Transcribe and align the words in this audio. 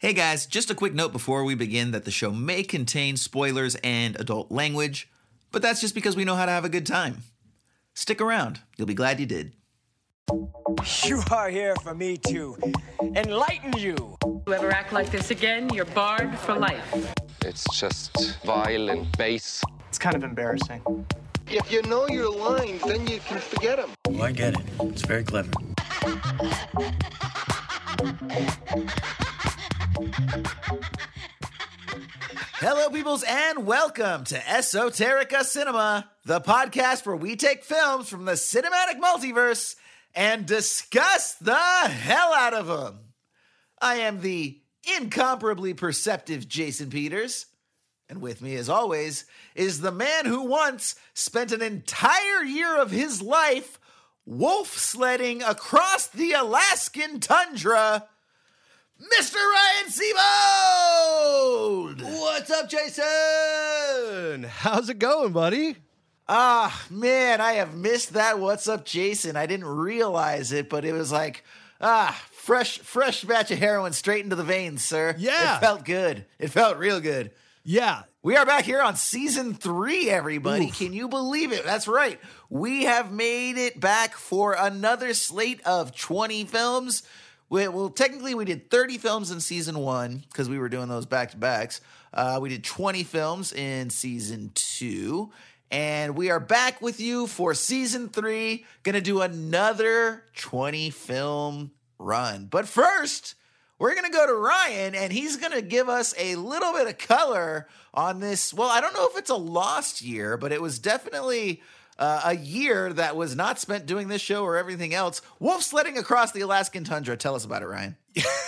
Hey 0.00 0.12
guys, 0.12 0.46
just 0.46 0.70
a 0.70 0.76
quick 0.76 0.94
note 0.94 1.10
before 1.12 1.42
we 1.42 1.56
begin 1.56 1.90
that 1.90 2.04
the 2.04 2.12
show 2.12 2.30
may 2.30 2.62
contain 2.62 3.16
spoilers 3.16 3.74
and 3.82 4.14
adult 4.20 4.48
language, 4.48 5.10
but 5.50 5.60
that's 5.60 5.80
just 5.80 5.92
because 5.92 6.14
we 6.14 6.24
know 6.24 6.36
how 6.36 6.46
to 6.46 6.52
have 6.52 6.64
a 6.64 6.68
good 6.68 6.86
time. 6.86 7.24
Stick 7.94 8.20
around, 8.20 8.60
you'll 8.76 8.86
be 8.86 8.94
glad 8.94 9.18
you 9.18 9.26
did. 9.26 9.54
You 11.02 11.20
are 11.32 11.50
here 11.50 11.74
for 11.82 11.96
me 11.96 12.16
to 12.28 12.56
enlighten 13.16 13.76
you. 13.76 14.16
You 14.46 14.54
ever 14.54 14.70
act 14.70 14.92
like 14.92 15.10
this 15.10 15.32
again, 15.32 15.68
you're 15.74 15.84
barred 15.84 16.38
for 16.38 16.54
life. 16.54 17.16
It's 17.44 17.64
just 17.76 18.40
vile 18.44 18.90
and 18.90 19.10
base. 19.18 19.64
It's 19.88 19.98
kind 19.98 20.14
of 20.14 20.22
embarrassing. 20.22 20.80
If 21.48 21.72
you 21.72 21.82
know 21.82 22.06
your 22.06 22.32
lines, 22.32 22.82
then 22.82 23.04
you 23.08 23.18
can 23.18 23.38
forget 23.40 23.78
them. 23.78 23.90
Oh, 24.06 24.22
I 24.22 24.30
get 24.30 24.54
it. 24.54 24.64
It's 24.78 25.02
very 25.02 25.24
clever. 25.24 25.50
Hello, 32.60 32.88
peoples, 32.90 33.24
and 33.26 33.66
welcome 33.66 34.22
to 34.24 34.38
Esoterica 34.38 35.42
Cinema, 35.42 36.08
the 36.24 36.40
podcast 36.40 37.04
where 37.04 37.16
we 37.16 37.34
take 37.34 37.64
films 37.64 38.08
from 38.08 38.24
the 38.24 38.32
cinematic 38.32 39.00
multiverse 39.02 39.74
and 40.14 40.46
discuss 40.46 41.34
the 41.34 41.56
hell 41.56 42.32
out 42.32 42.54
of 42.54 42.68
them. 42.68 43.00
I 43.80 43.96
am 43.96 44.20
the 44.20 44.60
incomparably 44.96 45.74
perceptive 45.74 46.46
Jason 46.46 46.90
Peters. 46.90 47.46
And 48.08 48.20
with 48.20 48.40
me, 48.40 48.54
as 48.54 48.68
always, 48.68 49.24
is 49.56 49.80
the 49.80 49.90
man 49.90 50.26
who 50.26 50.44
once 50.44 50.94
spent 51.14 51.50
an 51.50 51.60
entire 51.60 52.44
year 52.44 52.80
of 52.80 52.92
his 52.92 53.20
life 53.20 53.80
wolf 54.24 54.78
sledding 54.78 55.42
across 55.42 56.06
the 56.06 56.34
Alaskan 56.34 57.18
tundra, 57.18 58.06
Mr. 59.00 59.36
Ryan 59.36 59.88
Seabold! 59.88 62.02
What's 62.02 62.50
up, 62.50 62.68
Jason? 62.68 64.42
How's 64.42 64.88
it 64.88 64.98
going, 64.98 65.32
buddy? 65.32 65.76
Ah, 66.28 66.84
man, 66.90 67.40
I 67.40 67.52
have 67.54 67.76
missed 67.76 68.14
that. 68.14 68.40
What's 68.40 68.66
up, 68.66 68.84
Jason? 68.84 69.36
I 69.36 69.46
didn't 69.46 69.66
realize 69.66 70.50
it, 70.50 70.68
but 70.68 70.84
it 70.84 70.94
was 70.94 71.12
like, 71.12 71.44
ah, 71.80 72.20
fresh, 72.32 72.80
fresh 72.80 73.22
batch 73.22 73.52
of 73.52 73.60
heroin 73.60 73.92
straight 73.92 74.24
into 74.24 74.34
the 74.34 74.42
veins, 74.42 74.84
sir. 74.84 75.14
Yeah. 75.16 75.56
It 75.56 75.60
felt 75.60 75.84
good. 75.84 76.24
It 76.40 76.48
felt 76.48 76.76
real 76.76 76.98
good. 77.00 77.30
Yeah. 77.62 78.02
We 78.20 78.36
are 78.36 78.44
back 78.44 78.64
here 78.64 78.82
on 78.82 78.96
season 78.96 79.54
three, 79.54 80.10
everybody. 80.10 80.66
Oof. 80.66 80.76
Can 80.76 80.92
you 80.92 81.08
believe 81.08 81.52
it? 81.52 81.64
That's 81.64 81.86
right. 81.86 82.18
We 82.50 82.82
have 82.84 83.12
made 83.12 83.58
it 83.58 83.78
back 83.78 84.14
for 84.14 84.56
another 84.58 85.14
slate 85.14 85.60
of 85.64 85.94
20 85.96 86.46
films. 86.46 87.04
We, 87.50 87.66
well, 87.68 87.88
technically, 87.88 88.34
we 88.34 88.44
did 88.44 88.70
30 88.70 88.98
films 88.98 89.30
in 89.30 89.40
season 89.40 89.78
one 89.78 90.24
because 90.30 90.48
we 90.48 90.58
were 90.58 90.68
doing 90.68 90.88
those 90.88 91.06
back 91.06 91.30
to 91.30 91.36
backs. 91.36 91.80
Uh, 92.12 92.38
we 92.40 92.48
did 92.48 92.64
20 92.64 93.04
films 93.04 93.52
in 93.52 93.90
season 93.90 94.50
two. 94.54 95.30
And 95.70 96.16
we 96.16 96.30
are 96.30 96.40
back 96.40 96.80
with 96.80 96.98
you 96.98 97.26
for 97.26 97.52
season 97.54 98.08
three. 98.08 98.64
Gonna 98.82 99.02
do 99.02 99.20
another 99.20 100.24
20 100.36 100.90
film 100.90 101.72
run. 101.98 102.46
But 102.46 102.66
first, 102.66 103.34
we're 103.78 103.94
going 103.94 104.10
to 104.10 104.16
go 104.16 104.26
to 104.26 104.34
Ryan 104.34 104.94
and 104.94 105.12
he's 105.12 105.36
going 105.36 105.52
to 105.52 105.62
give 105.62 105.88
us 105.88 106.12
a 106.18 106.34
little 106.34 106.72
bit 106.72 106.88
of 106.88 106.98
color 106.98 107.68
on 107.94 108.20
this. 108.20 108.52
Well, 108.52 108.68
I 108.68 108.80
don't 108.80 108.94
know 108.94 109.08
if 109.08 109.16
it's 109.16 109.30
a 109.30 109.36
lost 109.36 110.02
year, 110.02 110.36
but 110.36 110.52
it 110.52 110.60
was 110.60 110.78
definitely 110.78 111.62
uh, 111.98 112.22
a 112.24 112.36
year 112.36 112.92
that 112.92 113.16
was 113.16 113.34
not 113.34 113.58
spent 113.58 113.86
doing 113.86 114.08
this 114.08 114.22
show 114.22 114.44
or 114.44 114.56
everything 114.56 114.94
else. 114.94 115.20
Wolf 115.38 115.62
sledding 115.62 115.98
across 115.98 116.32
the 116.32 116.40
Alaskan 116.40 116.84
tundra. 116.84 117.16
Tell 117.16 117.34
us 117.34 117.44
about 117.44 117.62
it, 117.62 117.66
Ryan. 117.66 117.96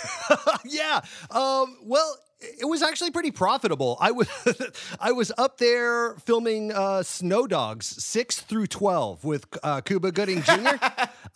yeah. 0.65 1.01
Um, 1.29 1.77
well, 1.83 2.17
it 2.41 2.67
was 2.67 2.81
actually 2.81 3.11
pretty 3.11 3.31
profitable. 3.31 3.97
I 3.99 4.11
was 4.11 4.27
I 4.99 5.11
was 5.11 5.31
up 5.37 5.57
there 5.57 6.15
filming 6.15 6.71
uh, 6.71 7.03
Snow 7.03 7.47
Dogs 7.47 7.85
six 7.85 8.39
through 8.39 8.67
twelve 8.67 9.23
with 9.23 9.45
uh, 9.63 9.81
Cuba 9.81 10.11
Gooding 10.11 10.41
Jr. 10.41 10.75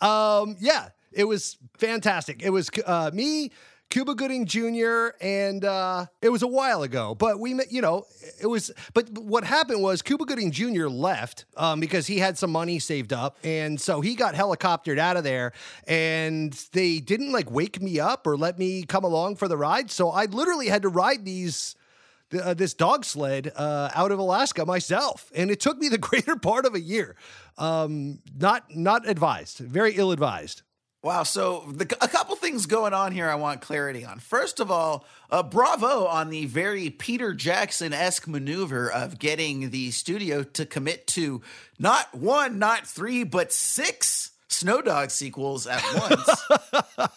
um, 0.04 0.56
yeah, 0.58 0.88
it 1.12 1.24
was 1.24 1.58
fantastic. 1.78 2.42
It 2.42 2.50
was 2.50 2.70
uh, 2.84 3.10
me. 3.12 3.52
Cuba 3.88 4.14
Gooding 4.14 4.46
Jr. 4.46 5.08
and 5.20 5.64
uh, 5.64 6.06
it 6.20 6.28
was 6.28 6.42
a 6.42 6.46
while 6.46 6.82
ago, 6.82 7.14
but 7.14 7.38
we, 7.38 7.54
met- 7.54 7.70
you 7.70 7.80
know, 7.80 8.04
it 8.40 8.46
was. 8.46 8.70
But 8.94 9.10
what 9.10 9.44
happened 9.44 9.82
was 9.82 10.02
Cuba 10.02 10.24
Gooding 10.24 10.50
Jr. 10.50 10.88
left 10.88 11.44
um, 11.56 11.78
because 11.80 12.06
he 12.06 12.18
had 12.18 12.36
some 12.36 12.50
money 12.50 12.78
saved 12.78 13.12
up, 13.12 13.38
and 13.44 13.80
so 13.80 14.00
he 14.00 14.14
got 14.14 14.34
helicoptered 14.34 14.98
out 14.98 15.16
of 15.16 15.24
there, 15.24 15.52
and 15.86 16.52
they 16.72 16.98
didn't 16.98 17.32
like 17.32 17.50
wake 17.50 17.80
me 17.80 18.00
up 18.00 18.26
or 18.26 18.36
let 18.36 18.58
me 18.58 18.82
come 18.82 19.04
along 19.04 19.36
for 19.36 19.46
the 19.48 19.56
ride. 19.56 19.90
So 19.90 20.10
I 20.10 20.24
literally 20.26 20.66
had 20.68 20.82
to 20.82 20.88
ride 20.88 21.24
these 21.24 21.76
th- 22.30 22.42
uh, 22.42 22.54
this 22.54 22.74
dog 22.74 23.04
sled 23.04 23.52
uh, 23.56 23.90
out 23.94 24.10
of 24.10 24.18
Alaska 24.18 24.66
myself, 24.66 25.30
and 25.34 25.50
it 25.50 25.60
took 25.60 25.78
me 25.78 25.88
the 25.88 25.98
greater 26.08 26.36
part 26.36 26.66
of 26.66 26.74
a 26.74 26.80
year. 26.80 27.16
Um, 27.56 28.18
not 28.36 28.64
not 28.74 29.08
advised, 29.08 29.58
very 29.58 29.94
ill 29.94 30.10
advised. 30.12 30.62
Wow. 31.02 31.22
So 31.22 31.64
the, 31.68 31.84
a 32.00 32.08
couple 32.08 32.34
things 32.36 32.66
going 32.66 32.92
on 32.92 33.12
here 33.12 33.28
I 33.28 33.36
want 33.36 33.60
clarity 33.60 34.04
on. 34.04 34.18
First 34.18 34.58
of 34.58 34.70
all, 34.70 35.04
uh, 35.30 35.42
bravo 35.42 36.06
on 36.06 36.30
the 36.30 36.46
very 36.46 36.90
Peter 36.90 37.32
Jackson 37.32 37.92
esque 37.92 38.26
maneuver 38.26 38.90
of 38.90 39.18
getting 39.18 39.70
the 39.70 39.92
studio 39.92 40.42
to 40.42 40.66
commit 40.66 41.06
to 41.08 41.42
not 41.78 42.12
one, 42.14 42.58
not 42.58 42.86
three, 42.86 43.22
but 43.22 43.52
six 43.52 44.32
Snow 44.48 44.80
Dog 44.80 45.10
sequels 45.10 45.66
at 45.66 45.82
once. 45.94 47.08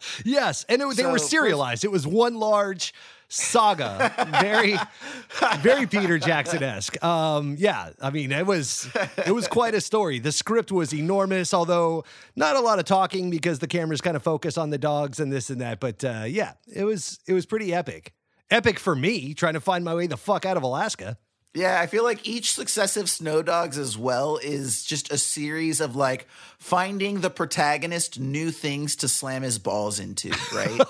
Yes, 0.24 0.64
and 0.68 0.80
it, 0.82 0.96
they 0.96 1.02
So, 1.02 1.12
were 1.12 1.18
serialized. 1.18 1.84
It 1.84 1.90
was 1.90 2.06
one 2.06 2.36
large 2.36 2.94
saga, 3.28 4.12
very, 4.40 4.76
very 5.58 5.86
Peter 5.86 6.18
Jackson 6.18 6.62
esque. 6.62 7.02
Um, 7.04 7.56
yeah, 7.58 7.90
I 8.00 8.10
mean, 8.10 8.32
it 8.32 8.46
was 8.46 8.88
it 9.26 9.32
was 9.32 9.46
quite 9.48 9.74
a 9.74 9.80
story. 9.80 10.18
The 10.18 10.32
script 10.32 10.72
was 10.72 10.92
enormous, 10.94 11.52
although 11.54 12.04
not 12.36 12.56
a 12.56 12.60
lot 12.60 12.78
of 12.78 12.84
talking 12.84 13.30
because 13.30 13.58
the 13.58 13.66
cameras 13.66 14.00
kind 14.00 14.16
of 14.16 14.22
focus 14.22 14.58
on 14.58 14.70
the 14.70 14.78
dogs 14.78 15.20
and 15.20 15.32
this 15.32 15.50
and 15.50 15.60
that. 15.60 15.80
But 15.80 16.02
uh, 16.04 16.24
yeah, 16.26 16.54
it 16.74 16.84
was 16.84 17.20
it 17.26 17.32
was 17.32 17.46
pretty 17.46 17.72
epic. 17.74 18.14
Epic 18.50 18.78
for 18.78 18.96
me 18.96 19.34
trying 19.34 19.54
to 19.54 19.60
find 19.60 19.84
my 19.84 19.94
way 19.94 20.06
the 20.06 20.16
fuck 20.16 20.46
out 20.46 20.56
of 20.56 20.62
Alaska. 20.62 21.18
Yeah, 21.58 21.80
I 21.80 21.88
feel 21.88 22.04
like 22.04 22.26
each 22.26 22.52
successive 22.52 23.10
Snow 23.10 23.42
Dogs 23.42 23.78
as 23.78 23.98
well 23.98 24.36
is 24.36 24.84
just 24.84 25.10
a 25.10 25.18
series 25.18 25.80
of 25.80 25.96
like 25.96 26.28
finding 26.56 27.20
the 27.20 27.30
protagonist 27.30 28.20
new 28.20 28.52
things 28.52 28.94
to 28.96 29.08
slam 29.08 29.42
his 29.42 29.58
balls 29.58 29.98
into, 29.98 30.30
right? 30.54 30.80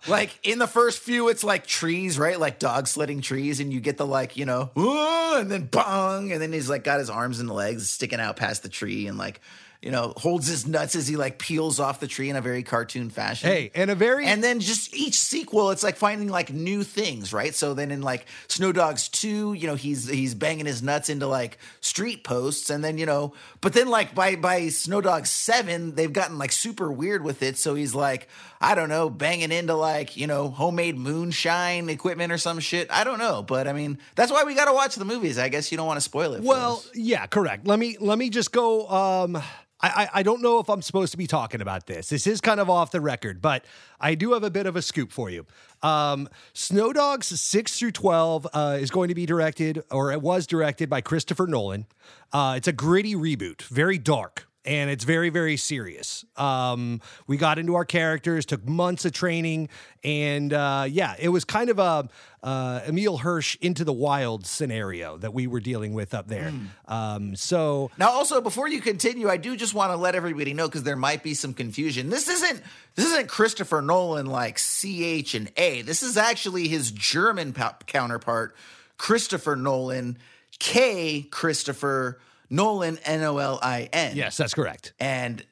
like 0.06 0.38
in 0.42 0.58
the 0.58 0.66
first 0.66 0.98
few, 0.98 1.28
it's 1.30 1.42
like 1.42 1.66
trees, 1.66 2.18
right? 2.18 2.38
Like 2.38 2.58
dog 2.58 2.86
sledding 2.86 3.22
trees, 3.22 3.58
and 3.58 3.72
you 3.72 3.80
get 3.80 3.96
the 3.96 4.04
like, 4.04 4.36
you 4.36 4.44
know, 4.44 4.70
"Ooh," 4.76 5.38
and 5.38 5.50
then 5.50 5.64
bong, 5.64 6.30
and 6.30 6.42
then 6.42 6.52
he's 6.52 6.68
like 6.68 6.84
got 6.84 6.98
his 6.98 7.08
arms 7.08 7.40
and 7.40 7.50
legs 7.50 7.88
sticking 7.88 8.20
out 8.20 8.36
past 8.36 8.64
the 8.64 8.68
tree 8.68 9.06
and 9.06 9.16
like, 9.16 9.40
you 9.84 9.90
know, 9.90 10.14
holds 10.16 10.46
his 10.46 10.66
nuts 10.66 10.96
as 10.96 11.06
he 11.06 11.16
like 11.16 11.38
peels 11.38 11.78
off 11.78 12.00
the 12.00 12.06
tree 12.06 12.30
in 12.30 12.36
a 12.36 12.40
very 12.40 12.62
cartoon 12.62 13.10
fashion. 13.10 13.50
Hey, 13.50 13.70
and 13.74 13.90
a 13.90 13.94
very 13.94 14.24
And 14.24 14.42
then 14.42 14.60
just 14.60 14.96
each 14.96 15.18
sequel, 15.18 15.72
it's 15.72 15.82
like 15.82 15.96
finding 15.96 16.30
like 16.30 16.50
new 16.50 16.82
things, 16.82 17.34
right? 17.34 17.54
So 17.54 17.74
then 17.74 17.90
in 17.90 18.00
like 18.00 18.24
Snow 18.48 18.72
Dogs 18.72 19.10
2, 19.10 19.52
you 19.52 19.66
know, 19.66 19.74
he's 19.74 20.08
he's 20.08 20.34
banging 20.34 20.64
his 20.64 20.82
nuts 20.82 21.10
into 21.10 21.26
like 21.26 21.58
street 21.82 22.24
posts, 22.24 22.70
and 22.70 22.82
then, 22.82 22.96
you 22.96 23.04
know, 23.04 23.34
but 23.60 23.74
then 23.74 23.88
like 23.88 24.14
by 24.14 24.36
by 24.36 24.68
Snow 24.70 25.02
Dogs 25.02 25.28
7, 25.28 25.94
they've 25.94 26.12
gotten 26.12 26.38
like 26.38 26.52
super 26.52 26.90
weird 26.90 27.22
with 27.22 27.42
it. 27.42 27.58
So 27.58 27.74
he's 27.74 27.94
like, 27.94 28.26
I 28.62 28.74
don't 28.74 28.88
know, 28.88 29.10
banging 29.10 29.52
into 29.52 29.74
like, 29.74 30.16
you 30.16 30.26
know, 30.26 30.48
homemade 30.48 30.96
moonshine 30.96 31.90
equipment 31.90 32.32
or 32.32 32.38
some 32.38 32.58
shit. 32.58 32.90
I 32.90 33.04
don't 33.04 33.18
know. 33.18 33.42
But 33.42 33.68
I 33.68 33.74
mean, 33.74 33.98
that's 34.14 34.32
why 34.32 34.44
we 34.44 34.54
gotta 34.54 34.72
watch 34.72 34.94
the 34.94 35.04
movies. 35.04 35.36
I 35.36 35.50
guess 35.50 35.70
you 35.70 35.76
don't 35.76 35.86
want 35.86 35.98
to 35.98 36.04
spoil 36.04 36.32
it. 36.32 36.38
for 36.38 36.44
Well, 36.44 36.82
yeah, 36.94 37.26
correct. 37.26 37.66
Let 37.66 37.78
me 37.78 37.98
let 38.00 38.16
me 38.16 38.30
just 38.30 38.50
go. 38.50 38.88
Um, 38.88 39.42
I, 39.86 40.08
I 40.14 40.22
don't 40.22 40.42
know 40.42 40.58
if 40.58 40.68
I'm 40.68 40.82
supposed 40.82 41.12
to 41.12 41.18
be 41.18 41.26
talking 41.26 41.60
about 41.60 41.86
this. 41.86 42.08
This 42.08 42.26
is 42.26 42.40
kind 42.40 42.60
of 42.60 42.68
off 42.68 42.90
the 42.90 43.00
record, 43.00 43.40
but 43.40 43.64
I 44.00 44.14
do 44.14 44.32
have 44.32 44.42
a 44.42 44.50
bit 44.50 44.66
of 44.66 44.76
a 44.76 44.82
scoop 44.82 45.12
for 45.12 45.30
you. 45.30 45.46
Um, 45.82 46.28
Snow 46.52 46.92
Dogs 46.92 47.26
six 47.40 47.78
through 47.78 47.92
twelve 47.92 48.46
uh, 48.52 48.78
is 48.80 48.90
going 48.90 49.08
to 49.08 49.14
be 49.14 49.26
directed, 49.26 49.82
or 49.90 50.12
it 50.12 50.22
was 50.22 50.46
directed 50.46 50.88
by 50.88 51.00
Christopher 51.00 51.46
Nolan. 51.46 51.86
Uh, 52.32 52.54
it's 52.56 52.68
a 52.68 52.72
gritty 52.72 53.14
reboot, 53.14 53.62
very 53.62 53.98
dark. 53.98 54.46
And 54.66 54.88
it's 54.88 55.04
very, 55.04 55.28
very 55.28 55.58
serious. 55.58 56.24
Um, 56.36 57.02
we 57.26 57.36
got 57.36 57.58
into 57.58 57.74
our 57.74 57.84
characters, 57.84 58.46
took 58.46 58.66
months 58.66 59.04
of 59.04 59.12
training, 59.12 59.68
and 60.02 60.54
uh, 60.54 60.86
yeah, 60.88 61.16
it 61.18 61.28
was 61.28 61.44
kind 61.44 61.68
of 61.68 61.78
a 61.78 62.08
uh, 62.44 62.82
Emile 62.86 63.16
Hirsch 63.16 63.56
into 63.62 63.84
the 63.84 63.92
wild 63.92 64.44
scenario 64.46 65.16
that 65.16 65.32
we 65.32 65.46
were 65.46 65.60
dealing 65.60 65.94
with 65.94 66.12
up 66.12 66.28
there. 66.28 66.52
Um, 66.86 67.34
so 67.36 67.90
Now, 67.98 68.10
also 68.10 68.40
before 68.42 68.68
you 68.68 68.80
continue, 68.82 69.30
I 69.30 69.38
do 69.38 69.56
just 69.56 69.72
want 69.72 69.90
to 69.92 69.96
let 69.96 70.14
everybody 70.14 70.52
know 70.52 70.68
because 70.68 70.82
there 70.82 70.94
might 70.94 71.22
be 71.22 71.32
some 71.32 71.54
confusion. 71.54 72.10
This 72.10 72.28
isn't 72.28 72.62
this 72.96 73.06
isn't 73.06 73.28
Christopher 73.28 73.80
Nolan 73.80 74.26
like 74.26 74.58
C 74.58 75.02
H 75.04 75.34
and 75.34 75.50
A. 75.56 75.80
This 75.82 76.02
is 76.02 76.16
actually 76.18 76.68
his 76.68 76.90
German 76.92 77.54
pa- 77.54 77.76
counterpart, 77.86 78.54
Christopher 78.98 79.56
Nolan, 79.56 80.18
K 80.58 81.22
Christopher 81.22 82.20
Nolan 82.50 82.98
N 83.06 83.22
O 83.22 83.38
L 83.38 83.58
I 83.62 83.88
N. 83.92 84.16
yes, 84.16 84.36
that's 84.36 84.52
correct. 84.54 84.92
and 85.00 85.44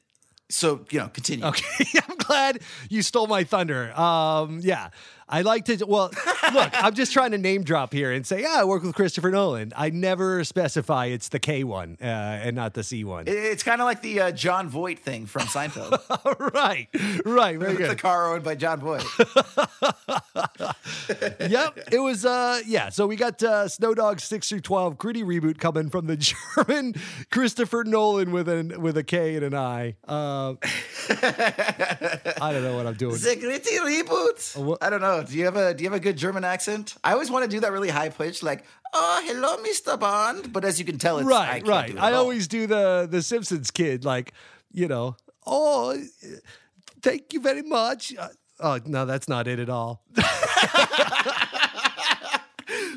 so 0.49 0.85
you 0.91 0.99
know, 0.99 1.07
continue. 1.07 1.43
Okay, 1.45 1.85
I'm 2.07 2.17
glad 2.17 2.59
you 2.87 3.01
stole 3.01 3.25
my 3.25 3.43
thunder. 3.43 3.91
Um, 3.99 4.59
yeah, 4.61 4.89
I 5.29 5.41
like 5.41 5.65
to. 5.65 5.83
Well, 5.85 6.11
look, 6.53 6.69
I'm 6.73 6.93
just 6.93 7.13
trying 7.13 7.31
to 7.31 7.37
name 7.37 7.63
drop 7.63 7.93
here 7.93 8.11
and 8.11 8.25
say, 8.25 8.41
yeah, 8.41 8.55
I 8.57 8.63
work 8.65 8.83
with 8.83 8.95
Christopher 8.95 9.31
Nolan. 9.31 9.73
I 9.75 9.89
never 9.89 10.43
specify 10.43 11.05
it's 11.05 11.29
the 11.29 11.39
K 11.39 11.63
one 11.63 11.97
uh, 12.01 12.05
and 12.05 12.55
not 12.55 12.73
the 12.73 12.83
C 12.83 13.03
one. 13.03 13.25
It's 13.27 13.63
kind 13.63 13.81
of 13.81 13.85
like 13.85 14.01
the 14.01 14.19
uh, 14.19 14.31
Jon 14.31 14.69
Voight 14.69 14.99
thing 14.99 15.25
from 15.25 15.43
Seinfeld. 15.43 15.99
right, 16.53 16.87
right, 17.25 17.57
very 17.59 17.75
good. 17.75 17.89
the 17.91 17.95
car 17.95 18.33
owned 18.33 18.43
by 18.43 18.55
Jon 18.55 18.79
Voight. 18.79 19.03
yep, 21.49 21.77
it 21.91 21.99
was. 21.99 22.25
uh 22.25 22.59
Yeah, 22.65 22.89
so 22.89 23.07
we 23.07 23.15
got 23.15 23.41
uh, 23.43 23.67
Snow 23.67 23.93
Dogs 23.93 24.23
six 24.23 24.49
through 24.49 24.61
twelve 24.61 24.97
gritty 24.97 25.23
reboot 25.23 25.57
coming 25.57 25.89
from 25.89 26.07
the 26.07 26.17
German 26.57 26.95
Christopher 27.31 27.83
Nolan 27.83 28.31
with 28.31 28.49
an 28.49 28.81
with 28.81 28.97
a 28.97 29.03
K 29.03 29.35
and 29.35 29.45
an 29.45 29.53
I. 29.55 29.95
Uh, 30.07 30.55
I 31.09 32.51
don't 32.53 32.63
know 32.63 32.75
what 32.75 32.87
I'm 32.87 32.93
doing. 32.95 33.15
the 33.15 33.35
gritty 33.39 33.77
reboot. 33.77 34.77
I 34.81 34.89
don't 34.89 35.01
know. 35.01 35.12
Do 35.21 35.37
you 35.37 35.45
have 35.45 35.55
a 35.55 35.73
Do 35.73 35.83
you 35.83 35.89
have 35.89 35.97
a 35.97 36.01
good 36.01 36.17
German 36.17 36.43
accent? 36.43 36.95
I 37.03 37.13
always 37.13 37.29
want 37.29 37.45
to 37.45 37.49
do 37.49 37.59
that 37.59 37.71
really 37.71 37.89
high 37.89 38.09
pitched, 38.09 38.41
like 38.41 38.65
"Oh, 38.93 39.21
hello, 39.25 39.57
Mister 39.61 39.97
Bond." 39.97 40.51
But 40.51 40.65
as 40.65 40.79
you 40.79 40.85
can 40.85 40.97
tell, 40.97 41.19
it's 41.19 41.27
right, 41.27 41.63
can't 41.63 41.67
right. 41.67 41.97
I 41.99 42.13
all. 42.13 42.21
always 42.21 42.47
do 42.47 42.65
the 42.65 43.07
the 43.09 43.21
Simpsons 43.21 43.69
kid, 43.69 44.03
like 44.05 44.33
you 44.71 44.87
know. 44.87 45.15
Oh, 45.45 45.95
thank 47.01 47.33
you 47.33 47.41
very 47.41 47.61
much. 47.61 48.15
Uh, 48.17 48.29
oh 48.59 48.79
no, 48.85 49.05
that's 49.05 49.27
not 49.27 49.47
it 49.47 49.59
at 49.59 49.69
all. 49.69 50.03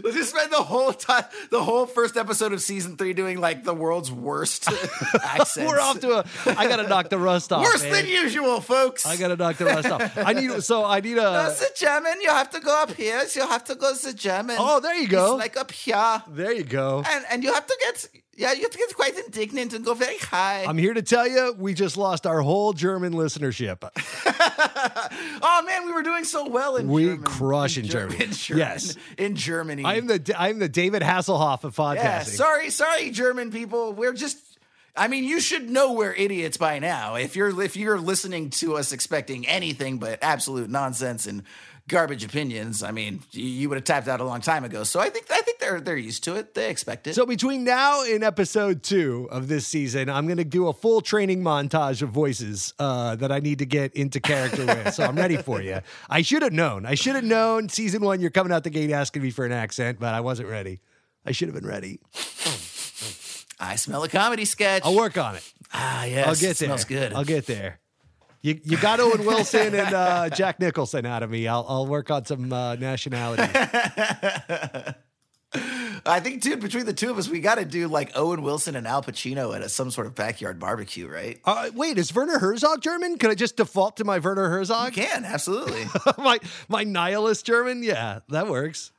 Let's 0.02 0.16
just 0.16 0.30
spend 0.30 0.52
the 0.52 0.62
whole 0.62 0.92
time, 0.92 1.24
the 1.50 1.62
whole 1.62 1.86
first 1.86 2.16
episode 2.16 2.52
of 2.52 2.60
season 2.60 2.96
three, 2.96 3.12
doing 3.12 3.40
like 3.40 3.64
the 3.64 3.74
world's 3.74 4.10
worst 4.12 4.68
accents. 5.22 5.56
We're 5.70 5.80
off 5.80 6.00
to 6.00 6.18
a. 6.18 6.24
I 6.46 6.66
gotta 6.68 6.86
knock 6.88 7.08
the 7.08 7.18
rust 7.18 7.52
off. 7.52 7.64
worse 7.64 7.82
man. 7.82 7.92
than 7.92 8.06
usual, 8.06 8.60
folks. 8.60 9.06
I 9.06 9.16
gotta 9.16 9.36
knock 9.36 9.56
the 9.56 9.66
rust 9.66 9.88
off. 9.88 10.16
I 10.18 10.32
need 10.32 10.62
so 10.62 10.84
I 10.84 11.00
need 11.00 11.18
a. 11.18 11.22
That's 11.22 11.60
the 11.60 11.70
German. 11.76 12.20
You 12.20 12.30
have 12.30 12.50
to 12.50 12.60
go 12.60 12.82
up 12.82 12.92
here. 12.92 13.26
So 13.26 13.42
you 13.42 13.48
have 13.48 13.64
to 13.64 13.74
go 13.74 13.94
to 13.94 14.06
the 14.06 14.12
German. 14.14 14.56
Oh, 14.58 14.80
there 14.80 14.94
you 14.94 15.08
go. 15.08 15.32
It's 15.34 15.40
like 15.40 15.56
up 15.56 15.70
here, 15.70 16.22
There 16.28 16.52
you 16.52 16.64
go. 16.64 17.02
and 17.06 17.24
and 17.30 17.42
you 17.44 17.52
have 17.52 17.66
to 17.66 17.76
get 17.80 18.06
yeah, 18.36 18.52
you 18.52 18.62
have 18.62 18.70
to 18.70 18.78
get 18.78 18.94
quite 18.94 19.18
indignant 19.18 19.72
and 19.72 19.84
go 19.84 19.94
very 19.94 20.18
high. 20.18 20.64
I'm 20.64 20.78
here 20.78 20.94
to 20.94 21.02
tell 21.02 21.26
you, 21.26 21.54
we 21.58 21.74
just 21.74 21.96
lost 21.96 22.26
our 22.26 22.40
whole 22.42 22.72
German 22.72 23.12
listenership. 23.14 23.78
oh 25.42 25.62
man, 25.66 25.86
we 25.86 25.92
were 25.92 26.02
doing 26.02 26.24
so 26.24 26.48
well 26.48 26.76
in 26.76 26.88
We 26.88 27.04
German. 27.06 27.22
crush 27.24 27.78
in 27.78 27.84
Germany. 27.86 28.24
In 28.24 28.32
German. 28.32 28.58
Yes. 28.58 28.96
in 29.18 29.36
Germany. 29.36 29.84
I 29.84 29.94
am 29.94 30.06
the 30.06 30.34
I 30.38 30.48
am 30.48 30.58
the 30.58 30.68
David 30.68 31.02
Hasselhoff 31.02 31.64
of 31.64 31.74
podcasting. 31.76 31.96
yeah, 32.04 32.22
sorry, 32.22 32.70
sorry, 32.70 33.10
German 33.10 33.50
people. 33.50 33.92
We're 33.92 34.12
just. 34.12 34.38
I 34.98 35.08
mean, 35.08 35.24
you 35.24 35.40
should 35.40 35.68
know 35.68 35.92
we're 35.92 36.14
idiots 36.14 36.56
by 36.56 36.78
now. 36.78 37.16
If 37.16 37.36
you're 37.36 37.60
if 37.62 37.76
you're 37.76 37.98
listening 38.00 38.48
to 38.50 38.76
us 38.76 38.92
expecting 38.92 39.46
anything 39.46 39.98
but 39.98 40.18
absolute 40.22 40.70
nonsense 40.70 41.26
and 41.26 41.42
garbage 41.88 42.24
opinions, 42.24 42.82
I 42.82 42.90
mean, 42.90 43.22
you, 43.32 43.44
you 43.44 43.68
would 43.68 43.76
have 43.76 43.84
tapped 43.84 44.08
out 44.08 44.20
a 44.20 44.24
long 44.24 44.40
time 44.40 44.64
ago. 44.64 44.84
So 44.84 45.00
I 45.00 45.08
think 45.08 45.26
I 45.30 45.40
think 45.40 45.58
they're 45.58 45.80
they're 45.80 45.96
used 45.96 46.24
to 46.24 46.36
it. 46.36 46.54
They 46.54 46.70
expect 46.70 47.06
it. 47.06 47.14
So 47.14 47.26
between 47.26 47.64
now 47.64 48.02
and 48.04 48.24
episode 48.24 48.82
two 48.82 49.28
of 49.30 49.48
this 49.48 49.66
season, 49.66 50.08
I'm 50.08 50.26
going 50.26 50.38
to 50.38 50.44
do 50.44 50.68
a 50.68 50.72
full 50.72 51.00
training 51.00 51.42
montage 51.42 52.02
of 52.02 52.10
voices 52.10 52.74
uh, 52.78 53.16
that 53.16 53.30
I 53.30 53.38
need 53.40 53.58
to 53.60 53.66
get 53.66 53.94
into 53.94 54.20
character 54.20 54.66
with. 54.66 54.94
So 54.94 55.04
I'm 55.04 55.16
ready 55.16 55.36
for 55.36 55.60
you. 55.62 55.80
I 56.08 56.22
should 56.22 56.42
have 56.42 56.52
known. 56.52 56.86
I 56.86 56.94
should 56.94 57.14
have 57.14 57.24
known. 57.24 57.68
Season 57.68 58.02
one, 58.02 58.20
you're 58.20 58.30
coming 58.30 58.52
out 58.52 58.64
the 58.64 58.70
gate 58.70 58.90
asking 58.90 59.22
me 59.22 59.30
for 59.30 59.44
an 59.44 59.52
accent, 59.52 59.98
but 60.00 60.14
I 60.14 60.20
wasn't 60.20 60.48
ready. 60.48 60.80
I 61.24 61.32
should 61.32 61.48
have 61.48 61.54
been 61.54 61.66
ready. 61.66 62.00
I 63.58 63.76
smell 63.76 64.02
a 64.04 64.08
comedy 64.08 64.44
sketch. 64.44 64.82
I'll 64.84 64.94
work 64.94 65.16
on 65.16 65.34
it. 65.34 65.52
Ah, 65.72 66.04
yes, 66.04 66.26
I'll 66.26 66.34
get 66.34 66.42
it 66.42 66.58
there. 66.58 66.68
Smells 66.68 66.84
good. 66.84 67.12
I'll 67.14 67.24
get 67.24 67.46
there. 67.46 67.80
You, 68.46 68.60
you 68.62 68.76
got 68.76 69.00
Owen 69.00 69.24
Wilson 69.26 69.74
and 69.74 69.92
uh, 69.92 70.30
Jack 70.30 70.60
Nicholson 70.60 71.04
out 71.04 71.24
of 71.24 71.30
me. 71.30 71.48
I'll, 71.48 71.66
I'll 71.68 71.86
work 71.88 72.12
on 72.12 72.24
some 72.26 72.52
uh, 72.52 72.76
nationality. 72.76 73.42
I 76.06 76.20
think, 76.20 76.42
dude, 76.42 76.60
between 76.60 76.86
the 76.86 76.92
two 76.92 77.10
of 77.10 77.18
us, 77.18 77.28
we 77.28 77.40
got 77.40 77.56
to 77.56 77.64
do 77.64 77.88
like 77.88 78.12
Owen 78.14 78.42
Wilson 78.42 78.76
and 78.76 78.86
Al 78.86 79.02
Pacino 79.02 79.52
at 79.56 79.62
a, 79.62 79.68
some 79.68 79.90
sort 79.90 80.06
of 80.06 80.14
backyard 80.14 80.60
barbecue, 80.60 81.08
right? 81.08 81.40
Uh, 81.44 81.70
wait, 81.74 81.98
is 81.98 82.14
Werner 82.14 82.38
Herzog 82.38 82.82
German? 82.82 83.18
Could 83.18 83.30
I 83.30 83.34
just 83.34 83.56
default 83.56 83.96
to 83.96 84.04
my 84.04 84.20
Werner 84.20 84.44
You 84.44 84.50
Herzog? 84.50 84.92
can 84.92 85.24
absolutely. 85.24 85.84
my 86.18 86.38
my 86.68 86.84
nihilist 86.84 87.44
German? 87.44 87.82
Yeah, 87.82 88.20
that 88.28 88.46
works. 88.46 88.92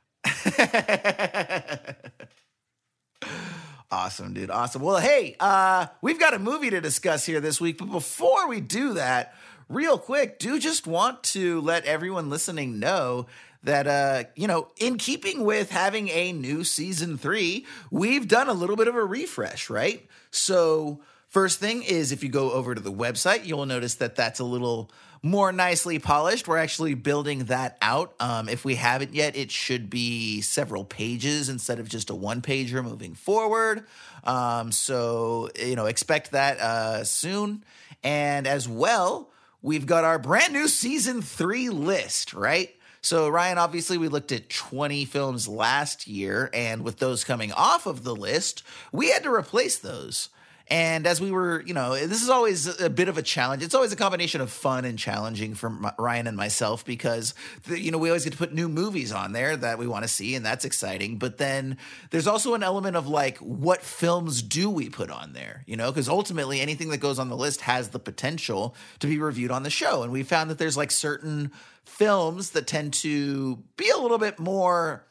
Awesome, 3.90 4.34
dude. 4.34 4.52
Awesome. 4.52 4.82
Well, 4.82 4.98
hey, 4.98 5.38
uh, 5.40 5.88
we've 6.02 6.20
got 6.20 6.34
a 6.34 6.40
movie 6.40 6.70
to 6.70 6.82
discuss 6.82 7.26
here 7.26 7.40
this 7.40 7.62
week, 7.62 7.78
but 7.78 7.90
before 7.90 8.50
we 8.50 8.60
do 8.60 8.96
that, 8.96 9.34
real 9.70 9.98
quick, 9.98 10.40
do 10.40 10.60
just 10.60 10.86
want 10.86 11.24
to 11.24 11.62
let 11.62 11.86
everyone 11.86 12.30
listening 12.30 12.80
know 12.80 13.28
that 13.64 13.88
uh, 13.88 14.24
you 14.36 14.46
know, 14.46 14.68
in 14.78 14.98
keeping 14.98 15.46
with 15.46 15.72
having 15.72 16.10
a 16.10 16.34
new 16.34 16.66
season 16.66 17.18
3, 17.18 17.66
we've 17.90 18.28
done 18.28 18.50
a 18.50 18.54
little 18.54 18.76
bit 18.76 18.90
of 18.90 18.96
a 18.96 19.04
refresh, 19.04 19.70
right? 19.70 20.06
So, 20.32 21.02
first 21.30 21.60
thing 21.60 21.84
is 21.84 22.12
if 22.12 22.24
you 22.24 22.30
go 22.30 22.52
over 22.52 22.76
to 22.76 22.82
the 22.82 22.92
website, 22.92 23.46
you'll 23.46 23.66
notice 23.66 23.96
that 23.96 24.16
that's 24.18 24.42
a 24.42 24.46
little 24.46 24.92
more 25.28 25.52
nicely 25.52 26.00
polished. 26.00 26.48
We're 26.48 26.58
actually 26.58 26.94
building 26.94 27.46
that 27.46 27.78
out. 27.82 28.14
Um, 28.20 28.50
if 28.50 28.66
we 28.66 28.76
haven't 28.76 29.14
yet, 29.14 29.36
it 29.36 29.52
should 29.52 29.90
be 29.90 30.42
several 30.42 30.86
pages 30.86 31.50
instead 31.50 31.80
of 31.80 31.90
just 31.90 32.10
a 32.10 32.16
one 32.16 32.42
pager 32.42 32.84
moving 32.84 33.14
forward. 33.14 33.86
Um, 34.24 34.72
so, 34.72 35.50
you 35.60 35.76
know, 35.76 35.86
expect 35.86 36.32
that 36.32 36.60
uh, 36.60 37.04
soon. 37.04 37.64
And 38.04 38.48
as 38.48 38.68
well, 38.68 39.30
we've 39.62 39.86
got 39.86 40.04
our 40.04 40.20
brand 40.20 40.54
new 40.54 40.68
season 40.68 41.22
three 41.22 41.70
list, 41.70 42.34
right? 42.34 42.74
So, 43.02 43.30
Ryan, 43.30 43.58
obviously, 43.58 43.98
we 43.98 44.10
looked 44.10 44.32
at 44.32 44.50
20 44.50 45.06
films 45.06 45.48
last 45.48 46.08
year, 46.08 46.50
and 46.54 46.84
with 46.84 46.98
those 46.98 47.24
coming 47.24 47.54
off 47.54 47.86
of 47.86 48.04
the 48.04 48.16
list, 48.16 48.64
we 48.92 49.12
had 49.12 49.24
to 49.24 49.34
replace 49.34 49.78
those. 49.78 50.30
And 50.70 51.08
as 51.08 51.22
we 51.22 51.32
were, 51.32 51.64
you 51.66 51.74
know, 51.74 51.96
this 51.96 52.22
is 52.22 52.30
always 52.30 52.80
a 52.82 52.90
bit 52.90 53.08
of 53.08 53.18
a 53.18 53.22
challenge. 53.22 53.64
It's 53.64 53.74
always 53.74 53.94
a 53.94 53.96
combination 53.96 54.42
of 54.42 54.52
fun 54.52 54.84
and 54.84 55.00
challenging 55.00 55.56
for 55.56 55.70
Ryan 55.98 56.28
and 56.28 56.36
myself 56.36 56.84
because, 56.84 57.34
the, 57.68 57.80
you 57.80 57.90
know, 57.90 57.98
we 57.98 58.10
always 58.10 58.26
get 58.26 58.34
to 58.34 58.38
put 58.38 58.54
new 58.54 58.68
movies 58.68 59.14
on 59.14 59.32
there 59.32 59.56
that 59.56 59.80
we 59.80 59.88
want 59.88 60.04
to 60.04 60.10
see, 60.10 60.36
and 60.36 60.46
that's 60.46 60.66
exciting. 60.66 61.18
But 61.18 61.38
then 61.38 61.78
there's 62.10 62.28
also 62.28 62.54
an 62.54 62.64
element 62.64 62.98
of 62.98 63.08
like, 63.08 63.38
what 63.38 63.82
films 63.82 64.42
do 64.42 64.70
we 64.70 64.90
put 64.90 65.10
on 65.10 65.32
there? 65.32 65.64
You 65.68 65.78
know, 65.78 65.90
because 65.90 66.10
ultimately 66.10 66.60
anything 66.60 66.90
that 66.90 66.98
goes 66.98 67.18
on 67.18 67.30
the 67.30 67.38
list 67.38 67.62
has 67.62 67.90
the 67.90 68.00
potential 68.00 68.76
to 69.00 69.08
be 69.08 69.18
reviewed 69.18 69.52
on 69.52 69.64
the 69.64 69.70
show. 69.70 70.04
And 70.04 70.12
we 70.12 70.24
found 70.24 70.50
that 70.50 70.58
there's 70.58 70.76
like 70.76 70.92
certain 70.92 71.52
films 71.86 72.50
that 72.50 72.68
tend 72.68 72.94
to 72.94 73.64
be 73.78 73.90
a 73.90 73.98
little 73.98 74.18
bit 74.18 74.38
more 74.38 75.07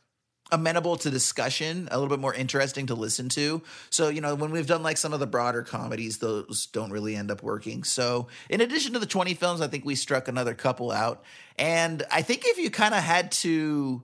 amenable 0.53 0.97
to 0.97 1.11
discussion, 1.11 1.89
a 1.91 1.99
little 1.99 2.15
bit 2.15 2.21
more 2.21 2.35
interesting 2.35 2.87
to 2.87 2.95
listen 2.95 3.29
to. 3.31 3.63
So, 3.91 4.09
you 4.09 4.21
know, 4.21 4.35
when 4.35 4.51
we've 4.51 4.67
done 4.67 4.83
like 4.83 4.97
some 4.97 5.13
of 5.13 5.21
the 5.21 5.27
broader 5.27 5.63
comedies, 5.63 6.19
those 6.19 6.67
don't 6.67 6.91
really 6.91 7.17
end 7.17 7.31
up 7.31 7.43
working. 7.43 7.85
So, 7.85 8.29
in 8.49 8.61
addition 8.61 8.93
to 8.93 8.99
the 8.99 9.07
20 9.07 9.35
films, 9.35 9.61
I 9.61 9.67
think 9.67 9.85
we 9.85 9.95
struck 9.95 10.29
another 10.29 10.55
couple 10.55 10.93
out. 10.93 11.25
And 11.59 12.05
I 12.11 12.23
think 12.23 12.43
if 12.45 12.59
you 12.59 12.71
kind 12.71 12.95
of 12.95 13.03
had 13.03 13.33
to 13.33 14.03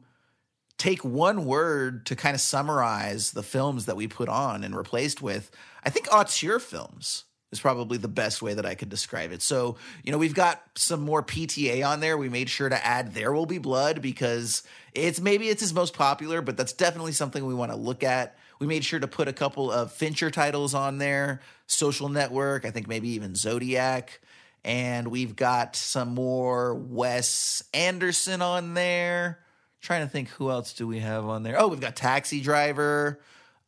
take 0.79 1.05
one 1.05 1.45
word 1.45 2.07
to 2.07 2.17
kind 2.17 2.35
of 2.35 2.41
summarize 2.41 3.33
the 3.33 3.43
films 3.43 3.87
that 3.87 3.97
we 3.97 4.09
put 4.09 4.29
on 4.29 4.65
and 4.65 4.77
replaced 4.77 5.23
with, 5.23 5.51
I 5.85 5.91
think 5.91 6.13
auteur 6.13 6.59
films 6.59 7.25
is 7.53 7.61
probably 7.61 7.99
the 7.99 8.09
best 8.09 8.43
way 8.43 8.55
that 8.55 8.67
I 8.67 8.75
could 8.75 8.89
describe 8.89 9.31
it. 9.31 9.43
So, 9.43 9.77
you 10.03 10.11
know, 10.11 10.19
we've 10.19 10.35
got 10.35 10.63
some 10.75 11.03
more 11.03 11.23
PTA 11.23 11.87
on 11.87 12.01
there. 12.01 12.17
We 12.17 12.29
made 12.29 12.49
sure 12.49 12.69
to 12.69 12.87
add 12.87 13.15
There 13.15 13.33
Will 13.33 13.47
Be 13.47 13.59
Blood 13.59 14.01
because 14.01 14.63
it's 14.95 15.21
maybe 15.21 15.49
it's 15.49 15.61
his 15.61 15.75
most 15.75 15.95
popular, 15.95 16.41
but 16.41 16.57
that's 16.57 16.73
definitely 16.73 17.13
something 17.13 17.45
we 17.45 17.55
want 17.55 17.71
to 17.71 17.77
look 17.77 18.03
at. 18.03 18.37
We 18.59 18.67
made 18.67 18.85
sure 18.85 19.01
to 19.01 19.07
put 19.07 19.29
a 19.29 19.33
couple 19.33 19.71
of 19.71 19.93
Fincher 19.93 20.31
titles 20.31 20.73
on 20.73 20.99
there, 20.99 21.41
Social 21.67 22.09
Network, 22.09 22.65
I 22.65 22.71
think 22.71 22.89
maybe 22.89 23.11
even 23.11 23.35
Zodiac. 23.35 24.21
And 24.65 25.09
we've 25.09 25.37
got 25.37 25.77
some 25.77 26.15
more 26.15 26.75
Wes 26.75 27.65
Anderson 27.75 28.41
on 28.41 28.75
there. 28.75 29.41
Trying 29.81 30.07
to 30.07 30.09
think 30.09 30.29
who 30.29 30.51
else 30.51 30.73
do 30.73 30.87
we 30.87 31.01
have 31.01 31.27
on 31.27 31.43
there? 31.43 31.61
Oh, 31.61 31.67
we've 31.67 31.81
got 31.81 31.97
Taxi 31.97 32.41
Driver. 32.41 33.21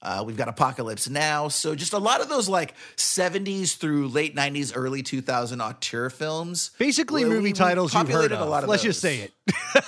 Uh, 0.04 0.22
we've 0.24 0.36
got 0.36 0.48
Apocalypse 0.48 1.08
Now. 1.08 1.48
So 1.48 1.74
just 1.74 1.94
a 1.94 1.98
lot 1.98 2.20
of 2.20 2.28
those 2.28 2.48
like 2.48 2.74
70s 2.96 3.76
through 3.76 4.08
late 4.08 4.36
90s, 4.36 4.72
early 4.74 5.02
2000 5.02 5.60
auteur 5.60 6.10
films. 6.10 6.70
Basically, 6.78 7.24
movie 7.24 7.52
titles 7.52 7.94
you've 7.94 8.08
heard 8.08 8.32
of. 8.32 8.40
a 8.40 8.44
lot 8.44 8.62
of 8.62 8.68
Let's 8.68 8.82
just 8.82 9.00
say 9.00 9.20
it. 9.20 9.32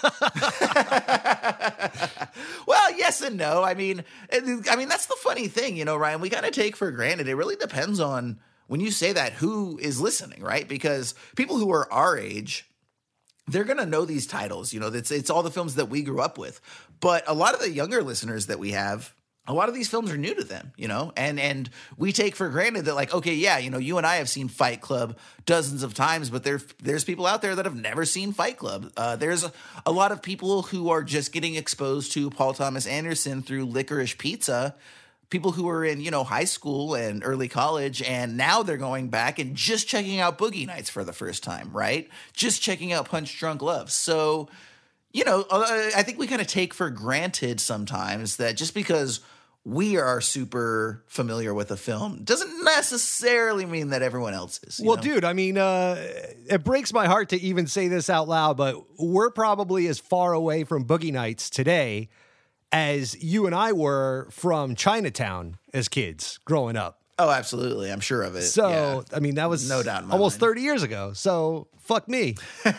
well, 2.66 2.96
yes 2.96 3.20
and 3.20 3.36
no. 3.36 3.62
I 3.62 3.74
mean, 3.74 4.04
I 4.32 4.76
mean 4.76 4.88
that's 4.88 5.06
the 5.06 5.16
funny 5.20 5.48
thing, 5.48 5.76
you 5.76 5.84
know, 5.84 5.96
Ryan. 5.96 6.20
We 6.20 6.30
kind 6.30 6.46
of 6.46 6.52
take 6.52 6.76
for 6.76 6.90
granted. 6.90 7.28
It 7.28 7.34
really 7.34 7.56
depends 7.56 8.00
on 8.00 8.40
when 8.68 8.80
you 8.80 8.90
say 8.90 9.12
that 9.12 9.34
who 9.34 9.78
is 9.78 10.00
listening, 10.00 10.42
right? 10.42 10.66
Because 10.66 11.14
people 11.36 11.58
who 11.58 11.70
are 11.72 11.92
our 11.92 12.18
age, 12.18 12.68
they're 13.46 13.64
gonna 13.64 13.86
know 13.86 14.04
these 14.04 14.26
titles. 14.26 14.72
You 14.72 14.80
know, 14.80 14.88
it's 14.88 15.10
it's 15.10 15.30
all 15.30 15.42
the 15.42 15.50
films 15.50 15.76
that 15.76 15.88
we 15.88 16.02
grew 16.02 16.20
up 16.20 16.38
with. 16.38 16.60
But 17.00 17.24
a 17.26 17.34
lot 17.34 17.54
of 17.54 17.60
the 17.60 17.70
younger 17.70 18.02
listeners 18.02 18.46
that 18.46 18.58
we 18.58 18.72
have, 18.72 19.14
a 19.48 19.54
lot 19.54 19.68
of 19.68 19.74
these 19.74 19.88
films 19.88 20.10
are 20.10 20.16
new 20.16 20.34
to 20.34 20.44
them, 20.44 20.72
you 20.76 20.88
know, 20.88 21.12
and 21.16 21.38
and 21.38 21.70
we 21.96 22.12
take 22.12 22.34
for 22.34 22.48
granted 22.48 22.86
that 22.86 22.94
like, 22.94 23.14
okay, 23.14 23.34
yeah, 23.34 23.58
you 23.58 23.70
know, 23.70 23.78
you 23.78 23.98
and 23.98 24.06
I 24.06 24.16
have 24.16 24.28
seen 24.28 24.48
Fight 24.48 24.80
Club 24.80 25.16
dozens 25.44 25.82
of 25.82 25.94
times, 25.94 26.30
but 26.30 26.42
there 26.42 26.60
there's 26.82 27.04
people 27.04 27.26
out 27.26 27.42
there 27.42 27.54
that 27.54 27.64
have 27.64 27.76
never 27.76 28.04
seen 28.04 28.32
Fight 28.32 28.58
Club. 28.58 28.90
Uh, 28.96 29.16
there's 29.16 29.44
a, 29.44 29.52
a 29.84 29.92
lot 29.92 30.12
of 30.12 30.22
people 30.22 30.62
who 30.62 30.90
are 30.90 31.02
just 31.02 31.32
getting 31.32 31.54
exposed 31.54 32.12
to 32.12 32.30
Paul 32.30 32.54
Thomas 32.54 32.86
Anderson 32.86 33.42
through 33.42 33.66
Licorice 33.66 34.18
Pizza. 34.18 34.74
People 35.28 35.50
who 35.50 35.64
were 35.64 35.84
in, 35.84 36.00
you 36.00 36.12
know, 36.12 36.22
high 36.22 36.44
school 36.44 36.94
and 36.94 37.22
early 37.24 37.48
college, 37.48 38.00
and 38.00 38.36
now 38.36 38.62
they're 38.62 38.76
going 38.76 39.08
back 39.08 39.40
and 39.40 39.56
just 39.56 39.88
checking 39.88 40.20
out 40.20 40.38
Boogie 40.38 40.66
Nights 40.68 40.88
for 40.88 41.02
the 41.02 41.12
first 41.12 41.42
time, 41.42 41.70
right? 41.72 42.08
Just 42.32 42.62
checking 42.62 42.92
out 42.92 43.08
Punch 43.08 43.36
Drunk 43.36 43.60
Love. 43.60 43.90
So, 43.90 44.48
you 45.12 45.24
know, 45.24 45.44
uh, 45.50 45.90
I 45.96 46.04
think 46.04 46.18
we 46.18 46.28
kind 46.28 46.40
of 46.40 46.46
take 46.46 46.72
for 46.72 46.90
granted 46.90 47.60
sometimes 47.60 48.36
that 48.36 48.56
just 48.56 48.72
because 48.72 49.18
we 49.66 49.96
are 49.96 50.20
super 50.20 51.02
familiar 51.08 51.52
with 51.52 51.72
a 51.72 51.76
film 51.76 52.22
doesn't 52.22 52.62
necessarily 52.62 53.66
mean 53.66 53.90
that 53.90 54.00
everyone 54.00 54.32
else 54.32 54.60
is. 54.62 54.80
Well, 54.80 54.94
know? 54.94 55.02
dude, 55.02 55.24
I 55.24 55.32
mean, 55.32 55.58
uh, 55.58 55.96
it 56.48 56.62
breaks 56.62 56.92
my 56.92 57.06
heart 57.06 57.30
to 57.30 57.40
even 57.40 57.66
say 57.66 57.88
this 57.88 58.08
out 58.08 58.28
loud, 58.28 58.56
but 58.56 58.76
we're 58.96 59.30
probably 59.30 59.88
as 59.88 59.98
far 59.98 60.34
away 60.34 60.62
from 60.62 60.84
Boogie 60.84 61.12
Nights 61.12 61.50
today 61.50 62.08
as 62.70 63.20
you 63.20 63.46
and 63.46 63.56
I 63.56 63.72
were 63.72 64.28
from 64.30 64.76
Chinatown 64.76 65.56
as 65.74 65.88
kids 65.88 66.38
growing 66.44 66.76
up. 66.76 67.00
Oh, 67.18 67.30
absolutely. 67.30 67.90
I'm 67.90 67.98
sure 67.98 68.22
of 68.22 68.36
it. 68.36 68.42
So, 68.42 68.68
Yeah. 68.68 69.16
I 69.16 69.18
mean, 69.18 69.34
that 69.34 69.50
was 69.50 69.68
No 69.68 69.82
doubt 69.82 70.04
almost 70.10 70.34
mind. 70.40 70.48
30 70.48 70.60
years 70.60 70.82
ago. 70.84 71.12
So, 71.12 71.66
fuck 71.78 72.08
me. 72.08 72.36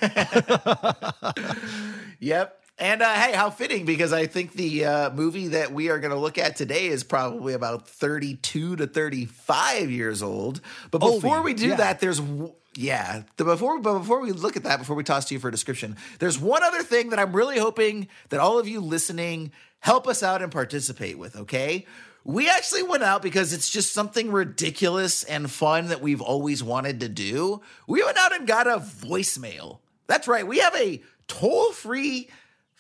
Yep. 2.19 2.63
And 2.79 3.01
uh, 3.01 3.11
hey, 3.13 3.33
how 3.33 3.49
fitting 3.49 3.85
because 3.85 4.13
I 4.13 4.27
think 4.27 4.53
the 4.53 4.85
uh, 4.85 5.09
movie 5.09 5.47
that 5.49 5.71
we 5.71 5.89
are 5.89 5.99
going 5.99 6.11
to 6.11 6.19
look 6.19 6.37
at 6.37 6.55
today 6.55 6.87
is 6.87 7.03
probably 7.03 7.53
about 7.53 7.87
32 7.87 8.75
to 8.75 8.85
35 8.85 9.89
years 9.89 10.21
old. 10.21 10.61
But 10.91 10.99
before 10.99 11.41
we 11.41 11.55
do 11.55 11.69
yeah. 11.69 11.75
that, 11.75 11.99
there's 11.99 12.19
w- 12.19 12.53
yeah, 12.75 13.23
the 13.37 13.45
before 13.45 13.79
but 13.79 13.97
before 13.97 14.21
we 14.21 14.31
look 14.31 14.55
at 14.55 14.63
that, 14.63 14.77
before 14.77 14.95
we 14.95 15.03
toss 15.03 15.25
to 15.25 15.33
you 15.33 15.39
for 15.39 15.47
a 15.47 15.51
description, 15.51 15.97
there's 16.19 16.37
one 16.37 16.63
other 16.63 16.83
thing 16.83 17.09
that 17.09 17.17
I'm 17.17 17.35
really 17.35 17.57
hoping 17.57 18.07
that 18.29 18.39
all 18.39 18.59
of 18.59 18.67
you 18.67 18.79
listening 18.79 19.51
help 19.79 20.07
us 20.07 20.21
out 20.21 20.43
and 20.43 20.51
participate 20.51 21.17
with, 21.17 21.35
okay? 21.35 21.87
We 22.23 22.47
actually 22.47 22.83
went 22.83 23.01
out 23.01 23.23
because 23.23 23.53
it's 23.53 23.69
just 23.69 23.93
something 23.93 24.31
ridiculous 24.31 25.23
and 25.23 25.49
fun 25.49 25.87
that 25.87 26.01
we've 26.01 26.21
always 26.21 26.63
wanted 26.63 26.99
to 26.99 27.09
do. 27.09 27.61
We 27.87 28.03
went 28.03 28.17
out 28.17 28.35
and 28.35 28.45
got 28.45 28.67
a 28.67 28.77
voicemail. 28.77 29.79
That's 30.05 30.27
right. 30.27 30.45
We 30.45 30.59
have 30.59 30.75
a 30.75 31.01
toll-free 31.27 32.29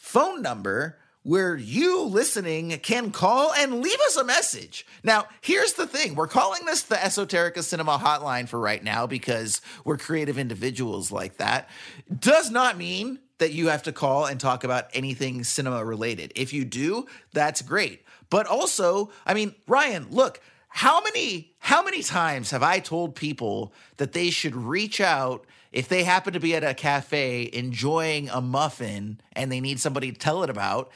phone 0.07 0.41
number 0.41 0.97
where 1.23 1.57
you 1.57 2.03
listening 2.03 2.69
can 2.79 3.11
call 3.11 3.51
and 3.53 3.81
leave 3.81 3.99
us 4.07 4.15
a 4.15 4.23
message. 4.23 4.87
Now, 5.03 5.25
here's 5.41 5.73
the 5.73 5.85
thing 5.85 6.15
we're 6.15 6.27
calling 6.27 6.63
this 6.65 6.83
the 6.83 6.95
Esoterica 6.95 7.61
Cinema 7.61 7.97
Hotline 7.97 8.47
for 8.47 8.57
right 8.57 8.81
now 8.81 9.05
because 9.05 9.59
we're 9.83 9.97
creative 9.97 10.37
individuals 10.37 11.11
like 11.11 11.37
that. 11.37 11.69
Does 12.17 12.49
not 12.49 12.77
mean 12.77 13.19
that 13.39 13.51
you 13.51 13.67
have 13.67 13.83
to 13.83 13.91
call 13.91 14.25
and 14.25 14.39
talk 14.39 14.63
about 14.63 14.85
anything 14.93 15.43
cinema 15.43 15.83
related. 15.83 16.31
If 16.35 16.53
you 16.53 16.63
do, 16.63 17.05
that's 17.33 17.61
great. 17.61 18.03
But 18.29 18.47
also, 18.47 19.11
I 19.25 19.33
mean, 19.33 19.53
Ryan, 19.67 20.07
look, 20.09 20.39
how 20.69 21.01
many 21.01 21.51
how 21.59 21.83
many 21.83 22.01
times 22.01 22.51
have 22.51 22.63
I 22.63 22.79
told 22.79 23.15
people 23.15 23.73
that 23.97 24.13
they 24.13 24.29
should 24.29 24.55
reach 24.55 25.01
out 25.01 25.45
if 25.71 25.87
they 25.87 26.03
happen 26.03 26.33
to 26.33 26.39
be 26.39 26.55
at 26.55 26.63
a 26.63 26.73
cafe 26.73 27.49
enjoying 27.51 28.29
a 28.29 28.41
muffin 28.41 29.19
and 29.33 29.51
they 29.51 29.59
need 29.59 29.79
somebody 29.79 30.11
to 30.11 30.17
tell 30.17 30.43
it 30.43 30.49
about? 30.49 30.91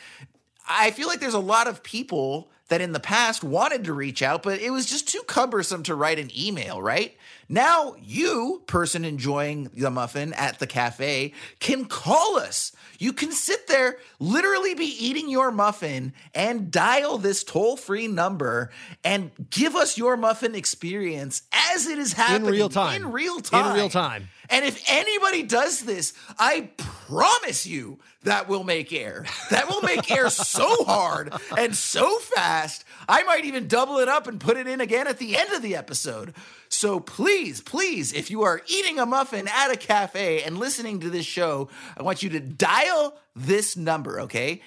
I 0.67 0.91
feel 0.91 1.07
like 1.07 1.19
there's 1.19 1.33
a 1.33 1.39
lot 1.39 1.67
of 1.67 1.83
people 1.83 2.49
that 2.71 2.79
in 2.79 2.93
the 2.93 2.99
past 3.01 3.43
wanted 3.43 3.83
to 3.83 3.93
reach 3.93 4.21
out, 4.21 4.43
but 4.43 4.59
it 4.61 4.71
was 4.71 4.85
just 4.85 5.09
too 5.09 5.21
cumbersome 5.27 5.83
to 5.83 5.93
write 5.93 6.17
an 6.17 6.31
email, 6.37 6.81
right? 6.81 7.17
Now, 7.49 7.95
you, 8.01 8.63
person 8.65 9.03
enjoying 9.03 9.69
the 9.75 9.91
muffin 9.91 10.31
at 10.33 10.59
the 10.59 10.67
cafe, 10.67 11.33
can 11.59 11.83
call 11.83 12.37
us. 12.37 12.71
You 12.97 13.11
can 13.11 13.33
sit 13.33 13.67
there, 13.67 13.97
literally 14.19 14.73
be 14.73 14.85
eating 14.85 15.29
your 15.29 15.51
muffin, 15.51 16.13
and 16.33 16.71
dial 16.71 17.17
this 17.17 17.43
toll 17.43 17.75
free 17.75 18.07
number 18.07 18.71
and 19.03 19.31
give 19.49 19.75
us 19.75 19.97
your 19.97 20.15
muffin 20.15 20.55
experience 20.55 21.41
as 21.51 21.87
it 21.87 21.99
is 21.99 22.13
happening 22.13 22.47
in 22.47 22.53
real 22.53 22.69
time. 22.69 23.01
In 23.01 23.11
real 23.11 23.39
time. 23.41 23.71
In 23.71 23.75
real 23.75 23.89
time. 23.89 24.29
And 24.51 24.65
if 24.65 24.83
anybody 24.89 25.43
does 25.43 25.79
this, 25.79 26.13
I 26.37 26.69
promise 26.75 27.65
you 27.65 27.99
that 28.23 28.49
will 28.49 28.65
make 28.65 28.91
air. 28.91 29.25
That 29.49 29.69
will 29.69 29.81
make 29.81 30.11
air 30.11 30.29
so 30.29 30.83
hard 30.83 31.33
and 31.57 31.73
so 31.73 32.19
fast. 32.19 32.83
I 33.07 33.23
might 33.23 33.45
even 33.45 33.69
double 33.69 33.99
it 33.99 34.09
up 34.09 34.27
and 34.27 34.41
put 34.41 34.57
it 34.57 34.67
in 34.67 34.81
again 34.81 35.07
at 35.07 35.19
the 35.19 35.37
end 35.37 35.51
of 35.53 35.61
the 35.61 35.75
episode. 35.75 36.33
So 36.67 36.99
please, 36.99 37.61
please, 37.61 38.11
if 38.11 38.29
you 38.29 38.43
are 38.43 38.61
eating 38.67 38.99
a 38.99 39.05
muffin 39.05 39.47
at 39.47 39.71
a 39.71 39.77
cafe 39.77 40.43
and 40.43 40.57
listening 40.57 40.99
to 40.99 41.09
this 41.09 41.25
show, 41.25 41.69
I 41.97 42.03
want 42.03 42.21
you 42.21 42.29
to 42.31 42.41
dial 42.41 43.17
this 43.35 43.77
number, 43.77 44.19
okay? 44.21 44.61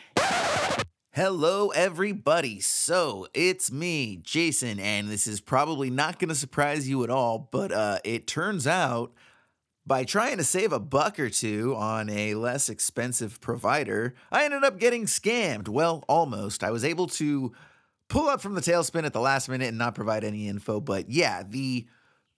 Hello, 1.13 1.69
everybody. 1.69 2.59
So 2.61 3.29
it's 3.35 3.71
me, 3.71 4.17
Jason, 4.17 4.81
and 4.81 5.09
this 5.09 5.27
is 5.27 5.41
probably 5.41 5.91
not 5.91 6.19
going 6.19 6.31
to 6.31 6.35
surprise 6.35 6.89
you 6.89 7.05
at 7.05 7.11
all, 7.11 7.49
but 7.53 7.71
uh, 7.71 7.99
it 8.03 8.27
turns 8.27 8.67
out 8.67 9.13
by 9.87 10.05
trying 10.05 10.39
to 10.39 10.45
save 10.45 10.73
a 10.73 10.81
buck 10.81 11.19
or 11.19 11.29
two 11.29 11.75
on 11.77 12.09
a 12.09 12.35
less 12.35 12.69
expensive 12.69 13.41
provider, 13.41 14.15
I 14.33 14.45
ended 14.45 14.65
up 14.65 14.79
getting 14.79 15.05
scammed. 15.05 15.69
Well, 15.69 16.05
almost. 16.09 16.65
I 16.65 16.71
was 16.71 16.85
able 16.85 17.07
to 17.09 17.53
pull 18.09 18.29
up 18.29 18.41
from 18.41 18.55
the 18.55 18.61
tailspin 18.61 19.05
at 19.05 19.13
the 19.13 19.21
last 19.21 19.49
minute 19.49 19.69
and 19.69 19.79
not 19.79 19.95
provide 19.95 20.25
any 20.25 20.49
info, 20.49 20.81
but 20.81 21.11
yeah, 21.11 21.43
the 21.43 21.87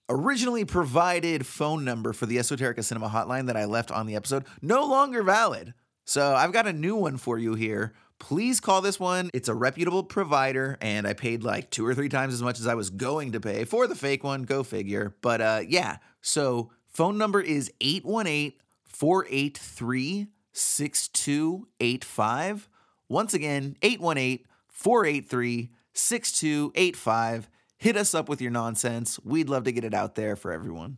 originally 0.09 0.65
provided 0.65 1.45
phone 1.45 1.83
number 1.83 2.13
for 2.13 2.25
the 2.25 2.37
Esoterica 2.37 2.83
Cinema 2.83 3.09
hotline 3.09 3.47
that 3.47 3.57
I 3.57 3.65
left 3.65 3.91
on 3.91 4.07
the 4.07 4.15
episode 4.15 4.45
no 4.61 4.85
longer 4.85 5.23
valid. 5.23 5.73
So 6.05 6.33
I've 6.33 6.53
got 6.53 6.67
a 6.67 6.73
new 6.73 6.95
one 6.95 7.17
for 7.17 7.37
you 7.37 7.55
here. 7.55 7.93
Please 8.19 8.59
call 8.59 8.81
this 8.81 8.99
one. 8.99 9.29
It's 9.33 9.49
a 9.49 9.53
reputable 9.53 10.03
provider, 10.03 10.77
and 10.81 11.05
I 11.05 11.13
paid 11.13 11.43
like 11.43 11.69
two 11.69 11.85
or 11.85 11.93
three 11.93 12.09
times 12.09 12.33
as 12.33 12.41
much 12.41 12.59
as 12.59 12.65
I 12.65 12.73
was 12.73 12.89
going 12.89 13.33
to 13.33 13.39
pay 13.39 13.63
for 13.65 13.85
the 13.85 13.95
fake 13.95 14.23
one. 14.23 14.43
Go 14.43 14.63
figure. 14.63 15.15
But 15.21 15.41
uh, 15.41 15.61
yeah, 15.67 15.97
so 16.21 16.71
phone 16.97 17.17
number 17.19 17.39
is 17.39 17.71
818 17.79 18.53
483 18.87 20.27
6285. 20.51 22.69
Once 23.07 23.35
again, 23.35 23.77
818 23.83 24.39
483 24.67 25.69
6285. 25.93 27.49
Hit 27.77 27.95
us 27.95 28.15
up 28.15 28.27
with 28.27 28.41
your 28.41 28.49
nonsense. 28.49 29.19
We'd 29.23 29.47
love 29.47 29.65
to 29.65 29.71
get 29.71 29.83
it 29.83 29.93
out 29.93 30.15
there 30.15 30.35
for 30.35 30.51
everyone. 30.51 30.97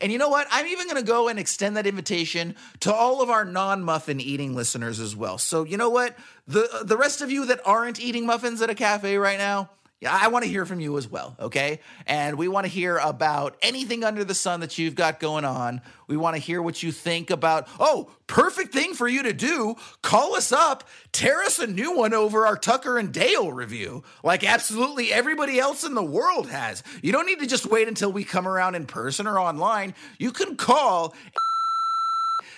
And 0.00 0.10
you 0.10 0.16
know 0.16 0.30
what? 0.30 0.48
I'm 0.50 0.66
even 0.66 0.86
going 0.86 0.96
to 0.96 1.06
go 1.06 1.28
and 1.28 1.38
extend 1.38 1.76
that 1.76 1.86
invitation 1.86 2.56
to 2.80 2.92
all 2.92 3.20
of 3.20 3.28
our 3.28 3.44
non-muffin 3.44 4.20
eating 4.20 4.54
listeners 4.54 4.98
as 4.98 5.14
well. 5.14 5.36
So, 5.36 5.64
you 5.64 5.76
know 5.76 5.90
what? 5.90 6.16
The 6.46 6.82
the 6.82 6.96
rest 6.96 7.20
of 7.20 7.30
you 7.30 7.44
that 7.46 7.60
aren't 7.66 8.00
eating 8.00 8.26
muffins 8.26 8.62
at 8.62 8.70
a 8.70 8.74
cafe 8.74 9.18
right 9.18 9.38
now, 9.38 9.70
yeah, 10.02 10.18
I 10.20 10.26
want 10.28 10.44
to 10.44 10.50
hear 10.50 10.66
from 10.66 10.80
you 10.80 10.98
as 10.98 11.06
well, 11.06 11.36
okay? 11.38 11.78
And 12.08 12.36
we 12.36 12.48
want 12.48 12.66
to 12.66 12.72
hear 12.72 12.96
about 12.96 13.56
anything 13.62 14.02
under 14.02 14.24
the 14.24 14.34
sun 14.34 14.58
that 14.58 14.76
you've 14.76 14.96
got 14.96 15.20
going 15.20 15.44
on. 15.44 15.80
We 16.08 16.16
want 16.16 16.34
to 16.34 16.42
hear 16.42 16.60
what 16.60 16.82
you 16.82 16.90
think 16.90 17.30
about, 17.30 17.68
oh, 17.78 18.10
perfect 18.26 18.72
thing 18.72 18.94
for 18.94 19.06
you 19.06 19.22
to 19.22 19.32
do. 19.32 19.76
Call 20.02 20.34
us 20.34 20.50
up, 20.50 20.88
tear 21.12 21.40
us 21.42 21.60
a 21.60 21.68
new 21.68 21.96
one 21.96 22.14
over 22.14 22.48
our 22.48 22.56
Tucker 22.56 22.98
and 22.98 23.14
Dale 23.14 23.52
review, 23.52 24.02
like 24.24 24.42
absolutely 24.42 25.12
everybody 25.12 25.60
else 25.60 25.84
in 25.84 25.94
the 25.94 26.02
world 26.02 26.50
has. 26.50 26.82
You 27.00 27.12
don't 27.12 27.26
need 27.26 27.38
to 27.38 27.46
just 27.46 27.66
wait 27.66 27.86
until 27.86 28.10
we 28.10 28.24
come 28.24 28.48
around 28.48 28.74
in 28.74 28.86
person 28.86 29.28
or 29.28 29.38
online. 29.38 29.94
You 30.18 30.32
can 30.32 30.56
call 30.56 31.14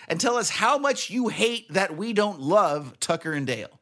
and 0.08 0.18
tell 0.18 0.38
us 0.38 0.48
how 0.48 0.78
much 0.78 1.10
you 1.10 1.28
hate 1.28 1.70
that 1.74 1.94
we 1.94 2.14
don't 2.14 2.40
love 2.40 2.98
Tucker 3.00 3.34
and 3.34 3.46
Dale. 3.46 3.80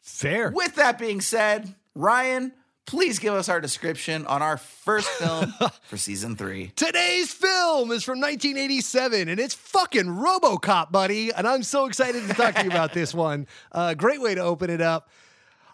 Fair. 0.00 0.52
With 0.54 0.76
that 0.76 0.96
being 0.96 1.20
said, 1.20 1.74
Ryan, 1.96 2.52
please 2.86 3.18
give 3.18 3.34
us 3.34 3.48
our 3.48 3.60
description 3.60 4.26
on 4.26 4.42
our 4.42 4.56
first 4.56 5.08
film 5.08 5.52
for 5.84 5.96
season 5.96 6.36
three. 6.36 6.72
Today's 6.76 7.32
film 7.32 7.90
is 7.90 8.04
from 8.04 8.20
1987 8.20 9.28
and 9.28 9.40
it's 9.40 9.54
fucking 9.54 10.06
Robocop, 10.06 10.92
buddy. 10.92 11.32
And 11.32 11.46
I'm 11.46 11.62
so 11.62 11.86
excited 11.86 12.26
to 12.28 12.34
talk 12.34 12.54
to 12.56 12.64
you 12.64 12.70
about 12.70 12.92
this 12.92 13.14
one. 13.14 13.46
Uh, 13.72 13.94
great 13.94 14.20
way 14.20 14.34
to 14.34 14.42
open 14.42 14.70
it 14.70 14.80
up. 14.80 15.08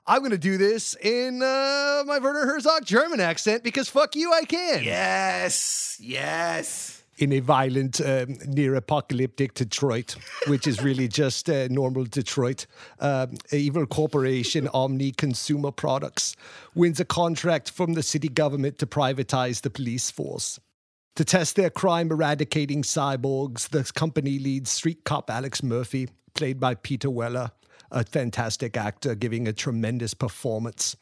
I'm 0.07 0.21
going 0.21 0.31
to 0.33 0.38
do 0.38 0.57
this 0.57 0.97
in 0.97 1.43
uh, 1.43 2.02
my 2.07 2.19
Werner 2.19 2.47
Herzog 2.47 2.85
German 2.85 3.21
accent 3.21 3.62
because 3.62 3.88
fuck 3.88 4.17
you, 4.17 4.33
I 4.33 4.45
can. 4.45 4.83
Yes, 4.83 5.99
yes. 6.00 7.00
In 7.21 7.33
a 7.33 7.41
violent, 7.41 8.00
um, 8.00 8.39
near 8.47 8.75
apocalyptic 8.75 9.53
Detroit, 9.53 10.17
which 10.49 10.67
is 10.67 10.83
really 10.83 11.07
just 11.07 11.50
uh, 11.50 11.69
normal 11.69 12.05
Detroit. 12.05 12.67
Um, 12.99 13.37
evil 13.53 13.87
corporation 13.87 14.69
Omni 14.69 15.12
Consumer 15.12 15.71
Products 15.71 16.35
wins 16.75 16.99
a 16.99 17.05
contract 17.05 17.71
from 17.71 17.93
the 17.93 18.03
city 18.03 18.29
government 18.29 18.79
to 18.79 18.87
privatize 18.87 19.61
the 19.61 19.69
police 19.69 20.11
force. 20.11 20.59
To 21.17 21.25
test 21.25 21.57
their 21.57 21.69
crime 21.69 22.11
eradicating 22.11 22.83
cyborgs, 22.83 23.69
the 23.69 23.85
company 23.95 24.39
leads 24.39 24.71
street 24.71 25.05
cop 25.05 25.29
Alex 25.29 25.62
Murphy, 25.62 26.09
played 26.33 26.59
by 26.59 26.75
Peter 26.75 27.11
Weller, 27.11 27.50
a 27.91 28.03
fantastic 28.03 28.79
actor 28.79 29.15
giving 29.15 29.47
a 29.47 29.53
tremendous 29.53 30.15
performance. 30.15 30.97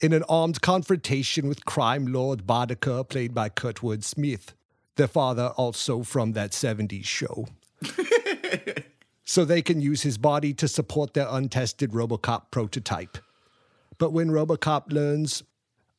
In 0.00 0.12
an 0.12 0.22
armed 0.28 0.60
confrontation 0.60 1.48
with 1.48 1.64
crime 1.64 2.06
lord 2.12 2.46
Boddicker, 2.46 3.08
played 3.08 3.34
by 3.34 3.48
Kurtwood 3.48 4.04
Smith, 4.04 4.54
their 4.96 5.08
father 5.08 5.48
also 5.56 6.02
from 6.02 6.32
that 6.32 6.50
70s 6.50 7.04
show. 7.04 7.46
so 9.24 9.44
they 9.44 9.62
can 9.62 9.80
use 9.80 10.02
his 10.02 10.18
body 10.18 10.52
to 10.54 10.68
support 10.68 11.14
their 11.14 11.28
untested 11.30 11.92
Robocop 11.92 12.50
prototype. 12.50 13.18
But 13.98 14.12
when 14.12 14.30
Robocop 14.30 14.92
learns 14.92 15.42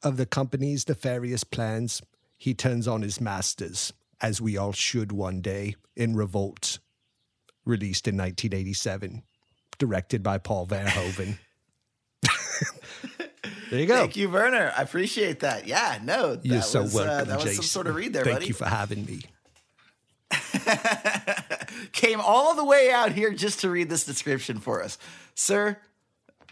of 0.04 0.18
the 0.18 0.26
company's 0.26 0.88
nefarious 0.88 1.44
plans, 1.44 2.02
he 2.38 2.54
turns 2.54 2.88
on 2.88 3.02
his 3.02 3.20
masters, 3.20 3.94
as 4.22 4.40
we 4.42 4.58
all 4.58 4.72
should 4.72 5.12
one 5.12 5.42
day, 5.42 5.76
in 5.96 6.16
Revolt, 6.16 6.80
released 7.66 8.08
in 8.08 8.16
1987, 8.16 9.24
directed 9.80 10.22
by 10.22 10.38
Paul 10.38 10.68
Verhoeven. 10.68 11.40
there 13.70 13.80
you 13.80 13.86
go. 13.86 13.96
Thank 13.98 14.16
you, 14.16 14.30
Werner. 14.30 14.72
I 14.78 14.82
appreciate 14.82 15.42
that. 15.42 15.68
Yeah, 15.68 16.00
no, 16.04 16.36
that 16.36 16.46
You're 16.46 16.62
so 16.62 16.84
was, 16.84 16.94
welcome, 16.94 17.12
uh, 17.12 17.24
that 17.26 17.36
was 17.36 17.44
some 17.44 17.50
Jason. 17.50 17.64
sort 17.64 17.88
of 17.88 17.96
read 17.96 18.14
there, 18.14 18.24
Thank 18.24 18.36
buddy. 18.38 18.48
you 18.48 18.54
for 18.54 18.66
having 18.66 19.06
me. 19.06 19.22
Came 21.94 22.20
all 22.20 22.56
the 22.56 22.66
way 22.66 22.92
out 22.92 23.12
here 23.12 23.32
just 23.34 23.62
to 23.62 23.70
read 23.70 23.90
this 23.90 24.04
description 24.06 24.60
for 24.60 24.84
us, 24.84 24.98
sir. 25.36 25.78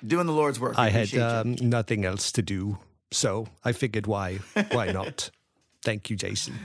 Doing 0.06 0.28
the 0.28 0.34
Lord's 0.34 0.60
work. 0.60 0.78
I 0.78 0.90
had 0.90 1.14
um, 1.16 1.56
nothing 1.62 2.06
else 2.06 2.32
to 2.34 2.42
do, 2.42 2.78
so 3.12 3.48
I 3.64 3.72
figured 3.72 4.08
why 4.08 4.36
why 4.72 4.92
not? 4.92 5.30
Thank 5.84 6.10
you, 6.10 6.16
Jason. 6.16 6.56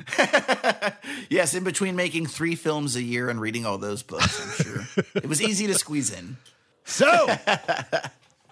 yes, 1.28 1.52
in 1.54 1.62
between 1.62 1.95
making 1.95 2.26
three 2.26 2.54
films 2.54 2.97
a 2.97 3.02
year 3.02 3.28
and 3.28 3.38
reading 3.40 3.66
all 3.66 3.76
those 3.76 4.02
books, 4.02 4.40
I'm 4.40 4.64
sure 4.64 5.04
it 5.14 5.28
was 5.28 5.42
easy 5.42 5.66
to 5.66 5.75
squeeze 5.75 6.11
in. 6.12 6.37
So, 6.87 7.28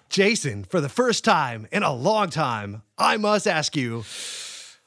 Jason, 0.09 0.63
for 0.63 0.81
the 0.81 0.89
first 0.89 1.23
time 1.23 1.67
in 1.71 1.83
a 1.83 1.93
long 1.93 2.29
time, 2.29 2.81
I 2.97 3.17
must 3.17 3.47
ask 3.47 3.75
you, 3.75 4.03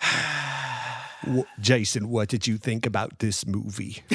Jason, 1.60 2.08
what 2.08 2.28
did 2.28 2.46
you 2.46 2.56
think 2.58 2.84
about 2.86 3.20
this 3.20 3.46
movie? 3.46 4.02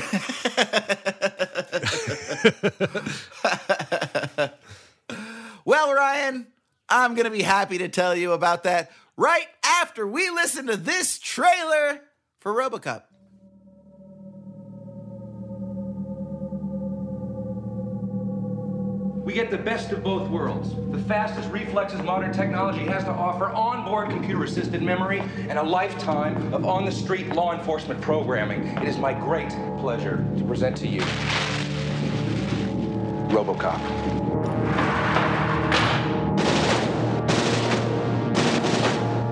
Well, 5.68 5.94
Ryan, 5.94 6.48
I'm 6.88 7.14
going 7.14 7.26
to 7.26 7.30
be 7.30 7.42
happy 7.42 7.80
to 7.80 7.90
tell 7.90 8.16
you 8.16 8.32
about 8.32 8.64
that 8.64 8.90
right 9.18 9.48
after 9.66 10.08
we 10.08 10.30
listen 10.30 10.68
to 10.68 10.78
this 10.78 11.20
trailer 11.20 12.00
for 12.40 12.54
Robocop. 12.54 13.04
Get 19.38 19.52
the 19.52 19.58
best 19.58 19.92
of 19.92 20.04
both 20.04 20.28
worlds. 20.32 20.74
The 20.90 20.98
fastest 20.98 21.52
reflexes 21.52 22.02
modern 22.02 22.34
technology 22.34 22.84
has 22.86 23.04
to 23.04 23.12
offer, 23.12 23.50
onboard 23.50 24.10
computer 24.10 24.44
assisted 24.44 24.82
memory, 24.82 25.20
and 25.48 25.60
a 25.60 25.64
lifetime 25.64 26.52
of 26.52 26.66
on 26.66 26.86
the 26.86 26.92
street 26.92 27.28
law 27.36 27.54
enforcement 27.54 28.02
programming. 28.02 28.66
It 28.80 28.88
is 28.88 28.98
my 28.98 29.14
great 29.14 29.50
pleasure 29.80 30.26
to 30.40 30.44
present 30.44 30.76
to 30.78 30.88
you 30.88 31.02
Robocop. 33.30 33.78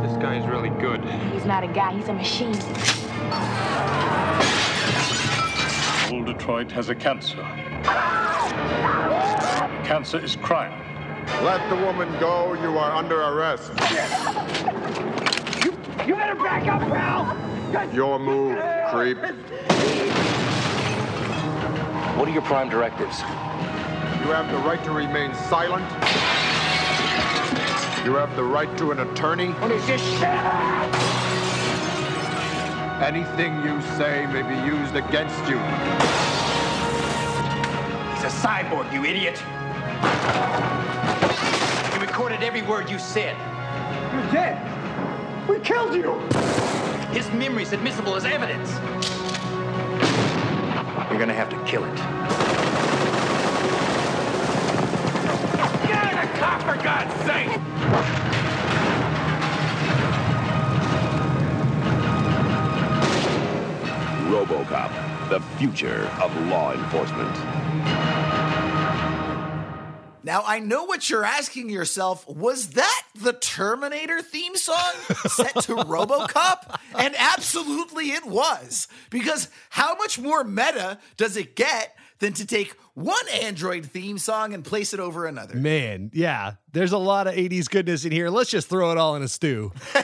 This 0.03 0.17
guy's 0.21 0.47
really 0.47 0.69
good. 0.69 1.03
He's 1.33 1.45
not 1.45 1.63
a 1.63 1.67
guy, 1.67 1.95
he's 1.95 2.09
a 2.09 2.13
machine. 2.13 2.53
Old 6.13 6.27
Detroit 6.27 6.71
has 6.71 6.89
a 6.89 6.95
cancer. 6.95 7.43
Cancer 9.85 10.19
is 10.19 10.35
crime. 10.35 10.73
Let 11.43 11.67
the 11.69 11.75
woman 11.75 12.11
go. 12.19 12.53
You 12.53 12.77
are 12.77 12.91
under 12.91 13.21
arrest. 13.21 13.71
You 16.05 16.15
better 16.15 16.35
back 16.35 16.67
up, 16.67 16.81
pal! 16.81 17.35
Your 17.93 18.19
move, 18.19 18.57
creep. 18.91 19.17
What 22.17 22.27
are 22.29 22.31
your 22.31 22.43
prime 22.43 22.69
directives? 22.69 23.19
You 23.19 24.31
have 24.31 24.51
the 24.51 24.57
right 24.59 24.83
to 24.83 24.91
remain 24.91 25.33
silent. 25.49 25.83
You 28.05 28.13
have 28.15 28.35
the 28.35 28.43
right 28.43 28.77
to 28.77 28.91
an 28.91 28.99
attorney. 28.99 29.53
And 29.61 29.71
it's 29.71 29.87
just 29.87 30.03
shut 30.19 30.45
up! 30.45 30.95
Anything 33.01 33.63
you 33.63 33.81
say 33.97 34.25
may 34.27 34.43
be 34.43 34.55
used 34.65 34.95
against 34.95 35.47
you. 35.49 36.34
He's 38.45 38.51
a 38.51 38.57
cyborg, 38.57 38.93
you 38.93 39.03
idiot! 39.03 39.39
He 41.93 41.99
recorded 41.99 42.43
every 42.43 42.61
word 42.61 42.91
you 42.91 42.99
said. 42.99 43.35
You're 44.13 44.31
dead! 44.31 45.49
We 45.49 45.59
killed 45.61 45.95
you! 45.95 46.13
His 47.11 47.27
memory's 47.31 47.73
admissible 47.73 48.15
as 48.15 48.23
evidence. 48.25 48.71
You're 51.09 51.19
gonna 51.19 51.33
have 51.33 51.49
to 51.49 51.57
kill 51.65 51.85
it. 51.85 51.95
Get 55.87 56.13
in 56.13 56.19
the 56.21 56.37
car, 56.37 56.59
for 56.59 56.83
God's 56.83 57.15
sake! 57.25 57.49
RoboCop, 64.29 65.29
the 65.29 65.39
future 65.57 66.11
of 66.21 66.47
law 66.47 66.73
enforcement. 66.73 67.54
Now, 70.25 70.43
I 70.43 70.57
know 70.57 70.85
what 70.85 71.07
you're 71.07 71.23
asking 71.23 71.69
yourself. 71.69 72.27
Was 72.27 72.69
that 72.69 73.03
the 73.13 73.33
Terminator 73.33 74.23
theme 74.23 74.55
song 74.55 74.91
set 75.27 75.53
to 75.61 75.75
Robocop? 75.75 76.79
And 76.97 77.13
absolutely 77.15 78.09
it 78.09 78.25
was. 78.25 78.87
Because 79.11 79.49
how 79.69 79.95
much 79.95 80.17
more 80.17 80.43
meta 80.43 80.97
does 81.15 81.37
it 81.37 81.55
get 81.55 81.95
than 82.17 82.33
to 82.33 82.47
take 82.47 82.75
one 82.95 83.29
Android 83.39 83.85
theme 83.85 84.17
song 84.17 84.55
and 84.55 84.65
place 84.65 84.95
it 84.95 84.99
over 84.99 85.27
another? 85.27 85.57
Man, 85.57 86.09
yeah, 86.11 86.53
there's 86.71 86.91
a 86.91 86.97
lot 86.97 87.27
of 87.27 87.35
80s 87.35 87.69
goodness 87.69 88.03
in 88.03 88.11
here. 88.11 88.31
Let's 88.31 88.49
just 88.49 88.67
throw 88.67 88.91
it 88.91 88.97
all 88.97 89.15
in 89.15 89.21
a 89.21 89.27
stew. 89.27 89.73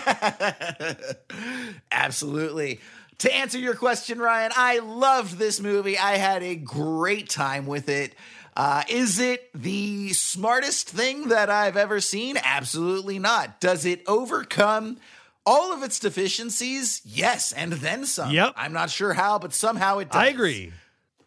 Absolutely. 1.91 2.79
To 3.19 3.35
answer 3.35 3.57
your 3.57 3.75
question, 3.75 4.19
Ryan, 4.19 4.51
I 4.55 4.79
loved 4.79 5.37
this 5.37 5.59
movie. 5.59 5.97
I 5.97 6.17
had 6.17 6.43
a 6.43 6.55
great 6.55 7.29
time 7.29 7.65
with 7.65 7.89
it. 7.89 8.15
Uh, 8.55 8.83
is 8.89 9.19
it 9.19 9.49
the 9.53 10.11
smartest 10.13 10.89
thing 10.89 11.29
that 11.29 11.49
I've 11.49 11.77
ever 11.77 12.01
seen? 12.01 12.37
Absolutely 12.43 13.17
not. 13.17 13.61
Does 13.61 13.85
it 13.85 14.03
overcome 14.07 14.97
all 15.45 15.71
of 15.73 15.83
its 15.83 15.99
deficiencies? 15.99 17.01
Yes, 17.05 17.51
and 17.53 17.73
then 17.73 18.05
some. 18.05 18.31
Yep. 18.31 18.53
I'm 18.57 18.73
not 18.73 18.89
sure 18.89 19.13
how, 19.13 19.39
but 19.39 19.53
somehow 19.53 19.99
it 19.99 20.11
does. 20.11 20.21
I 20.21 20.27
agree. 20.27 20.73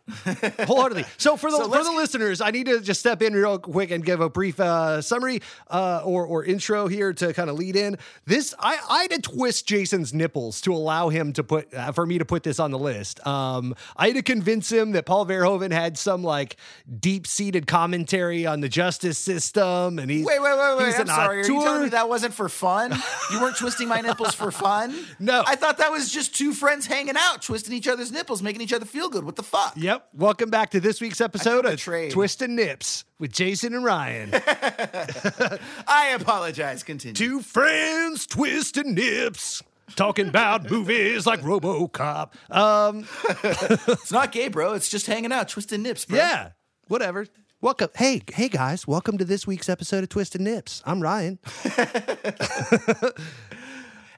Wholeheartedly. 0.67 1.05
So 1.17 1.37
for 1.37 1.51
the 1.51 1.57
So 1.57 1.71
for 1.71 1.83
the 1.83 1.93
listeners, 1.93 2.40
I 2.40 2.51
need 2.51 2.67
to 2.67 2.81
just 2.81 3.01
step 3.01 3.23
in 3.23 3.33
real 3.33 3.59
quick 3.59 3.90
and 3.90 4.05
give 4.05 4.21
a 4.21 4.29
brief 4.29 4.61
uh, 4.61 5.01
summary 5.01 5.40
uh, 5.71 6.03
or 6.05 6.27
or 6.27 6.45
intro 6.45 6.88
here 6.88 7.12
to 7.14 7.33
kind 7.33 7.49
of 7.49 7.57
lead 7.57 7.75
in. 7.75 7.97
This 8.27 8.55
I 8.59 8.79
I 8.88 9.03
had 9.03 9.11
to 9.12 9.21
twist 9.21 9.67
Jason's 9.67 10.12
nipples 10.12 10.61
to 10.62 10.75
allow 10.75 11.09
him 11.09 11.33
to 11.35 11.45
put 11.45 11.73
uh, 11.73 11.93
for 11.93 12.05
me 12.05 12.19
to 12.19 12.25
put 12.27 12.43
this 12.43 12.61
on 12.61 12.71
the 12.71 12.79
list. 12.79 13.27
Um, 13.27 13.75
I 13.97 14.09
had 14.09 14.17
to 14.17 14.23
convince 14.23 14.71
him 14.71 14.93
that 14.93 15.07
Paul 15.07 15.25
Verhoeven 15.25 15.73
had 15.73 15.97
some 15.97 16.23
like 16.23 16.57
deep 17.01 17.27
seated 17.27 17.67
commentary 17.67 18.45
on 18.45 18.61
the 18.61 18.69
justice 18.69 19.17
system, 19.19 19.99
and 19.99 20.11
he's 20.11 20.27
Wait, 20.27 20.40
wait, 20.40 20.59
wait, 20.59 20.77
wait. 20.79 20.95
I'm 21.01 21.07
sorry. 21.07 21.40
Are 21.40 21.47
you 21.47 21.62
telling 21.62 21.83
me 21.85 21.88
that 21.90 22.09
wasn't 22.11 22.35
for 22.35 22.49
fun? 22.51 22.93
You 23.33 23.40
weren't 23.40 23.57
twisting 23.57 23.88
my 23.88 24.01
nipples 24.01 24.35
for 24.35 24.51
fun? 24.51 24.95
No. 25.21 25.45
I 25.47 25.55
thought 25.57 25.79
that 25.79 25.90
was 25.93 26.11
just 26.11 26.35
two 26.35 26.53
friends 26.53 26.87
hanging 26.87 27.14
out, 27.17 27.40
twisting 27.40 27.73
each 27.73 27.87
other's 27.87 28.11
nipples, 28.11 28.43
making 28.43 28.61
each 28.62 28.73
other 28.73 28.85
feel 28.85 29.09
good. 29.09 29.25
What 29.25 29.37
the 29.37 29.43
fuck? 29.43 29.73
Yep. 29.77 29.93
Welcome 30.12 30.50
back 30.50 30.70
to 30.70 30.80
this 30.80 31.00
week's 31.00 31.20
episode 31.20 31.64
of 31.64 31.72
betrayed. 31.72 32.11
Twist 32.12 32.42
and 32.42 32.57
Nips 32.57 33.04
with 33.18 33.33
Jason 33.33 33.74
and 33.74 33.85
Ryan. 33.85 34.30
I 35.87 36.14
apologize. 36.18 36.83
Continue. 36.83 37.14
Two 37.14 37.40
friends, 37.40 38.26
Twist 38.26 38.76
and 38.76 38.94
Nips. 38.94 39.62
Talking 39.96 40.28
about 40.28 40.70
movies 40.70 41.26
like 41.26 41.40
RoboCop. 41.42 42.33
Um, 42.50 43.07
It's 43.92 44.12
not 44.12 44.33
gay, 44.33 44.48
bro. 44.48 44.72
It's 44.74 44.88
just 44.88 45.07
hanging 45.07 45.33
out, 45.33 45.48
twisting 45.48 45.83
nips, 45.83 46.04
bro. 46.07 46.18
yeah, 46.18 46.50
whatever. 46.88 47.26
Welcome. 47.61 47.88
Hey, 47.94 48.22
hey 48.33 48.48
guys, 48.48 48.87
welcome 48.87 49.18
to 49.18 49.24
this 49.24 49.46
week's 49.46 49.68
episode 49.68 50.02
of 50.02 50.09
Twist 50.11 50.35
and 50.35 50.44
Nips. 50.44 50.83
I'm 50.87 51.00
Ryan. 51.02 51.38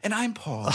And 0.03 0.15
I'm 0.15 0.35
Paul. 0.35 0.69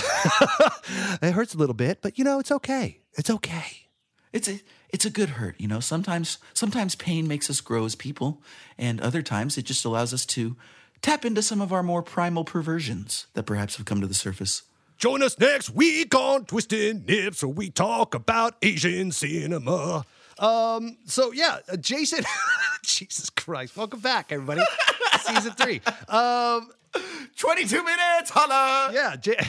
It 1.21 1.31
hurts 1.31 1.53
a 1.53 1.57
little 1.57 1.73
bit, 1.73 2.01
but 2.01 2.17
you 2.17 2.23
know, 2.25 2.39
it's 2.39 2.51
okay. 2.51 2.99
It's 3.13 3.29
okay. 3.29 3.87
it's 4.33 4.49
a 4.49 4.59
it's 4.91 5.06
a 5.06 5.10
good 5.10 5.30
hurt, 5.32 5.56
you 5.60 5.67
know. 5.67 5.80
Sometimes 5.80 6.38
sometimes 6.54 6.95
pain 6.95 7.27
makes 7.27 7.49
us 7.49 7.62
grow 7.62 7.86
as 7.86 7.95
people, 7.95 8.41
and 8.77 8.99
other 9.01 9.21
times 9.21 9.58
it 9.58 9.63
just 9.63 9.86
allows 9.86 10.13
us 10.13 10.25
to 10.27 10.56
tap 11.01 11.25
into 11.25 11.41
some 11.41 11.62
of 11.62 11.71
our 11.73 11.84
more 11.84 12.04
primal 12.04 12.43
perversions 12.43 13.27
that 13.34 13.43
perhaps 13.43 13.77
have 13.77 13.86
come 13.86 14.01
to 14.01 14.08
the 14.08 14.13
surface. 14.13 14.63
Join 14.97 15.23
us 15.23 15.39
next 15.39 15.71
week 15.71 16.13
on 16.13 16.45
Twisted 16.45 17.08
Nips 17.08 17.43
where 17.43 17.49
we 17.51 17.71
talk 17.71 18.13
about 18.13 18.56
Asian 18.62 19.12
cinema. 19.12 20.06
Um, 20.38 20.97
so 21.06 21.32
yeah, 21.32 21.60
uh, 21.71 21.77
Jason 21.77 22.23
Jesus 22.84 23.30
Christ. 23.30 23.75
Welcome 23.75 23.99
back, 23.99 24.32
everybody. 24.32 24.62
Season 25.21 25.51
three. 25.54 25.82
Um, 26.08 26.69
22 27.38 27.84
minutes, 27.84 28.30
holla. 28.30 28.91
Yeah. 28.93 29.15
J- 29.15 29.38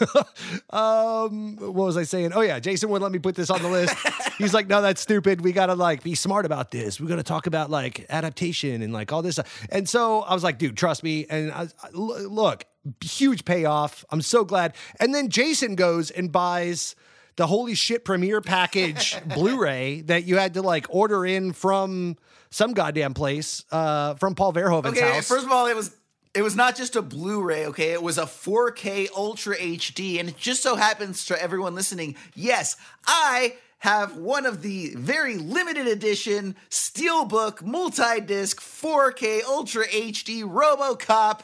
um, 0.70 1.56
what 1.56 1.72
was 1.74 1.96
I 1.96 2.02
saying? 2.04 2.32
Oh 2.34 2.40
yeah, 2.40 2.58
Jason 2.58 2.88
wouldn't 2.90 3.02
let 3.02 3.12
me 3.12 3.18
put 3.18 3.34
this 3.34 3.50
on 3.50 3.62
the 3.62 3.68
list. 3.68 3.94
He's 4.38 4.54
like, 4.54 4.66
no, 4.68 4.82
that's 4.82 5.00
stupid. 5.00 5.40
We 5.40 5.52
gotta 5.52 5.74
like 5.74 6.02
be 6.02 6.14
smart 6.14 6.46
about 6.46 6.70
this. 6.70 7.00
We 7.00 7.06
gotta 7.06 7.22
talk 7.22 7.46
about 7.46 7.70
like 7.70 8.06
adaptation 8.08 8.82
and 8.82 8.92
like 8.92 9.12
all 9.12 9.22
this. 9.22 9.36
Stuff. 9.36 9.66
And 9.70 9.88
so 9.88 10.20
I 10.22 10.34
was 10.34 10.44
like, 10.44 10.58
dude, 10.58 10.76
trust 10.76 11.02
me. 11.02 11.26
And 11.28 11.50
I, 11.52 11.62
I- 11.82 11.90
look, 11.92 12.64
huge 13.02 13.44
payoff. 13.44 14.04
I'm 14.10 14.22
so 14.22 14.44
glad. 14.44 14.74
And 15.00 15.14
then 15.14 15.28
Jason 15.28 15.74
goes 15.74 16.10
and 16.10 16.30
buys 16.30 16.94
the 17.36 17.46
holy 17.46 17.74
shit 17.74 18.04
premiere 18.04 18.40
package 18.40 19.16
Blu-ray 19.34 20.00
that 20.02 20.24
you 20.24 20.36
had 20.38 20.54
to 20.54 20.62
like 20.62 20.86
order 20.90 21.24
in 21.24 21.52
from 21.52 22.16
some 22.50 22.72
goddamn 22.72 23.14
place 23.14 23.64
uh, 23.70 24.14
from 24.14 24.34
Paul 24.34 24.52
Verhoeven's 24.52 24.98
Okay, 24.98 25.12
house. 25.16 25.28
first 25.28 25.44
of 25.44 25.52
all, 25.52 25.66
it 25.66 25.76
was 25.76 25.94
it 26.34 26.42
was 26.42 26.54
not 26.56 26.76
just 26.76 26.96
a 26.96 27.02
Blu-ray, 27.02 27.66
okay? 27.66 27.92
It 27.92 28.02
was 28.02 28.18
a 28.18 28.22
4K 28.24 29.08
Ultra 29.16 29.56
HD, 29.56 30.20
and 30.20 30.28
it 30.28 30.36
just 30.36 30.62
so 30.62 30.76
happens 30.76 31.26
to 31.26 31.42
everyone 31.42 31.74
listening, 31.74 32.16
yes, 32.34 32.76
I 33.06 33.56
have 33.78 34.16
one 34.16 34.44
of 34.44 34.62
the 34.62 34.94
very 34.96 35.36
limited 35.36 35.86
edition 35.86 36.56
steelbook 36.68 37.62
multi-disc 37.62 38.60
4K 38.60 39.44
Ultra 39.44 39.86
HD 39.86 40.42
RoboCop 40.42 41.42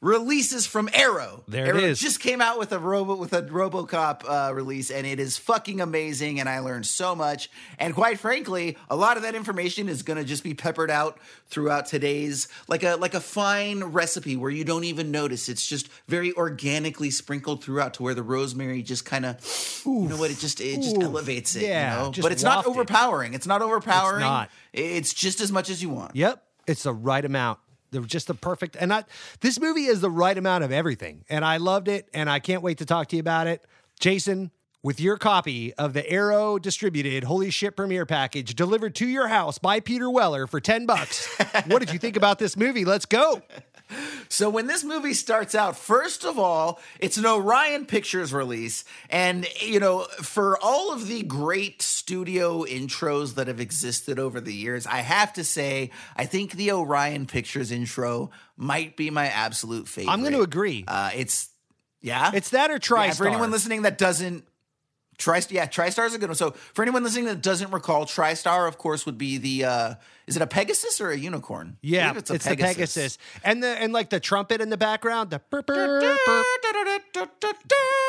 releases 0.00 0.66
from 0.66 0.88
Arrow. 0.92 1.44
There 1.46 1.66
it 1.66 1.68
Arrow 1.68 1.78
is. 1.78 2.00
Just 2.00 2.20
came 2.20 2.40
out 2.40 2.58
with 2.58 2.72
a 2.72 2.78
Robo 2.78 3.16
with 3.16 3.32
a 3.32 3.42
RoboCop 3.42 4.24
uh, 4.24 4.54
release, 4.54 4.90
and 4.90 5.06
it 5.06 5.20
is 5.20 5.36
fucking 5.36 5.80
amazing. 5.80 6.40
And 6.40 6.48
I 6.48 6.60
learned 6.60 6.86
so 6.86 7.14
much. 7.14 7.50
And 7.78 7.94
quite 7.94 8.18
frankly, 8.18 8.76
a 8.88 8.96
lot 8.96 9.16
of 9.16 9.22
that 9.24 9.34
information 9.34 9.88
is 9.88 10.02
going 10.02 10.16
to 10.16 10.24
just 10.24 10.42
be 10.42 10.54
peppered 10.54 10.90
out 10.90 11.18
throughout 11.46 11.86
today's 11.86 12.48
like 12.68 12.82
a 12.82 12.96
like 12.96 13.14
a 13.14 13.20
fine 13.20 13.84
recipe 13.84 14.36
where 14.36 14.50
you 14.50 14.64
don't 14.64 14.84
even 14.84 15.10
notice. 15.10 15.48
It's 15.48 15.66
just 15.66 15.88
very 16.08 16.32
organically 16.32 17.10
sprinkled 17.10 17.62
throughout 17.62 17.94
to 17.94 18.02
where 18.02 18.14
the 18.14 18.22
rosemary 18.22 18.82
just 18.82 19.04
kind 19.04 19.26
of, 19.26 19.82
you 19.84 20.08
know 20.08 20.16
what? 20.16 20.30
It 20.30 20.38
just 20.38 20.60
it 20.60 20.76
just 20.76 20.96
Oof. 20.96 21.02
elevates 21.02 21.56
it. 21.56 21.62
Yeah, 21.62 22.06
you 22.06 22.12
know? 22.12 22.22
but 22.22 22.32
it's 22.32 22.42
not 22.42 22.66
overpowering. 22.66 23.34
It's 23.34 23.46
not 23.46 23.62
overpowering. 23.62 24.20
not. 24.20 24.50
It's 24.72 25.12
just 25.12 25.40
as 25.40 25.52
much 25.52 25.68
as 25.68 25.82
you 25.82 25.90
want. 25.90 26.16
Yep, 26.16 26.42
it's 26.66 26.84
the 26.84 26.92
right 26.92 27.24
amount. 27.24 27.58
They're 27.90 28.02
just 28.02 28.26
the 28.26 28.34
perfect. 28.34 28.76
And 28.78 28.92
I, 28.92 29.04
this 29.40 29.60
movie 29.60 29.84
is 29.84 30.00
the 30.00 30.10
right 30.10 30.36
amount 30.36 30.64
of 30.64 30.72
everything, 30.72 31.24
and 31.28 31.44
I 31.44 31.56
loved 31.58 31.88
it, 31.88 32.08
and 32.14 32.30
I 32.30 32.38
can't 32.38 32.62
wait 32.62 32.78
to 32.78 32.86
talk 32.86 33.08
to 33.08 33.16
you 33.16 33.20
about 33.20 33.46
it, 33.46 33.64
Jason. 33.98 34.50
With 34.82 34.98
your 34.98 35.18
copy 35.18 35.74
of 35.74 35.92
the 35.92 36.08
Arrow 36.08 36.58
distributed 36.58 37.24
Holy 37.24 37.50
Shit 37.50 37.76
premiere 37.76 38.06
package 38.06 38.54
delivered 38.54 38.94
to 38.94 39.06
your 39.06 39.28
house 39.28 39.58
by 39.58 39.78
Peter 39.78 40.10
Weller 40.10 40.46
for 40.46 40.58
10 40.58 40.86
bucks. 40.86 41.28
what 41.66 41.80
did 41.80 41.92
you 41.92 41.98
think 41.98 42.16
about 42.16 42.38
this 42.38 42.56
movie? 42.56 42.86
Let's 42.86 43.04
go. 43.04 43.42
So 44.28 44.48
when 44.50 44.66
this 44.66 44.84
movie 44.84 45.14
starts 45.14 45.54
out, 45.54 45.76
first 45.76 46.24
of 46.24 46.38
all, 46.38 46.80
it's 46.98 47.16
an 47.16 47.26
Orion 47.26 47.86
Pictures 47.86 48.32
release, 48.32 48.84
and 49.08 49.46
you 49.60 49.80
know, 49.80 50.06
for 50.22 50.58
all 50.62 50.92
of 50.92 51.08
the 51.08 51.22
great 51.22 51.82
studio 51.82 52.64
intros 52.64 53.34
that 53.34 53.48
have 53.48 53.60
existed 53.60 54.18
over 54.18 54.40
the 54.40 54.54
years, 54.54 54.86
I 54.86 54.98
have 54.98 55.32
to 55.34 55.44
say, 55.44 55.90
I 56.16 56.26
think 56.26 56.52
the 56.52 56.72
Orion 56.72 57.26
Pictures 57.26 57.70
intro 57.70 58.30
might 58.56 58.96
be 58.96 59.10
my 59.10 59.28
absolute 59.28 59.88
favorite. 59.88 60.12
I'm 60.12 60.20
going 60.20 60.32
to 60.32 60.42
agree. 60.42 60.84
Uh, 60.86 61.10
it's 61.14 61.48
yeah, 62.02 62.30
It's 62.34 62.50
that 62.50 62.70
or 62.70 62.78
Yeah, 62.90 63.12
for 63.12 63.26
anyone 63.26 63.50
listening 63.50 63.82
that 63.82 63.98
doesn't. 63.98 64.44
Tri, 65.18 65.42
yeah, 65.50 65.66
TriStar 65.66 66.06
is 66.06 66.14
a 66.14 66.18
good 66.18 66.30
one. 66.30 66.36
So 66.36 66.52
for 66.72 66.80
anyone 66.80 67.02
listening 67.02 67.26
that 67.26 67.42
doesn't 67.42 67.70
recall, 67.72 68.06
TriStar, 68.06 68.66
of 68.66 68.78
course, 68.78 69.04
would 69.04 69.18
be 69.18 69.36
the. 69.36 69.64
uh 69.64 69.94
Is 70.30 70.36
it 70.36 70.42
a 70.42 70.46
Pegasus 70.46 71.00
or 71.00 71.10
a 71.10 71.18
unicorn? 71.18 71.76
Yeah, 71.82 72.12
believe 72.12 72.30
it's, 72.30 72.44
the 72.44 72.56
Pegasus, 72.56 73.18
and 73.42 73.60
the 73.60 73.66
and 73.66 73.92
like 73.92 74.10
the 74.10 74.20
trumpet 74.20 74.60
in 74.60 74.70
the 74.70 74.76
background. 74.76 75.30
The 75.30 75.40
burp, 75.50 75.66
burp, 75.66 76.16
burp. 76.24 76.46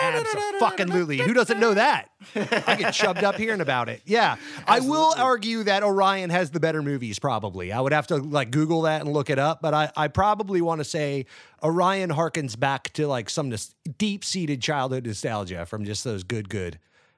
Absolutely. 0.03 1.17
Who 1.17 1.34
doesn't 1.34 1.60
know 1.60 1.73
that? 1.73 2.12
I 2.36 2.75
get 2.77 2.93
shoved 2.93 3.23
up 3.23 3.38
hearing 3.38 3.60
about 3.60 3.89
it. 3.89 4.03
Yeah, 4.05 4.36
I 4.67 4.81
will 4.81 5.15
argue 5.17 5.63
that 5.63 5.81
Orion 5.81 6.29
has 6.29 6.51
the 6.51 6.60
better 6.60 6.84
movies. 6.84 7.17
Probably, 7.17 7.71
I 7.71 7.81
would 7.81 7.91
have 7.91 8.05
to 8.07 8.17
like 8.17 8.51
Google 8.51 8.84
that 8.84 9.01
and 9.01 9.12
look 9.12 9.31
it 9.31 9.39
up, 9.39 9.63
but 9.63 9.73
I 9.73 9.91
I 9.97 10.07
probably 10.07 10.62
want 10.62 10.77
to 10.77 10.86
say 10.86 11.25
Orion 11.63 12.12
harkens 12.12 12.57
back 12.57 12.93
to 12.93 13.07
like 13.07 13.31
some 13.31 13.51
deep 13.97 14.23
seated 14.23 14.62
childhood 14.62 15.07
nostalgia 15.07 15.65
from 15.65 15.86
just 15.86 16.03
those 16.03 16.23
good 16.23 16.49
good 16.49 16.77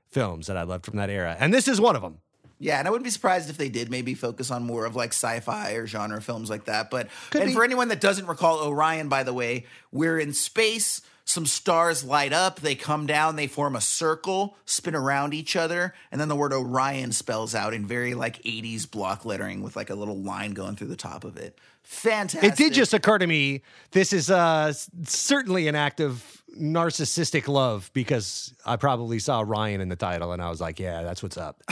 films 0.10 0.48
that 0.48 0.56
I 0.56 0.64
loved 0.64 0.86
from 0.86 0.96
that 0.96 1.10
era, 1.10 1.36
and 1.38 1.54
this 1.54 1.68
is 1.68 1.82
one 1.82 1.98
of 1.98 2.02
them. 2.02 2.20
Yeah, 2.60 2.80
and 2.80 2.88
I 2.88 2.92
wouldn't 2.92 3.04
be 3.04 3.10
surprised 3.12 3.50
if 3.50 3.58
they 3.58 3.70
did 3.70 3.90
maybe 3.90 4.14
focus 4.14 4.50
on 4.52 4.64
more 4.64 4.86
of 4.86 4.96
like 4.96 5.10
sci-fi 5.10 5.72
or 5.74 5.86
genre 5.86 6.22
films 6.22 6.50
like 6.50 6.66
that. 6.66 6.90
But 6.90 7.10
Could 7.32 7.42
and 7.42 7.50
be. 7.50 7.54
for 7.54 7.64
anyone 7.64 7.90
that 7.90 8.00
doesn't 8.00 8.28
recall 8.28 8.60
Orion, 8.60 9.10
by 9.10 9.24
the 9.24 9.34
way, 9.34 9.66
we're 9.92 10.20
in 10.20 10.34
space. 10.34 11.02
Some 11.26 11.46
stars 11.46 12.04
light 12.04 12.34
up, 12.34 12.60
they 12.60 12.76
come 12.76 13.06
down, 13.06 13.38
they 13.38 13.48
form 13.48 13.78
a 13.78 13.82
circle, 13.82 14.58
spin 14.66 14.94
around 14.94 15.34
each 15.34 15.56
other, 15.56 15.94
and 16.12 16.20
then 16.20 16.28
the 16.28 16.36
word 16.36 16.52
Orion 16.52 17.14
spells 17.14 17.56
out 17.56 17.74
in 17.74 17.86
very 17.88 18.14
like 18.14 18.44
80s 18.44 18.90
block 18.92 19.24
lettering 19.24 19.64
with 19.64 19.78
like 19.78 19.90
a 19.90 19.96
little 19.96 20.18
line 20.18 20.52
going 20.52 20.76
through 20.76 20.88
the 20.88 20.98
top 20.98 21.24
of 21.24 21.38
it. 21.38 21.58
Fantastic. 21.84 22.52
It 22.52 22.58
did 22.58 22.74
just 22.74 22.94
occur 22.94 23.18
to 23.20 23.28
me 23.28 23.62
this 23.92 24.12
is 24.12 24.30
uh, 24.30 24.74
certainly 25.06 25.70
an 25.70 25.76
act 25.76 26.02
of 26.02 26.43
narcissistic 26.58 27.48
love 27.48 27.90
because 27.94 28.54
I 28.66 28.76
probably 28.76 29.20
saw 29.20 29.42
Ryan 29.42 29.82
in 29.82 29.90
the 29.90 29.96
title 29.96 30.32
and 30.32 30.42
I 30.42 30.50
was 30.50 30.62
like, 30.62 30.80
yeah, 30.80 31.04
that's 31.04 31.24
what's 31.24 31.38
up. 31.38 31.62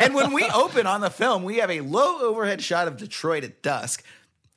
and 0.00 0.14
when 0.14 0.32
we 0.32 0.44
open 0.54 0.86
on 0.86 1.00
the 1.00 1.10
film, 1.10 1.44
we 1.44 1.56
have 1.56 1.70
a 1.70 1.80
low 1.80 2.20
overhead 2.20 2.62
shot 2.62 2.88
of 2.88 2.96
Detroit 2.96 3.44
at 3.44 3.62
dusk. 3.62 4.04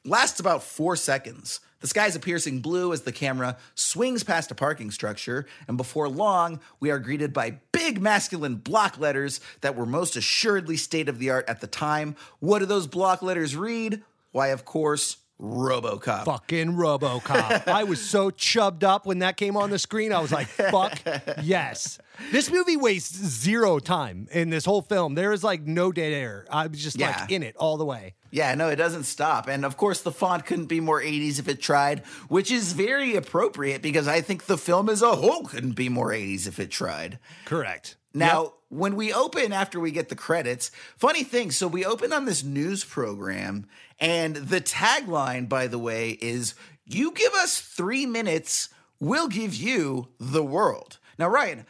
Lasts 0.05 0.39
about 0.39 0.63
four 0.63 0.95
seconds. 0.95 1.59
The 1.81 1.87
sky 1.87 2.07
is 2.07 2.15
a 2.15 2.19
piercing 2.19 2.59
blue 2.59 2.91
as 2.91 3.01
the 3.01 3.11
camera 3.11 3.57
swings 3.73 4.23
past 4.23 4.51
a 4.51 4.55
parking 4.55 4.91
structure, 4.91 5.45
and 5.67 5.77
before 5.77 6.09
long, 6.09 6.59
we 6.81 6.91
are 6.91 6.99
greeted 6.99 7.31
by 7.31 7.59
big 7.71 8.01
masculine 8.01 8.55
block 8.55 8.97
letters 8.97 9.39
that 9.61 9.77
were 9.77 9.85
most 9.85 10.17
assuredly 10.17 10.75
state 10.75 11.07
of 11.07 11.19
the 11.19 11.29
art 11.29 11.47
at 11.47 11.61
the 11.61 11.67
time. 11.67 12.17
What 12.39 12.59
do 12.59 12.65
those 12.65 12.85
block 12.85 13.21
letters 13.21 13.55
read? 13.55 14.03
Why, 14.31 14.47
of 14.47 14.65
course, 14.65 15.17
Robocop. 15.41 16.25
Fucking 16.25 16.73
Robocop. 16.73 17.67
I 17.67 17.83
was 17.85 18.01
so 18.01 18.29
chubbed 18.29 18.83
up 18.83 19.05
when 19.05 19.19
that 19.19 19.37
came 19.37 19.55
on 19.55 19.69
the 19.69 19.79
screen. 19.79 20.11
I 20.11 20.19
was 20.19 20.31
like, 20.31 20.47
fuck 20.47 20.99
yes. 21.41 21.97
This 22.31 22.51
movie 22.51 22.75
wastes 22.75 23.15
zero 23.15 23.79
time 23.79 24.27
in 24.31 24.49
this 24.49 24.65
whole 24.65 24.81
film. 24.81 25.15
There 25.15 25.31
is 25.31 25.43
like 25.43 25.61
no 25.61 25.91
dead 25.91 26.11
air. 26.13 26.45
I 26.51 26.67
was 26.67 26.83
just 26.83 26.97
Yeah. 26.99 27.17
like 27.21 27.31
in 27.31 27.43
it 27.43 27.55
all 27.55 27.77
the 27.77 27.85
way. 27.85 28.15
Yeah, 28.31 28.53
no, 28.55 28.69
it 28.69 28.75
doesn't 28.75 29.03
stop. 29.03 29.47
And 29.47 29.65
of 29.65 29.77
course, 29.77 30.01
the 30.01 30.11
font 30.11 30.45
couldn't 30.45 30.65
be 30.65 30.79
more 30.79 31.01
80s 31.01 31.39
if 31.39 31.47
it 31.47 31.61
tried, 31.61 31.99
which 32.27 32.51
is 32.51 32.73
very 32.73 33.15
appropriate 33.15 33.81
because 33.81 34.07
I 34.07 34.21
think 34.21 34.45
the 34.45 34.57
film 34.57 34.89
as 34.89 35.01
a 35.01 35.15
whole 35.15 35.43
couldn't 35.43 35.75
be 35.75 35.89
more 35.89 36.09
80s 36.09 36.47
if 36.47 36.59
it 36.59 36.69
tried. 36.71 37.19
Correct. 37.45 37.95
Now, 38.13 38.53
when 38.69 38.95
we 38.95 39.13
open 39.13 39.51
after 39.51 39.79
we 39.79 39.91
get 39.91 40.09
the 40.09 40.15
credits, 40.15 40.71
funny 40.97 41.23
thing, 41.23 41.51
so 41.51 41.67
we 41.67 41.85
open 41.85 42.13
on 42.13 42.25
this 42.25 42.43
news 42.43 42.83
program, 42.83 43.67
and 43.99 44.35
the 44.35 44.61
tagline, 44.61 45.49
by 45.49 45.67
the 45.67 45.79
way, 45.79 46.11
is 46.21 46.53
You 46.85 47.11
give 47.11 47.33
us 47.33 47.59
three 47.59 48.05
minutes, 48.05 48.69
we'll 48.99 49.27
give 49.27 49.55
you 49.55 50.09
the 50.19 50.43
world. 50.43 50.98
Now, 51.19 51.27
Ryan, 51.27 51.65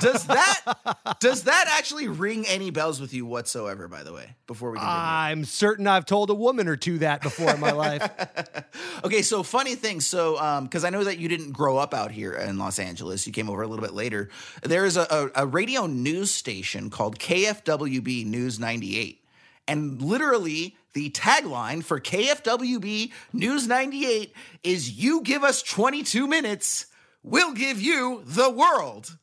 does 0.00 0.26
that 0.26 1.16
does 1.20 1.44
that 1.44 1.72
actually 1.78 2.08
ring 2.08 2.44
any 2.48 2.70
bells 2.70 3.00
with 3.00 3.14
you 3.14 3.24
whatsoever, 3.24 3.86
by 3.86 4.02
the 4.02 4.12
way, 4.12 4.34
before 4.48 4.72
we 4.72 4.78
continue? 4.78 4.92
I'm 4.92 5.44
certain 5.44 5.86
I've 5.86 6.04
told 6.04 6.30
a 6.30 6.34
woman 6.34 6.66
or 6.66 6.74
two 6.74 6.98
that 6.98 7.22
before 7.22 7.54
in 7.54 7.60
my 7.60 7.72
life. 7.72 8.06
Okay, 9.04 9.22
so 9.22 9.44
funny 9.44 9.76
thing. 9.76 10.00
So, 10.00 10.38
um, 10.40 10.64
because 10.64 10.84
I 10.84 10.90
know 10.90 11.04
that 11.04 11.18
you 11.18 11.28
didn't 11.28 11.52
grow 11.52 11.76
up 11.76 11.94
out 11.94 12.10
here 12.10 12.32
in 12.32 12.58
Los 12.58 12.80
Angeles, 12.80 13.26
you 13.28 13.32
came 13.32 13.48
over 13.48 13.62
a 13.62 13.66
little 13.68 13.84
bit 13.84 13.94
later. 13.94 14.28
There 14.62 14.84
is 14.84 14.96
a, 14.96 15.06
a, 15.36 15.44
a 15.44 15.46
radio 15.46 15.86
news 15.86 16.32
station 16.32 16.90
called 16.90 17.18
KFWB 17.20 18.26
News 18.26 18.58
98. 18.58 19.24
And 19.68 20.02
literally, 20.02 20.76
the 20.94 21.10
tagline 21.10 21.84
for 21.84 22.00
KFWB 22.00 23.12
News 23.32 23.68
98 23.68 24.32
is 24.64 24.90
You 24.90 25.22
give 25.22 25.44
us 25.44 25.62
22 25.62 26.26
minutes, 26.26 26.86
we'll 27.22 27.52
give 27.52 27.80
you 27.80 28.22
the 28.24 28.50
world. 28.50 29.18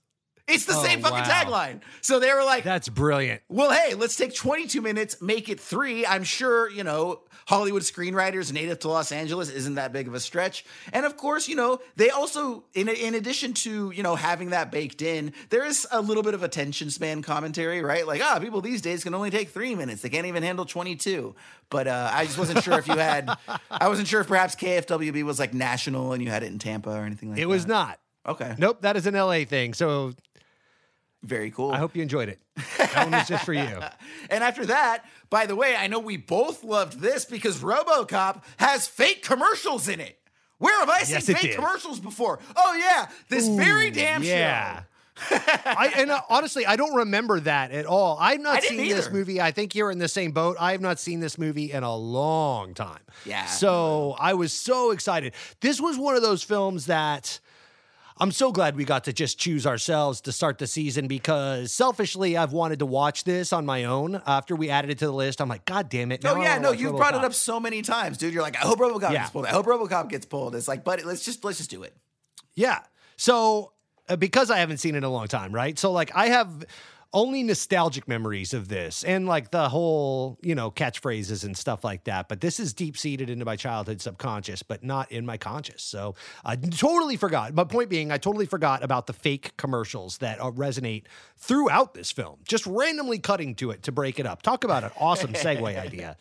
It's 0.47 0.65
the 0.65 0.75
Oh, 0.75 0.83
same 0.83 1.01
fucking 1.01 1.17
wow. 1.17 1.23
tagline. 1.43 1.81
So 2.01 2.19
they 2.19 2.31
were 2.31 2.43
like, 2.43 2.63
That's 2.63 2.87
brilliant. 2.87 3.41
well, 3.49 3.71
hey, 3.71 3.95
let's 3.95 4.15
take 4.15 4.35
22 4.35 4.79
minutes, 4.81 5.21
make 5.21 5.49
it 5.49 5.59
three. 5.59 6.05
I'm 6.05 6.23
sure, 6.23 6.69
you 6.69 6.83
know, 6.83 7.21
Hollywood 7.47 7.81
screenwriters 7.83 8.51
native 8.53 8.79
to 8.79 8.89
Los 8.89 9.11
Angeles 9.11 9.49
isn't 9.49 9.75
that 9.75 9.91
big 9.93 10.07
of 10.07 10.13
a 10.13 10.19
stretch. 10.19 10.63
And 10.93 11.05
of 11.05 11.17
course, 11.17 11.47
you 11.47 11.55
know, 11.55 11.79
they 11.95 12.09
also, 12.11 12.63
in, 12.75 12.87
in 12.89 13.15
addition 13.15 13.53
to, 13.53 13.91
you 13.91 14.03
know, 14.03 14.15
having 14.15 14.49
that 14.51 14.71
baked 14.71 15.01
in, 15.01 15.33
there 15.49 15.65
is 15.65 15.87
a 15.91 16.01
little 16.01 16.23
bit 16.23 16.33
of 16.35 16.43
attention 16.43 16.89
span 16.91 17.21
commentary, 17.23 17.81
right? 17.81 18.05
Like, 18.05 18.21
ah, 18.23 18.37
people 18.39 18.61
these 18.61 18.81
days 18.81 19.03
can 19.03 19.13
only 19.15 19.29
take 19.31 19.49
three 19.49 19.73
minutes. 19.75 20.01
They 20.03 20.09
can't 20.09 20.25
even 20.27 20.43
handle 20.43 20.65
22. 20.65 21.35
But 21.69 21.87
uh, 21.87 22.09
I 22.13 22.25
just 22.25 22.37
wasn't 22.37 22.63
sure 22.63 22.77
if 22.77 22.87
you 22.87 22.97
had, 22.97 23.35
I 23.71 23.87
wasn't 23.89 24.07
sure 24.07 24.21
if 24.21 24.27
perhaps 24.27 24.55
KFWB 24.55 25.23
was 25.23 25.39
like 25.39 25.53
national 25.55 26.13
and 26.13 26.23
you 26.23 26.29
had 26.29 26.43
it 26.43 26.47
in 26.51 26.59
Tampa 26.59 26.91
or 26.91 27.03
anything 27.03 27.29
like 27.29 27.37
that. 27.37 27.41
It 27.41 27.47
was 27.47 27.65
not. 27.65 27.99
Okay. 28.27 28.55
Nope, 28.57 28.81
that 28.81 28.95
is 28.95 29.05
an 29.05 29.13
LA 29.13 29.43
thing. 29.45 29.75
So 29.75 30.13
Very 31.25 31.49
cool. 31.49 31.71
I 31.71 31.77
hope 31.77 31.95
you 31.95 32.03
enjoyed 32.03 32.29
it. 32.29 32.39
That 32.77 32.95
one 33.05 33.11
was 33.11 33.27
just 33.27 33.45
for 33.45 33.53
you. 33.53 33.79
And 34.29 34.43
after 34.43 34.65
that, 34.67 35.05
by 35.29 35.45
the 35.45 35.55
way, 35.55 35.75
I 35.75 35.87
know 35.87 35.99
we 35.99 36.17
both 36.17 36.63
loved 36.63 36.99
this 36.99 37.25
because 37.25 37.57
RoboCop 37.59 38.43
has 38.57 38.87
fake 38.87 39.23
commercials 39.23 39.87
in 39.87 39.99
it. 39.99 40.17
Where 40.57 40.77
have 40.79 40.89
I 40.89 41.03
seen 41.03 41.15
Yes, 41.15 41.25
fake 41.27 41.41
did. 41.41 41.55
commercials 41.55 41.99
before? 41.99 42.39
Oh 42.55 42.73
yeah, 42.75 43.07
this 43.29 43.47
very 43.47 43.87
Ooh, 43.89 43.91
damn 43.91 44.23
yeah. 44.23 44.79
show. 44.79 44.85
I, 45.31 45.93
and 45.97 46.11
uh, 46.11 46.21
honestly, 46.29 46.65
I 46.65 46.75
don't 46.75 46.95
remember 46.95 47.39
that 47.41 47.71
at 47.71 47.85
all. 47.85 48.17
I've 48.19 48.41
not 48.41 48.61
seen 48.63 48.89
this 48.89 49.09
movie. 49.11 49.39
I 49.39 49.51
think 49.51 49.73
you're 49.75 49.91
in 49.91 49.97
the 49.99 50.07
same 50.09 50.31
boat. 50.31 50.57
I 50.59 50.73
have 50.73 50.81
not 50.81 50.99
seen 50.99 51.19
this 51.21 51.37
movie 51.37 51.71
in 51.71 51.83
a 51.83 51.95
long 51.95 52.73
time. 52.73 52.99
Yeah. 53.25 53.45
So 53.45 54.15
I 54.19 54.33
was 54.33 54.51
so 54.51 54.91
excited. 54.91 55.33
This 55.61 55.79
was 55.79 55.97
one 55.97 56.15
of 56.15 56.21
those 56.21 56.43
films 56.43 56.87
that 56.87 57.39
I'm 58.17 58.31
so 58.31 58.51
glad 58.53 58.77
we 58.77 58.85
got 58.85 59.03
to 59.05 59.13
just 59.13 59.37
choose 59.37 59.67
ourselves 59.67 60.21
to 60.21 60.31
start 60.31 60.57
the 60.57 60.67
season 60.67 61.07
because 61.07 61.73
selfishly, 61.73 62.37
I've 62.37 62.53
wanted 62.53 62.79
to 62.79 62.85
watch 62.85 63.25
this 63.25 63.51
on 63.51 63.65
my 63.65 63.83
own. 63.83 64.21
After 64.25 64.55
we 64.55 64.69
added 64.69 64.89
it 64.91 64.99
to 64.99 65.05
the 65.07 65.11
list, 65.11 65.41
I'm 65.41 65.49
like, 65.49 65.65
God 65.65 65.89
damn 65.89 66.13
it. 66.13 66.23
now 66.23 66.35
Oh 66.35 66.41
yeah, 66.41 66.57
no, 66.57 66.71
you've 66.71 66.95
brought 66.95 67.13
it 67.15 67.25
up 67.25 67.33
so 67.33 67.59
many 67.59 67.81
times, 67.81 68.17
dude. 68.17 68.33
You're 68.33 68.41
like, 68.41 68.55
I 68.55 68.59
hope 68.59 68.79
RoboCop 68.79 69.11
Yeah. 69.11 69.23
gets 69.23 69.31
pulled. 69.31 69.45
I 69.47 69.49
hope 69.49 69.65
RoboCop 69.65 70.07
gets 70.09 70.25
pulled. 70.25 70.55
It's 70.55 70.67
like, 70.67 70.85
buddy, 70.85 71.03
let's 71.03 71.25
just 71.25 71.43
let's 71.43 71.57
just 71.57 71.69
do 71.69 71.83
it. 71.83 71.93
Yeah. 72.53 72.79
So 73.17 73.73
uh, 74.07 74.15
because 74.15 74.49
I 74.49 74.59
haven't 74.59 74.77
seen 74.77 74.95
it 74.95 74.99
in 74.99 75.03
a 75.03 75.09
long 75.09 75.27
time, 75.27 75.51
right? 75.51 75.77
So 75.77 75.91
like 75.91 76.11
I 76.15 76.27
have 76.27 76.63
only 77.15 77.43
nostalgic 77.43 78.09
memories 78.09 78.53
of 78.53 78.67
this 78.67 79.03
and 79.05 79.25
like 79.25 79.49
the 79.49 79.69
whole, 79.69 80.37
you 80.41 80.53
know, 80.53 80.69
catchphrases 80.69 81.45
and 81.45 81.57
stuff 81.57 81.83
like 81.85 82.03
that. 82.03 82.27
But 82.27 82.41
this 82.41 82.59
is 82.59 82.73
deep 82.73 82.97
seated 82.97 83.29
into 83.29 83.45
my 83.45 83.55
childhood 83.55 84.01
subconscious, 84.01 84.61
but 84.61 84.83
not 84.83 85.09
in 85.13 85.25
my 85.25 85.37
conscious. 85.37 85.81
So 85.81 86.15
I 86.43 86.57
totally 86.57 87.15
forgot. 87.15 87.55
My 87.55 87.63
point 87.63 87.89
being, 87.89 88.11
I 88.11 88.17
totally 88.17 88.45
forgot 88.45 88.83
about 88.83 89.07
the 89.07 89.13
fake 89.13 89.55
commercials 89.55 90.17
that 90.17 90.41
uh, 90.41 90.51
resonate 90.51 91.03
throughout 91.37 91.93
this 91.93 92.11
film, 92.11 92.39
just 92.45 92.67
randomly 92.67 93.17
cutting 93.17 93.55
to 93.55 93.71
it 93.71 93.83
to 93.83 93.93
break 93.93 94.19
it 94.19 94.25
up. 94.25 94.41
Talk 94.41 94.65
about 94.65 94.83
an 94.83 94.91
awesome 94.99 95.31
segue 95.31 95.79
idea. 95.79 96.17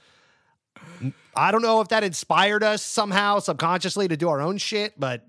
I 1.35 1.51
don't 1.51 1.63
know 1.63 1.81
if 1.81 1.89
that 1.89 2.05
inspired 2.05 2.63
us 2.63 2.83
somehow 2.83 3.41
subconsciously 3.41 4.07
to 4.09 4.17
do 4.17 4.29
our 4.29 4.41
own 4.41 4.59
shit, 4.59 4.99
but 4.99 5.27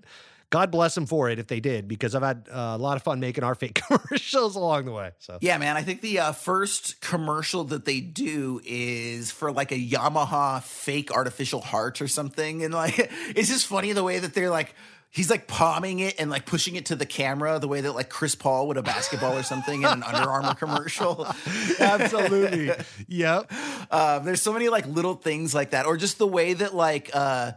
God 0.50 0.70
bless 0.70 0.94
them 0.94 1.06
for 1.06 1.28
it 1.28 1.38
if 1.38 1.48
they 1.48 1.58
did, 1.58 1.88
because 1.88 2.14
I've 2.14 2.22
had 2.22 2.48
uh, 2.50 2.74
a 2.74 2.78
lot 2.78 2.96
of 2.96 3.02
fun 3.02 3.18
making 3.18 3.42
our 3.42 3.54
fake 3.54 3.74
commercials 3.88 4.54
along 4.54 4.84
the 4.84 4.92
way. 4.92 5.10
So 5.18 5.38
Yeah, 5.40 5.58
man. 5.58 5.76
I 5.76 5.82
think 5.82 6.02
the 6.02 6.20
uh, 6.20 6.32
first 6.32 7.00
commercial 7.00 7.64
that 7.64 7.84
they 7.84 8.00
do 8.00 8.60
is 8.64 9.32
for 9.32 9.50
like 9.50 9.72
a 9.72 9.78
Yamaha 9.78 10.62
fake 10.62 11.10
artificial 11.10 11.60
heart 11.60 12.00
or 12.00 12.06
something, 12.08 12.62
and 12.62 12.72
like 12.72 12.98
it's 13.34 13.48
just 13.48 13.66
funny 13.66 13.92
the 13.92 14.04
way 14.04 14.18
that 14.18 14.34
they're 14.34 14.50
like. 14.50 14.74
He's 15.08 15.30
like 15.30 15.46
palming 15.46 16.00
it 16.00 16.16
and 16.18 16.28
like 16.28 16.44
pushing 16.44 16.76
it 16.76 16.86
to 16.86 16.96
the 16.96 17.06
camera 17.06 17.58
the 17.58 17.68
way 17.68 17.80
that 17.80 17.92
like 17.92 18.10
Chris 18.10 18.34
Paul 18.34 18.68
would 18.68 18.76
a 18.76 18.82
basketball 18.82 19.34
or 19.34 19.42
something 19.44 19.80
in 19.80 19.88
an 19.88 20.02
Under 20.02 20.28
Armour 20.28 20.52
commercial. 20.58 21.26
absolutely, 21.80 22.70
yep. 23.08 23.50
Uh, 23.90 24.18
there's 24.18 24.42
so 24.42 24.52
many 24.52 24.68
like 24.68 24.86
little 24.86 25.14
things 25.14 25.54
like 25.54 25.70
that, 25.70 25.86
or 25.86 25.96
just 25.96 26.18
the 26.18 26.26
way 26.26 26.52
that 26.52 26.74
like 26.74 27.08
uh, 27.14 27.52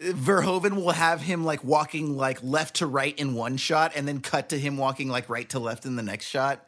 Verhoeven 0.00 0.76
will 0.76 0.92
have 0.92 1.20
him 1.20 1.44
like 1.44 1.62
walking 1.62 2.16
like 2.16 2.42
left 2.42 2.76
to 2.76 2.86
right 2.86 3.16
in 3.18 3.34
one 3.34 3.58
shot, 3.58 3.92
and 3.94 4.08
then 4.08 4.20
cut 4.20 4.48
to 4.48 4.58
him 4.58 4.78
walking 4.78 5.08
like 5.08 5.28
right 5.28 5.48
to 5.50 5.58
left 5.58 5.84
in 5.84 5.96
the 5.96 6.02
next 6.02 6.26
shot. 6.26 6.66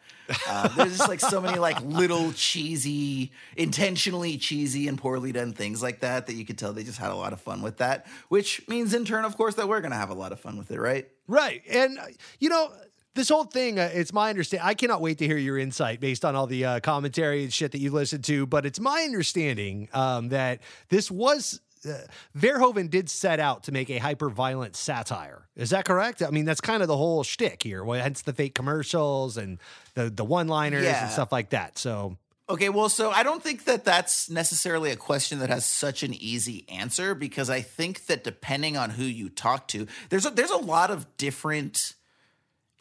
Uh, 0.49 0.69
there's 0.69 0.97
just 0.97 1.09
like 1.09 1.21
so 1.21 1.41
many 1.41 1.59
like 1.59 1.81
little 1.83 2.33
cheesy, 2.33 3.33
intentionally 3.57 4.37
cheesy 4.39 4.87
and 4.87 4.99
poorly 4.99 5.33
done 5.33 5.53
things 5.53 5.83
like 5.83 6.01
that 6.01 6.27
that 6.27 6.35
you 6.35 6.45
could 6.45 6.59
tell 6.59 6.73
they 6.73 6.85
just 6.85 6.99
had 6.99 7.11
a 7.11 7.15
lot 7.15 7.33
of 7.33 7.41
fun 7.41 7.63
with 7.63 7.79
that. 7.79 8.07
Which 8.29 8.67
means 8.69 8.95
in 8.95 9.05
turn, 9.05 9.25
of 9.25 9.37
course, 9.37 9.55
that 9.57 9.69
we're 9.69 9.81
gonna 9.81 9.97
have 9.97 10.11
a 10.11 10.15
lot 10.15 10.33
of 10.33 10.41
fun 10.41 10.59
with 10.59 10.71
it, 10.71 10.79
right? 10.79 11.09
Right. 11.27 11.63
And, 11.69 11.99
uh, 11.99 12.07
you 12.39 12.49
know, 12.51 12.71
this 13.15 13.29
whole 13.29 13.45
thing, 13.45 13.79
uh, 13.79 13.91
it's 13.93 14.13
my 14.13 14.31
understanding. 14.31 14.67
I 14.67 14.75
cannot 14.75 15.01
wait 15.01 15.19
to 15.19 15.27
hear 15.27 15.37
your 15.39 15.59
insight 15.59 16.01
based 16.01 16.25
on 16.25 16.37
all 16.37 16.47
the 16.47 16.65
uh, 16.65 16.81
commentary 16.81 17.45
and 17.45 17.53
shit 17.53 17.73
that 17.73 17.79
you 17.79 17.91
listened 17.91 18.25
to. 18.25 18.47
But 18.47 18.65
it's 18.65 18.81
my 18.81 19.03
understanding 19.03 19.89
um, 19.95 20.29
that 20.29 20.61
this 20.89 21.11
was. 21.11 21.61
Uh, 21.85 21.99
Verhoeven 22.37 22.89
did 22.89 23.11
set 23.11 23.41
out 23.41 23.65
to 23.65 23.73
make 23.73 23.91
a 23.91 23.99
hyper 23.99 24.31
violent 24.31 24.77
satire. 24.77 25.49
Is 25.57 25.71
that 25.71 25.85
correct? 25.85 26.23
I 26.23 26.31
mean, 26.31 26.45
that's 26.45 26.61
kind 26.61 26.83
of 26.83 26.89
the 26.89 26.97
whole 26.97 27.23
shtick 27.25 27.63
here. 27.63 27.85
Well, 27.85 28.01
hence 28.03 28.23
the 28.23 28.33
fake 28.33 28.55
commercials 28.55 29.37
and 29.37 29.59
the 29.95 30.11
the 30.11 30.25
one 30.25 30.49
liners 30.49 30.85
Yeah. 30.85 31.03
and 31.05 31.11
stuff 31.13 31.33
like 31.33 31.51
that. 31.51 31.79
So 31.79 32.17
Okay, 32.49 32.69
well, 32.69 32.89
so 32.89 33.11
I 33.11 33.23
don't 33.23 33.43
think 33.43 33.65
that 33.65 33.85
that's 33.85 34.29
necessarily 34.29 34.91
a 34.91 34.97
question 34.97 35.39
that 35.39 35.49
has 35.49 35.65
such 35.65 36.03
an 36.03 36.13
easy 36.13 36.69
answer 36.69 37.15
because 37.15 37.49
I 37.49 37.63
think 37.63 38.07
that 38.07 38.25
depending 38.25 38.77
on 38.77 38.91
who 38.91 39.05
you 39.05 39.29
talk 39.31 39.69
to, 39.69 39.87
there's 40.11 40.27
a, 40.27 40.31
there's 40.31 40.51
a 40.51 40.57
lot 40.59 40.91
of 40.91 41.07
different 41.17 41.95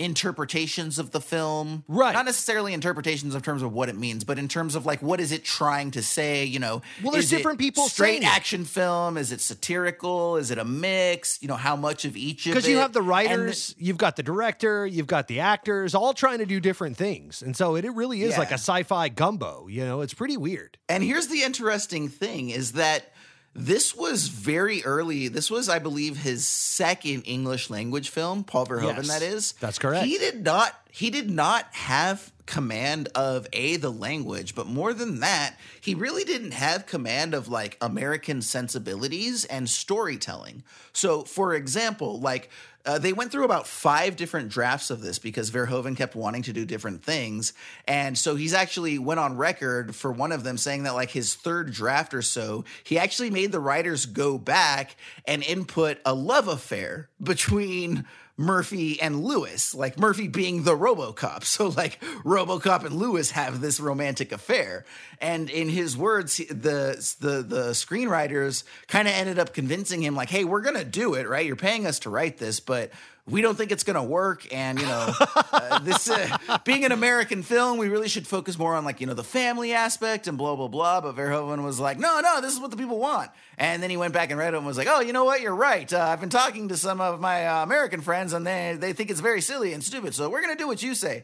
interpretations 0.02 1.00
of 1.00 1.12
the 1.12 1.22
film. 1.22 1.84
Right. 1.88 2.14
Not 2.14 2.26
necessarily 2.26 2.74
interpretations 2.74 3.36
in 3.36 3.42
terms 3.42 3.62
of 3.62 3.72
what 3.72 3.90
it 3.90 3.98
means, 3.98 4.24
but 4.24 4.40
in 4.40 4.48
terms 4.48 4.76
of 4.76 4.86
like 4.86 5.02
what 5.02 5.20
is 5.20 5.32
it 5.32 5.44
trying 5.44 5.92
to 5.92 6.02
say, 6.02 6.44
you 6.44 6.60
know. 6.60 6.82
Well, 7.04 7.12
there's 7.12 7.26
is 7.26 7.34
it 7.34 7.38
different 7.38 7.60
people 7.60 7.88
straight 7.88 8.24
action 8.24 8.66
film, 8.66 9.18
is 9.18 9.32
it 9.32 9.42
satirical, 9.42 10.38
is 10.38 10.52
it 10.52 10.58
a 10.58 10.66
mix, 10.66 11.42
you 11.42 11.48
know, 11.48 11.56
how 11.56 11.76
much 11.76 12.06
of 12.06 12.18
each 12.18 12.46
of 12.46 12.54
because 12.54 12.68
you 12.68 12.78
have 12.78 12.94
the 12.94 13.02
writers, 13.02 13.76
you've 13.78 13.98
got 13.98 14.16
the 14.16 14.24
director, 14.24 14.86
you've 14.86 15.08
got 15.08 15.28
the 15.28 15.40
actors, 15.40 15.96
all 15.96 16.14
trying 16.14 16.40
to 16.40 16.46
do 16.46 16.60
different 16.60 16.98
things, 16.98 17.42
and 17.42 17.56
so 17.56 17.76
it, 17.76 17.86
it 17.86 17.92
really 17.92 18.24
is 18.24 18.38
like 18.38 18.52
a 18.52 18.56
sci-fi 18.56 19.10
gumbo. 19.10 19.68
You 19.68 19.86
know, 19.86 20.02
it's 20.02 20.14
pretty 20.14 20.38
weird. 20.38 20.78
And 20.90 21.04
here's 21.04 21.28
the 21.28 21.44
interesting 21.44 22.10
thing 22.10 22.50
is 22.50 22.74
that 22.74 23.11
this 23.54 23.96
was 23.96 24.28
very 24.28 24.84
early. 24.84 25.28
This 25.28 25.52
was, 25.52 25.68
I 25.70 25.80
believe, 25.80 26.18
his 26.18 26.48
second 26.48 27.24
English 27.24 27.70
language 27.70 28.10
film, 28.10 28.44
Paul 28.44 28.66
Verhoeven, 28.66 28.98
Yes, 28.98 29.08
that 29.10 29.22
is. 29.22 29.52
that's 29.60 29.78
correct. 29.80 30.06
He 30.06 30.18
did 30.18 30.44
not 30.44 30.74
he 30.92 31.10
did 31.10 31.32
not 31.32 31.68
have 31.72 32.32
command 32.46 33.08
of 33.16 33.48
A, 33.54 33.78
the 33.78 33.90
language, 33.92 34.56
but 34.56 34.68
more 34.68 34.94
than 34.94 35.22
that, 35.22 35.56
he 35.80 35.96
really 35.96 36.26
didn't 36.26 36.52
have 36.52 36.86
command 36.86 37.34
of 37.34 37.48
like 37.48 37.78
American 37.80 38.42
sensibilities 38.42 39.46
and 39.46 39.70
storytelling. 39.70 40.64
So, 40.92 41.24
for 41.24 41.54
example, 41.56 42.20
like 42.20 42.50
uh, 42.86 42.98
they 42.98 43.14
went 43.14 43.32
through 43.32 43.46
about 43.46 43.68
five 43.68 44.16
different 44.16 44.50
drafts 44.50 44.90
of 44.90 45.02
this 45.02 45.20
because 45.20 45.52
Verhoeven 45.52 45.96
kept 45.96 46.16
wanting 46.16 46.42
to 46.44 46.54
do 46.54 46.66
different 46.66 47.04
things. 47.04 47.54
And 47.88 48.18
so 48.18 48.36
he's 48.36 48.54
actually 48.54 48.98
went 48.98 49.20
on 49.20 49.38
record 49.38 49.96
for 49.96 50.12
one 50.12 50.32
of 50.32 50.44
them 50.44 50.58
saying 50.58 50.84
that 50.84 50.96
like 50.96 51.12
his 51.12 51.36
third 51.36 51.72
draft 51.72 52.14
or 52.14 52.22
so, 52.22 52.66
he 52.84 52.98
actually 52.98 53.30
made 53.30 53.52
the 53.52 53.60
writers 53.60 54.06
go 54.06 54.38
back 54.38 54.96
and 55.26 55.44
input 55.44 56.00
a 56.06 56.14
love 56.14 56.48
affair 56.48 57.10
between 57.22 58.06
Murphy 58.42 59.02
and 59.02 59.24
Lewis, 59.24 59.74
like 59.74 59.98
Murphy 59.98 60.28
being 60.28 60.64
the 60.64 60.76
Robocop. 60.76 61.44
So 61.52 61.68
like 61.68 62.00
Robocop 62.24 62.86
and 62.86 62.96
Lewis 62.96 63.32
have 63.32 63.62
this 63.62 63.80
romantic 63.80 64.32
affair. 64.32 64.86
And 65.20 65.50
in 65.50 65.70
his 65.70 65.98
words, 65.98 66.38
the 66.38 67.16
the 67.20 67.44
the 67.44 67.70
screenwriters 67.72 68.64
kind 68.88 69.08
of 69.08 69.14
ended 69.14 69.38
up 69.38 69.54
convincing 69.54 70.02
him 70.02 70.16
like, 70.16 70.30
"Hey, 70.30 70.46
we're 70.46 70.62
going 70.62 70.78
to 70.78 70.86
do 70.86 71.14
it, 71.16 71.28
right? 71.28 71.46
You're 71.46 71.56
paying 71.56 71.86
us 71.86 72.00
to 72.00 72.10
write 72.10 72.38
this, 72.38 72.60
but 72.60 72.92
we 73.30 73.42
don't 73.42 73.56
think 73.56 73.72
it's 73.72 73.84
going 73.84 73.96
to 73.96 74.04
work 74.04 74.48
and 74.54 74.80
you 74.80 74.86
know 74.86 75.14
uh, 75.52 75.80
this 75.80 76.10
uh, 76.10 76.58
being 76.66 76.84
an 76.86 76.92
american 76.92 77.44
film 77.44 77.78
we 77.78 77.88
really 77.88 78.08
should 78.08 78.28
focus 78.28 78.58
more 78.58 78.76
on 78.76 78.84
like 78.84 79.00
you 79.00 79.08
know 79.08 79.14
the 79.14 79.24
family 79.24 79.74
aspect 79.74 80.28
and 80.28 80.38
blah 80.38 80.56
blah 80.56 80.68
blah 80.68 81.02
but 81.02 81.16
verhoeven 81.16 81.64
was 81.64 81.80
like 81.80 82.00
no 82.00 82.20
no 82.20 82.42
this 82.42 82.54
is 82.54 82.60
what 82.60 82.72
the 82.72 82.78
people 82.78 82.98
want 83.00 83.30
and 83.58 83.82
then 83.84 83.90
he 83.90 83.98
went 83.98 84.14
back 84.14 84.32
and 84.32 84.40
read 84.40 84.54
it 84.54 84.58
and 84.58 84.66
was 84.66 84.78
like 84.78 84.88
oh 84.90 85.02
you 85.02 85.14
know 85.14 85.24
what 85.24 85.42
you're 85.42 85.56
right 85.56 85.94
uh, 85.94 86.00
i've 86.00 86.20
been 86.20 86.30
talking 86.30 86.68
to 86.70 86.78
some 86.78 87.00
of 87.00 87.20
my 87.20 87.48
uh, 87.48 87.64
american 87.64 88.02
friends 88.02 88.34
and 88.34 88.46
they 88.46 88.76
they 88.80 88.94
think 88.94 89.12
it's 89.12 89.22
very 89.22 89.42
silly 89.42 89.74
and 89.74 89.84
stupid 89.84 90.16
so 90.16 90.30
we're 90.30 90.42
going 90.42 90.56
to 90.56 90.62
do 90.62 90.68
what 90.68 90.82
you 90.82 90.96
say 90.96 91.24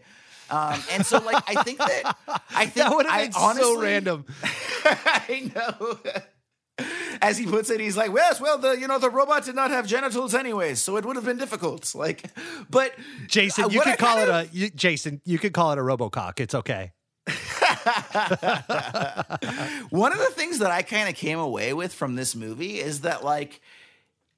um, 0.50 0.80
and 0.92 1.06
so 1.06 1.18
like 1.20 1.44
i 1.48 1.64
think 1.64 1.80
that 1.80 2.16
i 2.52 2.66
think 2.68 2.76
That 2.76 2.96
would 2.96 3.06
have 3.08 3.32
been 3.32 3.42
honestly, 3.42 3.64
so 3.64 3.82
random. 3.82 4.26
I 4.86 5.52
know. 5.54 6.00
As 7.22 7.38
he 7.38 7.46
puts 7.48 7.70
it, 7.72 7.80
he's 7.80 7.98
like, 7.98 8.12
"Yes, 8.14 8.40
well, 8.40 8.60
the 8.60 8.78
you 8.78 8.88
know 8.88 9.00
the 9.00 9.10
robot 9.10 9.46
did 9.46 9.56
not 9.56 9.72
have 9.72 9.88
genitals 9.88 10.36
anyways, 10.36 10.84
so 10.84 10.98
it 10.98 11.06
would 11.06 11.16
have 11.16 11.26
been 11.26 11.38
difficult." 11.38 11.92
Like, 11.96 12.30
but 12.70 12.94
Jason, 13.28 13.66
uh, 13.66 13.70
you 13.70 13.82
could 13.82 13.98
call 13.98 14.20
it 14.20 14.30
of- 14.30 14.36
a 14.36 14.48
you, 14.56 14.70
Jason. 14.70 15.22
You 15.26 15.40
could 15.40 15.54
call 15.54 15.72
it 15.72 15.80
a 15.80 15.82
RoboCock. 15.82 16.40
It's 16.40 16.54
okay. 16.54 16.92
One 19.90 20.12
of 20.12 20.20
the 20.20 20.32
things 20.34 20.60
that 20.60 20.72
I 20.72 20.82
kind 20.84 21.10
of 21.10 21.16
came 21.16 21.40
away 21.40 21.74
with 21.74 21.94
from 21.94 22.16
this 22.16 22.36
movie 22.36 22.80
is 22.80 23.02
that 23.02 23.24
like 23.24 23.62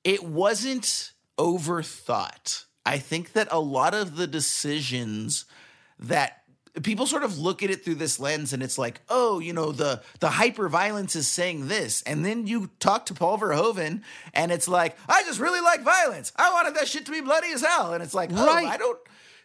it 0.04 0.23
wasn't 0.23 1.12
overthought. 1.38 2.65
I 2.86 2.97
think 2.97 3.34
that 3.34 3.47
a 3.52 3.60
lot 3.60 3.93
of 3.93 4.15
the 4.15 4.28
decisions 4.28 5.45
that 5.99 6.38
people 6.83 7.05
sort 7.07 7.23
of 7.23 7.37
look 7.39 7.63
at 7.63 7.69
it 7.69 7.83
through 7.83 7.95
this 7.95 8.19
lens 8.19 8.53
and 8.53 8.61
it's 8.63 8.77
like, 8.77 9.01
oh, 9.09 9.39
you 9.39 9.53
know, 9.53 9.71
the 9.71 10.01
the 10.19 10.29
hyper 10.29 10.69
violence 10.69 11.15
is 11.15 11.27
saying 11.27 11.67
this. 11.67 12.01
And 12.03 12.25
then 12.25 12.47
you 12.47 12.69
talk 12.79 13.05
to 13.07 13.13
Paul 13.13 13.37
Verhoeven 13.37 14.01
and 14.33 14.51
it's 14.51 14.67
like, 14.67 14.97
I 15.07 15.23
just 15.23 15.39
really 15.39 15.61
like 15.61 15.81
violence. 15.81 16.31
I 16.35 16.51
wanted 16.53 16.75
that 16.75 16.87
shit 16.87 17.05
to 17.07 17.11
be 17.11 17.21
bloody 17.21 17.51
as 17.51 17.61
hell. 17.61 17.93
And 17.93 18.03
it's 18.03 18.13
like, 18.13 18.29
oh, 18.33 18.49
I 18.49 18.77
don't 18.77 18.99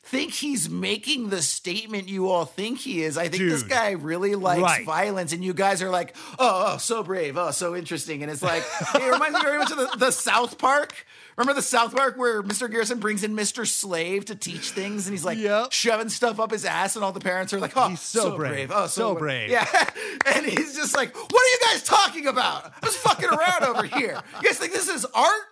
think 0.06 0.32
he's 0.32 0.68
making 0.68 1.30
the 1.30 1.40
statement 1.40 2.08
you 2.10 2.28
all 2.28 2.44
think 2.44 2.78
he 2.78 3.02
is. 3.02 3.16
I 3.16 3.28
think 3.28 3.44
this 3.44 3.62
guy 3.62 3.92
really 3.92 4.34
likes 4.34 4.60
Right. 4.60 4.84
violence, 4.84 5.32
and 5.32 5.42
you 5.42 5.54
guys 5.54 5.80
are 5.80 5.88
like, 5.88 6.14
oh, 6.38 6.74
oh, 6.74 6.76
so 6.76 7.02
brave, 7.02 7.38
oh, 7.38 7.52
so 7.52 7.74
interesting. 7.74 8.22
And 8.22 8.30
it's 8.30 8.42
like, 8.42 8.62
it 8.94 9.10
reminds 9.10 9.34
me 9.34 9.40
very 9.42 9.58
much 9.58 9.70
of 9.70 9.78
the, 9.78 9.96
the 9.96 10.10
South 10.10 10.58
Park. 10.58 10.92
Remember 11.36 11.54
the 11.54 11.62
South 11.62 11.94
Park 11.94 12.16
where 12.16 12.42
Mr. 12.42 12.70
Garrison 12.70 13.00
brings 13.00 13.24
in 13.24 13.34
Mr. 13.34 13.66
Slave 13.66 14.24
to 14.26 14.34
teach 14.34 14.70
things, 14.70 15.06
and 15.06 15.14
he's 15.14 15.24
like 15.24 15.38
shoving 15.70 16.08
stuff 16.08 16.38
up 16.38 16.50
his 16.50 16.64
ass, 16.64 16.96
and 16.96 17.04
all 17.04 17.12
the 17.12 17.20
parents 17.20 17.52
are 17.52 17.58
like, 17.60 17.76
"Oh, 17.76 17.88
He's 17.88 18.00
so 18.00 18.36
brave. 18.36 18.70
oh, 18.72 18.86
so, 18.86 19.12
So 19.12 19.14
brave. 19.16 19.50
Yeah, 19.50 19.66
and 20.26 20.46
he's 20.46 20.76
just 20.76 20.94
like, 20.96 21.14
"What 21.16 21.34
are 21.42 21.46
you 21.46 21.58
guys 21.72 21.82
talking 21.82 22.26
about? 22.26 22.66
I'm 22.66 22.72
just 22.84 22.98
fucking 22.98 23.28
around 23.28 23.64
over 23.64 23.82
here. 23.84 24.20
You 24.40 24.48
guys 24.48 24.58
think 24.58 24.72
this 24.72 24.88
is 24.88 25.04
art? 25.06 25.42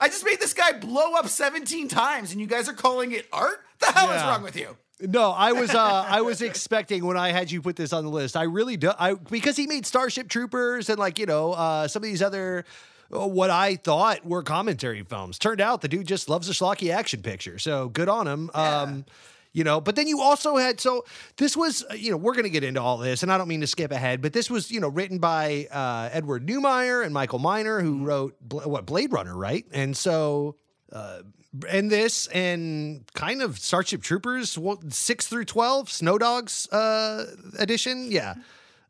I 0.00 0.08
just 0.08 0.24
made 0.24 0.40
this 0.40 0.54
guy 0.54 0.72
blow 0.72 1.14
up 1.14 1.28
17 1.28 1.88
times, 1.88 2.32
and 2.32 2.40
you 2.40 2.46
guys 2.46 2.68
are 2.68 2.74
calling 2.74 3.12
it 3.12 3.26
art? 3.32 3.60
The 3.80 3.86
hell 3.86 4.10
is 4.10 4.22
wrong 4.22 4.42
with 4.42 4.56
you?" 4.56 4.76
No, 5.00 5.30
I 5.30 5.52
was 5.52 5.72
uh, 5.72 6.06
I 6.08 6.22
was 6.22 6.42
expecting 6.42 7.04
when 7.06 7.16
I 7.16 7.30
had 7.30 7.52
you 7.52 7.62
put 7.62 7.76
this 7.76 7.92
on 7.92 8.02
the 8.02 8.10
list. 8.10 8.36
I 8.36 8.42
really 8.42 8.76
do. 8.76 8.90
I 8.98 9.14
because 9.14 9.56
he 9.56 9.68
made 9.68 9.86
Starship 9.86 10.28
Troopers 10.28 10.88
and 10.88 10.98
like 10.98 11.20
you 11.20 11.26
know 11.26 11.52
uh, 11.52 11.86
some 11.86 12.02
of 12.02 12.08
these 12.08 12.20
other 12.20 12.64
what 13.10 13.50
I 13.50 13.76
thought 13.76 14.24
were 14.24 14.42
commentary 14.42 15.02
films. 15.02 15.38
Turned 15.38 15.60
out 15.60 15.80
the 15.80 15.88
dude 15.88 16.06
just 16.06 16.28
loves 16.28 16.48
a 16.48 16.52
schlocky 16.52 16.92
action 16.92 17.22
picture. 17.22 17.58
So 17.58 17.88
good 17.88 18.08
on 18.08 18.26
him. 18.26 18.50
Um, 18.54 19.04
you 19.52 19.64
know, 19.64 19.80
but 19.80 19.96
then 19.96 20.06
you 20.06 20.20
also 20.20 20.56
had 20.56 20.78
so 20.78 21.04
this 21.36 21.56
was 21.56 21.84
uh, 21.90 21.94
you 21.94 22.10
know 22.10 22.16
we're 22.16 22.34
going 22.34 22.44
to 22.44 22.50
get 22.50 22.64
into 22.64 22.80
all 22.80 22.98
this, 22.98 23.22
and 23.22 23.32
I 23.32 23.38
don't 23.38 23.48
mean 23.48 23.62
to 23.62 23.66
skip 23.66 23.90
ahead, 23.90 24.20
but 24.20 24.32
this 24.32 24.50
was 24.50 24.70
you 24.70 24.78
know 24.78 24.88
written 24.88 25.18
by 25.18 25.66
uh, 25.70 26.10
Edward 26.12 26.46
Neumeier 26.46 27.04
and 27.04 27.14
Michael 27.14 27.38
Miner, 27.38 27.80
who 27.80 28.04
wrote 28.04 28.36
Bla- 28.40 28.68
what 28.68 28.86
Blade 28.86 29.12
Runner, 29.12 29.36
right? 29.36 29.64
And 29.72 29.96
so 29.96 30.56
uh, 30.92 31.22
and 31.68 31.90
this 31.90 32.26
and 32.28 33.04
kind 33.14 33.42
of 33.42 33.58
Starship 33.58 34.02
Troopers 34.02 34.58
six 34.90 35.26
through 35.26 35.46
twelve 35.46 35.90
Snow 35.90 36.18
Dogs 36.18 36.68
uh, 36.70 37.24
edition, 37.58 38.12
yeah. 38.12 38.34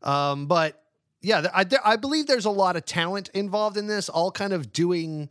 Um, 0.03 0.45
but 0.45 0.83
yeah, 1.21 1.47
I, 1.53 1.65
I 1.83 1.95
believe 1.97 2.27
there's 2.27 2.45
a 2.45 2.51
lot 2.51 2.75
of 2.75 2.85
talent 2.85 3.29
involved 3.33 3.77
in 3.77 3.87
this, 3.87 4.09
all 4.09 4.31
kind 4.31 4.53
of 4.53 4.71
doing 4.71 5.29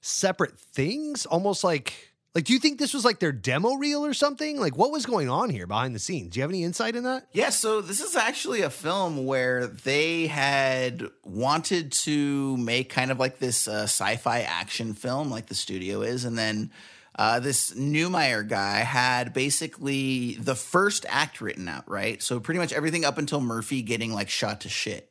separate 0.00 0.58
things, 0.58 1.26
almost 1.26 1.64
like 1.64 2.12
like. 2.34 2.44
Do 2.44 2.52
you 2.52 2.58
think 2.58 2.78
this 2.78 2.92
was 2.92 3.04
like 3.04 3.20
their 3.20 3.32
demo 3.32 3.74
reel 3.74 4.04
or 4.04 4.14
something? 4.14 4.60
Like, 4.60 4.76
what 4.76 4.90
was 4.90 5.06
going 5.06 5.28
on 5.28 5.50
here 5.50 5.66
behind 5.66 5.94
the 5.94 5.98
scenes? 5.98 6.34
Do 6.34 6.40
you 6.40 6.42
have 6.42 6.50
any 6.50 6.62
insight 6.62 6.94
in 6.94 7.04
that? 7.04 7.26
Yeah, 7.32 7.50
so 7.50 7.80
this 7.80 8.00
is 8.00 8.16
actually 8.16 8.62
a 8.62 8.70
film 8.70 9.24
where 9.24 9.66
they 9.66 10.26
had 10.26 11.08
wanted 11.24 11.92
to 11.92 12.56
make 12.58 12.90
kind 12.90 13.10
of 13.10 13.18
like 13.18 13.38
this 13.38 13.66
uh, 13.66 13.84
sci-fi 13.84 14.40
action 14.40 14.94
film, 14.94 15.30
like 15.30 15.46
the 15.46 15.54
studio 15.54 16.02
is, 16.02 16.24
and 16.24 16.36
then 16.36 16.70
uh, 17.16 17.40
this 17.40 17.72
Neumeier 17.74 18.46
guy 18.46 18.78
had 18.78 19.32
basically 19.32 20.34
the 20.34 20.54
first 20.54 21.04
act 21.08 21.40
written 21.40 21.68
out, 21.68 21.88
right? 21.88 22.22
So 22.22 22.40
pretty 22.40 22.60
much 22.60 22.72
everything 22.72 23.04
up 23.04 23.18
until 23.18 23.40
Murphy 23.40 23.82
getting 23.82 24.12
like 24.12 24.28
shot 24.28 24.60
to 24.62 24.68
shit. 24.68 25.09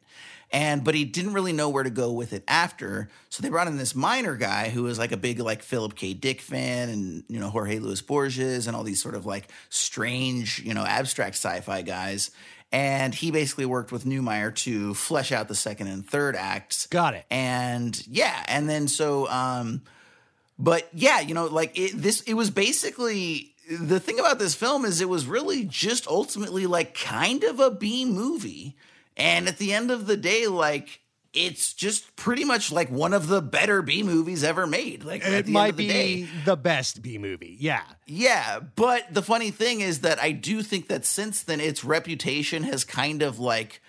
And 0.51 0.83
but 0.83 0.95
he 0.95 1.05
didn't 1.05 1.33
really 1.33 1.53
know 1.53 1.69
where 1.69 1.83
to 1.83 1.89
go 1.89 2.11
with 2.11 2.33
it 2.33 2.43
after. 2.47 3.09
So 3.29 3.43
they 3.43 3.49
brought 3.49 3.67
in 3.67 3.77
this 3.77 3.93
Miner 3.93 4.35
guy 4.35 4.69
who 4.69 4.83
was 4.83 4.97
like 4.97 5.11
a 5.11 5.17
big 5.17 5.39
like 5.39 5.61
Philip 5.61 5.95
K. 5.95 6.13
Dick 6.13 6.41
fan 6.41 6.89
and 6.89 7.23
you 7.27 7.39
know 7.39 7.49
Jorge 7.49 7.79
Luis 7.79 8.01
Borges 8.01 8.67
and 8.67 8.75
all 8.75 8.83
these 8.83 9.01
sort 9.01 9.15
of 9.15 9.25
like 9.25 9.49
strange, 9.69 10.59
you 10.59 10.73
know, 10.73 10.83
abstract 10.83 11.35
sci-fi 11.35 11.81
guys. 11.83 12.31
And 12.71 13.15
he 13.15 13.31
basically 13.31 13.65
worked 13.65 13.91
with 13.91 14.05
Neumeier 14.05 14.53
to 14.57 14.93
flesh 14.93 15.31
out 15.31 15.47
the 15.47 15.55
second 15.55 15.87
and 15.87 16.07
third 16.07 16.35
acts. 16.35 16.85
Got 16.87 17.15
it. 17.15 17.25
And 17.29 18.01
yeah, 18.07 18.43
and 18.47 18.69
then 18.69 18.87
so 18.87 19.27
um 19.29 19.81
but 20.59 20.89
yeah, 20.93 21.21
you 21.21 21.33
know, 21.33 21.45
like 21.45 21.79
it, 21.79 21.93
this, 21.95 22.19
it 22.21 22.33
was 22.33 22.49
basically 22.49 23.55
the 23.71 23.99
thing 23.99 24.19
about 24.19 24.39
this 24.39 24.53
film 24.53 24.83
is 24.83 24.99
it 24.99 25.07
was 25.07 25.25
really 25.25 25.63
just 25.63 26.05
ultimately 26.05 26.65
like 26.65 26.93
kind 26.93 27.43
of 27.45 27.59
a 27.59 27.71
B 27.71 28.03
movie. 28.03 28.75
And 29.19 29.47
at 29.47 29.57
the 29.57 29.73
end 29.73 29.91
of 29.91 30.07
the 30.07 30.17
day, 30.17 30.47
like 30.47 31.01
it's 31.31 31.73
just 31.73 32.15
pretty 32.15 32.43
much 32.43 32.71
like 32.71 32.89
one 32.89 33.13
of 33.13 33.27
the 33.27 33.41
better 33.41 33.81
B 33.83 34.01
movies 34.01 34.43
ever 34.43 34.65
made. 34.65 35.03
Like 35.03 35.21
It 35.23 35.45
the 35.45 35.51
might 35.51 35.75
the 35.75 35.87
be 35.87 35.87
day. 35.87 36.27
the 36.45 36.55
best 36.57 37.01
B 37.03 37.17
movie. 37.19 37.55
Yeah. 37.59 37.83
Yeah, 38.07 38.59
but 38.75 39.13
the 39.13 39.21
funny 39.21 39.51
thing 39.51 39.81
is 39.81 39.99
that 40.01 40.19
I 40.19 40.31
do 40.31 40.63
think 40.63 40.87
that 40.87 41.05
since 41.05 41.43
then 41.43 41.59
its 41.59 41.83
reputation 41.83 42.63
has 42.63 42.83
kind 42.83 43.21
of 43.21 43.37
like 43.39 43.81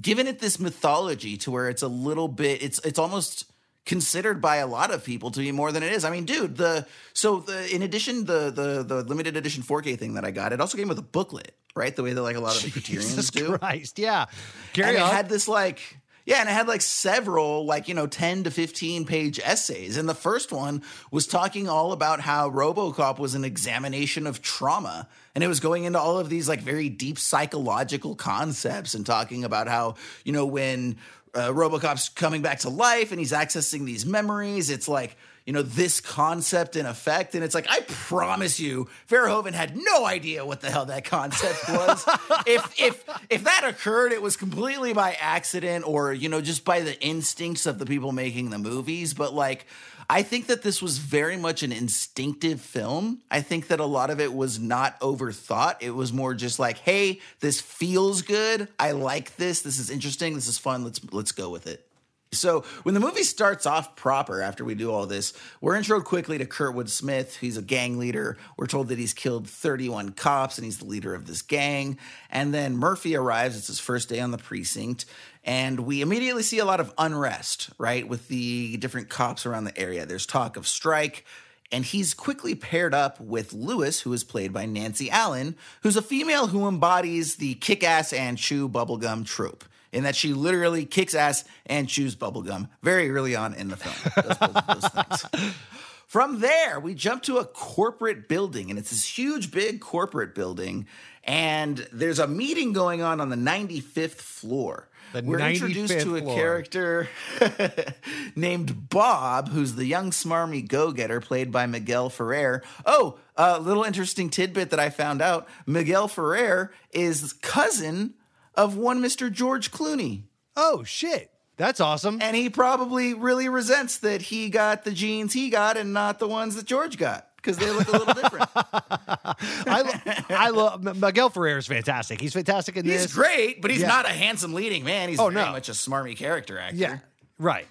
given 0.00 0.26
it 0.26 0.38
this 0.38 0.58
mythology 0.58 1.36
to 1.38 1.50
where 1.50 1.68
it's 1.68 1.82
a 1.82 1.88
little 1.88 2.28
bit 2.28 2.62
it's 2.62 2.78
it's 2.84 2.98
almost 2.98 3.44
considered 3.84 4.40
by 4.40 4.56
a 4.56 4.66
lot 4.66 4.92
of 4.92 5.04
people 5.04 5.30
to 5.32 5.40
be 5.40 5.50
more 5.52 5.72
than 5.72 5.82
it 5.82 5.92
is. 5.92 6.04
I 6.04 6.10
mean, 6.10 6.24
dude, 6.24 6.56
the 6.56 6.86
so 7.12 7.40
the 7.40 7.74
in 7.74 7.82
addition 7.82 8.24
the 8.24 8.50
the 8.50 8.82
the 8.82 9.02
limited 9.02 9.36
edition 9.36 9.62
4K 9.62 9.98
thing 9.98 10.14
that 10.14 10.24
I 10.24 10.30
got, 10.30 10.52
it 10.52 10.60
also 10.60 10.78
came 10.78 10.88
with 10.88 10.98
a 10.98 11.02
booklet, 11.02 11.54
right? 11.74 11.94
The 11.94 12.02
way 12.02 12.12
that 12.12 12.22
like 12.22 12.36
a 12.36 12.40
lot 12.40 12.56
of 12.56 12.62
the 12.62 12.80
Jesus 12.80 13.30
Criterions 13.30 13.30
do. 13.30 13.58
Christ. 13.58 13.98
Yeah. 13.98 14.26
Carry 14.72 14.96
and 14.96 14.98
it 14.98 15.12
had 15.12 15.28
this 15.28 15.48
like 15.48 15.98
yeah, 16.24 16.36
and 16.38 16.48
it 16.48 16.52
had 16.52 16.68
like 16.68 16.82
several 16.82 17.64
like 17.64 17.88
you 17.88 17.94
know 17.94 18.06
10 18.06 18.44
to 18.44 18.50
15 18.50 19.04
page 19.06 19.40
essays. 19.42 19.96
And 19.96 20.08
the 20.08 20.14
first 20.14 20.52
one 20.52 20.82
was 21.10 21.26
talking 21.26 21.68
all 21.68 21.92
about 21.92 22.20
how 22.20 22.50
RoboCop 22.50 23.18
was 23.18 23.34
an 23.34 23.44
examination 23.44 24.26
of 24.26 24.40
trauma. 24.40 25.08
And 25.34 25.42
it 25.42 25.48
was 25.48 25.60
going 25.60 25.84
into 25.84 25.98
all 25.98 26.18
of 26.18 26.28
these 26.28 26.48
like 26.48 26.60
very 26.60 26.88
deep 26.88 27.18
psychological 27.18 28.14
concepts 28.14 28.94
and 28.94 29.04
talking 29.04 29.44
about 29.44 29.66
how, 29.66 29.96
you 30.24 30.32
know, 30.32 30.46
when 30.46 30.96
uh, 31.34 31.48
RoboCop's 31.48 32.10
coming 32.10 32.42
back 32.42 32.60
to 32.60 32.68
life 32.68 33.10
and 33.10 33.18
he's 33.18 33.32
accessing 33.32 33.84
these 33.84 34.06
memories, 34.06 34.70
it's 34.70 34.88
like 34.88 35.16
you 35.46 35.52
know 35.52 35.62
this 35.62 36.00
concept 36.00 36.76
in 36.76 36.86
effect 36.86 37.34
and 37.34 37.42
it's 37.42 37.54
like 37.54 37.66
i 37.70 37.80
promise 37.88 38.60
you 38.60 38.88
verhoeven 39.08 39.52
had 39.52 39.76
no 39.76 40.06
idea 40.06 40.44
what 40.44 40.60
the 40.60 40.70
hell 40.70 40.86
that 40.86 41.04
concept 41.04 41.58
was 41.68 42.04
if 42.46 42.80
if 42.80 43.04
if 43.30 43.44
that 43.44 43.64
occurred 43.64 44.12
it 44.12 44.22
was 44.22 44.36
completely 44.36 44.92
by 44.92 45.16
accident 45.20 45.86
or 45.86 46.12
you 46.12 46.28
know 46.28 46.40
just 46.40 46.64
by 46.64 46.80
the 46.80 47.00
instincts 47.00 47.66
of 47.66 47.78
the 47.78 47.86
people 47.86 48.12
making 48.12 48.50
the 48.50 48.58
movies 48.58 49.14
but 49.14 49.34
like 49.34 49.66
I 50.10 50.22
think 50.22 50.48
that 50.48 50.62
this 50.62 50.82
was 50.82 50.98
very 50.98 51.38
much 51.38 51.62
an 51.62 51.72
instinctive 51.72 52.60
film. 52.60 53.22
I 53.30 53.40
think 53.40 53.68
that 53.68 53.80
a 53.80 53.86
lot 53.86 54.10
of 54.10 54.20
it 54.20 54.34
was 54.34 54.58
not 54.58 55.00
overthought. 55.00 55.76
It 55.80 55.92
was 55.92 56.12
more 56.12 56.34
just 56.34 56.58
like, 56.58 56.78
"Hey, 56.78 57.20
this 57.40 57.62
feels 57.62 58.20
good. 58.20 58.68
I 58.78 58.90
like 58.92 59.36
this. 59.36 59.62
This 59.62 59.78
is 59.78 59.88
interesting. 59.88 60.34
This 60.34 60.48
is 60.48 60.58
fun. 60.58 60.84
Let's 60.84 61.00
let's 61.12 61.32
go 61.32 61.48
with 61.48 61.66
it." 61.66 61.86
So 62.34 62.62
when 62.82 62.94
the 62.94 63.00
movie 63.00 63.24
starts 63.24 63.66
off 63.66 63.94
proper 63.94 64.40
after 64.40 64.64
we 64.64 64.74
do 64.74 64.90
all 64.90 65.04
this, 65.04 65.34
we're 65.60 65.74
introed 65.74 66.04
quickly 66.04 66.38
to 66.38 66.46
Kurtwood 66.46 66.88
Smith. 66.88 67.36
He's 67.36 67.58
a 67.58 67.62
gang 67.62 67.98
leader. 67.98 68.38
We're 68.56 68.66
told 68.66 68.88
that 68.88 68.98
he's 68.98 69.12
killed 69.12 69.46
31 69.46 70.12
cops 70.12 70.56
and 70.56 70.64
he's 70.64 70.78
the 70.78 70.86
leader 70.86 71.14
of 71.14 71.26
this 71.26 71.42
gang. 71.42 71.98
And 72.30 72.54
then 72.54 72.74
Murphy 72.78 73.16
arrives. 73.16 73.58
It's 73.58 73.66
his 73.66 73.80
first 73.80 74.08
day 74.08 74.18
on 74.18 74.30
the 74.30 74.38
precinct. 74.38 75.04
And 75.44 75.80
we 75.80 76.00
immediately 76.00 76.42
see 76.42 76.58
a 76.58 76.64
lot 76.64 76.80
of 76.80 76.90
unrest, 76.96 77.68
right, 77.76 78.08
with 78.08 78.28
the 78.28 78.78
different 78.78 79.10
cops 79.10 79.44
around 79.44 79.64
the 79.64 79.78
area. 79.78 80.06
There's 80.06 80.24
talk 80.24 80.56
of 80.56 80.66
strike. 80.66 81.26
And 81.70 81.84
he's 81.84 82.14
quickly 82.14 82.54
paired 82.54 82.94
up 82.94 83.20
with 83.20 83.52
Lewis, 83.52 84.00
who 84.00 84.12
is 84.14 84.24
played 84.24 84.54
by 84.54 84.64
Nancy 84.64 85.10
Allen, 85.10 85.54
who's 85.82 85.96
a 85.98 86.02
female 86.02 86.46
who 86.46 86.66
embodies 86.66 87.36
the 87.36 87.54
kick 87.56 87.84
ass 87.84 88.14
and 88.14 88.38
chew 88.38 88.70
bubblegum 88.70 89.26
trope 89.26 89.64
in 89.92 90.04
that 90.04 90.16
she 90.16 90.32
literally 90.32 90.84
kicks 90.84 91.14
ass 91.14 91.44
and 91.66 91.88
chews 91.88 92.16
bubblegum 92.16 92.68
very 92.82 93.10
early 93.10 93.36
on 93.36 93.54
in 93.54 93.68
the 93.68 93.76
film. 93.76 93.94
Does 94.26 94.38
both 94.38 95.30
those. 95.32 95.52
From 96.12 96.40
there, 96.40 96.78
we 96.78 96.94
jump 96.94 97.22
to 97.22 97.38
a 97.38 97.44
corporate 97.46 98.28
building, 98.28 98.68
and 98.68 98.78
it's 98.78 98.90
this 98.90 99.16
huge, 99.16 99.50
big 99.50 99.80
corporate 99.80 100.34
building. 100.34 100.86
And 101.24 101.88
there's 101.90 102.18
a 102.18 102.26
meeting 102.26 102.74
going 102.74 103.00
on 103.00 103.18
on 103.18 103.30
the 103.30 103.36
95th 103.36 104.16
floor. 104.16 104.90
The 105.14 105.22
We're 105.22 105.38
introduced 105.38 106.00
to 106.00 106.16
a 106.16 106.20
floor. 106.20 106.34
character 106.34 107.08
named 108.36 108.90
Bob, 108.90 109.48
who's 109.48 109.74
the 109.74 109.86
young 109.86 110.10
smarmy 110.10 110.66
go-getter 110.68 111.20
played 111.22 111.50
by 111.50 111.64
Miguel 111.64 112.10
Ferrer. 112.10 112.62
Oh, 112.84 113.18
a 113.34 113.58
little 113.58 113.82
interesting 113.82 114.28
tidbit 114.28 114.68
that 114.68 114.80
I 114.80 114.90
found 114.90 115.22
out: 115.22 115.48
Miguel 115.66 116.08
Ferrer 116.08 116.72
is 116.92 117.32
cousin 117.32 118.14
of 118.54 118.76
one 118.76 119.00
Mr. 119.02 119.30
George 119.30 119.70
Clooney. 119.70 120.22
Oh 120.56 120.82
shit. 120.84 121.30
That's 121.56 121.80
awesome. 121.80 122.18
And 122.20 122.34
he 122.34 122.48
probably 122.50 123.14
really 123.14 123.48
resents 123.48 123.98
that 123.98 124.22
he 124.22 124.48
got 124.48 124.84
the 124.84 124.90
genes 124.92 125.32
he 125.32 125.50
got 125.50 125.76
and 125.76 125.92
not 125.92 126.18
the 126.18 126.26
ones 126.26 126.56
that 126.56 126.64
George 126.64 126.96
got 126.98 127.28
because 127.36 127.58
they 127.58 127.70
look 127.70 127.88
a 127.88 127.92
little 127.92 128.14
different. 128.14 128.48
I, 128.56 130.24
I 130.30 130.48
love 130.50 130.82
Miguel 130.96 131.28
Ferrer 131.30 131.58
is 131.58 131.66
fantastic. 131.66 132.20
He's 132.20 132.32
fantastic 132.32 132.76
in 132.76 132.86
this. 132.86 133.02
He's 133.02 133.12
great, 133.14 133.60
but 133.62 133.70
he's 133.70 133.80
Yeah. 133.82 133.88
not 133.88 134.06
a 134.06 134.10
handsome 134.10 134.54
leading 134.54 134.82
man. 134.84 135.08
He's 135.08 135.20
Oh, 135.20 135.28
very 135.28 135.44
no. 135.46 135.52
much 135.52 135.68
a 135.68 135.72
smarmy 135.72 136.16
character 136.16 136.58
actor. 136.58 136.76
Yeah. 136.76 136.98
Right. 137.38 137.66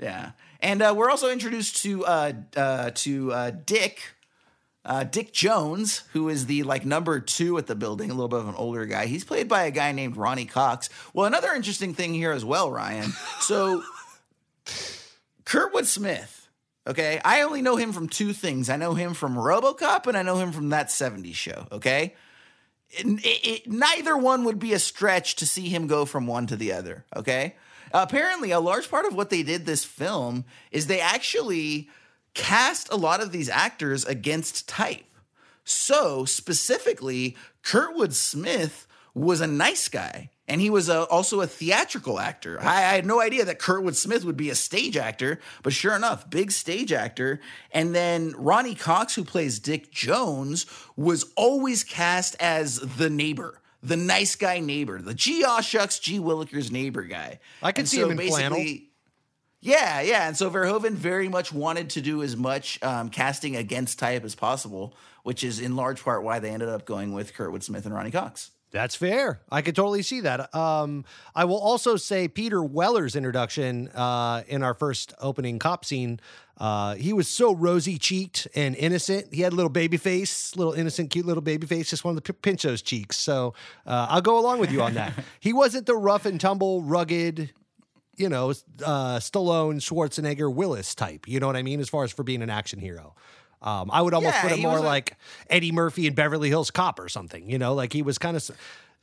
Yeah, 0.00 0.30
and 0.60 0.80
uh, 0.80 0.94
we're 0.96 1.10
also 1.10 1.28
introduced 1.28 1.82
to 1.82 2.04
uh, 2.06 2.32
uh, 2.56 2.90
to 2.94 3.32
uh, 3.32 3.50
Dick, 3.50 4.00
uh, 4.84 5.04
Dick 5.04 5.32
Jones, 5.32 6.02
who 6.12 6.28
is 6.28 6.46
the 6.46 6.62
like 6.62 6.86
number 6.86 7.20
two 7.20 7.58
at 7.58 7.66
the 7.66 7.74
building, 7.74 8.10
a 8.10 8.14
little 8.14 8.28
bit 8.28 8.40
of 8.40 8.48
an 8.48 8.54
older 8.54 8.86
guy. 8.86 9.06
He's 9.06 9.24
played 9.24 9.48
by 9.48 9.64
a 9.64 9.70
guy 9.70 9.92
named 9.92 10.16
Ronny 10.16 10.46
Cox. 10.46 10.88
Well, 11.12 11.26
another 11.26 11.52
interesting 11.52 11.94
thing 11.94 12.14
here 12.14 12.32
as 12.32 12.44
well, 12.44 12.70
Ryan. 12.70 13.10
So, 13.40 13.82
Kurtwood 15.44 15.86
Smith. 15.86 16.48
Okay, 16.86 17.20
I 17.22 17.42
only 17.42 17.60
know 17.60 17.76
him 17.76 17.92
from 17.92 18.08
two 18.08 18.32
things. 18.32 18.70
I 18.70 18.76
know 18.76 18.94
him 18.94 19.12
from 19.12 19.34
RoboCop, 19.36 20.06
and 20.06 20.16
I 20.16 20.22
know 20.22 20.38
him 20.38 20.52
from 20.52 20.70
that 20.70 20.88
'70s 20.88 21.34
show. 21.34 21.66
Okay, 21.70 22.14
it, 22.90 23.06
it, 23.06 23.46
it- 23.46 23.66
neither 23.70 24.16
one 24.16 24.44
would 24.44 24.58
be 24.58 24.72
a 24.72 24.78
stretch 24.78 25.36
to 25.36 25.46
see 25.46 25.68
him 25.68 25.86
go 25.86 26.06
from 26.06 26.26
one 26.26 26.46
to 26.46 26.56
the 26.56 26.72
other. 26.72 27.04
Okay, 27.14 27.56
apparently, 27.92 28.52
a 28.52 28.60
large 28.60 28.90
part 28.90 29.04
of 29.04 29.14
what 29.14 29.28
they 29.28 29.42
did 29.42 29.66
this 29.66 29.84
film 29.84 30.46
is 30.70 30.86
they 30.86 31.00
actually 31.00 31.90
cast 32.38 32.90
a 32.90 32.96
lot 32.96 33.22
of 33.22 33.32
these 33.32 33.48
actors 33.48 34.04
against 34.04 34.68
type. 34.68 35.04
So 35.64 36.24
specifically, 36.24 37.36
Kurtwood 37.62 38.14
Smith 38.14 38.86
was 39.14 39.40
a 39.40 39.46
nice 39.46 39.88
guy. 39.88 40.30
And 40.50 40.62
he 40.62 40.70
was 40.70 40.88
a, 40.88 41.02
also 41.02 41.42
a 41.42 41.46
theatrical 41.46 42.18
actor. 42.18 42.58
I, 42.58 42.76
I 42.76 42.94
had 42.94 43.04
no 43.04 43.20
idea 43.20 43.44
that 43.44 43.58
Kurtwood 43.58 43.96
Smith 43.96 44.24
would 44.24 44.38
be 44.38 44.48
a 44.48 44.54
stage 44.54 44.96
actor, 44.96 45.40
but 45.62 45.74
sure 45.74 45.94
enough, 45.94 46.30
big 46.30 46.52
stage 46.52 46.90
actor. 46.90 47.40
And 47.70 47.94
then 47.94 48.32
Ronny 48.34 48.74
Cox, 48.74 49.14
who 49.14 49.24
plays 49.24 49.58
Dick 49.58 49.90
Jones, 49.90 50.64
was 50.96 51.26
always 51.36 51.84
cast 51.84 52.34
as 52.40 52.78
the 52.78 53.10
neighbor, 53.10 53.60
the 53.82 53.98
nice 53.98 54.36
guy 54.36 54.60
neighbor, 54.60 55.02
the 55.02 55.12
gee 55.12 55.44
aw 55.44 55.60
shucks, 55.60 55.98
gee 55.98 56.18
willikers 56.18 56.70
neighbor 56.70 57.02
guy. 57.02 57.40
I 57.62 57.72
could 57.72 57.80
And 57.80 57.88
see 57.88 57.98
so 57.98 58.08
him 58.08 58.18
in 58.18 58.28
flannel. 58.28 58.64
Yeah, 59.60 60.00
yeah. 60.00 60.28
And 60.28 60.36
so 60.36 60.50
Verhoeven 60.50 60.92
very 60.92 61.28
much 61.28 61.52
wanted 61.52 61.90
to 61.90 62.00
do 62.00 62.22
as 62.22 62.36
much 62.36 62.82
um, 62.82 63.08
casting 63.08 63.56
against 63.56 63.98
type 63.98 64.24
as 64.24 64.34
possible, 64.34 64.94
which 65.24 65.42
is 65.42 65.60
in 65.60 65.74
large 65.74 66.02
part 66.02 66.22
why 66.22 66.38
they 66.38 66.50
ended 66.50 66.68
up 66.68 66.84
going 66.84 67.12
with 67.12 67.34
Kurtwood 67.34 67.62
Smith 67.62 67.84
and 67.84 67.94
Ronny 67.94 68.10
Cox. 68.10 68.52
That's 68.70 68.94
fair. 68.94 69.40
I 69.50 69.62
could 69.62 69.74
totally 69.74 70.02
see 70.02 70.20
that. 70.20 70.54
Um, 70.54 71.06
I 71.34 71.46
will 71.46 71.58
also 71.58 71.96
say 71.96 72.28
Peter 72.28 72.62
Weller's 72.62 73.16
introduction 73.16 73.88
uh, 73.88 74.42
in 74.46 74.62
our 74.62 74.74
first 74.74 75.14
opening 75.20 75.58
cop 75.58 75.86
scene. 75.86 76.20
Uh, 76.58 76.94
he 76.96 77.12
was 77.12 77.28
so 77.28 77.54
rosy 77.54 77.98
cheeked 77.98 78.46
and 78.54 78.76
innocent. 78.76 79.32
He 79.32 79.40
had 79.40 79.54
a 79.54 79.56
little 79.56 79.70
baby 79.70 79.96
face, 79.96 80.54
little 80.54 80.74
innocent, 80.74 81.10
cute 81.10 81.24
little 81.24 81.40
baby 81.40 81.66
face. 81.66 81.88
Just 81.88 82.04
wanted 82.04 82.24
to 82.24 82.32
p- 82.34 82.38
pinch 82.42 82.62
those 82.62 82.82
cheeks. 82.82 83.16
So 83.16 83.54
uh, 83.86 84.08
I'll 84.10 84.20
go 84.20 84.38
along 84.38 84.58
with 84.58 84.70
you 84.70 84.82
on 84.82 84.94
that. 84.94 85.14
he 85.40 85.52
wasn't 85.54 85.86
the 85.86 85.96
rough 85.96 86.26
and 86.26 86.38
tumble, 86.38 86.82
rugged, 86.82 87.52
you 88.18 88.28
know, 88.28 88.50
uh, 88.84 89.18
Stallone, 89.18 89.76
Schwarzenegger, 89.80 90.52
Willis 90.52 90.94
type. 90.94 91.26
You 91.28 91.40
know 91.40 91.46
what 91.46 91.56
I 91.56 91.62
mean? 91.62 91.80
As 91.80 91.88
far 91.88 92.04
as 92.04 92.12
for 92.12 92.22
being 92.22 92.42
an 92.42 92.50
action 92.50 92.78
hero. 92.78 93.14
Um, 93.60 93.90
I 93.92 94.02
would 94.02 94.14
almost 94.14 94.34
Yeah, 94.36 94.42
put 94.42 94.52
him 94.52 94.60
more 94.60 94.78
a- 94.78 94.82
like 94.82 95.16
Eddie 95.50 95.72
Murphy 95.72 96.06
in 96.06 96.14
Beverly 96.14 96.48
Hills 96.48 96.70
Cop 96.70 97.00
or 97.00 97.08
something. 97.08 97.50
You 97.50 97.58
know, 97.58 97.74
like 97.74 97.92
he 97.92 98.02
was 98.02 98.16
kind 98.16 98.36
of 98.36 98.48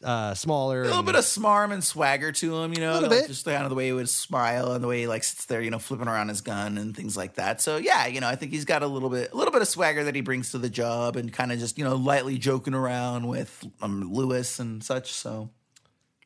uh, 0.04 0.34
smaller. 0.34 0.82
A 0.82 0.84
little 0.86 1.00
and- 1.00 1.06
bit 1.08 1.16
of 1.16 1.26
smarm 1.26 1.74
and 1.74 1.84
swagger 1.84 2.32
to 2.32 2.56
him, 2.62 2.74
you 2.74 2.80
know, 2.80 3.00
like 3.02 3.28
just 3.28 3.44
kind 3.44 3.64
of 3.64 3.70
the 3.70 3.76
way 3.76 3.88
he 3.88 3.92
would 3.94 4.08
smile 4.08 4.72
and 4.72 4.82
the 4.84 4.88
way 4.88 5.02
he 5.02 5.08
like 5.08 5.26
sits 5.26 5.46
there, 5.46 5.62
you 5.62 5.72
know, 5.72 5.80
flipping 5.80 6.08
around 6.08 6.30
his 6.30 6.40
gun 6.40 6.78
and 6.78 6.96
things 6.96 7.18
like 7.18 7.36
that. 7.36 7.60
So 7.60 7.76
yeah, 7.78 8.06
you 8.08 8.22
know, 8.22 8.28
I 8.30 8.36
think 8.38 8.52
he's 8.54 8.64
got 8.66 8.82
a 8.82 8.88
little 8.88 9.10
bit, 9.10 9.34
a 9.34 9.36
little 9.36 9.52
bit 9.52 9.62
of 9.62 9.68
swagger 9.68 10.06
that 10.06 10.16
he 10.16 10.22
brings 10.22 10.52
to 10.52 10.58
the 10.58 10.70
job 10.70 11.18
and 11.18 11.34
kind 11.34 11.52
of 11.52 11.60
just 11.60 11.78
you 11.78 11.84
know 11.84 11.96
lightly 11.96 12.38
joking 12.38 12.74
around 12.74 13.28
with 13.28 13.62
um, 13.82 14.10
Lewis 14.14 14.60
and 14.60 14.82
such. 14.82 15.12
So 15.12 15.50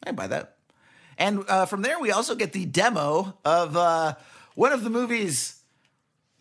I 0.06 0.12
buy 0.12 0.28
that. 0.28 0.58
And 1.20 1.43
uh, 1.49 1.65
from 1.65 1.82
there, 1.84 1.99
we 1.99 2.11
also 2.11 2.34
get 2.34 2.53
the 2.53 2.65
demo 2.65 3.38
of 3.45 3.76
uh, 3.76 4.15
one 4.55 4.72
of 4.72 4.84
the 4.84 4.89
movie's 4.89 5.61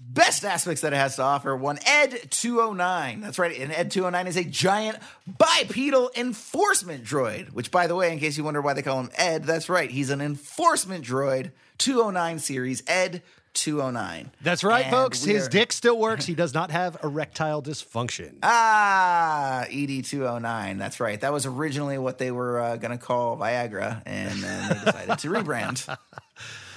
best 0.00 0.44
aspects 0.44 0.82
that 0.82 0.92
it 0.92 0.96
has 0.96 1.16
to 1.16 1.22
offer 1.22 1.56
one 1.56 1.80
Ed 1.84 2.30
209. 2.30 3.20
That's 3.20 3.38
right. 3.38 3.58
And 3.58 3.72
Ed 3.72 3.90
209 3.90 4.28
is 4.28 4.36
a 4.36 4.44
giant 4.44 4.98
bipedal 5.26 6.12
enforcement 6.16 7.04
droid, 7.04 7.52
which, 7.52 7.72
by 7.72 7.88
the 7.88 7.96
way, 7.96 8.12
in 8.12 8.20
case 8.20 8.38
you 8.38 8.44
wonder 8.44 8.62
why 8.62 8.74
they 8.74 8.82
call 8.82 9.00
him 9.00 9.10
Ed, 9.16 9.42
that's 9.44 9.68
right. 9.68 9.90
He's 9.90 10.10
an 10.10 10.20
enforcement 10.20 11.04
droid 11.04 11.50
209 11.78 12.38
series, 12.38 12.84
Ed 12.86 13.22
209. 13.54 14.30
That's 14.42 14.62
right, 14.64 14.84
And 14.84 14.90
folks. 14.92 15.24
His 15.24 15.46
are- 15.46 15.50
dick 15.50 15.72
still 15.72 15.98
works. 15.98 16.24
He 16.26 16.34
does 16.42 16.54
not 16.54 16.70
have 16.70 16.96
erectile 17.02 17.62
dysfunction. 17.62 18.36
Ah, 18.42 19.64
ED 19.70 20.04
209. 20.04 20.78
That's 20.78 21.00
right. 21.00 21.20
That 21.20 21.32
was 21.32 21.46
originally 21.46 21.98
what 21.98 22.18
they 22.18 22.30
were 22.30 22.60
uh, 22.60 22.76
going 22.76 22.90
to 22.92 22.98
call 22.98 23.36
Viagra, 23.36 24.02
and 24.06 24.30
then 24.42 24.68
they 24.68 24.74
decided 24.84 25.18
to 25.18 25.28
rebrand. 25.30 25.96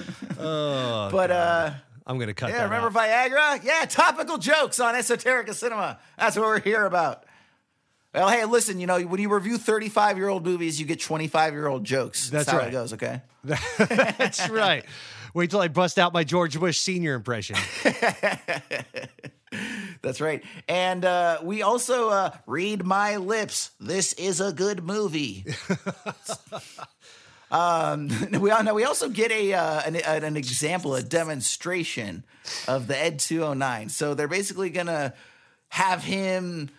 oh, 0.40 1.10
But, 1.12 1.32
uh, 1.32 1.72
I'm 2.08 2.18
going 2.18 2.28
to 2.28 2.34
cut 2.34 2.50
Yeah, 2.50 2.64
remember 2.64 2.88
out. 2.88 2.94
Viagra? 2.94 3.64
Yeah, 3.64 3.86
topical 3.88 4.38
jokes 4.38 4.80
on 4.80 4.96
Esoterica 4.96 5.54
Cinema. 5.54 6.00
That's 6.18 6.36
what 6.36 6.46
we're 6.46 6.60
here 6.62 6.86
about. 6.86 7.26
Well, 8.14 8.28
hey, 8.28 8.44
listen, 8.46 8.80
you 8.80 8.88
know, 8.88 9.00
when 9.02 9.22
you 9.22 9.34
review 9.34 9.58
35 9.58 10.18
year 10.18 10.28
old 10.28 10.44
movies, 10.44 10.80
you 10.80 10.86
get 10.86 11.00
25 11.00 11.54
year 11.54 11.68
old 11.68 11.84
jokes. 11.86 12.30
That's, 12.30 12.46
That's 12.46 12.52
how 12.52 12.58
right. 12.58 12.68
it 12.68 12.72
goes, 12.72 12.94
okay? 12.94 13.22
That's 13.46 14.50
right. 14.50 14.84
Wait 15.34 15.50
till 15.50 15.62
I 15.62 15.68
bust 15.68 15.98
out 15.98 16.14
my 16.14 16.24
George 16.24 16.60
Bush 16.60 16.80
Senior 16.80 17.16
impression. 17.16 17.56
That's 20.02 20.20
right. 20.20 20.44
And 20.68 21.06
uh, 21.06 21.40
we 21.44 21.62
also 21.62 22.10
uh, 22.10 22.32
read 22.48 22.84
my 22.84 23.18
lips. 23.18 23.72
This 23.80 24.14
is 24.14 24.42
a 24.42 24.52
good 24.52 24.84
movie. 24.84 25.46
um, 27.52 28.10
we 28.40 28.52
all. 28.52 28.74
We 28.74 28.84
also 28.84 29.10
get 29.10 29.32
a 29.32 29.54
uh, 29.54 29.82
an, 29.82 29.96
an 29.96 30.38
example, 30.38 30.96
a 30.96 31.04
demonstration 31.04 32.24
of 32.68 32.88
the 32.88 32.98
Ed 32.98 33.20
209. 33.20 33.90
So 33.90 34.14
they're 34.14 34.28
basically 34.28 34.70
gonna 34.70 35.14
have 35.70 36.04
him, 36.04 36.70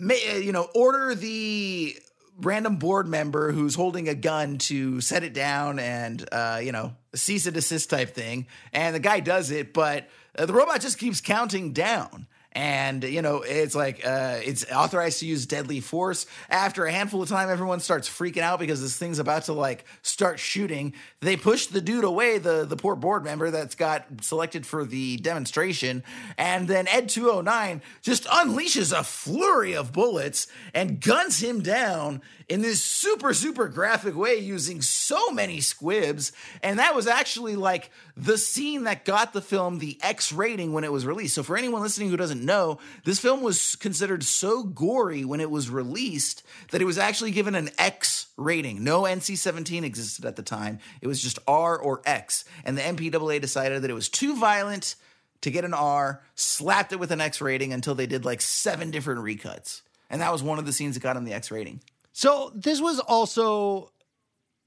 uh, 0.00 0.14
you 0.14 0.52
know, 0.52 0.68
order 0.74 1.14
the 1.14 1.96
random 2.40 2.76
board 2.76 3.08
member 3.08 3.52
who's 3.52 3.74
holding 3.74 4.08
a 4.08 4.14
gun 4.14 4.58
to 4.58 5.00
set 5.00 5.22
it 5.22 5.32
down 5.32 5.78
and 5.78 6.26
uh, 6.32 6.60
you 6.62 6.72
know 6.72 6.94
cease 7.14 7.46
and 7.46 7.54
desist 7.54 7.90
type 7.90 8.14
thing. 8.14 8.46
And 8.72 8.94
the 8.94 9.00
guy 9.00 9.20
does 9.20 9.50
it 9.50 9.72
but 9.72 10.08
uh, 10.38 10.46
the 10.46 10.52
robot 10.52 10.80
just 10.80 10.98
keeps 10.98 11.20
counting 11.20 11.72
down 11.72 12.26
and 12.52 13.04
you 13.04 13.22
know 13.22 13.42
it's 13.42 13.74
like 13.74 14.04
uh, 14.04 14.38
it's 14.44 14.70
authorized 14.70 15.20
to 15.20 15.26
use 15.26 15.46
deadly 15.46 15.80
force. 15.80 16.26
After 16.48 16.84
a 16.84 16.92
handful 16.92 17.22
of 17.22 17.28
time 17.28 17.48
everyone 17.48 17.80
starts 17.80 18.08
freaking 18.08 18.42
out 18.42 18.58
because 18.58 18.82
this 18.82 18.96
thing's 18.96 19.18
about 19.18 19.44
to 19.44 19.52
like 19.52 19.84
start 20.02 20.38
shooting. 20.38 20.94
They 21.20 21.36
push 21.36 21.66
the 21.66 21.80
dude 21.80 22.04
away 22.04 22.38
the 22.38 22.64
the 22.64 22.76
poor 22.76 22.96
board 22.96 23.24
member 23.24 23.50
that's 23.50 23.74
got 23.74 24.04
selected 24.22 24.66
for 24.66 24.84
the 24.84 25.16
demonstration. 25.18 26.02
And 26.36 26.66
then 26.66 26.88
ed 26.88 27.08
209 27.08 27.82
just 28.02 28.24
unleashes 28.24 28.96
a 28.96 29.04
flurry 29.04 29.74
of 29.74 29.92
bullets 29.92 30.46
and 30.74 31.00
guns 31.00 31.42
him 31.42 31.60
down 31.60 32.20
in 32.50 32.62
this 32.62 32.82
super 32.82 33.32
super 33.32 33.68
graphic 33.68 34.16
way 34.16 34.34
using 34.34 34.82
so 34.82 35.30
many 35.30 35.60
squibs. 35.60 36.32
And 36.64 36.80
that 36.80 36.96
was 36.96 37.06
actually 37.06 37.54
like 37.54 37.92
the 38.16 38.36
scene 38.36 38.84
that 38.84 39.04
got 39.04 39.32
the 39.32 39.40
film 39.40 39.78
the 39.78 39.96
X 40.02 40.32
rating 40.32 40.72
when 40.72 40.82
it 40.82 40.90
was 40.90 41.06
released. 41.06 41.36
So 41.36 41.44
for 41.44 41.56
anyone 41.56 41.80
listening 41.80 42.10
who 42.10 42.16
doesn't 42.16 42.44
know 42.44 42.78
this 43.04 43.20
film 43.20 43.40
was 43.40 43.76
considered 43.76 44.24
so 44.24 44.64
gory 44.64 45.24
when 45.24 45.40
it 45.40 45.48
was 45.48 45.70
released 45.70 46.42
that 46.72 46.82
it 46.82 46.86
was 46.86 46.98
actually 46.98 47.30
given 47.30 47.54
an 47.54 47.70
X 47.78 48.26
rating. 48.36 48.82
No 48.82 49.02
NC-17 49.02 49.84
existed 49.84 50.24
at 50.24 50.34
the 50.34 50.42
time. 50.42 50.80
It 51.00 51.06
was 51.06 51.22
just 51.22 51.38
R 51.46 51.78
or 51.78 52.02
X. 52.04 52.44
And 52.64 52.76
the 52.76 52.82
MPAA 52.82 53.40
decided 53.40 53.82
that 53.82 53.90
it 53.90 53.94
was 53.94 54.08
too 54.08 54.36
violent 54.36 54.96
to 55.42 55.52
get 55.52 55.64
an 55.64 55.72
R 55.72 56.20
slapped 56.34 56.92
it 56.92 56.98
with 56.98 57.12
an 57.12 57.20
X 57.20 57.40
rating 57.40 57.72
until 57.72 57.94
they 57.94 58.06
did 58.06 58.24
like 58.24 58.40
seven 58.40 58.90
different 58.90 59.20
recuts. 59.20 59.82
And 60.10 60.20
that 60.20 60.32
was 60.32 60.42
one 60.42 60.58
of 60.58 60.66
the 60.66 60.72
scenes 60.72 60.96
that 60.96 61.02
got 61.04 61.16
him 61.16 61.24
the 61.24 61.32
X 61.32 61.52
rating 61.52 61.80
So 62.12 62.52
this 62.54 62.80
was 62.80 62.98
also 63.00 63.92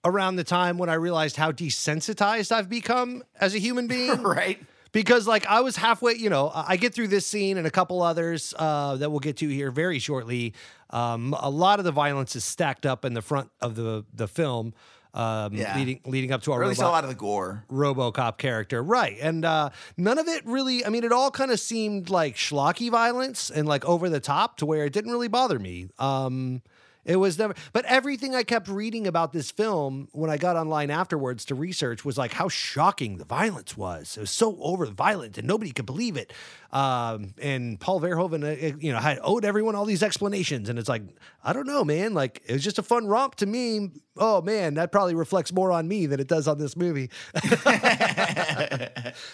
around 0.06 0.36
the 0.36 0.44
time 0.44 0.78
when 0.78 0.90
I 0.90 0.96
realized 0.96 1.36
how 1.38 1.52
desensitized 1.52 2.52
I've 2.52 2.70
become 2.70 3.24
as 3.40 3.56
a 3.56 3.60
human 3.60 3.88
being. 3.96 4.22
right. 4.22 4.60
Because 4.92 5.26
like 5.28 5.48
I 5.48 5.62
was 5.62 5.76
halfway, 5.76 6.14
you 6.14 6.30
know, 6.30 6.52
I 6.54 6.78
get 6.78 6.94
through 6.94 7.08
this 7.08 7.26
scene 7.26 7.58
and 7.58 7.66
a 7.66 7.72
couple 7.72 8.02
others 8.04 8.54
uh, 8.60 8.96
that 8.98 9.10
we'll 9.10 9.22
get 9.22 9.38
to 9.38 9.48
here 9.48 9.72
very 9.72 9.98
shortly. 9.98 10.54
Um, 10.92 11.34
a 11.40 11.50
lot 11.50 11.80
of 11.80 11.86
the 11.86 11.92
violence 11.92 12.36
is 12.36 12.46
stacked 12.46 12.86
up 12.86 13.04
in 13.04 13.16
the 13.16 13.22
front 13.24 13.50
of 13.60 13.74
the 13.74 14.06
the 14.14 14.28
film, 14.28 14.76
um, 15.16 15.56
Yeah. 15.56 15.76
leading 15.76 16.00
leading 16.06 16.32
up 16.32 16.44
to 16.44 16.52
our 16.52 16.60
or 16.60 16.64
at 16.66 16.70
least 16.70 16.82
a 16.82 16.88
lot 16.88 17.04
of 17.04 17.10
the 17.10 17.16
gore 17.16 17.66
RoboCop 17.72 18.38
character, 18.38 18.84
right? 18.84 19.18
And 19.20 19.44
uh, 19.44 19.72
none 19.98 20.20
of 20.20 20.28
it 20.28 20.46
really. 20.46 20.86
I 20.86 20.90
mean, 20.90 21.04
it 21.04 21.12
all 21.12 21.32
kind 21.32 21.50
of 21.50 21.60
seemed 21.60 22.12
like 22.12 22.36
schlocky 22.36 22.92
violence 22.92 23.50
and 23.50 23.68
like 23.68 23.84
over 23.86 24.10
the 24.10 24.20
top 24.20 24.58
to 24.58 24.68
where 24.68 24.86
it 24.86 24.94
didn't 24.94 25.12
really 25.12 25.28
bother 25.28 25.58
me. 25.58 25.88
Um, 25.98 26.62
it 27.06 27.18
was 27.18 27.38
never. 27.38 27.54
But 27.74 27.86
everything 27.86 28.34
I 28.34 28.44
kept 28.44 28.68
reading 28.68 29.08
about 29.08 29.34
this 29.34 29.52
film 29.52 30.08
when 30.12 30.30
I 30.30 30.38
got 30.38 30.56
online 30.56 30.90
afterwards 30.90 31.46
to 31.46 31.56
research 31.56 32.06
was 32.06 32.18
like 32.18 32.32
how 32.34 32.48
shocking 32.48 33.18
the 33.18 33.26
violence 33.26 33.76
was. 33.76 34.16
It 34.16 34.22
was 34.22 34.32
so 34.32 34.58
over 34.62 34.86
violent 34.86 35.38
and 35.38 35.48
nobody 35.48 35.72
could 35.72 35.86
believe 35.86 36.16
it. 36.16 36.32
Um, 36.72 37.34
and 37.42 37.80
Paul 37.80 38.02
Verhoeven, 38.02 38.44
uh, 38.44 38.78
you 38.80 38.92
know, 38.92 39.00
had 39.00 39.20
owed 39.22 39.46
everyone 39.46 39.76
all 39.76 39.86
these 39.86 40.02
explanations, 40.02 40.70
and 40.70 40.80
it's 40.80 40.90
like 40.90 41.04
I 41.44 41.54
don't 41.54 41.68
know, 41.68 41.84
man. 41.84 42.14
Like 42.14 42.42
it 42.46 42.54
was 42.54 42.64
just 42.64 42.80
a 42.80 42.84
fun 42.84 43.06
romp 43.06 43.36
to 43.36 43.46
me. 43.46 43.92
Oh 44.18 44.42
man, 44.42 44.76
that 44.76 44.92
probably 44.92 45.14
reflects 45.14 45.52
more 45.52 45.72
on 45.72 45.88
me 45.88 46.06
than 46.06 46.20
it 46.20 46.28
does 46.28 46.48
on 46.48 46.58
this 46.58 46.76
movie. 46.76 47.10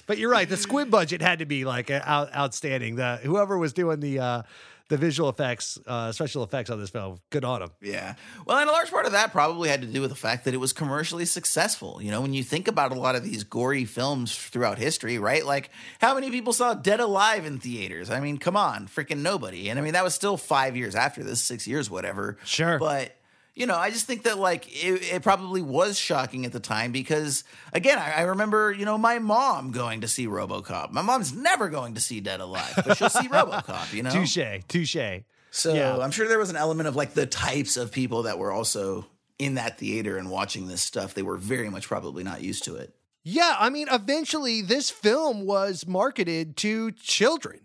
but 0.08 0.18
you're 0.18 0.32
right. 0.32 0.50
The 0.50 0.58
squib 0.58 0.90
budget 0.90 1.22
had 1.22 1.40
to 1.40 1.46
be 1.46 1.66
like 1.66 1.90
out, 1.90 2.36
outstanding. 2.36 2.96
The 2.96 3.18
whoever 3.24 3.58
was 3.58 3.74
doing 3.74 4.00
the 4.00 4.20
uh, 4.20 4.42
the 4.90 4.98
visual 4.98 5.30
effects, 5.30 5.78
uh, 5.88 6.12
special 6.12 6.44
effects 6.44 6.70
on 6.70 6.80
this 6.80 6.90
film, 6.90 7.20
good 7.30 7.46
on 7.46 7.62
them. 7.62 7.72
Yeah. 7.82 8.16
Well, 8.46 8.58
and 8.58 8.70
a 8.70 8.74
large 8.74 8.90
part 8.90 9.06
of 9.06 9.12
that 9.14 9.32
probably 9.32 9.70
had 9.70 9.82
to 9.82 9.88
do 9.88 10.02
with 10.02 10.10
the 10.10 10.16
fact 10.16 10.46
that 10.46 10.54
it 10.54 10.58
was 10.58 10.74
commercially 10.74 11.26
successful. 11.26 12.02
You 12.02 12.12
know, 12.12 12.22
when 12.22 12.34
you 12.34 12.44
think 12.44 12.68
about 12.68 12.92
a 12.92 12.96
lot 12.96 13.16
of 13.16 13.24
these 13.24 13.44
gory 13.44 13.86
films 13.86 14.36
throughout 14.36 14.80
history, 14.80 15.20
right? 15.20 15.46
Like, 15.46 15.70
how 16.02 16.16
many 16.16 16.32
people 16.32 16.54
saw 16.54 16.74
Dead 16.74 17.00
Alive 17.00 17.46
in 17.46 17.60
theaters? 17.60 18.10
I 18.10 18.20
mean, 18.20 18.40
come 18.40 18.58
on, 18.58 18.88
freaking 18.88 19.20
nobody. 19.20 19.70
And 19.70 19.78
I 19.78 19.84
mean, 19.84 19.94
that 19.94 20.04
was 20.04 20.16
still 20.16 20.38
five 20.38 20.76
years 20.76 20.96
after 20.96 21.24
this, 21.24 21.42
six 21.42 21.68
years, 21.68 21.90
whatever. 21.90 22.38
Sure. 22.44 22.80
But 22.80 23.16
you 23.60 23.66
know, 23.66 23.76
I 23.76 23.92
just 23.92 24.08
think 24.08 24.24
that 24.24 24.40
like 24.40 24.68
it, 24.70 25.14
it, 25.14 25.22
probably 25.22 25.62
was 25.62 26.00
shocking 26.00 26.46
at 26.46 26.54
the 26.54 26.62
time 26.62 26.94
because 26.94 27.44
again, 27.74 28.00
I, 28.00 28.12
I, 28.14 28.22
remember 28.22 28.72
you 28.72 28.86
know 28.86 28.98
my 28.98 29.20
mom 29.20 29.72
going 29.72 30.00
to 30.02 30.08
see 30.08 30.28
RoboCop. 30.28 30.92
My 30.92 31.02
mom's 31.02 31.34
never 31.34 31.68
going 31.68 31.96
to 31.96 32.02
see 32.02 32.22
Dead 32.22 32.40
Alive, 32.40 32.74
but 32.86 32.98
she'll 32.98 33.10
see 33.10 33.28
RoboCop. 33.28 33.94
You 33.94 34.04
know, 34.04 34.12
touche, 34.12 34.64
touche. 34.70 35.24
So 35.52 35.74
yeah. 35.74 35.98
I'm 35.98 36.12
sure 36.12 36.30
there 36.30 36.40
was 36.40 36.50
an 36.50 36.56
element 36.56 36.88
of 36.88 36.96
like 36.96 37.14
the 37.14 37.26
types 37.26 37.76
of 37.76 37.92
people 37.92 38.24
that 38.24 38.40
were 38.40 38.52
also 38.52 39.06
in 39.38 39.56
that 39.56 39.78
theater 39.78 40.18
and 40.18 40.32
watching 40.32 40.68
this 40.68 40.82
stuff. 40.82 41.14
They 41.14 41.24
were 41.24 41.38
very 41.38 41.70
much 41.70 41.86
probably 41.86 42.24
not 42.24 42.42
used 42.42 42.64
to 42.64 42.76
it. 42.76 42.96
Yeah, 43.24 43.58
I 43.60 43.70
mean, 43.70 43.90
eventually 43.92 44.62
this 44.62 44.90
film 44.90 45.46
was 45.46 45.86
marketed 45.86 46.56
to 46.58 46.92
children 46.94 47.60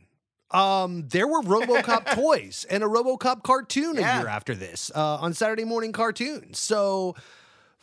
um, 0.51 1.09
there 1.09 1.26
were 1.26 1.42
RoboCop 1.42 2.07
toys 2.14 2.64
and 2.70 2.82
a 2.82 2.86
RoboCop 2.86 3.42
cartoon 3.42 3.97
yeah. 3.97 4.18
a 4.18 4.20
year 4.20 4.28
after 4.28 4.55
this 4.55 4.90
uh, 4.95 5.16
on 5.16 5.34
Saturday 5.34 5.64
morning 5.64 5.92
cartoons. 5.92 6.59
So 6.59 7.14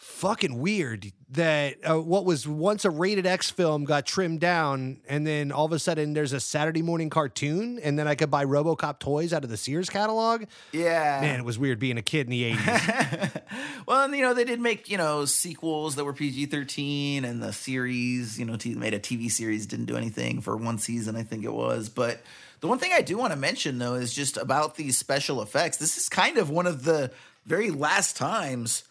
fucking 0.01 0.59
weird 0.59 1.11
that 1.29 1.77
uh, 1.87 2.01
what 2.01 2.25
was 2.25 2.47
once 2.47 2.85
a 2.85 2.89
rated 2.89 3.27
X 3.27 3.51
film 3.51 3.85
got 3.85 4.05
trimmed 4.05 4.39
down, 4.39 4.99
and 5.07 5.27
then 5.27 5.51
all 5.51 5.65
of 5.65 5.71
a 5.71 5.79
sudden 5.79 6.13
there's 6.13 6.33
a 6.33 6.39
Saturday 6.39 6.81
morning 6.81 7.09
cartoon, 7.09 7.79
and 7.79 7.99
then 7.99 8.07
I 8.07 8.15
could 8.15 8.31
buy 8.31 8.43
RoboCop 8.43 8.97
toys 8.97 9.31
out 9.31 9.43
of 9.43 9.51
the 9.51 9.57
Sears 9.57 9.89
catalog. 9.89 10.45
Yeah, 10.71 11.19
man, 11.21 11.39
it 11.39 11.45
was 11.45 11.59
weird 11.59 11.79
being 11.79 11.99
a 11.99 12.01
kid 12.01 12.25
in 12.25 12.31
the 12.31 12.51
'80s. 12.53 13.41
well, 13.85 14.05
and 14.05 14.15
you 14.15 14.23
know 14.23 14.33
they 14.33 14.43
did 14.43 14.59
make 14.59 14.89
you 14.89 14.97
know 14.97 15.25
sequels 15.25 15.95
that 15.95 16.03
were 16.03 16.13
PG-13, 16.13 17.23
and 17.23 17.41
the 17.41 17.53
series 17.53 18.39
you 18.39 18.45
know 18.45 18.55
t- 18.55 18.73
made 18.73 18.95
a 18.95 18.99
TV 18.99 19.29
series 19.29 19.67
didn't 19.67 19.85
do 19.85 19.95
anything 19.95 20.41
for 20.41 20.57
one 20.57 20.79
season, 20.79 21.15
I 21.15 21.23
think 21.23 21.45
it 21.45 21.53
was, 21.53 21.89
but 21.89 22.21
the 22.61 22.67
one 22.67 22.79
thing 22.79 22.91
I 22.93 23.01
do 23.01 23.17
want 23.17 23.33
to 23.33 23.39
mention 23.39 23.79
though 23.79 23.95
is 23.95 24.13
just 24.13 24.37
about 24.37 24.75
these 24.75 24.97
special 24.97 25.41
effects. 25.41 25.77
This 25.77 25.97
is 25.97 26.07
kind 26.07 26.37
of 26.37 26.49
one 26.49 26.67
of 26.67 26.83
the 26.83 27.11
very 27.45 27.71
last 27.71 28.15
times 28.15 28.83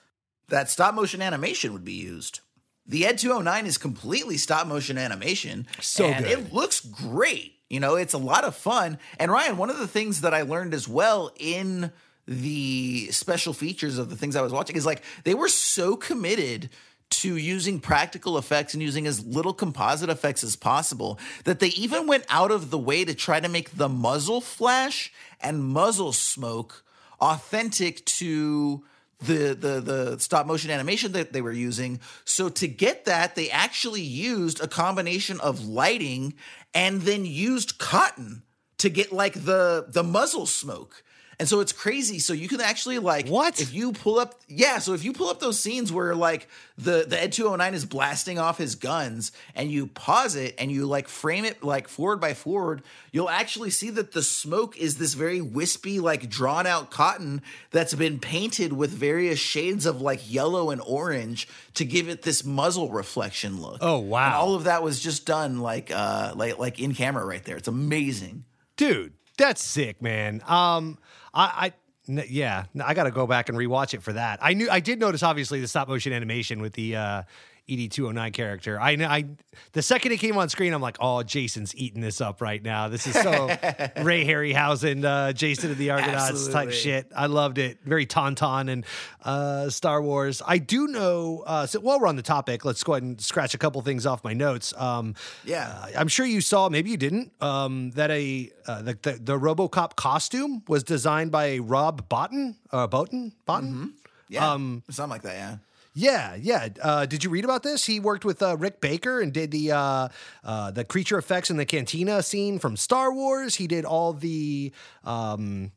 that 0.48 0.68
stop 0.68 0.94
motion 0.94 1.22
animation 1.22 1.72
would 1.72 1.84
be 1.84 1.92
used. 1.92 2.40
The 2.86 3.06
Ed 3.06 3.18
209 3.18 3.66
is 3.66 3.78
completely 3.78 4.36
stop 4.36 4.66
motion 4.66 4.98
animation. 4.98 5.66
So 5.80 6.06
and 6.06 6.24
good. 6.24 6.38
it 6.38 6.52
looks 6.52 6.80
great. 6.80 7.54
You 7.68 7.78
know, 7.78 7.94
it's 7.94 8.14
a 8.14 8.18
lot 8.18 8.42
of 8.42 8.56
fun. 8.56 8.98
And 9.18 9.30
Ryan, 9.30 9.56
one 9.56 9.70
of 9.70 9.78
the 9.78 9.86
things 9.86 10.22
that 10.22 10.34
I 10.34 10.42
learned 10.42 10.74
as 10.74 10.88
well 10.88 11.30
in 11.38 11.92
the 12.26 13.08
special 13.12 13.52
features 13.52 13.98
of 13.98 14.10
the 14.10 14.16
things 14.16 14.34
I 14.34 14.42
was 14.42 14.52
watching 14.52 14.76
is 14.76 14.84
like 14.84 15.02
they 15.24 15.34
were 15.34 15.48
so 15.48 15.96
committed 15.96 16.70
to 17.10 17.36
using 17.36 17.80
practical 17.80 18.38
effects 18.38 18.72
and 18.72 18.82
using 18.82 19.06
as 19.06 19.24
little 19.26 19.52
composite 19.52 20.08
effects 20.08 20.44
as 20.44 20.56
possible 20.56 21.18
that 21.44 21.58
they 21.60 21.68
even 21.68 22.06
went 22.06 22.24
out 22.28 22.50
of 22.50 22.70
the 22.70 22.78
way 22.78 23.04
to 23.04 23.14
try 23.14 23.40
to 23.40 23.48
make 23.48 23.70
the 23.76 23.88
muzzle 23.88 24.40
flash 24.40 25.12
and 25.40 25.62
muzzle 25.62 26.12
smoke 26.12 26.84
authentic 27.20 28.04
to 28.06 28.84
the 29.20 29.54
the 29.54 29.80
the 29.80 30.18
stop 30.18 30.46
motion 30.46 30.70
animation 30.70 31.12
that 31.12 31.32
they 31.32 31.42
were 31.42 31.52
using. 31.52 32.00
So 32.24 32.48
to 32.48 32.66
get 32.66 33.04
that, 33.04 33.34
they 33.34 33.50
actually 33.50 34.02
used 34.02 34.62
a 34.62 34.68
combination 34.68 35.40
of 35.40 35.66
lighting 35.66 36.34
and 36.72 37.02
then 37.02 37.26
used 37.26 37.78
cotton 37.78 38.42
to 38.78 38.88
get 38.88 39.12
like 39.12 39.34
the 39.44 39.86
the 39.88 40.02
muzzle 40.02 40.46
smoke. 40.46 41.02
And 41.40 41.48
so 41.48 41.60
it's 41.60 41.72
crazy. 41.72 42.18
So 42.18 42.34
you 42.34 42.48
can 42.48 42.60
actually 42.60 42.98
like 42.98 43.26
what 43.26 43.62
if 43.62 43.72
you 43.72 43.92
pull 43.92 44.18
up 44.18 44.34
yeah, 44.46 44.78
so 44.78 44.92
if 44.92 45.02
you 45.02 45.14
pull 45.14 45.30
up 45.30 45.40
those 45.40 45.58
scenes 45.58 45.90
where 45.90 46.14
like 46.14 46.48
the 46.76 47.06
the 47.08 47.18
Ed 47.18 47.32
209 47.32 47.72
is 47.72 47.86
blasting 47.86 48.38
off 48.38 48.58
his 48.58 48.74
guns 48.74 49.32
and 49.54 49.70
you 49.70 49.86
pause 49.86 50.36
it 50.36 50.54
and 50.58 50.70
you 50.70 50.84
like 50.84 51.08
frame 51.08 51.46
it 51.46 51.64
like 51.64 51.88
forward 51.88 52.20
by 52.20 52.34
forward, 52.34 52.82
you'll 53.10 53.30
actually 53.30 53.70
see 53.70 53.88
that 53.88 54.12
the 54.12 54.22
smoke 54.22 54.76
is 54.76 54.98
this 54.98 55.14
very 55.14 55.40
wispy 55.40 55.98
like 55.98 56.28
drawn 56.28 56.66
out 56.66 56.90
cotton 56.90 57.40
that's 57.70 57.94
been 57.94 58.18
painted 58.18 58.74
with 58.74 58.90
various 58.90 59.38
shades 59.38 59.86
of 59.86 60.02
like 60.02 60.30
yellow 60.30 60.68
and 60.68 60.82
orange 60.82 61.48
to 61.72 61.86
give 61.86 62.10
it 62.10 62.20
this 62.20 62.44
muzzle 62.44 62.90
reflection 62.90 63.62
look. 63.62 63.78
Oh 63.80 63.98
wow. 64.00 64.26
And 64.26 64.34
all 64.34 64.54
of 64.56 64.64
that 64.64 64.82
was 64.82 65.00
just 65.00 65.24
done 65.24 65.60
like 65.60 65.90
uh 65.90 66.34
like 66.36 66.58
like 66.58 66.78
in 66.78 66.94
camera 66.94 67.24
right 67.24 67.42
there. 67.42 67.56
It's 67.56 67.66
amazing. 67.66 68.44
Dude, 68.76 69.14
that's 69.38 69.64
sick, 69.64 70.02
man. 70.02 70.42
Um 70.46 70.98
I, 71.32 71.72
I 72.08 72.24
yeah, 72.28 72.64
I 72.84 72.94
got 72.94 73.04
to 73.04 73.10
go 73.10 73.26
back 73.26 73.48
and 73.48 73.56
rewatch 73.56 73.94
it 73.94 74.02
for 74.02 74.12
that. 74.12 74.38
I 74.42 74.54
knew 74.54 74.68
I 74.70 74.80
did 74.80 74.98
notice 74.98 75.22
obviously 75.22 75.60
the 75.60 75.68
stop 75.68 75.88
motion 75.88 76.12
animation 76.12 76.60
with 76.60 76.72
the 76.72 76.96
uh, 76.96 77.22
ED209 77.70 78.32
character. 78.32 78.80
I, 78.80 78.90
I 78.92 79.24
the 79.72 79.82
second 79.82 80.12
it 80.12 80.18
came 80.18 80.36
on 80.36 80.48
screen, 80.48 80.72
I'm 80.72 80.82
like, 80.82 80.96
oh, 81.00 81.22
Jason's 81.22 81.74
eating 81.76 82.00
this 82.00 82.20
up 82.20 82.40
right 82.40 82.62
now. 82.62 82.88
This 82.88 83.06
is 83.06 83.14
so 83.14 83.46
Ray 84.02 84.24
Harryhausen, 84.26 85.04
uh, 85.04 85.32
Jason 85.32 85.70
of 85.70 85.78
the 85.78 85.90
Argonauts 85.90 86.30
Absolutely. 86.30 86.52
type 86.52 86.72
shit. 86.72 87.12
I 87.14 87.26
loved 87.26 87.58
it. 87.58 87.78
Very 87.84 88.06
Tauntaun 88.06 88.68
and 88.70 88.84
uh, 89.24 89.70
Star 89.70 90.02
Wars. 90.02 90.42
I 90.44 90.58
do 90.58 90.88
know. 90.88 91.44
Uh, 91.46 91.66
so 91.66 91.80
while 91.80 92.00
we're 92.00 92.08
on 92.08 92.16
the 92.16 92.22
topic, 92.22 92.64
let's 92.64 92.82
go 92.82 92.94
ahead 92.94 93.02
and 93.02 93.20
scratch 93.20 93.54
a 93.54 93.58
couple 93.58 93.80
things 93.82 94.06
off 94.06 94.24
my 94.24 94.32
notes. 94.32 94.74
Um, 94.76 95.14
yeah, 95.44 95.68
uh, 95.68 95.88
I'm 95.96 96.08
sure 96.08 96.26
you 96.26 96.40
saw. 96.40 96.68
Maybe 96.68 96.90
you 96.90 96.96
didn't. 96.96 97.32
Um, 97.40 97.90
that 97.92 98.10
a 98.10 98.50
uh, 98.66 98.82
the, 98.82 98.98
the, 99.02 99.12
the 99.12 99.38
RoboCop 99.38 99.96
costume 99.96 100.62
was 100.68 100.82
designed 100.82 101.30
by 101.30 101.58
Rob 101.58 102.08
Bottin. 102.08 102.56
Uh, 102.72 102.88
Bottin. 102.88 103.32
Bottin. 103.48 103.70
Mm-hmm. 103.70 103.86
Yeah, 104.28 104.52
um, 104.52 104.82
something 104.90 105.10
like 105.10 105.22
that. 105.22 105.34
Yeah. 105.34 105.56
Yeah, 106.00 106.34
yeah. 106.34 106.68
Uh, 106.80 107.04
did 107.04 107.24
you 107.24 107.28
read 107.28 107.44
about 107.44 107.62
this? 107.62 107.84
He 107.84 108.00
worked 108.00 108.24
with 108.24 108.42
uh, 108.42 108.56
Rick 108.56 108.80
Baker 108.80 109.20
and 109.20 109.34
did 109.34 109.50
the 109.50 109.72
uh, 109.72 110.08
uh, 110.42 110.70
the 110.70 110.82
creature 110.82 111.18
effects 111.18 111.50
in 111.50 111.58
the 111.58 111.66
cantina 111.66 112.22
scene 112.22 112.58
from 112.58 112.78
Star 112.78 113.12
Wars. 113.12 113.56
He 113.56 113.66
did 113.66 113.84
all 113.84 114.14
the 114.14 114.72
um, 115.04 115.72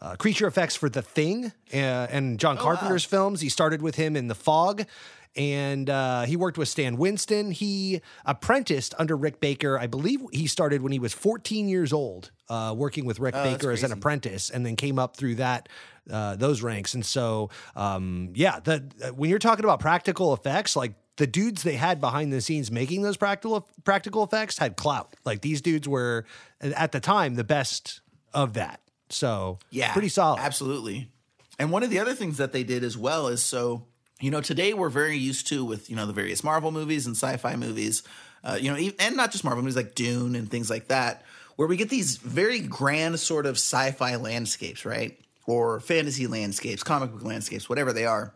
uh, 0.00 0.16
creature 0.16 0.48
effects 0.48 0.74
for 0.74 0.88
The 0.88 1.00
Thing 1.00 1.52
uh, 1.72 1.76
and 1.76 2.40
John 2.40 2.58
oh, 2.58 2.62
Carpenter's 2.62 3.06
wow. 3.06 3.18
films. 3.18 3.40
He 3.40 3.48
started 3.48 3.82
with 3.82 3.94
him 3.94 4.16
in 4.16 4.26
The 4.26 4.34
Fog. 4.34 4.84
And 5.34 5.88
uh, 5.88 6.22
he 6.22 6.36
worked 6.36 6.58
with 6.58 6.68
Stan 6.68 6.96
Winston. 6.96 7.52
He 7.52 8.02
apprenticed 8.26 8.94
under 8.98 9.16
Rick 9.16 9.40
Baker. 9.40 9.78
I 9.78 9.86
believe 9.86 10.20
he 10.30 10.46
started 10.46 10.82
when 10.82 10.92
he 10.92 10.98
was 10.98 11.14
14 11.14 11.68
years 11.68 11.92
old, 11.92 12.30
uh, 12.50 12.74
working 12.76 13.06
with 13.06 13.18
Rick 13.18 13.34
oh, 13.36 13.42
Baker 13.42 13.70
as 13.70 13.82
an 13.82 13.92
apprentice, 13.92 14.50
and 14.50 14.66
then 14.66 14.76
came 14.76 14.98
up 14.98 15.16
through 15.16 15.36
that 15.36 15.70
uh, 16.10 16.36
those 16.36 16.62
ranks. 16.62 16.94
And 16.94 17.04
so, 17.04 17.50
um, 17.76 18.32
yeah, 18.34 18.60
the, 18.60 18.84
uh, 19.02 19.08
when 19.08 19.30
you're 19.30 19.38
talking 19.38 19.64
about 19.64 19.80
practical 19.80 20.34
effects, 20.34 20.76
like 20.76 20.94
the 21.16 21.26
dudes 21.26 21.62
they 21.62 21.76
had 21.76 22.00
behind 22.00 22.32
the 22.32 22.40
scenes 22.40 22.70
making 22.70 23.02
those 23.02 23.16
practical 23.16 23.68
practical 23.84 24.24
effects 24.24 24.58
had 24.58 24.76
clout. 24.76 25.14
Like 25.24 25.42
these 25.42 25.60
dudes 25.60 25.86
were 25.86 26.24
at 26.60 26.92
the 26.92 27.00
time 27.00 27.34
the 27.34 27.44
best 27.44 28.00
of 28.32 28.54
that. 28.54 28.80
So 29.08 29.58
yeah, 29.70 29.92
pretty 29.92 30.08
solid. 30.08 30.40
Absolutely. 30.40 31.08
And 31.58 31.70
one 31.70 31.82
of 31.82 31.90
the 31.90 31.98
other 31.98 32.14
things 32.14 32.38
that 32.38 32.52
they 32.52 32.64
did 32.64 32.82
as 32.82 32.96
well 32.96 33.28
is 33.28 33.42
so 33.42 33.86
you 34.22 34.30
know 34.30 34.40
today 34.40 34.72
we're 34.72 34.88
very 34.88 35.16
used 35.16 35.48
to 35.48 35.64
with 35.64 35.90
you 35.90 35.96
know 35.96 36.06
the 36.06 36.12
various 36.12 36.42
Marvel 36.42 36.70
movies 36.70 37.06
and 37.06 37.14
sci-fi 37.14 37.56
movies, 37.56 38.02
uh, 38.44 38.58
you 38.60 38.70
know, 38.70 38.92
and 38.98 39.16
not 39.16 39.32
just 39.32 39.44
Marvel 39.44 39.62
movies 39.62 39.76
like 39.76 39.94
Dune 39.94 40.34
and 40.34 40.50
things 40.50 40.70
like 40.70 40.88
that, 40.88 41.24
where 41.56 41.68
we 41.68 41.76
get 41.76 41.90
these 41.90 42.16
very 42.16 42.60
grand 42.60 43.20
sort 43.20 43.46
of 43.46 43.56
sci-fi 43.56 44.16
landscapes, 44.16 44.84
right? 44.84 45.18
or 45.46 45.80
fantasy 45.80 46.26
landscapes, 46.26 46.82
comic 46.82 47.12
book 47.12 47.22
landscapes, 47.24 47.68
whatever 47.68 47.92
they 47.92 48.06
are. 48.06 48.34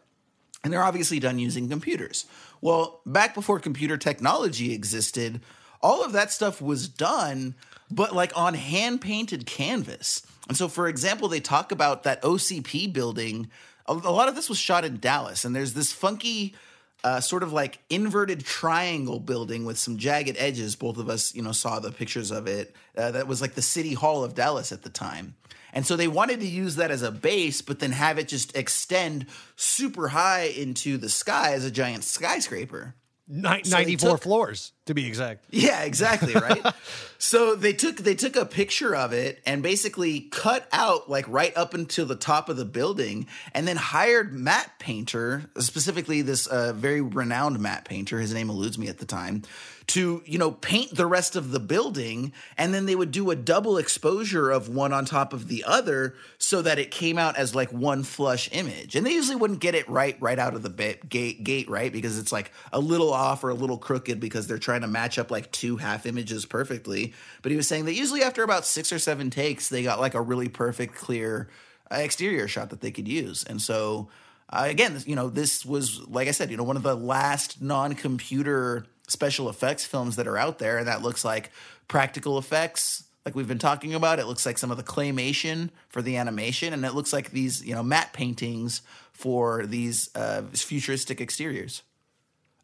And 0.64 0.72
they're 0.72 0.82
obviously 0.82 1.20
done 1.20 1.38
using 1.38 1.68
computers. 1.68 2.26
Well, 2.60 3.00
back 3.06 3.34
before 3.34 3.60
computer 3.60 3.96
technology 3.96 4.72
existed, 4.72 5.40
all 5.80 6.04
of 6.04 6.12
that 6.12 6.32
stuff 6.32 6.60
was 6.60 6.88
done, 6.88 7.54
but 7.90 8.14
like 8.14 8.32
on 8.34 8.54
hand 8.54 9.00
painted 9.00 9.46
canvas. 9.46 10.26
And 10.48 10.56
so, 10.56 10.68
for 10.68 10.88
example, 10.88 11.28
they 11.28 11.40
talk 11.40 11.70
about 11.70 12.02
that 12.02 12.22
OCP 12.22 12.92
building. 12.92 13.50
A 13.88 13.94
lot 13.94 14.28
of 14.28 14.34
this 14.34 14.48
was 14.48 14.58
shot 14.58 14.84
in 14.84 14.98
Dallas, 14.98 15.44
and 15.44 15.54
there's 15.54 15.74
this 15.74 15.92
funky, 15.92 16.54
uh, 17.04 17.20
sort 17.20 17.42
of 17.42 17.52
like 17.52 17.78
inverted 17.88 18.44
triangle 18.44 19.20
building 19.20 19.64
with 19.64 19.78
some 19.78 19.96
jagged 19.96 20.36
edges. 20.38 20.74
Both 20.74 20.98
of 20.98 21.08
us, 21.08 21.34
you 21.34 21.42
know, 21.42 21.52
saw 21.52 21.78
the 21.78 21.92
pictures 21.92 22.30
of 22.30 22.46
it. 22.46 22.74
Uh, 22.96 23.12
that 23.12 23.26
was 23.28 23.40
like 23.40 23.54
the 23.54 23.62
city 23.62 23.94
hall 23.94 24.24
of 24.24 24.34
Dallas 24.34 24.72
at 24.72 24.82
the 24.82 24.90
time. 24.90 25.36
And 25.72 25.86
so 25.86 25.94
they 25.94 26.08
wanted 26.08 26.40
to 26.40 26.46
use 26.46 26.76
that 26.76 26.90
as 26.90 27.02
a 27.02 27.12
base, 27.12 27.60
but 27.60 27.80
then 27.80 27.92
have 27.92 28.18
it 28.18 28.28
just 28.28 28.56
extend 28.56 29.26
super 29.56 30.08
high 30.08 30.44
into 30.44 30.96
the 30.96 31.10
sky 31.10 31.52
as 31.52 31.64
a 31.64 31.70
giant 31.70 32.02
skyscraper. 32.02 32.94
Ni- 33.28 33.62
so 33.64 33.76
94 33.76 34.10
took- 34.12 34.22
floors 34.22 34.72
to 34.86 34.94
be 34.94 35.06
exact. 35.06 35.44
Yeah, 35.50 35.82
exactly, 35.82 36.34
right? 36.34 36.64
so 37.18 37.54
they 37.54 37.72
took 37.72 37.96
they 37.96 38.14
took 38.14 38.36
a 38.36 38.46
picture 38.46 38.94
of 38.94 39.12
it 39.12 39.40
and 39.44 39.62
basically 39.62 40.20
cut 40.20 40.66
out 40.72 41.10
like 41.10 41.26
right 41.28 41.56
up 41.56 41.74
until 41.74 42.06
the 42.06 42.16
top 42.16 42.48
of 42.48 42.56
the 42.56 42.64
building 42.64 43.26
and 43.52 43.66
then 43.66 43.76
hired 43.76 44.32
matte 44.32 44.70
painter, 44.78 45.50
specifically 45.58 46.22
this 46.22 46.46
uh, 46.46 46.72
very 46.72 47.00
renowned 47.00 47.58
matte 47.58 47.84
painter, 47.84 48.18
his 48.20 48.32
name 48.32 48.48
eludes 48.48 48.78
me 48.78 48.88
at 48.88 48.98
the 48.98 49.06
time, 49.06 49.42
to, 49.88 50.22
you 50.26 50.38
know, 50.38 50.50
paint 50.50 50.94
the 50.94 51.06
rest 51.06 51.36
of 51.36 51.52
the 51.52 51.60
building 51.60 52.32
and 52.58 52.74
then 52.74 52.86
they 52.86 52.96
would 52.96 53.12
do 53.12 53.30
a 53.30 53.36
double 53.36 53.78
exposure 53.78 54.50
of 54.50 54.68
one 54.68 54.92
on 54.92 55.04
top 55.04 55.32
of 55.32 55.48
the 55.48 55.62
other 55.64 56.14
so 56.38 56.62
that 56.62 56.78
it 56.78 56.90
came 56.90 57.18
out 57.18 57.36
as 57.36 57.54
like 57.54 57.72
one 57.72 58.02
flush 58.02 58.48
image. 58.52 58.96
And 58.96 59.06
they 59.06 59.12
usually 59.12 59.36
wouldn't 59.36 59.60
get 59.60 59.74
it 59.74 59.88
right 59.88 60.16
right 60.20 60.38
out 60.38 60.54
of 60.54 60.62
the 60.62 60.70
ba- 60.70 60.96
gate 61.08 61.44
gate, 61.44 61.68
right? 61.68 61.92
Because 61.92 62.18
it's 62.18 62.32
like 62.32 62.50
a 62.72 62.80
little 62.80 63.12
off 63.12 63.44
or 63.44 63.50
a 63.50 63.54
little 63.54 63.78
crooked 63.78 64.18
because 64.18 64.46
they're 64.46 64.58
trying 64.58 64.75
to 64.82 64.88
match 64.88 65.18
up 65.18 65.30
like 65.30 65.50
two 65.52 65.76
half 65.76 66.06
images 66.06 66.46
perfectly. 66.46 67.14
But 67.42 67.50
he 67.50 67.56
was 67.56 67.68
saying 67.68 67.84
that 67.86 67.94
usually 67.94 68.22
after 68.22 68.42
about 68.42 68.66
6 68.66 68.92
or 68.92 68.98
7 68.98 69.30
takes, 69.30 69.68
they 69.68 69.82
got 69.82 70.00
like 70.00 70.14
a 70.14 70.20
really 70.20 70.48
perfect 70.48 70.94
clear 70.94 71.48
uh, 71.90 71.96
exterior 71.96 72.48
shot 72.48 72.70
that 72.70 72.80
they 72.80 72.90
could 72.90 73.08
use. 73.08 73.44
And 73.44 73.60
so 73.60 74.08
uh, 74.48 74.66
again, 74.68 75.02
you 75.06 75.16
know, 75.16 75.28
this 75.28 75.64
was 75.64 76.06
like 76.08 76.28
I 76.28 76.32
said, 76.32 76.50
you 76.50 76.56
know, 76.56 76.62
one 76.62 76.76
of 76.76 76.82
the 76.82 76.96
last 76.96 77.60
non-computer 77.60 78.86
special 79.08 79.48
effects 79.48 79.84
films 79.84 80.16
that 80.16 80.26
are 80.26 80.36
out 80.36 80.58
there, 80.58 80.78
and 80.78 80.88
that 80.88 81.02
looks 81.02 81.24
like 81.24 81.50
practical 81.88 82.38
effects, 82.38 83.04
like 83.24 83.34
we've 83.34 83.48
been 83.48 83.58
talking 83.58 83.94
about. 83.94 84.18
It 84.18 84.26
looks 84.26 84.46
like 84.46 84.58
some 84.58 84.70
of 84.70 84.76
the 84.76 84.82
claymation 84.82 85.70
for 85.88 86.00
the 86.00 86.16
animation, 86.16 86.72
and 86.72 86.84
it 86.84 86.94
looks 86.94 87.12
like 87.12 87.30
these, 87.30 87.64
you 87.64 87.74
know, 87.74 87.82
matte 87.82 88.12
paintings 88.12 88.82
for 89.12 89.66
these 89.66 90.10
uh, 90.14 90.42
futuristic 90.52 91.20
exteriors. 91.20 91.82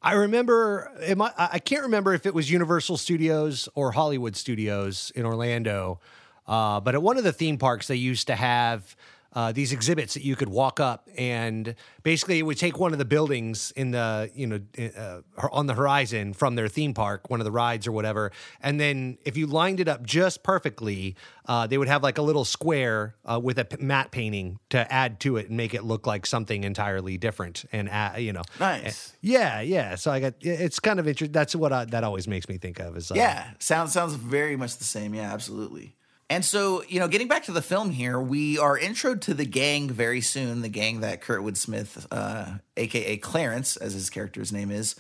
I 0.03 0.15
remember, 0.15 0.91
I, 1.01 1.49
I 1.53 1.59
can't 1.61 1.83
remember 1.83 2.13
if 2.13 2.27
it 2.27 2.35
was 2.35 2.51
Universal 2.51 2.97
Studios 2.97 3.69
or 3.75 3.93
Hollywood 3.93 4.35
Studios 4.35 5.13
in 5.15 5.25
Orlando, 5.25 6.01
uh, 6.47 6.81
but 6.81 6.95
at 6.95 7.03
one 7.03 7.19
of 7.19 7.25
the 7.25 7.33
theme 7.33 7.57
parks, 7.57 7.87
they 7.87 7.95
used 7.95 8.27
to 8.27 8.35
have 8.35 8.97
uh, 9.35 9.53
these 9.53 9.73
exhibits 9.73 10.15
that 10.15 10.23
you 10.25 10.37
could 10.37 10.49
walk 10.49 10.79
up 10.81 11.09
and 11.17 11.75
basically 12.03 12.39
it 12.39 12.43
would 12.43 12.59
take 12.59 12.79
one 12.79 12.93
of 12.93 12.99
the 12.99 13.05
buildings 13.05 13.73
in 13.77 13.91
the, 13.93 14.31
you 14.35 14.47
know, 14.47 14.61
uh, 14.97 15.21
on 15.51 15.67
the 15.67 15.75
horizon 15.75 16.33
from 16.35 16.55
their 16.55 16.69
theme 16.69 16.93
park, 16.95 17.31
one 17.31 17.41
of 17.41 17.45
the 17.45 17.51
rides 17.53 17.87
or 17.87 17.93
whatever. 17.93 18.31
And 18.61 18.79
then 18.79 19.19
if 19.25 19.37
you 19.37 19.47
lined 19.47 19.81
it 19.81 19.89
up 19.89 20.05
just 20.05 20.43
perfectly, 20.43 21.17
uh, 21.47 21.67
they 21.67 21.79
would 21.79 21.89
have 21.89 22.03
like 22.03 22.19
a 22.19 22.23
little 22.23 22.45
square 22.45 23.15
uh, 23.25 23.41
with 23.43 23.59
a 23.59 23.65
p- 23.65 23.83
matte 23.83 24.11
painting 24.11 24.59
to 24.71 24.93
add 24.93 25.19
to 25.21 25.37
it 25.39 25.49
and 25.49 25.57
make 25.57 25.75
it 25.75 25.83
look 25.83 26.07
like 26.07 26.27
something 26.27 26.63
entirely 26.65 27.17
different. 27.17 27.65
And, 27.73 27.89
uh, 27.89 28.13
you 28.19 28.33
know, 28.33 28.43
Nice. 28.61 29.15
yeah, 29.23 29.61
yeah. 29.61 29.95
So 29.95 30.11
I 30.11 30.21
got 30.21 30.35
it's 30.41 30.79
kind 30.79 31.01
of 31.01 31.09
interesting. 31.09 31.33
That's 31.33 31.55
what 31.57 31.73
I, 31.73 31.85
that 31.87 32.05
always 32.05 32.29
makes 32.29 32.49
me 32.49 32.59
think 32.59 32.81
of 32.81 32.97
is 32.97 33.11
uh, 33.11 33.15
Yeah, 33.17 33.51
sounds 33.59 33.93
sounds 33.93 34.15
very 34.15 34.57
much 34.57 34.77
the 34.77 34.85
same. 34.85 35.15
Yeah, 35.15 35.33
absolutely. 35.33 35.97
And 36.33 36.43
so, 36.43 36.83
you 36.89 36.99
know, 36.99 37.09
getting 37.09 37.29
back 37.29 37.45
to 37.45 37.53
the 37.53 37.61
film 37.61 37.91
here, 37.91 38.19
we 38.19 38.59
are 38.59 38.79
intro 38.79 39.15
to 39.17 39.35
the 39.35 39.45
gang 39.45 39.91
very 39.91 40.23
soon. 40.23 40.63
The 40.63 40.71
gang 40.71 41.01
that 41.01 41.21
Kurtwood 41.21 41.59
Smith, 41.59 42.07
uh, 42.11 42.55
aka 42.75 43.19
Clarence, 43.19 43.77
as 43.77 43.93
his 43.93 44.09
character's 44.09 44.51
name 44.51 44.71
is, 44.71 44.97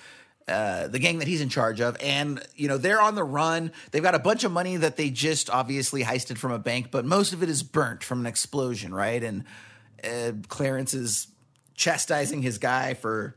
uh, 0.46 0.88
the 0.88 0.98
gang 0.98 1.20
that 1.20 1.28
he's 1.28 1.40
in 1.40 1.48
charge 1.48 1.80
of. 1.80 1.96
And, 2.02 2.46
you 2.54 2.68
know, 2.68 2.76
they're 2.76 3.00
on 3.00 3.14
the 3.14 3.24
run. 3.24 3.72
They've 3.92 4.02
got 4.02 4.14
a 4.14 4.18
bunch 4.18 4.44
of 4.44 4.52
money 4.52 4.76
that 4.76 4.98
they 4.98 5.08
just 5.08 5.48
obviously 5.48 6.02
heisted 6.04 6.36
from 6.36 6.52
a 6.52 6.58
bank, 6.58 6.90
but 6.90 7.06
most 7.06 7.32
of 7.32 7.42
it 7.42 7.48
is 7.48 7.62
burnt 7.62 8.04
from 8.04 8.20
an 8.20 8.26
explosion, 8.26 8.94
right? 8.94 9.24
And 9.24 9.44
uh, 10.04 10.32
Clarence 10.48 10.92
is 10.92 11.28
chastising 11.74 12.42
his 12.42 12.58
guy 12.58 12.92
for 12.92 13.36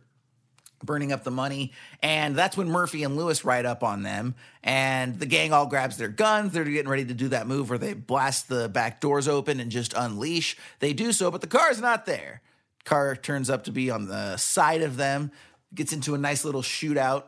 burning 0.84 1.12
up 1.12 1.24
the 1.24 1.32
money. 1.32 1.72
And 2.02 2.36
that's 2.36 2.58
when 2.58 2.70
Murphy 2.70 3.04
and 3.04 3.16
Lewis 3.16 3.46
ride 3.46 3.66
up 3.66 3.84
on 3.84 4.04
them. 4.04 4.36
And 4.64 5.20
the 5.20 5.26
gang 5.26 5.54
all 5.54 5.68
grabs 5.68 5.98
their 5.98 6.10
guns. 6.10 6.54
They're 6.54 6.64
getting 6.64 6.90
ready 6.90 7.06
to 7.06 7.14
do 7.14 7.30
that 7.30 7.48
move 7.48 7.70
where 7.70 7.80
they 7.80 7.94
blast 7.94 8.48
the 8.48 8.70
back 8.70 9.02
doors 9.02 9.28
open 9.28 9.60
and 9.60 9.72
just 9.72 9.94
unleash. 9.96 10.58
They 10.80 10.94
do 10.94 11.12
so, 11.12 11.32
but 11.32 11.42
the 11.42 11.48
car's 11.48 11.82
not 11.82 12.06
there. 12.06 12.42
Car 12.84 13.16
turns 13.16 13.50
up 13.50 13.64
to 13.64 13.72
be 13.72 13.90
on 13.90 14.08
the 14.08 14.38
side 14.38 14.82
of 14.82 14.98
them, 14.98 15.32
gets 15.74 15.94
into 15.94 16.14
a 16.14 16.20
nice 16.20 16.46
little 16.46 16.62
shootout. 16.62 17.24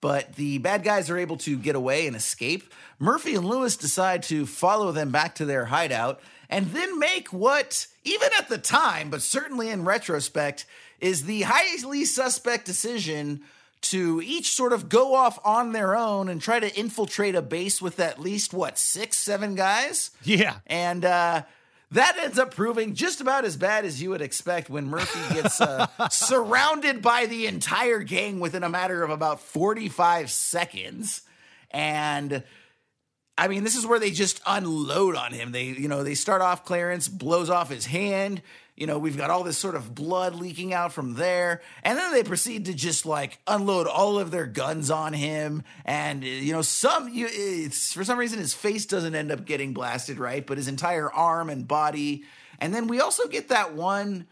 But 0.00 0.34
the 0.34 0.58
bad 0.58 0.82
guys 0.82 1.08
are 1.10 1.18
able 1.18 1.36
to 1.38 1.56
get 1.56 1.76
away 1.76 2.08
and 2.08 2.16
escape. 2.16 2.74
Murphy 2.98 3.36
and 3.36 3.44
Lewis 3.44 3.76
decide 3.76 4.24
to 4.24 4.46
follow 4.46 4.90
them 4.90 5.12
back 5.12 5.36
to 5.36 5.44
their 5.44 5.66
hideout 5.66 6.20
and 6.50 6.66
then 6.72 6.98
make 6.98 7.28
what, 7.28 7.86
even 8.02 8.28
at 8.36 8.48
the 8.48 8.58
time, 8.58 9.10
but 9.10 9.22
certainly 9.22 9.70
in 9.70 9.84
retrospect, 9.84 10.66
is 11.02 11.24
the 11.24 11.42
highly 11.42 12.04
suspect 12.04 12.64
decision 12.64 13.42
to 13.82 14.22
each 14.24 14.52
sort 14.52 14.72
of 14.72 14.88
go 14.88 15.14
off 15.14 15.38
on 15.44 15.72
their 15.72 15.96
own 15.96 16.28
and 16.28 16.40
try 16.40 16.60
to 16.60 16.74
infiltrate 16.78 17.34
a 17.34 17.42
base 17.42 17.82
with 17.82 17.98
at 17.98 18.20
least 18.20 18.54
what 18.54 18.78
six, 18.78 19.18
seven 19.18 19.56
guys. 19.56 20.12
Yeah, 20.22 20.58
and 20.66 21.04
uh, 21.04 21.42
that 21.90 22.16
ends 22.18 22.38
up 22.38 22.54
proving 22.54 22.94
just 22.94 23.20
about 23.20 23.44
as 23.44 23.56
bad 23.56 23.84
as 23.84 24.00
you 24.00 24.10
would 24.10 24.22
expect 24.22 24.70
when 24.70 24.86
Murphy 24.86 25.34
gets 25.34 25.60
uh, 25.60 25.88
surrounded 26.10 27.02
by 27.02 27.26
the 27.26 27.46
entire 27.46 28.04
gang 28.04 28.38
within 28.38 28.62
a 28.62 28.68
matter 28.68 29.02
of 29.02 29.10
about 29.10 29.40
forty-five 29.40 30.30
seconds, 30.30 31.22
and. 31.70 32.44
I 33.38 33.48
mean, 33.48 33.64
this 33.64 33.76
is 33.76 33.86
where 33.86 33.98
they 33.98 34.10
just 34.10 34.42
unload 34.46 35.16
on 35.16 35.32
him. 35.32 35.52
They, 35.52 35.64
you 35.64 35.88
know, 35.88 36.04
they 36.04 36.14
start 36.14 36.42
off 36.42 36.66
Clarence 36.66 37.08
blows 37.08 37.48
off 37.48 37.70
his 37.70 37.86
hand. 37.86 38.42
You 38.82 38.88
know, 38.88 38.98
we've 38.98 39.16
got 39.16 39.30
all 39.30 39.44
this 39.44 39.58
sort 39.58 39.76
of 39.76 39.94
blood 39.94 40.34
leaking 40.34 40.74
out 40.74 40.92
from 40.92 41.14
there. 41.14 41.62
And 41.84 41.96
then 41.96 42.12
they 42.12 42.24
proceed 42.24 42.64
to 42.64 42.74
just 42.74 43.06
like 43.06 43.38
unload 43.46 43.86
all 43.86 44.18
of 44.18 44.32
their 44.32 44.44
guns 44.44 44.90
on 44.90 45.12
him. 45.12 45.62
And, 45.84 46.24
you 46.24 46.52
know, 46.52 46.62
some, 46.62 47.08
you, 47.08 47.28
it's 47.30 47.92
for 47.92 48.02
some 48.02 48.18
reason 48.18 48.40
his 48.40 48.54
face 48.54 48.84
doesn't 48.84 49.14
end 49.14 49.30
up 49.30 49.44
getting 49.44 49.72
blasted, 49.72 50.18
right? 50.18 50.44
But 50.44 50.56
his 50.56 50.66
entire 50.66 51.08
arm 51.08 51.48
and 51.48 51.68
body. 51.68 52.24
And 52.58 52.74
then 52.74 52.88
we 52.88 52.98
also 52.98 53.28
get 53.28 53.50
that 53.50 53.72
one 53.72 54.26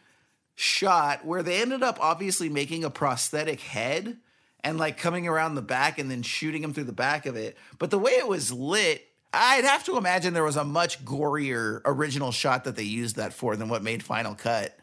shot 0.56 1.24
where 1.24 1.44
they 1.44 1.62
ended 1.62 1.84
up 1.84 1.98
obviously 2.00 2.48
making 2.48 2.82
a 2.82 2.90
prosthetic 2.90 3.60
head 3.60 4.16
and 4.64 4.78
like 4.78 4.98
coming 4.98 5.28
around 5.28 5.54
the 5.54 5.62
back 5.62 6.00
and 6.00 6.10
then 6.10 6.22
shooting 6.22 6.64
him 6.64 6.74
through 6.74 6.82
the 6.82 6.92
back 6.92 7.24
of 7.26 7.36
it. 7.36 7.56
But 7.78 7.92
the 7.92 8.00
way 8.00 8.14
it 8.14 8.26
was 8.26 8.50
lit, 8.50 9.06
I'd 9.32 9.64
have 9.64 9.84
to 9.84 9.96
imagine 9.96 10.34
there 10.34 10.42
was 10.42 10.56
a 10.56 10.64
much 10.64 11.04
gorier 11.04 11.80
original 11.84 12.32
shot 12.32 12.64
that 12.64 12.76
they 12.76 12.82
used 12.82 13.16
that 13.16 13.32
for 13.32 13.56
than 13.56 13.68
what 13.68 13.82
made 13.82 14.02
Final 14.02 14.34
Cut. 14.34 14.76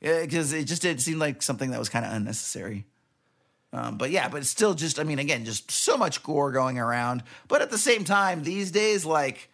Because 0.00 0.52
it 0.52 0.64
just 0.64 0.82
did 0.82 1.00
seem 1.00 1.20
like 1.20 1.42
something 1.42 1.70
that 1.70 1.78
was 1.78 1.88
kind 1.88 2.04
of 2.04 2.12
unnecessary. 2.12 2.86
Um, 3.72 3.96
but 3.96 4.10
yeah, 4.10 4.28
but 4.28 4.44
still 4.44 4.74
just, 4.74 4.98
I 4.98 5.04
mean, 5.04 5.18
again, 5.18 5.44
just 5.44 5.70
so 5.70 5.96
much 5.96 6.22
gore 6.22 6.50
going 6.50 6.78
around. 6.78 7.22
But 7.46 7.62
at 7.62 7.70
the 7.70 7.78
same 7.78 8.04
time, 8.04 8.42
these 8.42 8.72
days, 8.72 9.06
like, 9.06 9.48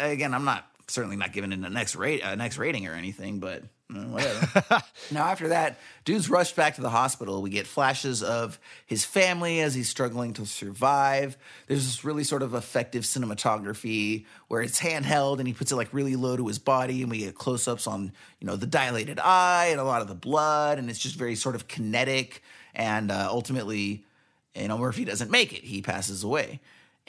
again, 0.00 0.32
I'm 0.32 0.44
not 0.44 0.64
certainly 0.90 1.16
not 1.16 1.32
giving 1.32 1.52
it 1.52 1.58
a 1.58 1.70
next 1.70 1.96
rate, 1.96 2.20
a 2.22 2.36
next 2.36 2.58
rating 2.58 2.86
or 2.86 2.94
anything, 2.94 3.38
but 3.38 3.62
uh, 3.94 4.02
whatever. 4.04 4.82
now 5.10 5.26
after 5.26 5.48
that, 5.48 5.78
dude's 6.04 6.30
rushed 6.30 6.56
back 6.56 6.76
to 6.76 6.80
the 6.80 6.90
hospital. 6.90 7.42
We 7.42 7.50
get 7.50 7.66
flashes 7.66 8.22
of 8.22 8.58
his 8.86 9.04
family 9.04 9.60
as 9.60 9.74
he's 9.74 9.88
struggling 9.88 10.32
to 10.34 10.46
survive. 10.46 11.36
There's 11.66 11.84
this 11.84 12.04
really 12.04 12.24
sort 12.24 12.42
of 12.42 12.54
effective 12.54 13.04
cinematography 13.04 14.26
where 14.48 14.62
it's 14.62 14.80
handheld 14.80 15.38
and 15.38 15.46
he 15.46 15.54
puts 15.54 15.72
it 15.72 15.76
like 15.76 15.92
really 15.92 16.16
low 16.16 16.36
to 16.36 16.46
his 16.46 16.58
body, 16.58 17.02
and 17.02 17.10
we 17.10 17.18
get 17.18 17.34
close-ups 17.34 17.86
on 17.86 18.12
you 18.40 18.46
know 18.46 18.56
the 18.56 18.66
dilated 18.66 19.18
eye 19.18 19.68
and 19.70 19.80
a 19.80 19.84
lot 19.84 20.02
of 20.02 20.08
the 20.08 20.14
blood, 20.14 20.78
and 20.78 20.90
it's 20.90 20.98
just 20.98 21.16
very 21.16 21.34
sort 21.34 21.54
of 21.54 21.68
kinetic. 21.68 22.42
And 22.74 23.10
uh, 23.10 23.28
ultimately, 23.28 24.04
you 24.54 24.68
know, 24.68 24.78
Murphy 24.78 25.04
doesn't 25.04 25.30
make 25.30 25.52
it; 25.52 25.64
he 25.64 25.82
passes 25.82 26.22
away. 26.22 26.60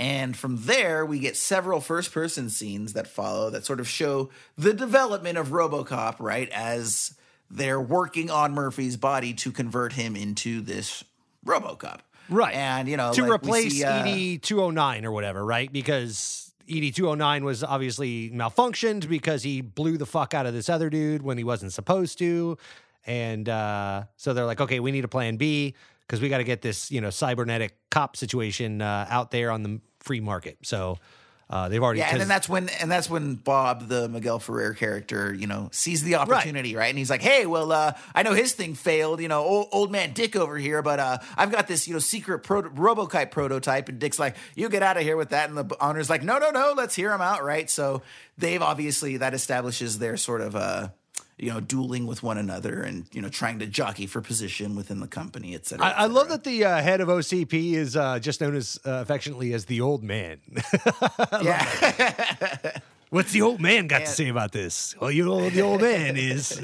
And 0.01 0.35
from 0.35 0.57
there, 0.63 1.05
we 1.05 1.19
get 1.19 1.37
several 1.37 1.79
first 1.79 2.11
person 2.11 2.49
scenes 2.49 2.93
that 2.93 3.05
follow 3.05 3.51
that 3.51 3.65
sort 3.65 3.79
of 3.79 3.87
show 3.87 4.31
the 4.57 4.73
development 4.73 5.37
of 5.37 5.49
Robocop, 5.49 6.15
right? 6.17 6.49
As 6.49 7.13
they're 7.51 7.79
working 7.79 8.31
on 8.31 8.51
Murphy's 8.51 8.97
body 8.97 9.35
to 9.35 9.51
convert 9.51 9.93
him 9.93 10.15
into 10.15 10.59
this 10.61 11.03
Robocop. 11.45 11.99
Right. 12.29 12.55
And, 12.55 12.87
you 12.87 12.97
know, 12.97 13.13
to 13.13 13.21
like 13.21 13.31
replace 13.31 13.73
see, 13.73 13.83
uh, 13.83 14.03
ED 14.07 14.41
209 14.41 15.05
or 15.05 15.11
whatever, 15.11 15.45
right? 15.45 15.71
Because 15.71 16.51
ED 16.67 16.95
209 16.95 17.43
was 17.43 17.63
obviously 17.63 18.31
malfunctioned 18.31 19.07
because 19.07 19.43
he 19.43 19.61
blew 19.61 19.99
the 19.99 20.07
fuck 20.07 20.33
out 20.33 20.47
of 20.47 20.55
this 20.55 20.67
other 20.67 20.89
dude 20.89 21.21
when 21.21 21.37
he 21.37 21.43
wasn't 21.43 21.73
supposed 21.73 22.17
to. 22.17 22.57
And 23.05 23.47
uh, 23.47 24.05
so 24.17 24.33
they're 24.33 24.45
like, 24.45 24.61
okay, 24.61 24.79
we 24.79 24.91
need 24.91 25.05
a 25.05 25.07
plan 25.07 25.37
B 25.37 25.75
because 26.07 26.21
we 26.21 26.27
got 26.27 26.39
to 26.39 26.43
get 26.43 26.63
this, 26.63 26.89
you 26.89 27.01
know, 27.01 27.11
cybernetic 27.11 27.77
cop 27.91 28.17
situation 28.17 28.81
uh, 28.81 29.05
out 29.07 29.29
there 29.29 29.51
on 29.51 29.61
the 29.61 29.79
free 30.03 30.19
market. 30.19 30.57
So 30.63 30.97
uh, 31.51 31.67
they've 31.67 31.83
already. 31.83 31.99
Yeah, 31.99 32.09
and 32.11 32.21
then 32.21 32.29
that's 32.29 32.47
when 32.47 32.69
and 32.69 32.89
that's 32.89 33.09
when 33.09 33.35
Bob, 33.35 33.89
the 33.89 34.07
Miguel 34.07 34.39
Ferrer 34.39 34.73
character, 34.73 35.33
you 35.33 35.47
know, 35.47 35.67
sees 35.73 36.01
the 36.01 36.15
opportunity, 36.15 36.77
right? 36.77 36.87
And 36.87 36.97
he's 36.97 37.09
like, 37.09 37.21
"Hey, 37.21 37.45
well, 37.45 37.73
uh, 37.73 37.93
I 38.15 38.23
know 38.23 38.31
his 38.31 38.53
thing 38.53 38.73
failed, 38.73 39.19
you 39.19 39.27
know, 39.27 39.43
old, 39.43 39.67
old 39.73 39.91
man 39.91 40.13
Dick 40.13 40.37
over 40.37 40.57
here, 40.57 40.81
but 40.81 41.01
uh, 41.01 41.17
I've 41.35 41.51
got 41.51 41.67
this, 41.67 41.89
you 41.89 41.93
know, 41.93 41.99
secret 41.99 42.39
pro- 42.39 42.63
RoboKite 42.63 43.31
prototype." 43.31 43.89
And 43.89 43.99
Dick's 43.99 44.17
like, 44.17 44.37
"You 44.55 44.69
get 44.69 44.81
out 44.81 44.95
of 44.95 45.03
here 45.03 45.17
with 45.17 45.29
that," 45.31 45.49
and 45.49 45.57
the 45.57 45.75
owner's 45.81 46.09
like, 46.09 46.23
"No, 46.23 46.37
no, 46.37 46.51
no, 46.51 46.73
let's 46.75 46.95
hear 46.95 47.11
him 47.11 47.21
out," 47.21 47.43
right? 47.43 47.69
So 47.69 48.01
they've 48.37 48.61
obviously 48.61 49.17
that 49.17 49.33
establishes 49.33 49.99
their 49.99 50.15
sort 50.15 50.39
of 50.39 50.55
uh, 50.55 50.89
you 51.37 51.49
know, 51.49 51.59
dueling 51.59 52.07
with 52.07 52.23
one 52.23 52.37
another 52.37 52.81
and 52.81 53.05
you 53.11 53.21
know 53.21 53.29
trying 53.29 53.59
to 53.59 53.65
jockey 53.65 54.07
for 54.07 54.21
position 54.21 54.75
within 54.75 54.99
the 54.99 55.07
company, 55.07 55.55
et 55.55 55.65
cetera. 55.65 55.85
I, 55.85 55.89
et 55.89 55.95
I 55.97 56.05
love 56.05 56.29
that 56.29 56.43
the 56.43 56.65
uh, 56.65 56.81
head 56.81 57.01
of 57.01 57.07
OCP 57.07 57.73
is 57.73 57.95
uh, 57.95 58.19
just 58.19 58.41
known 58.41 58.55
as 58.55 58.79
uh, 58.85 58.91
affectionately 59.01 59.53
as 59.53 59.65
the 59.65 59.81
old 59.81 60.03
man. 60.03 60.39
yeah. 61.41 62.79
What's 63.09 63.33
the 63.33 63.41
old 63.41 63.59
man 63.59 63.87
got 63.87 63.99
to 63.99 64.07
say 64.07 64.29
about 64.29 64.53
this? 64.53 64.95
Well, 64.99 65.11
you 65.11 65.25
know, 65.25 65.49
the 65.49 65.61
old 65.61 65.81
man 65.81 66.15
is. 66.15 66.59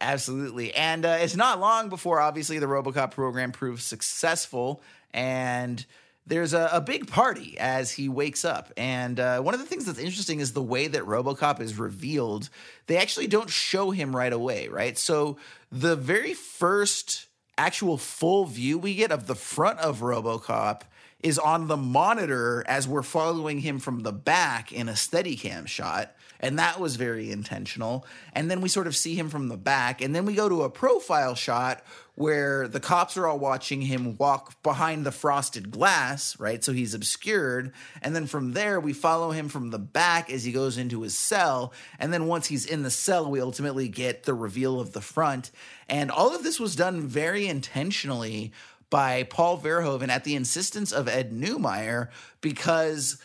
Absolutely. 0.00 0.72
And 0.74 1.04
uh, 1.04 1.18
it's 1.20 1.34
not 1.34 1.58
long 1.58 1.88
before, 1.88 2.20
obviously, 2.20 2.60
the 2.60 2.66
Robocop 2.66 3.10
program 3.10 3.50
proves 3.50 3.84
successful. 3.84 4.80
And 5.12 5.84
there's 6.26 6.54
a, 6.54 6.68
a 6.72 6.80
big 6.80 7.08
party 7.08 7.56
as 7.58 7.92
he 7.92 8.08
wakes 8.08 8.44
up. 8.44 8.72
And 8.76 9.18
uh, 9.18 9.40
one 9.40 9.54
of 9.54 9.60
the 9.60 9.66
things 9.66 9.86
that's 9.86 9.98
interesting 9.98 10.40
is 10.40 10.52
the 10.52 10.62
way 10.62 10.86
that 10.86 11.02
Robocop 11.02 11.60
is 11.60 11.78
revealed. 11.78 12.48
They 12.86 12.96
actually 12.96 13.26
don't 13.26 13.50
show 13.50 13.90
him 13.90 14.14
right 14.14 14.32
away, 14.32 14.68
right? 14.68 14.96
So 14.96 15.36
the 15.70 15.96
very 15.96 16.34
first 16.34 17.26
actual 17.58 17.98
full 17.98 18.44
view 18.44 18.78
we 18.78 18.94
get 18.94 19.12
of 19.12 19.26
the 19.26 19.34
front 19.34 19.78
of 19.80 20.00
Robocop 20.00 20.82
is 21.22 21.38
on 21.38 21.68
the 21.68 21.76
monitor 21.76 22.64
as 22.66 22.88
we're 22.88 23.02
following 23.02 23.60
him 23.60 23.78
from 23.78 24.00
the 24.00 24.12
back 24.12 24.72
in 24.72 24.88
a 24.88 24.96
steady 24.96 25.36
cam 25.36 25.66
shot. 25.66 26.14
And 26.40 26.58
that 26.58 26.80
was 26.80 26.96
very 26.96 27.30
intentional. 27.30 28.04
And 28.32 28.50
then 28.50 28.60
we 28.60 28.68
sort 28.68 28.88
of 28.88 28.96
see 28.96 29.14
him 29.14 29.28
from 29.28 29.48
the 29.48 29.56
back. 29.56 30.00
And 30.00 30.14
then 30.14 30.24
we 30.24 30.34
go 30.34 30.48
to 30.48 30.62
a 30.62 30.70
profile 30.70 31.36
shot 31.36 31.84
where 32.14 32.68
the 32.68 32.80
cops 32.80 33.16
are 33.16 33.26
all 33.26 33.38
watching 33.38 33.80
him 33.82 34.16
walk 34.18 34.62
behind 34.62 35.04
the 35.04 35.12
frosted 35.12 35.70
glass, 35.70 36.38
right? 36.38 36.62
So 36.62 36.72
he's 36.72 36.92
obscured. 36.92 37.72
And 38.02 38.14
then 38.14 38.26
from 38.26 38.52
there, 38.52 38.78
we 38.78 38.92
follow 38.92 39.30
him 39.30 39.48
from 39.48 39.70
the 39.70 39.78
back 39.78 40.30
as 40.30 40.44
he 40.44 40.52
goes 40.52 40.76
into 40.76 41.02
his 41.02 41.18
cell. 41.18 41.72
And 41.98 42.12
then 42.12 42.26
once 42.26 42.48
he's 42.48 42.66
in 42.66 42.82
the 42.82 42.90
cell, 42.90 43.30
we 43.30 43.40
ultimately 43.40 43.88
get 43.88 44.24
the 44.24 44.34
reveal 44.34 44.78
of 44.78 44.92
the 44.92 45.00
front. 45.00 45.50
And 45.88 46.10
all 46.10 46.34
of 46.34 46.42
this 46.42 46.60
was 46.60 46.76
done 46.76 47.00
very 47.00 47.46
intentionally 47.46 48.52
by 48.90 49.22
Paul 49.22 49.58
Verhoeven 49.58 50.10
at 50.10 50.24
the 50.24 50.36
insistence 50.36 50.92
of 50.92 51.08
Ed 51.08 51.32
Neumeier 51.32 52.10
because 52.42 53.16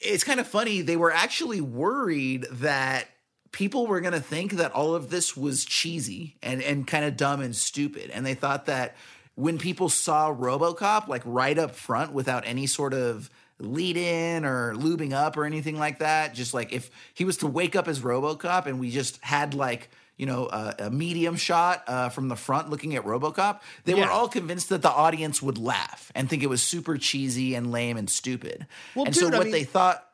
it's 0.00 0.24
kind 0.24 0.40
of 0.40 0.46
funny. 0.48 0.80
They 0.80 0.96
were 0.96 1.12
actually 1.12 1.60
worried 1.60 2.46
that 2.50 3.06
people 3.52 3.86
were 3.86 4.00
going 4.00 4.12
to 4.12 4.20
think 4.20 4.52
that 4.52 4.72
all 4.72 4.94
of 4.94 5.10
this 5.10 5.36
was 5.36 5.64
cheesy 5.64 6.36
and, 6.42 6.62
and 6.62 6.86
kind 6.86 7.04
of 7.04 7.16
dumb 7.16 7.40
and 7.40 7.54
stupid. 7.54 8.10
And 8.10 8.24
they 8.24 8.34
thought 8.34 8.66
that 8.66 8.96
when 9.34 9.58
people 9.58 9.88
saw 9.88 10.34
Robocop, 10.34 11.08
like 11.08 11.22
right 11.24 11.58
up 11.58 11.74
front 11.74 12.12
without 12.12 12.46
any 12.46 12.66
sort 12.66 12.92
of 12.94 13.30
lead 13.60 13.96
in 13.96 14.44
or 14.44 14.74
lubing 14.74 15.12
up 15.12 15.36
or 15.36 15.44
anything 15.44 15.78
like 15.78 16.00
that, 16.00 16.34
just 16.34 16.54
like 16.54 16.72
if 16.72 16.90
he 17.14 17.24
was 17.24 17.38
to 17.38 17.46
wake 17.46 17.74
up 17.74 17.88
as 17.88 18.00
Robocop 18.00 18.66
and 18.66 18.78
we 18.78 18.90
just 18.90 19.22
had 19.22 19.54
like, 19.54 19.90
you 20.16 20.26
know, 20.26 20.46
a, 20.48 20.74
a 20.80 20.90
medium 20.90 21.36
shot 21.36 21.84
uh, 21.86 22.08
from 22.08 22.26
the 22.26 22.34
front 22.34 22.70
looking 22.70 22.96
at 22.96 23.04
RoboCop, 23.04 23.60
they 23.84 23.94
were 23.94 24.10
all 24.10 24.26
convinced 24.28 24.68
that 24.70 24.82
the 24.82 24.90
audience 24.90 25.40
would 25.40 25.58
laugh 25.58 26.10
and 26.16 26.28
think 26.28 26.42
it 26.42 26.48
was 26.48 26.60
super 26.60 26.98
cheesy 26.98 27.54
and 27.54 27.70
lame 27.70 27.96
and 27.96 28.10
stupid. 28.10 28.66
Well, 28.96 29.04
and 29.06 29.14
dude, 29.14 29.22
so 29.22 29.28
I 29.28 29.38
what 29.38 29.44
mean- 29.44 29.52
they 29.52 29.64
thought. 29.64 30.04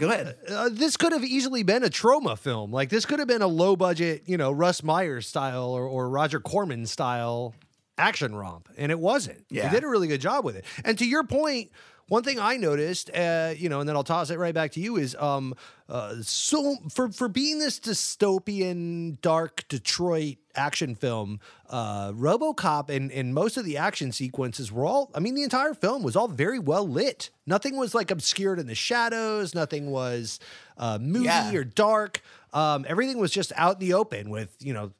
Go 0.00 0.10
ahead. 0.10 0.34
Uh, 0.48 0.70
this 0.72 0.96
could 0.96 1.12
have 1.12 1.22
easily 1.22 1.62
been 1.62 1.84
a 1.84 1.90
Troma 1.90 2.38
film. 2.38 2.72
Like 2.72 2.88
this 2.88 3.04
could 3.04 3.18
have 3.18 3.28
been 3.28 3.42
a 3.42 3.46
low 3.46 3.76
budget, 3.76 4.22
you 4.24 4.38
know, 4.38 4.50
Russ 4.50 4.82
Meyer's 4.82 5.26
style 5.26 5.70
or, 5.70 5.84
or 5.84 6.08
Roger 6.08 6.40
Corman 6.40 6.86
style 6.86 7.54
action 7.98 8.34
romp, 8.34 8.68
and 8.78 8.90
it 8.90 8.98
wasn't. 8.98 9.44
Yeah. 9.50 9.68
They 9.68 9.76
did 9.76 9.84
a 9.84 9.88
really 9.88 10.08
good 10.08 10.22
job 10.22 10.42
with 10.42 10.56
it. 10.56 10.64
And 10.86 10.98
to 10.98 11.06
your 11.06 11.22
point, 11.22 11.70
one 12.10 12.24
thing 12.24 12.40
I 12.40 12.56
noticed, 12.56 13.08
uh, 13.14 13.54
you 13.56 13.68
know, 13.68 13.78
and 13.78 13.88
then 13.88 13.94
I'll 13.94 14.02
toss 14.02 14.30
it 14.30 14.38
right 14.38 14.52
back 14.52 14.72
to 14.72 14.80
you 14.80 14.96
is, 14.96 15.14
um, 15.14 15.54
uh, 15.88 16.16
so 16.22 16.76
for 16.92 17.10
for 17.12 17.28
being 17.28 17.60
this 17.60 17.78
dystopian, 17.78 19.20
dark 19.20 19.64
Detroit 19.68 20.38
action 20.56 20.96
film, 20.96 21.38
uh, 21.68 22.10
RoboCop 22.12 22.90
and 22.90 23.12
and 23.12 23.32
most 23.32 23.56
of 23.56 23.64
the 23.64 23.76
action 23.76 24.10
sequences 24.12 24.72
were 24.72 24.84
all. 24.84 25.10
I 25.14 25.20
mean, 25.20 25.34
the 25.36 25.44
entire 25.44 25.72
film 25.72 26.02
was 26.02 26.16
all 26.16 26.26
very 26.28 26.58
well 26.58 26.86
lit. 26.86 27.30
Nothing 27.46 27.76
was 27.76 27.94
like 27.94 28.10
obscured 28.10 28.58
in 28.58 28.66
the 28.66 28.74
shadows. 28.74 29.54
Nothing 29.54 29.90
was 29.92 30.40
uh, 30.78 30.98
moody 31.00 31.26
Yeah. 31.26 31.52
or 31.54 31.64
dark. 31.64 32.22
Um, 32.52 32.84
everything 32.88 33.18
was 33.18 33.30
just 33.30 33.52
out 33.56 33.80
in 33.80 33.86
the 33.88 33.94
open 33.94 34.30
with 34.30 34.56
you 34.58 34.72
know 34.74 34.90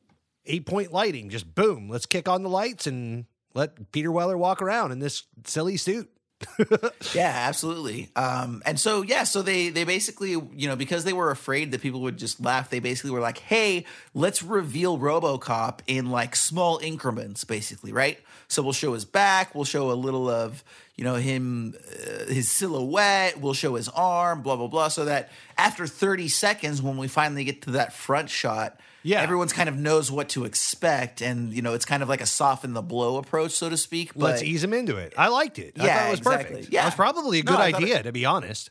eight 0.46 0.64
point 0.64 0.92
lighting. 0.92 1.28
Just 1.28 1.54
boom, 1.56 1.88
let's 1.88 2.06
kick 2.06 2.28
on 2.28 2.44
the 2.44 2.48
lights 2.48 2.86
and 2.86 3.24
let 3.52 3.90
Peter 3.90 4.12
Weller 4.12 4.38
walk 4.38 4.62
around 4.62 4.92
in 4.92 5.00
this 5.00 5.24
silly 5.44 5.76
suit. 5.76 6.08
Yeah, 7.14 7.32
absolutely. 7.48 8.10
Um, 8.16 8.62
and 8.64 8.78
so 8.78 9.02
yeah, 9.02 9.24
so 9.24 9.42
they 9.42 9.68
they 9.68 9.84
basically 9.84 10.30
you 10.30 10.68
know 10.68 10.76
because 10.76 11.04
they 11.04 11.12
were 11.12 11.30
afraid 11.30 11.72
that 11.72 11.80
people 11.80 12.00
would 12.02 12.16
just 12.18 12.40
laugh, 12.40 12.70
they 12.70 12.78
basically 12.78 13.10
were 13.10 13.20
like, 13.20 13.38
hey, 13.38 13.84
let's 14.14 14.42
reveal 14.42 14.98
RoboCop 14.98 15.80
in 15.86 16.10
like 16.10 16.36
small 16.36 16.78
increments, 16.78 17.44
basically, 17.44 17.92
right? 17.92 18.18
So 18.48 18.62
we'll 18.62 18.72
show 18.72 18.94
his 18.94 19.04
back, 19.04 19.54
we'll 19.54 19.64
show 19.64 19.90
a 19.90 19.94
little 19.94 20.28
of 20.28 20.64
you 21.00 21.04
know 21.06 21.14
him, 21.14 21.74
uh, 21.74 22.26
his 22.30 22.50
silhouette, 22.50 23.40
we'll 23.40 23.54
show 23.54 23.74
his 23.76 23.88
arm, 23.88 24.42
blah 24.42 24.56
blah 24.56 24.66
blah, 24.66 24.88
so 24.88 25.06
that 25.06 25.30
after 25.56 25.86
thirty 25.86 26.28
seconds, 26.28 26.82
when 26.82 26.98
we 26.98 27.08
finally 27.08 27.42
get 27.44 27.62
to 27.62 27.70
that 27.72 27.94
front 27.94 28.28
shot. 28.28 28.78
Yeah. 29.02 29.22
everyone's 29.22 29.54
kind 29.54 29.70
of 29.70 29.78
knows 29.78 30.10
what 30.12 30.28
to 30.36 30.44
expect, 30.44 31.22
and 31.22 31.54
you 31.54 31.62
know 31.62 31.72
it's 31.72 31.86
kind 31.86 32.02
of 32.02 32.10
like 32.10 32.20
a 32.20 32.26
soften 32.26 32.74
the 32.74 32.82
blow 32.82 33.16
approach, 33.16 33.52
so 33.52 33.70
to 33.70 33.78
speak. 33.78 34.12
But 34.12 34.24
Let's 34.24 34.42
ease 34.42 34.62
him 34.62 34.74
into 34.74 34.98
it. 34.98 35.14
I 35.16 35.28
liked 35.28 35.58
it. 35.58 35.72
I 35.80 35.86
Yeah, 35.86 35.96
thought 35.96 36.06
it 36.06 36.10
was 36.10 36.18
exactly. 36.20 36.54
perfect. 36.56 36.72
Yeah. 36.74 36.80
That 36.82 36.86
was 36.88 36.94
probably 36.96 37.38
a 37.38 37.42
good 37.42 37.56
I 37.56 37.72
thought 37.72 37.80
it- 37.80 37.84
idea, 37.86 38.02
to 38.02 38.12
be 38.12 38.26
honest. 38.26 38.68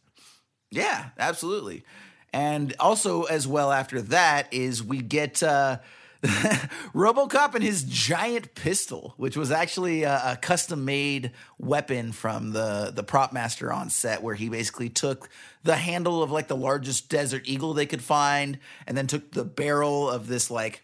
Yeah, 0.69 1.09
absolutely. 1.17 1.84
And 2.32 2.75
also, 2.80 3.23
as 3.23 3.47
well, 3.47 3.71
after 3.71 4.03
that, 4.03 4.53
is 4.53 4.84
we 4.84 4.99
get 5.01 5.41
uh, 5.41 5.80
Robocop 6.93 7.55
and 7.55 7.63
his 7.63 7.84
giant 7.84 8.53
pistol, 8.53 9.13
which 9.15 9.38
was 9.38 9.51
actually 9.51 10.03
a, 10.03 10.34
a 10.34 10.38
custom 10.41 10.84
made 10.84 11.32
weapon 11.57 12.11
from 12.11 12.51
the, 12.51 12.91
the 12.93 13.03
prop 13.03 13.32
master 13.32 13.72
on 13.72 13.89
set, 13.89 14.22
where 14.22 14.36
he 14.36 14.49
basically 14.49 14.89
took 14.89 15.30
the 15.63 15.78
handle 15.78 16.22
of 16.22 16.30
like 16.30 16.49
the 16.49 16.57
largest 16.57 17.09
desert 17.09 17.43
eagle 17.45 17.74
they 17.74 17.86
could 17.86 18.01
find 18.01 18.59
and 18.86 18.97
then 18.97 19.07
took 19.07 19.32
the 19.32 19.45
barrel 19.45 20.09
of 20.09 20.28
this 20.28 20.51
like 20.51 20.84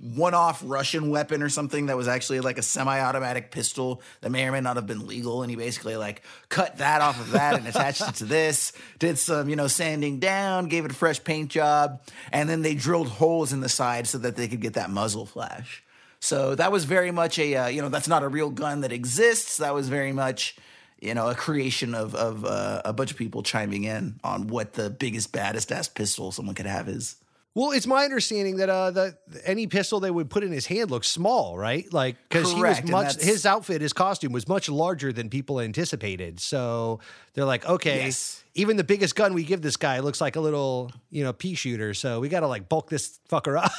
one 0.00 0.34
off 0.34 0.62
Russian 0.64 1.10
weapon 1.10 1.42
or 1.42 1.48
something 1.48 1.86
that 1.86 1.96
was 1.96 2.08
actually 2.08 2.40
like 2.40 2.58
a 2.58 2.62
semi 2.62 2.98
automatic 2.98 3.50
pistol 3.50 4.02
that 4.20 4.30
may 4.30 4.46
or 4.46 4.52
may 4.52 4.60
not 4.60 4.76
have 4.76 4.86
been 4.86 5.06
legal. 5.06 5.42
And 5.42 5.50
he 5.50 5.56
basically 5.56 5.96
like 5.96 6.22
cut 6.48 6.78
that 6.78 7.00
off 7.00 7.20
of 7.20 7.32
that 7.32 7.54
and 7.54 7.66
attached 7.68 8.08
it 8.08 8.14
to 8.16 8.24
this, 8.24 8.72
did 8.98 9.18
some, 9.18 9.48
you 9.48 9.56
know, 9.56 9.68
sanding 9.68 10.18
down, 10.18 10.66
gave 10.66 10.84
it 10.84 10.90
a 10.90 10.94
fresh 10.94 11.22
paint 11.22 11.50
job. 11.50 12.02
And 12.32 12.48
then 12.48 12.62
they 12.62 12.74
drilled 12.74 13.08
holes 13.08 13.52
in 13.52 13.60
the 13.60 13.68
side 13.68 14.06
so 14.06 14.18
that 14.18 14.36
they 14.36 14.48
could 14.48 14.60
get 14.60 14.74
that 14.74 14.90
muzzle 14.90 15.26
flash. 15.26 15.82
So 16.20 16.54
that 16.54 16.70
was 16.70 16.84
very 16.84 17.10
much 17.10 17.38
a, 17.38 17.54
uh, 17.56 17.66
you 17.66 17.82
know, 17.82 17.88
that's 17.88 18.08
not 18.08 18.22
a 18.22 18.28
real 18.28 18.50
gun 18.50 18.82
that 18.82 18.92
exists. 18.92 19.56
That 19.58 19.74
was 19.74 19.88
very 19.88 20.12
much, 20.12 20.56
you 21.00 21.14
know, 21.14 21.28
a 21.28 21.34
creation 21.34 21.94
of, 21.94 22.14
of 22.14 22.44
uh, 22.44 22.82
a 22.84 22.92
bunch 22.92 23.10
of 23.10 23.16
people 23.16 23.42
chiming 23.42 23.84
in 23.84 24.20
on 24.22 24.46
what 24.46 24.74
the 24.74 24.88
biggest, 24.88 25.32
baddest 25.32 25.72
ass 25.72 25.88
pistol 25.88 26.30
someone 26.30 26.54
could 26.54 26.66
have 26.66 26.88
is. 26.88 27.16
Well, 27.54 27.72
it's 27.72 27.86
my 27.86 28.04
understanding 28.04 28.56
that 28.56 28.70
uh, 28.70 28.90
that 28.92 29.18
any 29.44 29.66
pistol 29.66 30.00
they 30.00 30.10
would 30.10 30.30
put 30.30 30.42
in 30.42 30.52
his 30.52 30.64
hand 30.66 30.90
looks 30.90 31.06
small, 31.06 31.58
right? 31.58 31.90
Like 31.92 32.16
because 32.28 32.50
he 32.52 32.62
was 32.62 32.82
much 32.84 33.20
his 33.20 33.44
outfit, 33.44 33.82
his 33.82 33.92
costume 33.92 34.32
was 34.32 34.48
much 34.48 34.70
larger 34.70 35.12
than 35.12 35.28
people 35.28 35.60
anticipated. 35.60 36.40
So 36.40 37.00
they're 37.34 37.44
like, 37.44 37.68
okay, 37.68 38.04
Yes. 38.06 38.42
even 38.54 38.78
the 38.78 38.84
biggest 38.84 39.14
gun 39.16 39.34
we 39.34 39.44
give 39.44 39.60
this 39.60 39.76
guy 39.76 39.98
looks 40.00 40.18
like 40.18 40.36
a 40.36 40.40
little, 40.40 40.92
you 41.10 41.24
know, 41.24 41.34
pea 41.34 41.54
shooter. 41.54 41.92
So 41.92 42.20
we 42.20 42.30
got 42.30 42.40
to 42.40 42.48
like 42.48 42.70
bulk 42.70 42.88
this 42.88 43.20
fucker 43.28 43.62
up. 43.62 43.72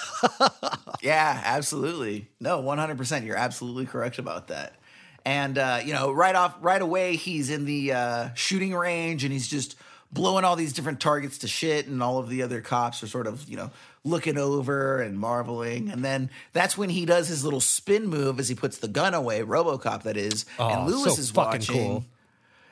Yeah, 1.02 1.42
absolutely. 1.44 2.30
No, 2.40 2.62
100%. 2.64 3.26
You're 3.26 3.36
absolutely 3.36 3.86
correct 3.86 4.20
about 4.20 4.48
that. 4.48 4.78
And, 5.26 5.58
uh, 5.58 5.80
you 5.84 5.92
know, 5.92 6.14
right 6.14 6.34
off, 6.34 6.56
right 6.62 6.82
away, 6.82 7.18
he's 7.18 7.50
in 7.50 7.66
the 7.66 7.92
uh, 7.92 8.30
shooting 8.36 8.74
range 8.74 9.26
and 9.26 9.34
he's 9.34 9.50
just 9.50 9.76
blowing 10.14 10.46
all 10.46 10.56
these 10.56 10.74
different 10.74 11.00
targets 11.00 11.40
to 11.40 11.48
shit. 11.48 11.88
And 11.88 12.02
all 12.04 12.18
of 12.20 12.30
the 12.30 12.44
other 12.44 12.62
cops 12.62 13.02
are 13.04 13.08
sort 13.08 13.28
of, 13.28 13.48
you 13.50 13.58
know, 13.58 13.72
looking 14.04 14.38
over 14.38 15.02
and 15.02 15.18
marveling. 15.18 15.90
And 15.90 16.04
then 16.04 16.30
that's 16.54 16.78
when 16.78 16.90
he 16.90 17.06
does 17.06 17.28
his 17.28 17.44
little 17.44 17.62
spin 17.62 18.08
move 18.08 18.40
as 18.40 18.50
he 18.50 18.56
puts 18.56 18.78
the 18.78 18.88
gun 18.88 19.14
away, 19.14 19.42
Robocop, 19.42 20.04
that 20.04 20.18
is. 20.18 20.46
Oh, 20.60 20.70
and 20.70 20.88
Lewis 20.88 21.16
so 21.16 21.20
is 21.20 21.32
fucking 21.32 21.60
watching. 21.62 21.76
cool. 21.76 22.06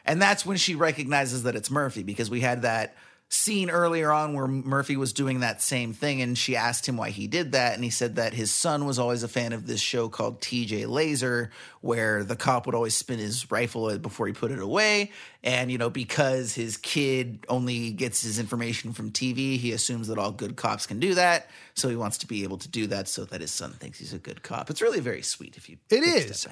And 0.06 0.22
that's 0.22 0.46
when 0.46 0.58
she 0.58 0.76
recognizes 0.76 1.44
that 1.44 1.56
it's 1.56 1.70
Murphy 1.70 2.04
because 2.04 2.30
we 2.30 2.42
had 2.42 2.64
that 2.64 2.96
scene 3.34 3.70
earlier 3.70 4.12
on 4.12 4.34
where 4.34 4.46
Murphy 4.46 4.98
was 4.98 5.14
doing 5.14 5.40
that 5.40 5.62
same 5.62 5.94
thing 5.94 6.22
and 6.22 6.38
she 6.38 6.54
asked 6.54 6.88
him 6.88 6.98
why 6.98 7.12
he 7.12 7.28
did 7.28 7.54
that 7.54 7.74
and 7.76 7.84
he 7.84 7.90
said 7.90 8.18
that 8.18 8.34
his 8.34 8.52
son 8.52 8.86
was 8.86 9.00
always 9.00 9.24
a 9.24 9.28
fan 9.30 9.54
of 9.54 9.66
this 9.66 9.80
show 9.80 10.10
called 10.10 10.42
TJ 10.42 10.86
Lazer 10.86 11.50
where 11.80 12.26
the 12.26 12.36
cop 12.36 12.66
would 12.66 12.76
always 12.76 12.94
spin 12.94 13.20
his 13.20 13.50
rifle 13.50 13.98
before 14.00 14.28
he 14.28 14.34
put 14.34 14.52
it 14.52 14.60
away. 14.60 15.12
And 15.44 15.72
you 15.72 15.78
know 15.78 15.90
because 15.90 16.54
his 16.54 16.76
kid 16.76 17.46
only 17.48 17.92
gets 17.92 18.22
his 18.22 18.38
information 18.38 18.92
from 18.92 19.12
TV 19.12 19.58
he 19.58 19.72
assumes 19.72 20.10
that 20.10 20.18
all 20.18 20.32
good 20.32 20.58
cops 20.58 20.86
can 20.86 21.00
do 21.00 21.16
that. 21.16 21.50
So 21.74 21.88
he 21.88 21.96
wants 21.96 22.18
to 22.20 22.28
be 22.28 22.44
able 22.44 22.58
to 22.58 22.68
do 22.68 22.86
that 22.88 23.08
so 23.08 23.24
that 23.24 23.40
his 23.40 23.52
son 23.52 23.72
thinks 23.72 23.98
he's 23.98 24.14
a 24.14 24.20
good 24.20 24.44
cop. 24.44 24.70
It's 24.70 24.82
really 24.82 25.00
very 25.00 25.22
sweet 25.22 25.56
if 25.56 25.70
you 25.70 25.78
It 25.90 26.04
is. 26.04 26.48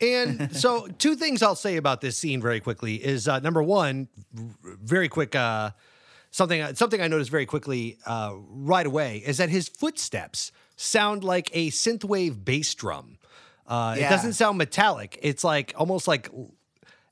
And 0.00 0.56
so, 0.56 0.86
two 0.98 1.16
things 1.16 1.42
I'll 1.42 1.54
say 1.54 1.76
about 1.76 2.00
this 2.00 2.16
scene 2.16 2.40
very 2.40 2.60
quickly 2.60 2.94
is 2.94 3.26
uh, 3.28 3.40
number 3.40 3.62
one, 3.62 4.08
very 4.32 5.08
quick 5.08 5.34
uh, 5.34 5.70
something 6.38 6.74
something 6.74 7.00
I 7.02 7.08
noticed 7.08 7.30
very 7.30 7.44
quickly 7.46 7.98
uh, 8.06 8.32
right 8.72 8.86
away 8.86 9.22
is 9.26 9.36
that 9.36 9.50
his 9.50 9.68
footsteps 9.68 10.52
sound 10.76 11.22
like 11.24 11.50
a 11.52 11.70
synthwave 11.70 12.44
bass 12.44 12.72
drum. 12.74 13.18
Uh, 13.66 13.96
It 13.98 14.08
doesn't 14.08 14.32
sound 14.34 14.56
metallic. 14.56 15.18
It's 15.20 15.44
like 15.44 15.74
almost 15.76 16.08
like 16.08 16.30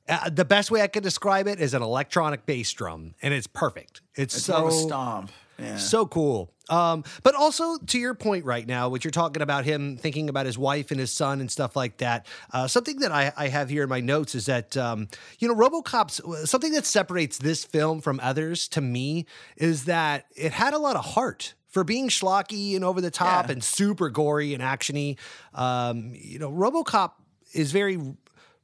uh, 0.09 0.29
the 0.29 0.45
best 0.45 0.71
way 0.71 0.81
I 0.81 0.87
could 0.87 1.03
describe 1.03 1.47
it 1.47 1.59
is 1.59 1.73
an 1.73 1.83
electronic 1.83 2.45
bass 2.45 2.71
drum, 2.71 3.13
and 3.21 3.33
it's 3.33 3.45
perfect. 3.47 4.01
It's, 4.15 4.35
It's 4.35 4.45
so 4.45 4.69
stomp. 4.69 5.31
Yeah. 5.59 5.77
so 5.77 6.05
cool. 6.05 6.51
Um, 6.69 7.03
but 7.23 7.33
also 7.33 7.77
to 7.77 7.97
your 7.97 8.13
point 8.13 8.43
right 8.43 8.67
now, 8.67 8.89
what 8.89 9.03
you're 9.05 9.11
talking 9.11 9.41
about 9.41 9.63
him 9.63 9.95
thinking 9.97 10.27
about 10.29 10.45
his 10.45 10.57
wife 10.57 10.91
and 10.91 10.99
his 10.99 11.11
son 11.13 11.39
and 11.39 11.49
stuff 11.49 11.75
like 11.77 11.97
that. 11.97 12.25
Uh, 12.51 12.67
something 12.67 12.99
that 12.99 13.11
I, 13.11 13.31
I 13.37 13.47
have 13.47 13.69
here 13.69 13.83
in 13.83 13.89
my 13.89 14.01
notes 14.01 14.35
is 14.35 14.47
that 14.47 14.75
um, 14.75 15.07
you 15.39 15.47
know 15.47 15.55
RoboCop's 15.55 16.49
something 16.49 16.73
that 16.73 16.85
separates 16.85 17.37
this 17.37 17.63
film 17.63 18.01
from 18.01 18.19
others 18.21 18.67
to 18.69 18.81
me 18.81 19.25
is 19.55 19.85
that 19.85 20.25
it 20.35 20.51
had 20.51 20.73
a 20.73 20.77
lot 20.79 20.95
of 20.95 21.05
heart. 21.05 21.53
For 21.69 21.83
being 21.83 22.07
schlocky 22.07 22.75
and 22.75 22.83
over 22.83 23.01
the 23.01 23.11
top 23.11 23.47
Yeah. 23.47 23.51
and 23.53 23.63
super 23.63 24.09
gory 24.09 24.53
and 24.55 24.63
actiony, 24.63 25.17
um, 25.53 26.11
you 26.15 26.39
know, 26.39 26.49
RoboCop 26.51 27.11
is 27.53 27.71
very 27.71 27.99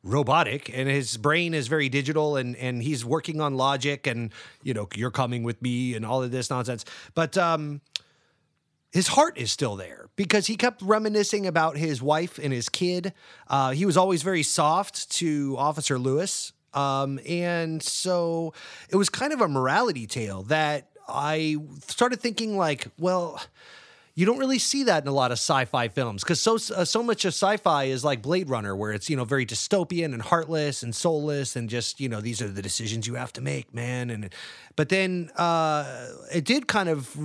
robotic 0.04 0.70
and 0.74 0.90
his 0.90 1.18
brain 1.18 1.54
is 1.54 1.68
very 1.68 1.88
digital 1.88 2.36
and 2.36 2.56
and 2.58 2.84
he's 2.84 3.06
working 3.06 3.40
on 3.40 3.56
logic 3.56 4.06
and 4.06 4.32
you 4.62 4.74
know 4.74 4.88
you're 4.96 5.12
coming 5.12 5.44
with 5.44 5.62
me 5.62 5.96
and 5.96 6.06
all 6.06 6.22
of 6.22 6.32
this 6.32 6.50
nonsense. 6.50 6.84
But 7.16 7.38
um 7.38 7.82
his 8.92 9.08
heart 9.08 9.38
is 9.38 9.52
still 9.52 9.76
there 9.76 10.10
because 10.16 10.48
he 10.48 10.56
kept 10.56 10.82
reminiscing 10.82 11.48
about 11.48 11.78
his 11.78 12.00
wife 12.00 12.38
and 12.38 12.54
his 12.54 12.70
kid. 12.70 13.12
Uh, 13.48 13.72
he 13.72 13.88
was 13.88 13.98
always 13.98 14.22
very 14.22 14.44
soft 14.44 15.10
to 15.14 15.56
officer 15.58 15.98
lewis. 15.98 16.54
Um, 16.76 17.20
and 17.28 17.82
so 17.82 18.54
it 18.90 18.96
was 18.96 19.10
kind 19.10 19.34
of 19.34 19.42
a 19.42 19.48
morality 19.48 20.08
tale 20.08 20.44
that 20.44 20.90
i 21.08 21.58
started 21.88 22.22
thinking 22.22 22.58
like 22.58 22.88
well 22.98 23.42
you 24.16 24.26
don't 24.26 24.38
really 24.38 24.60
see 24.60 24.84
that 24.84 25.04
in 25.04 25.08
a 25.08 25.14
lot 25.14 25.32
of 25.32 25.38
sci-fi 25.38 25.88
films 25.88 26.24
because 26.24 26.40
so 26.40 26.56
uh, 26.76 26.86
so 26.86 27.02
much 27.02 27.26
of 27.26 27.30
sci-fi 27.30 27.86
is 27.86 28.04
like 28.04 28.22
Blade 28.22 28.50
Runner, 28.50 28.76
where 28.76 28.92
it's 28.92 29.10
you 29.10 29.16
know 29.16 29.26
very 29.26 29.46
dystopian 29.46 30.14
and 30.14 30.22
heartless 30.22 30.84
and 30.84 30.94
soulless 30.94 31.56
and 31.56 31.70
just 31.70 32.00
you 32.00 32.10
know 32.10 32.22
these 32.22 32.42
are 32.42 32.48
the 32.48 32.62
decisions 32.62 33.08
you 33.08 33.16
have 33.16 33.34
to 33.34 33.42
make, 33.42 33.74
man. 33.74 34.10
And 34.10 34.30
but 34.76 34.90
then 34.90 35.32
uh, 35.36 36.08
it 36.34 36.46
did 36.46 36.68
kind 36.68 36.90
of 36.90 37.16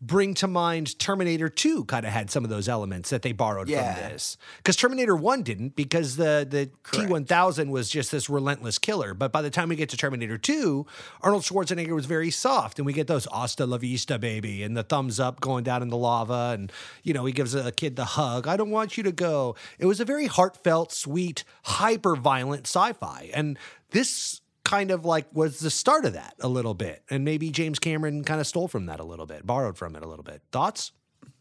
bring 0.00 0.34
to 0.34 0.46
mind 0.46 0.98
Terminator 0.98 1.48
2 1.48 1.86
kind 1.86 2.04
of 2.04 2.12
had 2.12 2.30
some 2.30 2.44
of 2.44 2.50
those 2.50 2.68
elements 2.68 3.08
that 3.10 3.22
they 3.22 3.32
borrowed 3.32 3.68
Yeah. 3.68 3.94
from 3.94 4.12
this. 4.12 4.36
Because 4.58 4.76
Terminator 4.76 5.16
1 5.16 5.42
didn't, 5.42 5.74
because 5.74 6.16
the, 6.16 6.46
the 6.48 6.70
T1000 6.92 7.70
was 7.70 7.88
just 7.88 8.12
this 8.12 8.28
relentless 8.28 8.78
killer. 8.78 9.14
But 9.14 9.32
by 9.32 9.40
the 9.40 9.48
time 9.48 9.70
we 9.70 9.76
get 9.76 9.88
to 9.90 9.96
Terminator 9.96 10.36
2, 10.36 10.84
Arnold 11.22 11.44
Schwarzenegger 11.44 11.94
was 11.94 12.04
very 12.06 12.30
soft. 12.30 12.78
And 12.78 12.84
we 12.84 12.92
get 12.92 13.06
those 13.06 13.26
hasta 13.32 13.64
la 13.64 13.78
vista, 13.78 14.18
baby, 14.18 14.62
and 14.62 14.76
the 14.76 14.82
thumbs 14.82 15.18
up 15.18 15.40
going 15.40 15.64
down 15.64 15.80
in 15.82 15.88
the 15.88 15.96
lava. 15.96 16.50
And, 16.52 16.70
you 17.02 17.14
know, 17.14 17.24
he 17.24 17.32
gives 17.32 17.54
a 17.54 17.72
kid 17.72 17.96
the 17.96 18.04
hug. 18.04 18.46
I 18.46 18.56
don't 18.58 18.70
want 18.70 18.98
you 18.98 19.02
to 19.04 19.12
go. 19.12 19.56
It 19.78 19.86
was 19.86 19.98
a 20.00 20.04
very 20.04 20.26
heartfelt, 20.26 20.92
sweet, 20.92 21.42
hyper 21.64 22.16
violent 22.16 22.66
sci 22.66 22.92
fi. 22.92 23.30
And 23.32 23.58
this 23.92 24.42
kind 24.66 24.90
of 24.90 25.04
like 25.04 25.26
was 25.32 25.60
the 25.60 25.70
start 25.70 26.04
of 26.04 26.14
that 26.14 26.34
a 26.40 26.48
little 26.48 26.74
bit. 26.74 27.02
And 27.08 27.24
maybe 27.24 27.50
James 27.50 27.78
Cameron 27.78 28.24
kind 28.24 28.40
of 28.40 28.46
stole 28.46 28.66
from 28.68 28.86
that 28.86 28.98
a 29.00 29.04
little 29.04 29.24
bit, 29.26 29.46
borrowed 29.46 29.78
from 29.78 29.94
it 29.96 30.02
a 30.02 30.08
little 30.08 30.24
bit. 30.24 30.42
Thoughts? 30.50 30.90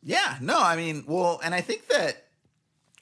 Yeah, 0.04 0.38
no, 0.40 0.62
I 0.62 0.76
mean, 0.76 1.04
well, 1.08 1.42
and 1.44 1.56
I 1.56 1.62
think 1.62 1.88
that 1.88 2.28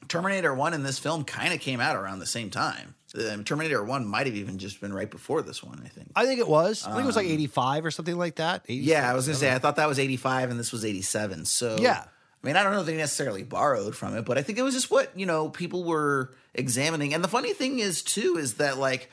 Terminator 0.08 0.54
1 0.54 0.74
and 0.74 0.86
this 0.86 0.98
film 1.00 1.26
kind 1.26 1.54
of 1.54 1.60
came 1.60 1.80
out 1.82 1.96
around 1.98 2.20
the 2.20 2.26
same 2.26 2.50
time. 2.50 2.96
Um, 3.16 3.44
Terminator 3.44 3.84
1 3.84 4.08
might 4.08 4.26
have 4.26 4.36
even 4.36 4.58
just 4.58 4.80
been 4.82 4.94
right 4.94 5.10
before 5.12 5.42
this 5.42 5.62
one, 5.62 5.82
I 5.86 5.88
think. 5.90 6.12
I 6.16 6.26
think 6.26 6.40
it 6.40 6.48
was. 6.48 6.86
I 6.88 6.92
think 6.92 7.04
it 7.04 7.08
was 7.08 7.16
like 7.16 7.26
Um, 7.28 7.32
85 7.34 7.86
or 7.86 7.92
something 7.92 8.18
like 8.18 8.36
that. 8.36 8.64
86, 8.68 8.88
Yeah, 8.88 9.10
I 9.10 9.14
was 9.14 9.26
going 9.28 9.36
to 9.36 9.40
say, 9.40 9.54
I 9.54 9.60
thought 9.60 9.76
that 9.76 9.88
was 9.88 10.00
85 10.00 10.50
and 10.50 10.60
this 10.60 10.72
was 10.72 10.84
87. 10.86 11.46
So, 11.46 11.78
Yeah. 11.80 12.04
I 12.06 12.48
mean, 12.48 12.56
I 12.58 12.64
don't 12.64 12.74
know 12.74 12.82
if 12.82 12.86
they 12.86 12.98
necessarily 12.98 13.44
borrowed 13.44 13.96
from 13.96 14.18
it, 14.18 14.26
but 14.26 14.38
I 14.38 14.42
think 14.42 14.58
it 14.58 14.64
was 14.64 14.74
just 14.74 14.92
what, 14.92 15.18
you 15.18 15.26
know, 15.26 15.48
people 15.50 15.84
were 15.86 16.34
examining. 16.54 17.14
And 17.14 17.24
the 17.24 17.30
funny 17.30 17.54
thing 17.54 17.80
is, 17.80 18.02
too, 18.02 18.36
is 18.38 18.56
that, 18.56 18.78
like, 18.78 19.10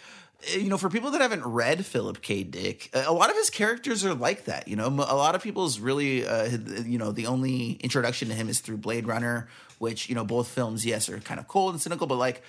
you 0.48 0.68
know, 0.68 0.78
for 0.78 0.88
people 0.88 1.10
that 1.10 1.20
haven't 1.20 1.44
read 1.44 1.84
Philip 1.84 2.22
K. 2.22 2.42
Dick, 2.42 2.90
a 2.94 3.12
lot 3.12 3.30
of 3.30 3.36
his 3.36 3.50
characters 3.50 4.04
are 4.04 4.14
like 4.14 4.44
that. 4.46 4.68
You 4.68 4.76
know, 4.76 4.86
a 4.86 5.16
lot 5.16 5.34
of 5.34 5.42
people's 5.42 5.78
really, 5.80 6.26
uh, 6.26 6.58
you 6.84 6.98
know, 6.98 7.12
the 7.12 7.26
only 7.26 7.72
introduction 7.72 8.28
to 8.28 8.34
him 8.34 8.48
is 8.48 8.60
through 8.60 8.78
Blade 8.78 9.06
Runner, 9.06 9.48
which, 9.78 10.08
you 10.08 10.14
know, 10.14 10.24
both 10.24 10.48
films, 10.48 10.86
yes, 10.86 11.08
are 11.08 11.18
kind 11.20 11.40
of 11.40 11.48
cold 11.48 11.74
and 11.74 11.80
cynical, 11.80 12.06
but 12.06 12.16
like, 12.16 12.42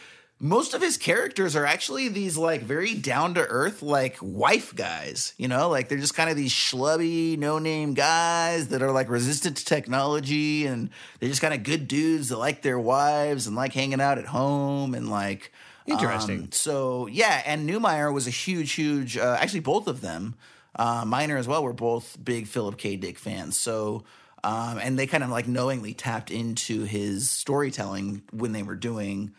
most 0.43 0.73
of 0.73 0.81
his 0.81 0.97
characters 0.97 1.55
are 1.55 1.67
actually 1.67 2.07
these 2.07 2.35
like 2.35 2.61
very 2.63 2.95
down 2.95 3.35
to 3.35 3.41
earth 3.41 3.83
like 3.83 4.17
wife 4.23 4.75
guys 4.75 5.35
you 5.37 5.47
know 5.47 5.69
like 5.69 5.87
they're 5.87 5.99
just 5.99 6.15
kind 6.15 6.31
of 6.31 6.35
these 6.35 6.51
schlubby 6.51 7.37
no 7.37 7.59
name 7.59 7.93
guys 7.93 8.69
that 8.69 8.81
are 8.81 8.91
like 8.91 9.07
resistant 9.07 9.55
to 9.55 9.63
technology 9.63 10.65
and 10.65 10.89
they're 11.19 11.29
just 11.29 11.43
kind 11.43 11.53
of 11.53 11.61
good 11.61 11.87
dudes 11.87 12.29
that 12.29 12.37
like 12.37 12.63
their 12.63 12.79
wives 12.79 13.45
and 13.45 13.55
like 13.55 13.71
hanging 13.73 14.01
out 14.01 14.17
at 14.17 14.25
home 14.25 14.95
and 14.95 15.11
like 15.11 15.53
Interesting. 15.87 16.41
um, 16.41 16.51
so 16.51 17.07
yeah 17.07 17.41
and 17.45 17.69
Neumeier 17.69 18.13
was 18.13 18.27
a 18.27 18.31
huge 18.31 18.73
huge 18.73 19.17
uh, 19.17 19.37
actually 19.39 19.61
both 19.61 19.87
of 19.87 20.01
them 20.01 20.35
uh, 20.75 21.03
Miner 21.05 21.37
as 21.37 21.47
well 21.47 21.63
were 21.63 21.73
both 21.73 22.17
big 22.23 22.47
Philip 22.47 22.77
K 22.77 22.95
Dick 22.95 23.17
fans 23.19 23.57
so 23.57 24.03
um, 24.43 24.79
and 24.79 24.97
they 24.97 25.07
kind 25.07 25.23
of 25.23 25.29
like 25.29 25.47
knowingly 25.47 25.93
tapped 25.93 26.31
into 26.31 26.83
his 26.83 27.29
storytelling 27.29 28.23
when 28.31 28.51
they 28.53 28.63
were 28.63 28.75
doing 28.75 29.33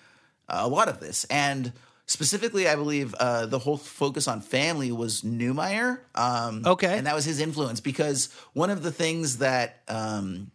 a 0.49 0.69
lot 0.69 0.89
of 0.89 1.01
this. 1.01 1.25
And 1.25 1.73
specifically, 2.07 2.69
I 2.69 2.77
believe 2.77 3.15
uh, 3.15 3.47
the 3.47 3.59
whole 3.59 3.77
focus 3.77 4.29
on 4.29 4.41
family 4.41 4.93
was 4.93 5.23
Neumeier. 5.23 6.01
Um, 6.15 6.63
Okay. 6.65 6.97
And 6.99 7.07
that 7.07 7.15
was 7.15 7.25
his 7.25 7.41
influence 7.41 7.81
because 7.81 8.29
one 8.53 8.71
of 8.71 8.83
the 8.83 8.93
things 8.93 9.39
that 9.39 9.81
um, 9.89 10.51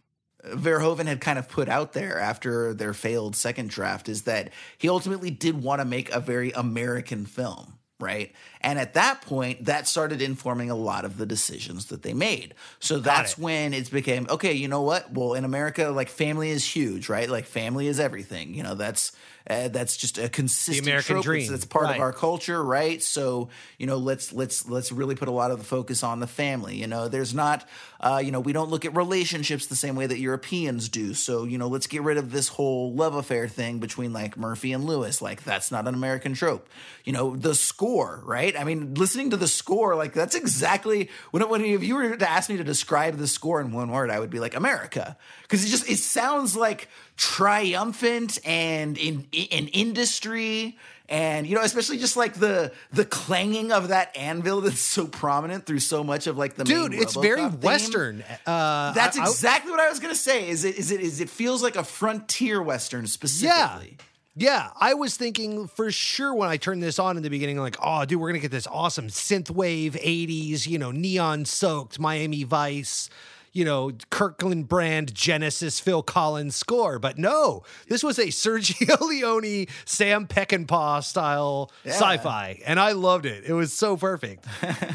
Verhoeven 0.45 1.05
had 1.05 1.21
kind 1.21 1.39
of 1.39 1.49
put 1.49 1.67
out 1.67 1.93
there 1.93 2.19
after 2.19 2.73
their 2.73 2.93
failed 2.93 3.35
second 3.35 3.69
draft 3.69 4.07
is 4.07 4.23
that 4.23 4.51
he 4.77 4.87
ultimately 4.87 5.31
did 5.31 5.61
want 5.61 5.81
to 5.81 5.85
make 5.85 6.11
a 6.11 6.19
very 6.19 6.51
American 6.51 7.25
film. 7.25 7.73
Right. 7.99 8.31
And 8.61 8.77
at 8.77 8.93
that 8.93 9.23
point, 9.23 9.65
that 9.65 9.87
started 9.87 10.21
informing 10.21 10.69
a 10.69 10.75
lot 10.75 11.03
of 11.03 11.17
the 11.17 11.25
decisions 11.25 11.85
that 11.87 12.03
they 12.03 12.13
made. 12.13 12.53
So 12.79 12.99
that's 12.99 13.31
it. 13.31 13.39
when 13.39 13.73
it 13.73 13.89
became 13.89 14.27
okay, 14.29 14.53
you 14.53 14.67
know 14.67 14.83
what? 14.83 15.11
Well, 15.11 15.33
in 15.33 15.43
America, 15.43 15.89
like 15.89 16.07
family 16.07 16.51
is 16.51 16.63
huge, 16.63 17.09
right? 17.09 17.27
Like 17.27 17.45
family 17.45 17.87
is 17.87 17.99
everything. 17.99 18.53
You 18.53 18.61
know, 18.61 18.75
that's 18.75 19.13
uh, 19.49 19.67
that's 19.69 19.95
just 19.97 20.17
a 20.17 20.27
consistent 20.29 20.85
American 20.87 21.15
trope. 21.15 21.23
dream. 21.23 21.41
It's, 21.43 21.51
it's 21.51 21.65
part 21.65 21.85
Right. 21.85 21.95
of 21.95 22.01
our 22.01 22.11
culture, 22.13 22.63
right? 22.63 23.01
So 23.01 23.49
you 23.77 23.87
know, 23.87 23.97
let's 23.97 24.33
let's 24.33 24.67
let's 24.67 24.91
really 24.91 25.15
put 25.15 25.27
a 25.27 25.31
lot 25.31 25.51
of 25.51 25.57
the 25.59 25.63
focus 25.65 26.03
on 26.03 26.19
the 26.19 26.27
family. 26.27 26.75
You 26.75 26.87
know, 26.87 27.07
there's 27.07 27.33
not, 27.33 27.67
uh, 28.01 28.21
you 28.23 28.31
know, 28.31 28.39
we 28.39 28.51
don't 28.53 28.69
look 28.69 28.83
at 28.85 28.95
relationships 28.95 29.67
the 29.67 29.75
same 29.75 29.95
way 29.95 30.05
that 30.07 30.19
Europeans 30.19 30.89
do. 30.89 31.13
So 31.13 31.43
you 31.45 31.57
know, 31.57 31.67
let's 31.67 31.87
get 31.87 32.01
rid 32.01 32.17
of 32.17 32.31
this 32.31 32.49
whole 32.49 32.93
love 32.93 33.15
affair 33.15 33.47
thing 33.47 33.79
between 33.79 34.11
like 34.13 34.37
Murphy 34.37 34.73
and 34.73 34.85
Lewis. 34.85 35.21
Like 35.21 35.43
that's 35.43 35.71
not 35.71 35.87
an 35.87 35.93
American 35.93 36.33
trope. 36.33 36.67
You 37.05 37.13
know, 37.13 37.35
the 37.37 37.55
score, 37.55 38.21
right? 38.25 38.57
I 38.59 38.65
mean, 38.65 38.95
listening 38.95 39.29
to 39.29 39.37
the 39.37 39.47
score, 39.47 39.95
like 39.95 40.13
that's 40.13 40.35
exactly 40.35 41.09
when 41.31 41.47
when 41.49 41.63
if 41.63 41.83
you 41.83 41.95
were 41.95 42.17
to 42.17 42.29
ask 42.29 42.49
me 42.49 42.57
to 42.57 42.63
describe 42.65 43.17
the 43.17 43.27
score 43.27 43.61
in 43.61 43.71
one 43.71 43.91
word, 43.91 44.09
I 44.09 44.19
would 44.19 44.29
be 44.29 44.39
like 44.39 44.55
America 44.55 45.15
because 45.43 45.63
it 45.63 45.69
just 45.69 45.89
it 45.89 45.97
sounds 45.99 46.55
like 46.55 46.89
triumphant 47.17 48.39
and 48.45 48.97
in 48.97 49.27
in 49.31 49.67
industry 49.69 50.77
and 51.09 51.47
you 51.47 51.55
know 51.55 51.61
especially 51.61 51.97
just 51.97 52.15
like 52.17 52.33
the 52.35 52.71
the 52.91 53.05
clanging 53.05 53.71
of 53.71 53.87
that 53.89 54.15
anvil 54.15 54.61
that's 54.61 54.79
so 54.79 55.07
prominent 55.07 55.65
through 55.65 55.79
so 55.79 56.03
much 56.03 56.27
of 56.27 56.37
like 56.37 56.55
the 56.55 56.63
Dude, 56.63 56.93
it's 56.93 57.15
very 57.15 57.41
theme. 57.41 57.59
Western. 57.61 58.23
Uh, 58.45 58.91
That's 58.93 59.17
I- 59.17 59.23
I- 59.23 59.27
exactly 59.27 59.71
what 59.71 59.79
I 59.79 59.89
was 59.89 59.99
gonna 59.99 60.15
say. 60.15 60.47
Is 60.47 60.63
it 60.65 60.75
is 60.77 60.91
it 60.91 60.99
is 61.01 61.19
it 61.21 61.29
feels 61.29 61.63
like 61.63 61.75
a 61.75 61.83
frontier 61.83 62.61
western 62.61 63.07
specifically? 63.07 63.97
Yeah, 64.39 64.69
I 64.79 64.93
was 64.93 65.17
thinking 65.17 65.67
for 65.67 65.89
sure 65.91 66.31
when 66.35 66.47
I 66.47 66.57
turned 66.57 66.83
this 66.83 66.99
on 66.99 67.17
in 67.17 67.23
the 67.23 67.29
beginning, 67.31 67.57
like, 67.57 67.75
oh, 67.81 68.05
dude, 68.05 68.19
we're 68.21 68.29
gonna 68.29 68.37
get 68.39 68.51
this 68.51 68.67
awesome 68.67 69.07
synthwave 69.07 69.93
'80s, 69.93 70.67
you 70.67 70.77
know, 70.77 70.91
neon-soaked 70.91 71.99
Miami 71.99 72.43
Vice, 72.43 73.09
you 73.57 73.65
know, 73.65 73.91
Kirkland 74.11 74.67
brand 74.67 75.15
Genesis 75.15 75.79
Phil 75.79 76.03
Collins 76.03 76.55
score. 76.55 76.99
But 76.99 77.17
no, 77.17 77.63
this 77.87 78.03
was 78.03 78.19
a 78.19 78.27
Sergio 78.27 78.99
Leone, 79.01 79.65
Sam 79.83 80.27
Peckinpah 80.27 81.03
style 81.03 81.71
Yeah. 81.83 81.93
sci-fi, 81.93 82.61
and 82.67 82.79
I 82.79 82.91
loved 82.91 83.25
it. 83.25 83.45
It 83.45 83.53
was 83.53 83.73
so 83.73 83.97
perfect. 83.97 84.45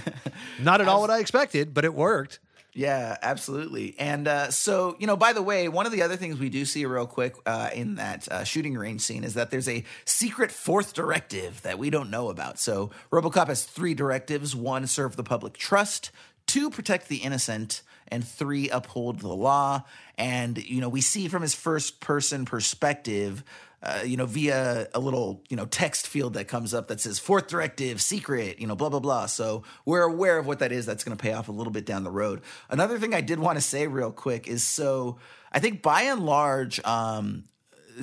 Not 0.61 0.81
at 0.81 0.87
all 0.87 1.01
what 1.01 1.11
I 1.11 1.19
expected, 1.19 1.75
but 1.75 1.85
it 1.85 1.93
worked. 1.93 2.39
Yeah, 2.73 3.17
absolutely. 3.21 3.97
And 3.99 4.29
uh, 4.29 4.51
so, 4.53 4.95
you 5.01 5.09
know, 5.09 5.17
by 5.17 5.33
the 5.33 5.43
way, 5.43 5.69
one 5.69 5.85
of 5.85 5.93
the 5.93 6.03
other 6.03 6.17
things 6.17 6.39
we 6.39 6.49
do 6.49 6.65
see 6.65 6.87
real 6.87 7.07
quick 7.07 7.35
uh, 7.45 7.69
in 7.75 7.97
that 7.97 8.29
uh, 8.31 8.45
shooting 8.45 8.75
range 8.79 9.01
scene 9.03 9.25
is 9.25 9.35
that 9.35 9.51
there's 9.51 9.69
a 9.69 9.85
secret 10.05 10.53
fourth 10.53 10.95
directive 10.95 11.61
that 11.63 11.79
we 11.81 11.91
don't 11.91 12.11
know 12.11 12.31
about. 12.31 12.61
So, 12.61 12.91
Robocop 13.11 13.49
has 13.49 13.65
three 13.65 13.93
directives 13.93 14.55
one, 14.55 14.87
serve 14.87 15.17
the 15.17 15.25
public 15.25 15.55
trust, 15.59 16.13
two, 16.47 16.71
protect 16.71 17.09
the 17.09 17.17
innocent, 17.19 17.83
and 18.13 18.27
three, 18.27 18.69
uphold 18.69 19.19
the 19.19 19.29
law. 19.29 19.83
And, 20.17 20.63
you 20.63 20.81
know, 20.81 20.89
we 20.89 21.01
see 21.01 21.27
from 21.27 21.43
his 21.43 21.55
first 21.55 22.01
person 22.01 22.45
perspective 22.45 23.43
uh, 23.83 24.03
you 24.05 24.17
know, 24.17 24.27
via 24.27 24.87
a 24.95 25.01
little, 25.01 25.43
you 25.49 25.57
know, 25.57 25.67
text 25.67 26.07
field 26.07 26.35
that 26.35 26.47
comes 26.47 26.73
up 26.73 26.87
that 26.87 27.01
says 27.01 27.19
fourth 27.19 27.49
directive, 27.49 28.01
secret, 28.01 28.61
you 28.61 28.67
know, 28.69 28.77
blah, 28.77 28.89
blah, 28.89 29.01
blah. 29.01 29.27
So 29.27 29.65
we're 29.85 30.03
aware 30.03 30.39
of 30.39 30.47
what 30.47 30.61
that 30.61 30.71
is. 30.71 30.87
That's 30.87 31.03
going 31.03 31.17
to 31.17 31.21
pay 31.21 31.33
off 31.33 31.49
a 31.49 31.53
little 31.53 31.73
bit 31.73 31.85
down 31.85 32.05
the 32.05 32.11
road. 32.11 32.43
Another 32.71 32.97
thing 33.01 33.13
I 33.13 33.21
did 33.23 33.41
want 33.41 33.59
to 33.59 33.61
say 33.61 33.89
real 33.89 34.13
quick 34.13 34.47
is 34.47 34.63
so 34.63 35.19
I 35.51 35.59
think 35.59 35.83
by 35.83 36.03
and 36.03 36.25
large, 36.25 36.79
um, 36.85 37.45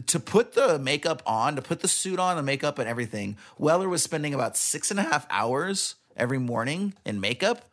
to 0.07 0.19
put 0.19 0.53
the 0.53 0.77
makeup 0.77 1.23
on, 1.25 1.55
to 1.55 1.61
put 1.61 1.79
the 1.79 1.87
suit 1.87 2.19
on, 2.19 2.35
the 2.35 2.43
makeup 2.43 2.77
and 2.77 2.87
everything, 2.87 3.37
Weller 3.57 3.87
was 3.87 4.03
spending 4.03 4.33
about 4.33 4.57
six 4.57 4.91
and 4.91 4.99
a 4.99 5.03
half 5.03 5.25
hours 5.29 5.95
every 6.17 6.39
morning 6.39 6.93
in 7.05 7.21
makeup. 7.21 7.68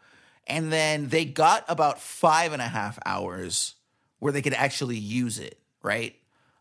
And 0.47 0.73
then 0.73 1.09
they 1.09 1.25
got 1.25 1.65
about 1.69 2.01
five 2.01 2.53
and 2.53 2.63
a 2.63 2.69
half 2.69 2.99
hours 3.05 3.75
where 4.19 4.33
they 4.33 4.43
could 4.43 4.55
actually 4.55 4.97
use 4.97 5.39
it, 5.39 5.59
right? 5.83 6.15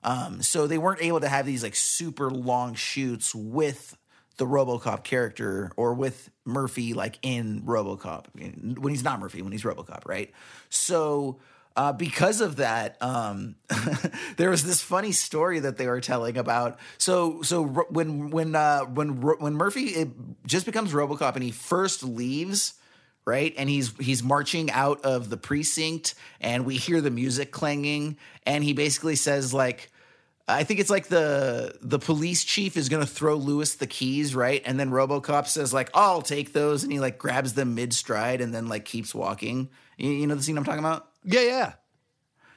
Um, 0.03 0.41
so 0.41 0.67
they 0.67 0.77
weren't 0.77 1.01
able 1.01 1.19
to 1.21 1.27
have 1.27 1.45
these 1.45 1.63
like 1.63 1.75
super 1.75 2.29
long 2.29 2.75
shoots 2.75 3.33
with 3.33 3.97
the 4.38 4.45
RoboCop 4.45 5.03
character 5.03 5.71
or 5.77 5.93
with 5.93 6.29
Murphy 6.43 6.93
like 6.93 7.17
in 7.21 7.61
RoboCop 7.61 8.25
when 8.79 8.91
he's 8.91 9.03
not 9.03 9.19
Murphy 9.19 9.41
when 9.41 9.51
he's 9.51 9.63
RoboCop, 9.63 10.05
right? 10.05 10.31
So 10.69 11.39
uh, 11.77 11.91
because 11.91 12.41
of 12.41 12.57
that, 12.57 12.97
um, 13.01 13.55
there 14.38 14.49
was 14.49 14.63
this 14.63 14.81
funny 14.81 15.11
story 15.11 15.59
that 15.59 15.77
they 15.77 15.88
were 15.88 16.01
telling 16.01 16.38
about. 16.38 16.79
So, 16.97 17.41
so 17.41 17.63
when 17.63 18.29
when 18.29 18.55
uh, 18.55 18.81
when 18.81 19.21
when 19.21 19.55
Murphy 19.55 20.09
just 20.45 20.65
becomes 20.65 20.93
RoboCop 20.93 21.36
and 21.36 21.43
he 21.43 21.51
first 21.51 22.03
leaves, 22.03 22.75
right, 23.26 23.53
and 23.57 23.69
he's 23.69 23.95
he's 23.97 24.23
marching 24.23 24.71
out 24.71 25.03
of 25.03 25.30
the 25.30 25.38
precinct, 25.38 26.15
and 26.39 26.65
we 26.65 26.76
hear 26.76 27.01
the 27.01 27.11
music 27.11 27.51
clanging, 27.51 28.17
and 28.45 28.63
he 28.63 28.73
basically 28.73 29.15
says 29.15 29.53
like. 29.53 29.91
I 30.47 30.63
think 30.63 30.80
it's 30.80 30.91
like 30.91 31.07
the 31.07 31.76
the 31.82 31.97
police 31.97 32.43
chief 32.43 32.78
is 32.78 32.88
gonna 32.88 33.07
throw 33.07 33.34
Lewis 33.34 33.73
the 33.73 33.88
keys, 33.88 34.36
right? 34.36 34.61
And 34.63 34.80
then 34.80 34.91
RoboCop 34.91 35.47
says 35.47 35.73
like, 35.73 35.89
"I'll 35.95 36.21
take 36.21 36.53
those," 36.53 36.84
and 36.84 36.91
he 36.93 36.99
like 36.99 37.17
grabs 37.17 37.53
them 37.53 37.73
mid 37.73 37.95
stride 37.95 38.41
and 38.41 38.53
then 38.53 38.67
like 38.67 38.86
keeps 38.86 39.15
walking. 39.15 39.69
You, 39.97 40.11
you 40.11 40.28
know 40.28 40.36
the 40.36 40.43
scene 40.43 40.55
I'm 40.55 40.63
talking 40.63 40.86
about? 40.86 41.07
Yeah, 41.23 41.41
yeah. 41.41 41.73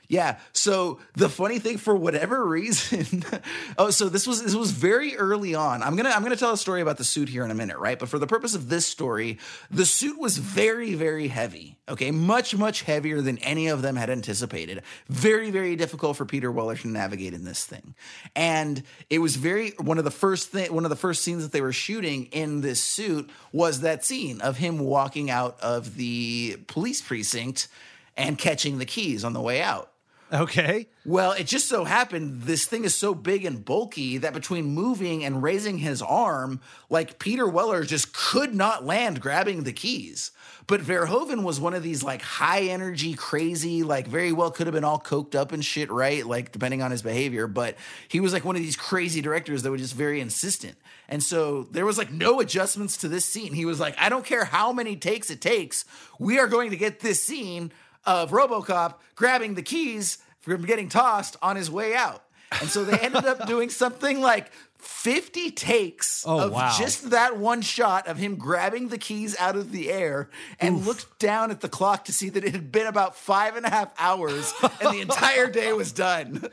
Yeah. 0.09 0.39
So 0.55 1.01
the 1.15 1.29
funny 1.29 1.59
thing, 1.59 1.77
for 1.77 1.95
whatever 1.95 2.47
reason, 2.47 3.25
oh, 3.79 3.91
so 3.91 4.09
this 4.09 4.27
was 4.27 4.43
this 4.43 4.55
was 4.55 4.71
very 4.71 5.15
early 5.17 5.55
on. 5.55 5.83
I'm 5.83 5.97
gonna 5.97 6.09
I'm 6.09 6.23
gonna 6.23 6.37
tell 6.37 6.53
a 6.53 6.57
story 6.57 6.81
about 6.81 6.97
the 6.97 7.05
suit 7.05 7.29
here 7.29 7.45
in 7.45 7.51
a 7.51 7.55
minute, 7.55 7.77
right? 7.77 7.99
But 7.99 8.09
for 8.09 8.19
the 8.19 8.27
purpose 8.27 8.55
of 8.55 8.71
this 8.71 8.87
story, 8.87 9.39
the 9.71 9.85
suit 9.85 10.19
was 10.19 10.39
very 10.39 10.95
very 10.95 11.29
heavy. 11.29 11.79
Okay, 11.91 12.11
much 12.11 12.57
much 12.57 12.83
heavier 12.83 13.21
than 13.21 13.37
any 13.39 13.69
of 13.69 13.83
them 13.83 13.97
had 13.97 14.09
anticipated. 14.09 14.83
Very 15.09 15.51
very 15.51 15.77
difficult 15.77 16.17
for 16.17 16.25
Peter 16.25 16.51
Weller 16.51 16.77
to 16.77 16.89
navigate 16.89 17.35
in 17.35 17.45
this 17.45 17.67
thing, 17.67 17.95
and 18.35 18.83
it 19.11 19.19
was 19.19 19.37
very 19.37 19.73
one 19.73 19.99
of 19.99 20.05
the 20.05 20.11
first 20.11 20.49
thing 20.49 20.73
one 20.73 20.87
of 20.87 20.91
the 20.91 20.97
first 20.97 21.23
scenes 21.23 21.43
that 21.43 21.53
they 21.53 21.61
were 21.61 21.73
shooting 21.73 22.27
in 22.33 22.63
this 22.63 22.83
suit 22.83 23.29
was 23.53 23.83
that 23.83 24.07
scene 24.07 24.41
of 24.41 24.57
him 24.57 24.79
walking 24.79 25.29
out 25.31 25.61
of 25.61 25.97
the 25.97 26.57
police 26.67 27.03
precinct 27.03 27.69
and 28.17 28.39
catching 28.39 28.79
the 28.79 28.87
keys 28.87 29.23
on 29.23 29.35
the 29.35 29.41
way 29.41 29.63
out. 29.63 29.93
Okay. 30.33 30.89
Well, 31.07 31.33
it 31.33 31.47
just 31.47 31.69
so 31.69 31.85
happened 31.85 32.43
this 32.43 32.67
thing 32.67 32.85
is 32.85 32.95
so 32.95 33.15
big 33.15 33.47
and 33.47 33.65
bulky 33.65 34.19
that 34.19 34.35
between 34.35 34.67
moving 34.67 35.25
and 35.25 35.43
raising 35.43 35.79
his 35.79 36.03
arm, 36.03 36.61
like 36.91 37.19
Peter 37.19 37.49
Weller 37.49 37.83
just 37.85 38.13
could 38.13 38.55
not 38.55 38.85
land 38.85 39.21
grabbing 39.21 39.65
the 39.65 39.73
keys. 39.73 40.33
But 40.67 40.83
Verhoeven 40.83 41.45
was 41.45 41.59
one 41.59 41.73
of 41.73 41.83
these 41.83 42.03
like 42.03 42.21
high 42.21 42.65
energy, 42.65 43.15
crazy, 43.15 43.83
like 43.83 44.07
very 44.07 44.33
well 44.33 44.51
could 44.51 44.67
have 44.67 44.75
been 44.75 44.85
all 44.85 45.01
coked 45.01 45.35
up 45.35 45.51
and 45.53 45.65
shit, 45.65 45.91
right? 45.91 46.27
Like 46.27 46.53
depending 46.53 46.83
on 46.83 46.91
his 46.91 47.01
behavior. 47.01 47.47
But 47.47 47.77
he 48.09 48.21
was 48.21 48.35
like 48.35 48.45
one 48.45 48.55
of 48.55 48.61
these 48.61 48.77
crazy 48.77 49.23
directors 49.23 49.63
that 49.63 49.71
were 49.71 49.79
just 49.79 49.95
very 49.95 50.21
insistent. 50.21 50.77
And 51.09 51.23
so 51.23 51.63
there 51.71 51.87
was 51.87 51.97
like 51.97 52.13
no 52.13 52.41
adjustments 52.41 52.99
to 52.99 53.09
this 53.09 53.25
scene. 53.25 53.55
He 53.55 53.65
was 53.65 53.81
like, 53.81 53.95
I 53.99 54.11
don't 54.11 54.27
care 54.27 54.45
how 54.45 54.75
many 54.75 54.95
takes 54.95 55.31
it 55.31 55.41
takes, 55.41 55.87
we 56.19 56.39
are 56.39 56.49
going 56.49 56.69
to 56.69 56.77
get 56.77 57.01
this 57.01 57.25
scene 57.25 57.73
of 58.05 58.31
RoboCop 58.31 58.95
grabbing 59.15 59.55
the 59.55 59.63
keys 59.63 60.19
from 60.41 60.65
getting 60.65 60.89
tossed 60.89 61.37
on 61.43 61.57
his 61.57 61.71
way 61.71 61.95
out. 61.95 62.25
And 62.61 62.69
so 62.69 62.85
they 62.85 62.99
ended 63.03 63.27
up 63.27 63.47
doing 63.47 63.71
something 63.71 64.21
like 64.21 64.51
50 64.79 65.51
takes 65.51 66.25
oh, 66.27 66.47
of 66.47 66.53
wow. 66.53 66.75
just 66.79 67.11
that 67.11 67.37
one 67.37 67.63
shot 67.63 68.07
of 68.07 68.17
him 68.17 68.37
grabbing 68.37 68.89
the 68.89 68.99
keys 68.99 69.37
out 69.39 69.57
of 69.57 69.73
the 69.73 69.91
air 69.91 70.31
and 70.61 70.77
Oof. 70.77 70.87
looked 70.87 71.19
down 71.19 71.51
at 71.51 71.61
the 71.61 71.69
clock 71.69 72.05
to 72.05 72.13
see 72.13 72.29
that 72.29 72.45
it 72.45 72.53
had 72.53 72.71
been 72.71 72.87
about 72.87 73.17
five 73.17 73.57
and 73.57 73.67
a 73.67 73.71
half 73.71 73.93
hours 73.99 74.55
and 74.81 74.95
the 74.95 75.01
entire 75.01 75.47
day 75.51 75.73
was 75.73 75.91
done. 75.93 76.49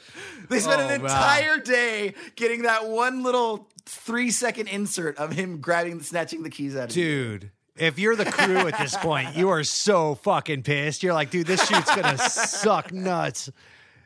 They 0.49 0.59
spent 0.59 0.81
oh, 0.81 0.87
an 0.87 1.01
entire 1.01 1.57
wow. 1.57 1.63
day 1.63 2.15
getting 2.35 2.63
that 2.63 2.87
one 2.87 3.21
little 3.21 3.69
three 3.85 4.31
second 4.31 4.67
insert 4.69 5.17
of 5.17 5.31
him 5.31 5.61
grabbing, 5.61 6.01
snatching 6.01 6.41
the 6.41 6.49
keys 6.49 6.75
out 6.75 6.85
of 6.85 6.95
Dude. 6.95 7.51
If 7.77 7.99
you're 7.99 8.15
the 8.15 8.25
crew 8.25 8.67
at 8.67 8.77
this 8.77 8.95
point, 8.95 9.35
you 9.35 9.49
are 9.49 9.63
so 9.63 10.15
fucking 10.15 10.63
pissed. 10.63 11.03
You're 11.03 11.13
like, 11.13 11.29
dude, 11.29 11.45
this 11.45 11.65
shoot's 11.67 11.93
gonna 11.93 12.17
suck 12.17 12.93
nuts. 12.93 13.51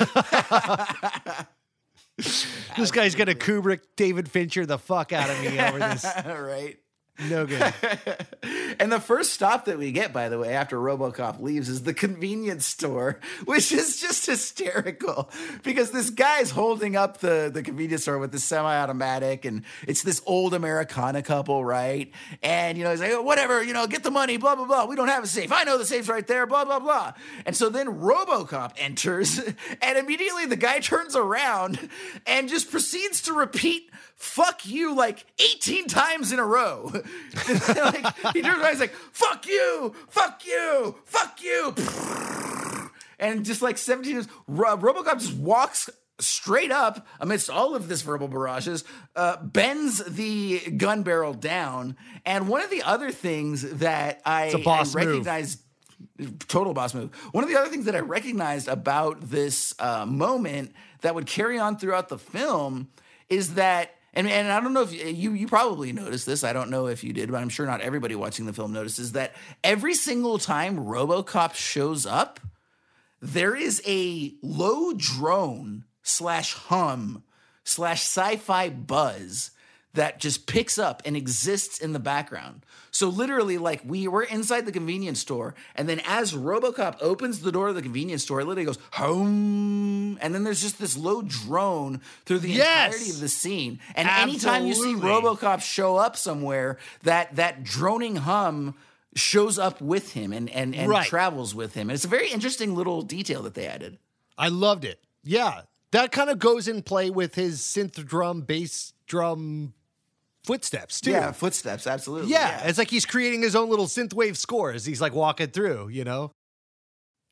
this 2.17 2.91
guy's 2.91 3.15
gonna 3.15 3.37
Kubrick 3.37 3.81
David 3.95 4.29
Fincher 4.29 4.67
the 4.67 4.79
fuck 4.79 5.13
out 5.13 5.31
of 5.31 5.41
me 5.41 5.61
over 5.61 5.79
this. 5.79 6.05
right. 6.27 6.79
No 7.21 7.47
good. 7.47 7.75
and 8.79 8.93
the 8.93 9.01
first 9.01 9.33
stop 9.33 9.65
that 9.65 9.77
we 9.77 9.91
get, 9.91 10.13
by 10.13 10.29
the 10.29 10.39
way, 10.39 10.55
after 10.55 10.77
Robocop 10.77 11.41
leaves 11.41 11.69
is 11.69 11.83
the 11.83 11.95
convenience 11.95 12.65
store, 12.65 13.19
which 13.45 13.73
is 13.73 14.01
just 14.01 14.27
hysterical 14.27 15.29
because 15.65 15.91
this 15.91 16.11
guy's 16.11 16.51
holding 16.51 16.95
up 16.95 17.19
the, 17.19 17.51
the 17.53 17.63
convenience 17.63 18.03
store 18.03 18.19
with 18.19 18.31
the 18.31 18.39
semi 18.39 18.73
automatic, 18.81 19.45
and 19.45 19.65
it's 19.87 20.03
this 20.03 20.23
old 20.27 20.55
Americana 20.55 21.23
couple, 21.23 21.65
right? 21.65 22.13
And, 22.43 22.79
you 22.79 22.85
know, 22.85 22.91
he's 22.91 23.01
like, 23.01 23.13
oh, 23.13 23.23
whatever, 23.23 23.65
you 23.65 23.73
know, 23.73 23.87
get 23.89 24.05
the 24.05 24.13
money, 24.13 24.37
blah, 24.37 24.55
blah, 24.55 24.67
blah. 24.67 24.85
We 24.85 24.95
don't 24.95 25.09
have 25.09 25.25
a 25.25 25.29
safe. 25.29 25.51
I 25.51 25.65
know 25.65 25.77
the 25.77 25.87
safe's 25.87 26.09
right 26.09 26.27
there, 26.27 26.47
blah, 26.47 26.65
blah, 26.65 26.79
blah. 26.79 27.15
And 27.47 27.57
so 27.57 27.69
then 27.69 28.01
Robocop 28.01 28.75
enters, 28.79 29.41
and 29.83 29.99
immediately 29.99 30.47
the 30.47 30.57
guy 30.57 30.79
turns 30.79 31.17
around 31.17 31.89
and 32.27 32.49
just 32.49 32.71
proceeds 32.71 33.23
to 33.23 33.33
repeat 33.33 33.91
fuck 34.19 34.67
you 34.67 34.95
like 34.95 35.25
18 35.39 35.87
times 35.87 36.33
in 36.33 36.39
a 36.39 36.45
row. 36.45 36.91
like, 37.49 38.35
he 38.35 38.43
turns 38.43 38.59
around, 38.61 38.71
he's 38.71 38.81
like, 38.81 38.93
fuck 39.13 39.47
you, 39.47 39.95
fuck 40.09 40.45
you, 40.45 40.97
fuck 41.05 41.43
you. 41.43 41.75
And 43.21 43.45
just 43.45 43.63
like 43.63 43.79
17 43.79 44.15
times, 44.15 44.29
Robocop 44.49 45.19
just 45.19 45.35
walks 45.35 45.91
straight 46.21 46.71
up 46.71 47.07
amidst 47.21 47.51
all 47.51 47.75
of 47.75 47.89
this 47.89 48.03
verbal 48.03 48.29
barrages, 48.29 48.85
uh, 49.17 49.37
bends 49.43 49.99
the 50.05 50.61
gun 50.77 51.03
barrel 51.03 51.35
down. 51.35 51.97
And 52.25 52.49
one 52.49 52.63
of 52.63 52.71
the 52.71 52.83
other 52.83 53.11
things 53.11 53.63
that 53.63 54.21
I, 54.25 54.53
I 54.65 54.85
recognized. 54.93 55.63
Total 56.47 56.73
boss 56.73 56.95
move. 56.95 57.13
One 57.33 57.43
of 57.43 57.51
the 57.51 57.59
other 57.59 57.69
things 57.69 57.87
that 57.87 57.97
I 57.97 58.01
recognized 58.01 58.69
about 58.69 59.21
this 59.21 59.75
uh, 59.81 60.07
moment 60.07 60.73
that 61.01 61.17
would 61.17 61.27
carry 61.27 61.59
on 61.59 61.77
throughout 61.77 62.09
the 62.09 62.19
film 62.19 62.89
is 63.29 63.55
that 63.55 63.98
and, 64.15 64.29
and 64.29 64.51
I 64.51 64.61
don't 64.61 64.73
know 64.73 64.83
if 64.83 64.93
eh, 64.93 65.09
you 65.09 65.33
you 65.33 65.47
probably 65.47 65.93
noticed 65.93 66.27
this. 66.27 66.45
I 66.45 66.53
don't 66.53 66.71
know 66.71 66.87
if 66.87 67.05
you 67.05 67.13
did, 67.13 67.31
but 67.31 67.39
I'm 67.39 67.49
sure 67.49 67.67
not 67.67 67.81
everybody 67.81 68.15
watching 68.15 68.47
the 68.47 68.53
film 68.53 68.73
notices 68.73 69.13
that 69.13 69.35
every 69.63 69.95
single 69.95 70.39
time 70.39 70.79
RoboCop 70.79 71.55
shows 71.55 72.07
up, 72.07 72.41
there 73.21 73.55
is 73.55 73.83
a 73.87 74.33
low 74.43 74.93
drone 74.95 75.85
slash 76.03 76.55
hum 76.55 77.23
slash 77.65 78.01
sci-fi 78.01 78.71
buzz 78.71 79.51
that 79.95 80.21
just 80.21 80.47
picks 80.47 80.79
up 80.79 81.03
and 81.05 81.17
exists 81.17 81.79
in 81.79 81.93
the 81.93 81.99
background. 81.99 82.65
So 82.91 83.09
literally, 83.09 83.59
like 83.59 83.83
we 83.85 84.07
were 84.09 84.23
inside 84.23 84.67
the 84.67 84.73
convenience 84.73 85.21
store, 85.21 85.55
and 85.75 85.89
then 85.89 86.01
as 86.07 86.35
RoboCop 86.35 86.99
opens 87.01 87.41
the 87.41 87.53
door 87.53 87.69
of 87.69 87.75
the 87.75 87.83
convenience 87.83 88.23
store, 88.23 88.41
it 88.41 88.47
literally 88.47 88.67
goes 88.67 88.79
home, 88.93 90.19
and 90.21 90.35
then 90.35 90.45
there's 90.45 90.61
just 90.61 90.79
this 90.79 90.97
low 90.97 91.23
drone 91.23 92.01
through 92.27 92.41
the 92.41 92.51
yes! 92.51 92.95
entirety 92.95 93.11
of 93.11 93.21
the 93.21 93.29
scene. 93.29 93.81
And 93.95 94.09
Absolutely. 94.09 94.33
anytime 94.33 94.67
you 94.67 94.75
see 94.75 94.95
RoboCop 94.95 95.63
show 95.63 95.97
up 95.97 96.17
somewhere, 96.17 96.79
that 97.03 97.37
that 97.37 97.65
droning 97.65 98.17
hum 98.17 98.75
shows 99.15 99.59
up 99.59 99.81
with 99.81 100.13
him 100.13 100.33
and 100.33 100.51
and, 100.51 100.75
and 100.75 100.91
right. 100.91 101.07
travels 101.07 101.55
with 101.55 101.75
him. 101.75 101.89
And 101.89 101.95
it's 101.95 102.05
a 102.05 102.09
very 102.09 102.29
interesting 102.31 102.75
little 102.75 103.03
detail 103.03 103.43
that 103.43 103.55
they 103.55 103.67
added. 103.67 103.99
I 104.37 104.49
loved 104.49 104.85
it. 104.85 105.01
Yeah. 105.25 105.63
That 105.91 106.13
kind 106.13 106.29
of 106.29 106.39
goes 106.39 106.69
in 106.69 106.83
play 106.83 107.09
with 107.11 107.35
his 107.35 107.61
synth 107.61 108.05
drum, 108.05 108.43
bass 108.43 108.93
drum 109.07 109.73
footsteps 110.49 111.03
too. 111.03 111.11
Yeah, 111.11 111.31
footsteps, 111.33 111.87
absolutely. 111.87 112.31
Yeah, 112.31 112.49
yeah, 112.49 112.69
it's 112.69 112.79
like 112.79 112.89
he's 112.89 113.05
creating 113.05 113.43
his 113.43 113.55
own 113.55 113.69
little 113.69 113.85
synthwave 113.85 114.35
score 114.35 114.73
as 114.73 114.87
he's 114.87 114.99
like 114.99 115.13
walking 115.13 115.49
through, 115.49 115.89
you 115.89 116.05
know. 116.05 116.33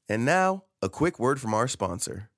And 0.06 0.26
now, 0.26 0.64
a 0.82 0.90
quick 0.90 1.18
word 1.18 1.40
from 1.40 1.54
our 1.54 1.66
sponsor. 1.66 2.28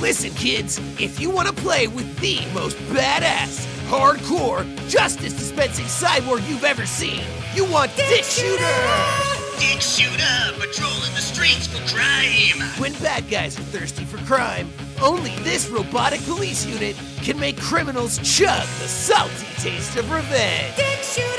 Listen, 0.00 0.30
kids, 0.32 0.78
if 0.98 1.20
you 1.20 1.28
want 1.28 1.46
to 1.46 1.54
play 1.54 1.88
with 1.88 2.18
the 2.20 2.40
most 2.54 2.78
badass, 2.88 3.66
hardcore, 3.90 4.64
justice 4.88 5.34
dispensing 5.34 5.84
cyborg 5.84 6.48
you've 6.48 6.64
ever 6.64 6.86
seen, 6.86 7.20
you 7.54 7.70
want 7.70 7.94
this 7.96 8.38
shooter! 8.38 9.36
Dick 9.58 9.80
Shooter, 9.80 10.52
patrolling 10.58 11.12
the 11.14 11.20
streets 11.20 11.66
for 11.66 11.86
crime. 11.94 12.60
When 12.78 12.92
bad 12.94 13.28
guys 13.30 13.58
are 13.58 13.62
thirsty 13.62 14.04
for 14.04 14.18
crime, 14.24 14.68
only 15.02 15.30
this 15.42 15.68
robotic 15.68 16.22
police 16.24 16.64
unit 16.66 16.96
can 17.22 17.38
make 17.38 17.58
criminals 17.58 18.18
chug 18.18 18.62
the 18.80 18.88
salty 18.88 19.46
taste 19.58 19.96
of 19.96 20.10
revenge. 20.10 20.76
Dick 20.76 20.98
Shooter! 21.02 21.32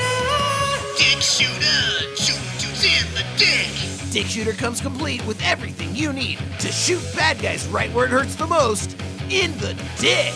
Dick 0.96 1.20
Shooter, 1.20 2.16
shooting 2.16 2.58
dudes 2.58 2.84
in 2.84 3.14
the 3.14 3.24
dick. 3.36 4.10
Dick 4.10 4.26
Shooter 4.26 4.52
comes 4.52 4.80
complete 4.80 5.24
with 5.26 5.42
everything 5.42 5.94
you 5.94 6.12
need 6.12 6.38
to 6.60 6.68
shoot 6.68 7.02
bad 7.14 7.40
guys 7.40 7.66
right 7.68 7.92
where 7.92 8.06
it 8.06 8.10
hurts 8.10 8.34
the 8.34 8.46
most 8.46 8.92
in 9.30 9.52
the 9.58 9.74
dick. 9.98 10.32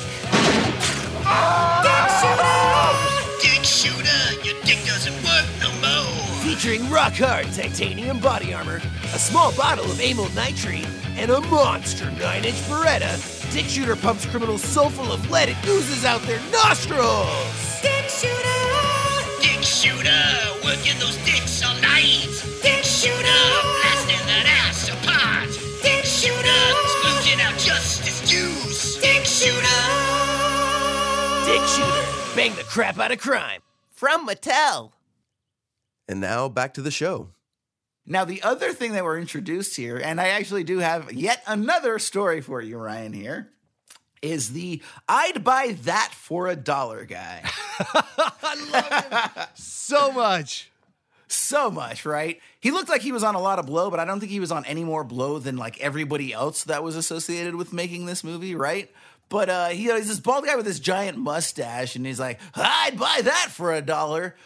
Dick 1.83 2.09
Shooter! 2.20 2.83
Dick 3.41 3.64
Shooter, 3.64 4.45
your 4.45 4.61
dick 4.62 4.85
doesn't 4.87 5.14
work 5.25 5.47
no 5.61 5.70
more. 5.81 6.43
Featuring 6.43 6.89
rock 6.91 7.14
hard 7.14 7.47
titanium 7.53 8.20
body 8.20 8.53
armor, 8.55 8.81
a 9.15 9.19
small 9.19 9.53
bottle 9.53 9.85
of 9.85 10.01
amyl 10.01 10.29
nitrate, 10.31 10.89
and 11.17 11.31
a 11.31 11.41
monster 11.43 12.11
9 12.13 12.45
inch 12.45 12.57
Beretta, 12.63 13.53
Dick 13.53 13.67
Shooter 13.67 13.95
pumps 13.95 14.25
criminals 14.25 14.63
so 14.63 14.89
full 14.89 15.13
of 15.13 15.31
lead 15.31 15.51
it 15.51 15.57
oozes 15.67 16.05
out 16.07 16.23
their 16.23 16.41
nostrils. 16.51 17.83
Dick 17.83 18.09
Shooter! 18.09 18.63
Dick 19.41 19.63
Shooter, 19.63 20.65
working 20.65 20.99
those 20.99 21.17
dicks 21.27 21.63
all 21.63 21.75
night. 21.83 22.27
Dick 22.63 22.83
Shooter, 22.85 23.21
blasting 23.23 24.25
that 24.27 24.47
ass 24.49 24.89
apart. 24.89 25.51
Dick 25.83 26.05
Shooter, 26.07 26.63
splooching 26.97 27.41
out 27.41 27.59
justice 27.59 28.21
juice. 28.29 28.97
Dick 29.03 29.27
Shooter! 29.27 29.83
Dick 31.45 31.69
Shooter, 31.69 32.35
bang 32.35 32.55
the 32.55 32.65
crap 32.67 32.99
out 32.99 33.13
of 33.13 33.19
crime. 33.19 33.61
From 33.91 34.27
Mattel. 34.27 34.93
And 36.09 36.21
now 36.21 36.49
back 36.49 36.73
to 36.75 36.83
the 36.83 36.91
show. 36.91 37.29
Now, 38.05 38.25
the 38.25 38.43
other 38.43 38.73
thing 38.73 38.93
that 38.93 39.05
we're 39.05 39.19
introduced 39.19 39.77
here, 39.77 39.97
and 39.97 40.21
I 40.21 40.29
actually 40.29 40.65
do 40.65 40.79
have 40.79 41.13
yet 41.13 41.43
another 41.47 41.99
story 41.99 42.41
for 42.41 42.61
you, 42.61 42.77
Ryan, 42.79 43.13
here, 43.13 43.51
is 44.23 44.53
the 44.53 44.83
I'd 45.09 45.45
buy 45.45 45.77
that 45.83 46.13
for 46.13 46.49
a 46.49 46.57
dollar 46.57 47.05
guy. 47.05 47.43
so 49.55 50.13
much. 50.13 50.71
So 51.29 51.71
much, 51.71 52.05
right? 52.05 52.41
He 52.61 52.71
looked 52.71 52.91
like 52.91 53.01
he 53.01 53.13
was 53.13 53.25
on 53.25 53.35
a 53.35 53.41
lot 53.41 53.59
of 53.59 53.67
blow, 53.67 53.91
but 53.91 53.99
I 53.99 54.05
don't 54.05 54.21
think 54.21 54.31
he 54.31 54.41
was 54.41 54.53
on 54.53 54.67
any 54.67 54.85
more 54.85 55.03
blow 55.03 55.39
than 55.39 55.57
like 55.57 55.81
everybody 55.81 56.33
else 56.33 56.65
that 56.65 56.83
was 56.83 56.95
associated 56.95 57.55
with 57.55 57.73
making 57.73 58.05
this 58.05 58.23
movie, 58.23 58.55
right? 58.55 58.91
But 59.33 59.49
uh, 59.49 59.68
he, 59.68 59.85
he's 59.85 60.09
this 60.09 60.20
bald 60.20 60.45
guy 60.45 60.57
with 60.57 60.66
this 60.66 60.78
giant 60.78 61.16
mustache, 61.16 61.97
and 61.97 62.05
he's 62.05 62.20
like, 62.20 62.39
I'd 62.55 62.99
buy 62.99 63.22
that 63.22 63.49
for 63.51 63.72
a 63.72 63.80
dollar. 63.80 64.37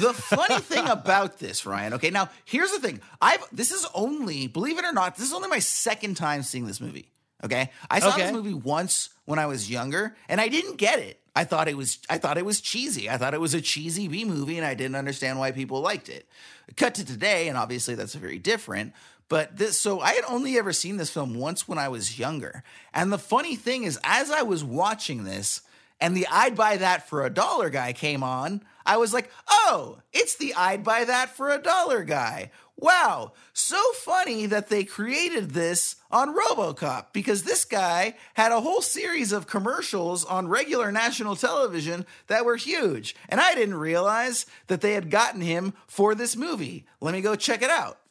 The 0.00 0.12
funny 0.12 0.58
thing 0.60 0.88
about 0.88 1.38
this, 1.38 1.64
Ryan, 1.64 1.94
okay, 1.94 2.10
now 2.10 2.28
here's 2.44 2.72
the 2.72 2.80
thing. 2.80 3.00
I've 3.20 3.38
this 3.52 3.70
is 3.70 3.86
only, 3.94 4.48
believe 4.48 4.78
it 4.78 4.84
or 4.84 4.92
not, 4.92 5.14
this 5.14 5.26
is 5.28 5.32
only 5.32 5.48
my 5.48 5.60
second 5.60 6.16
time 6.16 6.42
seeing 6.42 6.66
this 6.66 6.80
movie. 6.80 7.08
Okay. 7.44 7.70
I 7.88 8.00
saw 8.00 8.08
Okay. 8.14 8.22
this 8.22 8.32
movie 8.32 8.52
once 8.54 9.10
when 9.26 9.38
I 9.38 9.46
was 9.46 9.70
younger, 9.70 10.16
and 10.28 10.40
I 10.40 10.48
didn't 10.48 10.76
get 10.76 10.98
it. 10.98 11.20
I 11.36 11.44
thought 11.44 11.68
it 11.68 11.76
was 11.76 11.98
I 12.10 12.18
thought 12.18 12.36
it 12.36 12.44
was 12.44 12.60
cheesy. 12.60 13.08
I 13.08 13.18
thought 13.18 13.34
it 13.34 13.40
was 13.40 13.54
a 13.54 13.60
cheesy 13.60 14.08
B 14.08 14.24
movie, 14.24 14.56
and 14.58 14.66
I 14.66 14.74
didn't 14.74 14.96
understand 14.96 15.38
why 15.38 15.52
people 15.52 15.80
liked 15.80 16.08
it. 16.08 16.28
Cut 16.76 16.94
to 16.96 17.04
today, 17.04 17.46
and 17.48 17.56
obviously 17.56 17.94
that's 17.94 18.14
very 18.14 18.38
different. 18.38 18.92
But 19.28 19.56
this, 19.56 19.78
so 19.78 20.00
I 20.00 20.12
had 20.12 20.24
only 20.28 20.58
ever 20.58 20.72
seen 20.72 20.96
this 20.96 21.10
film 21.10 21.34
once 21.34 21.66
when 21.66 21.78
I 21.78 21.88
was 21.88 22.18
younger. 22.18 22.62
And 22.92 23.12
the 23.12 23.18
funny 23.18 23.56
thing 23.56 23.84
is, 23.84 23.98
as 24.04 24.30
I 24.30 24.42
was 24.42 24.62
watching 24.62 25.24
this, 25.24 25.62
and 26.00 26.16
the 26.16 26.26
I'd 26.30 26.56
buy 26.56 26.78
that 26.78 27.08
for 27.08 27.24
a 27.24 27.30
dollar 27.30 27.70
guy 27.70 27.92
came 27.92 28.22
on, 28.22 28.62
I 28.84 28.96
was 28.96 29.14
like, 29.14 29.30
oh, 29.48 29.98
it's 30.12 30.36
the 30.36 30.52
I'd 30.54 30.84
buy 30.84 31.04
that 31.04 31.30
for 31.30 31.50
a 31.50 31.62
dollar 31.62 32.02
guy. 32.02 32.50
Wow, 32.76 33.32
so 33.52 33.80
funny 33.92 34.46
that 34.46 34.68
they 34.68 34.82
created 34.82 35.50
this 35.50 35.96
on 36.10 36.34
Robocop 36.36 37.12
because 37.12 37.44
this 37.44 37.64
guy 37.64 38.16
had 38.34 38.50
a 38.50 38.60
whole 38.60 38.82
series 38.82 39.30
of 39.30 39.46
commercials 39.46 40.24
on 40.24 40.48
regular 40.48 40.90
national 40.90 41.36
television 41.36 42.04
that 42.26 42.44
were 42.44 42.56
huge. 42.56 43.14
And 43.28 43.40
I 43.40 43.54
didn't 43.54 43.76
realize 43.76 44.46
that 44.66 44.80
they 44.80 44.94
had 44.94 45.10
gotten 45.10 45.42
him 45.42 45.74
for 45.86 46.16
this 46.16 46.34
movie. 46.34 46.84
Let 47.00 47.12
me 47.12 47.20
go 47.20 47.36
check 47.36 47.62
it 47.62 47.70
out. 47.70 48.01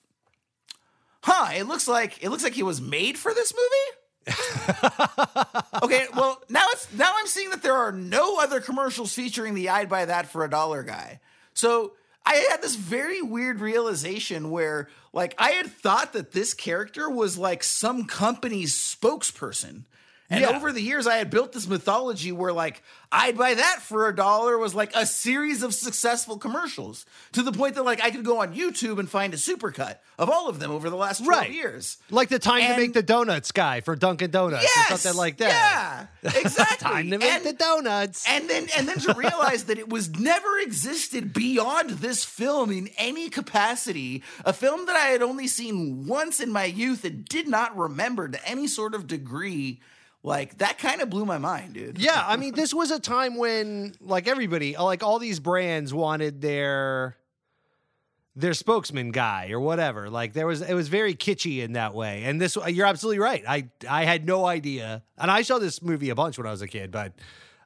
Huh, 1.23 1.51
it 1.55 1.63
looks 1.63 1.87
like 1.87 2.23
it 2.23 2.29
looks 2.29 2.43
like 2.43 2.53
he 2.53 2.63
was 2.63 2.81
made 2.81 3.17
for 3.17 3.33
this 3.33 3.53
movie? 3.53 3.97
okay, 5.83 6.05
well 6.15 6.41
now 6.49 6.65
it's 6.69 6.91
now 6.93 7.11
I'm 7.15 7.27
seeing 7.27 7.49
that 7.51 7.63
there 7.63 7.75
are 7.75 7.91
no 7.91 8.39
other 8.39 8.59
commercials 8.59 9.13
featuring 9.13 9.55
the 9.55 9.69
I'd 9.69 9.89
buy 9.89 10.05
that 10.05 10.27
for 10.27 10.43
a 10.43 10.49
dollar 10.49 10.83
guy. 10.83 11.19
So 11.53 11.93
I 12.25 12.35
had 12.49 12.61
this 12.61 12.75
very 12.75 13.21
weird 13.21 13.59
realization 13.59 14.51
where 14.51 14.89
like 15.13 15.35
I 15.37 15.51
had 15.51 15.67
thought 15.67 16.13
that 16.13 16.31
this 16.31 16.53
character 16.53 17.09
was 17.09 17.37
like 17.37 17.63
some 17.63 18.05
company's 18.05 18.73
spokesperson. 18.75 19.85
And 20.31 20.41
Yeah. 20.41 20.55
over 20.55 20.71
the 20.71 20.81
years, 20.81 21.05
I 21.07 21.17
had 21.17 21.29
built 21.29 21.51
this 21.51 21.67
mythology 21.67 22.31
where, 22.31 22.53
like, 22.53 22.81
I'd 23.11 23.37
buy 23.37 23.53
that 23.55 23.81
for 23.81 24.07
a 24.07 24.15
dollar 24.15 24.57
was 24.57 24.73
like 24.73 24.95
a 24.95 25.05
series 25.05 25.61
of 25.61 25.73
successful 25.75 26.37
commercials 26.37 27.05
to 27.33 27.43
the 27.43 27.51
point 27.51 27.75
that, 27.75 27.83
like, 27.83 28.01
I 28.01 28.09
could 28.11 28.23
go 28.23 28.39
on 28.41 28.55
YouTube 28.55 28.97
and 28.97 29.09
find 29.09 29.33
a 29.33 29.37
supercut 29.37 29.97
of 30.17 30.29
all 30.29 30.47
of 30.47 30.59
them 30.59 30.71
over 30.71 30.89
the 30.89 30.95
last 30.95 31.17
12 31.25 31.27
Right. 31.41 31.51
years. 31.51 31.97
Like 32.09 32.29
the 32.29 32.39
time 32.39 32.61
to 32.61 32.77
make 32.77 32.93
the 32.93 33.03
donuts 33.03 33.51
guy 33.51 33.81
for 33.81 33.95
Dunkin' 33.95 34.31
Donuts 34.31 34.63
Yes, 34.63 34.91
or 34.91 34.97
something 34.97 35.17
like 35.17 35.37
that. 35.37 36.07
Yeah, 36.23 36.31
exactly. 36.39 36.77
time 36.77 37.09
to 37.11 37.17
make 37.17 37.29
And- 37.29 37.45
the 37.45 37.53
donuts. 37.53 38.25
and 38.27 38.49
then 38.49 38.69
and 38.77 38.87
then 38.87 38.99
to 38.99 39.13
realize 39.17 39.65
that 39.65 39.77
it 39.79 39.89
was 39.89 40.09
never 40.11 40.59
existed 40.59 41.33
beyond 41.33 41.89
this 41.89 42.23
film 42.23 42.71
in 42.71 42.89
any 42.97 43.29
capacity 43.29 44.23
a 44.45 44.53
film 44.53 44.85
that 44.85 44.95
i 44.95 45.07
had 45.07 45.21
only 45.21 45.47
seen 45.47 46.05
once 46.07 46.39
in 46.39 46.51
my 46.51 46.65
youth 46.65 47.03
and 47.03 47.25
did 47.25 47.47
not 47.47 47.75
remember 47.77 48.27
to 48.29 48.47
any 48.47 48.67
sort 48.67 48.93
of 48.95 49.07
degree 49.07 49.79
like 50.23 50.57
that 50.59 50.77
kind 50.77 51.01
of 51.01 51.09
blew 51.09 51.25
my 51.25 51.37
mind 51.37 51.73
dude 51.73 51.97
Yeah, 51.97 52.23
I 52.25 52.37
mean, 52.37 52.53
this 52.53 52.73
was 52.73 52.91
a 52.91 52.99
time 52.99 53.37
when, 53.37 53.95
like 53.99 54.27
everybody, 54.27 54.77
like 54.77 55.03
all 55.03 55.19
these 55.19 55.39
brands 55.39 55.93
wanted 55.93 56.41
their 56.41 57.17
their 58.35 58.53
spokesman 58.53 59.11
guy 59.11 59.49
or 59.51 59.59
whatever. 59.59 60.09
Like 60.09 60.33
there 60.33 60.47
was, 60.47 60.61
it 60.61 60.73
was 60.73 60.87
very 60.87 61.15
kitschy 61.15 61.59
in 61.59 61.73
that 61.73 61.93
way. 61.93 62.23
And 62.23 62.39
this, 62.39 62.57
you're 62.67 62.85
absolutely 62.85 63.19
right. 63.19 63.43
I 63.47 63.69
I 63.89 64.05
had 64.05 64.25
no 64.25 64.45
idea, 64.45 65.03
and 65.17 65.29
I 65.29 65.41
saw 65.41 65.59
this 65.59 65.81
movie 65.81 66.09
a 66.09 66.15
bunch 66.15 66.37
when 66.37 66.47
I 66.47 66.51
was 66.51 66.61
a 66.61 66.67
kid, 66.67 66.91
but 66.91 67.13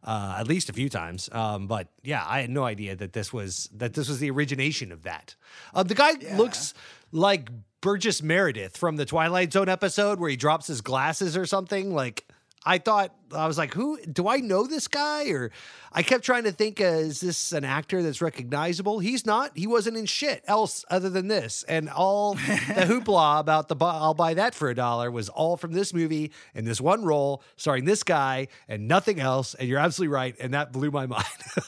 uh, 0.04 0.38
at 0.40 0.48
least 0.48 0.70
a 0.70 0.74
few 0.74 0.88
times. 0.90 1.30
Um, 1.32 1.68
but 1.68 1.90
yeah, 2.04 2.24
I 2.26 2.42
had 2.42 2.50
no 2.50 2.64
idea 2.64 2.96
that 2.96 3.14
this 3.14 3.34
was 3.34 3.70
that 3.76 3.94
this 3.94 4.08
was 4.08 4.20
the 4.20 4.32
origination 4.32 4.92
of 4.92 5.04
that. 5.04 5.36
Uh, 5.74 5.84
the 5.84 5.96
guy 5.96 6.14
looks 6.36 6.74
like 7.12 7.50
Burgess 7.82 8.22
Meredith 8.24 8.78
from 8.78 8.96
the 8.96 9.06
Twilight 9.06 9.54
Zone 9.54 9.70
episode 9.70 10.20
where 10.20 10.30
he 10.30 10.36
drops 10.36 10.68
his 10.68 10.82
glasses 10.82 11.36
or 11.36 11.46
something. 11.46 11.94
Like 11.94 12.26
I 12.66 12.80
thought, 12.80 13.14
I 13.32 13.46
was 13.46 13.58
like, 13.60 13.74
who 13.74 14.00
do 14.06 14.28
I 14.28 14.38
know 14.38 14.66
this 14.66 14.88
guy? 14.88 15.30
Or 15.30 15.52
I 15.92 16.02
kept 16.02 16.24
trying 16.24 16.46
to 16.46 16.52
think, 16.52 16.82
uh, 16.82 16.86
is 16.86 17.20
this 17.20 17.52
an 17.52 17.64
actor 17.64 18.02
that's 18.02 18.22
recognizable? 18.22 18.98
He's 19.00 19.26
not. 19.26 19.52
He 19.56 19.68
wasn't 19.68 19.98
in 19.98 20.08
shit 20.08 20.44
else 20.48 20.84
other 20.90 21.10
than 21.10 21.28
this. 21.28 21.64
And 21.68 21.90
all 21.90 22.34
the 22.34 22.40
hoopla 22.42 23.40
about 23.40 23.68
the 23.68 23.76
I'll 23.80 24.16
buy 24.16 24.34
that 24.34 24.56
for 24.56 24.70
a 24.70 24.76
dollar 24.76 25.12
was 25.12 25.30
all 25.30 25.58
from 25.58 25.74
this 25.74 25.94
movie 25.94 26.32
and 26.56 26.66
this 26.66 26.82
one 26.82 27.06
role 27.06 27.44
starring 27.56 27.86
this 27.86 28.02
guy 28.02 28.48
and 28.68 28.88
nothing 28.88 29.20
else. 29.20 29.54
And 29.54 29.70
you're 29.70 29.80
absolutely 29.80 30.14
right. 30.14 30.36
And 30.40 30.56
that 30.56 30.72
blew 30.72 30.90
my 30.90 31.06
mind. 31.16 31.26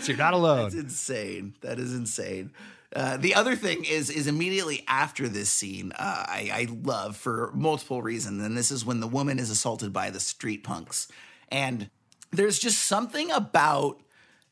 so 0.00 0.06
you're 0.06 0.16
not 0.16 0.32
alone. 0.32 0.62
That's 0.62 0.74
insane. 0.76 1.54
That 1.60 1.78
is 1.78 1.94
insane. 1.94 2.52
Uh, 2.94 3.16
the 3.16 3.34
other 3.34 3.56
thing 3.56 3.84
is 3.84 4.10
is 4.10 4.26
immediately 4.26 4.84
after 4.86 5.28
this 5.28 5.48
scene, 5.50 5.92
uh, 5.92 6.24
I, 6.28 6.50
I 6.52 6.68
love 6.82 7.16
for 7.16 7.50
multiple 7.54 8.02
reasons, 8.02 8.42
and 8.42 8.56
this 8.56 8.70
is 8.70 8.84
when 8.84 9.00
the 9.00 9.06
woman 9.06 9.38
is 9.38 9.50
assaulted 9.50 9.92
by 9.92 10.10
the 10.10 10.20
street 10.20 10.62
punks, 10.62 11.08
and 11.48 11.88
there's 12.30 12.58
just 12.58 12.84
something 12.84 13.30
about 13.30 14.02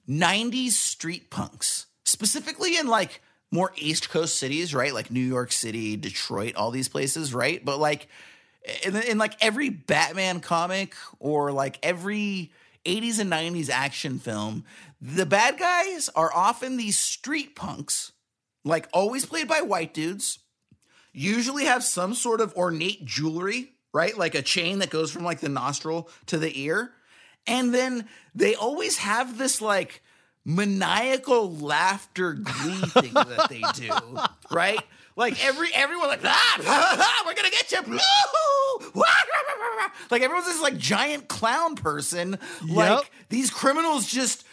'90s 0.09 0.71
street 0.71 1.31
punks, 1.31 1.87
specifically 2.05 2.79
in 2.79 2.87
like 2.87 3.21
more 3.51 3.73
East 3.77 4.09
Coast 4.09 4.39
cities, 4.39 4.75
right? 4.75 4.95
Like 4.95 5.11
New 5.11 5.21
York 5.21 5.53
City, 5.53 5.97
Detroit, 5.97 6.55
all 6.55 6.71
these 6.71 6.89
places, 6.89 7.35
right? 7.35 7.63
But 7.65 7.79
like 7.79 8.09
in, 8.85 8.97
in 8.97 9.19
like 9.19 9.35
every 9.41 9.71
Batman 9.71 10.41
comic 10.41 10.95
or 11.19 11.53
like 11.53 11.79
every 11.83 12.53
80s 12.85 13.19
and 13.19 13.31
90s 13.31 13.71
action 13.71 14.19
film, 14.19 14.65
the 15.01 15.27
bad 15.27 15.59
guys 15.59 16.09
are 16.15 16.33
often 16.35 16.77
these 16.77 16.99
street 16.99 17.57
punks, 17.57 18.13
like 18.65 18.89
always 18.93 19.25
played 19.27 19.49
by 19.49 19.61
white 19.63 19.95
dudes, 19.95 20.39
usually 21.13 21.65
have 21.65 21.83
some 21.85 22.15
sort 22.15 22.41
of 22.41 22.55
ornate 22.57 23.05
jewelry, 23.05 23.71
right? 23.93 24.17
Like 24.17 24.35
a 24.35 24.43
chain 24.43 24.79
that 24.81 24.91
goes 24.91 25.11
from 25.11 25.25
like 25.25 25.41
the 25.41 25.49
nostril 25.49 26.09
to 26.27 26.39
the 26.39 26.61
ear. 26.61 26.93
And 27.47 27.75
then 27.75 28.07
they 28.35 28.55
always 28.55 28.99
have 28.99 29.39
this 29.39 29.61
like 29.61 30.03
maniacal 30.45 31.55
laughter 31.57 32.35
glee 32.35 32.81
thing 33.01 33.15
that 33.15 33.47
they 33.49 33.63
do, 33.75 33.93
right? 34.51 34.81
Like 35.17 35.45
every 35.45 35.69
everyone 35.75 36.09
like 36.09 36.21
ah, 36.25 37.23
we're 37.27 37.35
gonna 37.35 37.51
get 37.51 37.73
you. 37.73 37.99
Like 40.11 40.23
everyone's 40.23 40.47
this 40.47 40.61
like 40.61 40.77
giant 40.79 41.29
clown 41.29 41.77
person. 41.77 42.39
Like 42.69 42.91
Yep. 42.91 43.05
these 43.29 43.51
criminals 43.51 44.07
just 44.07 44.45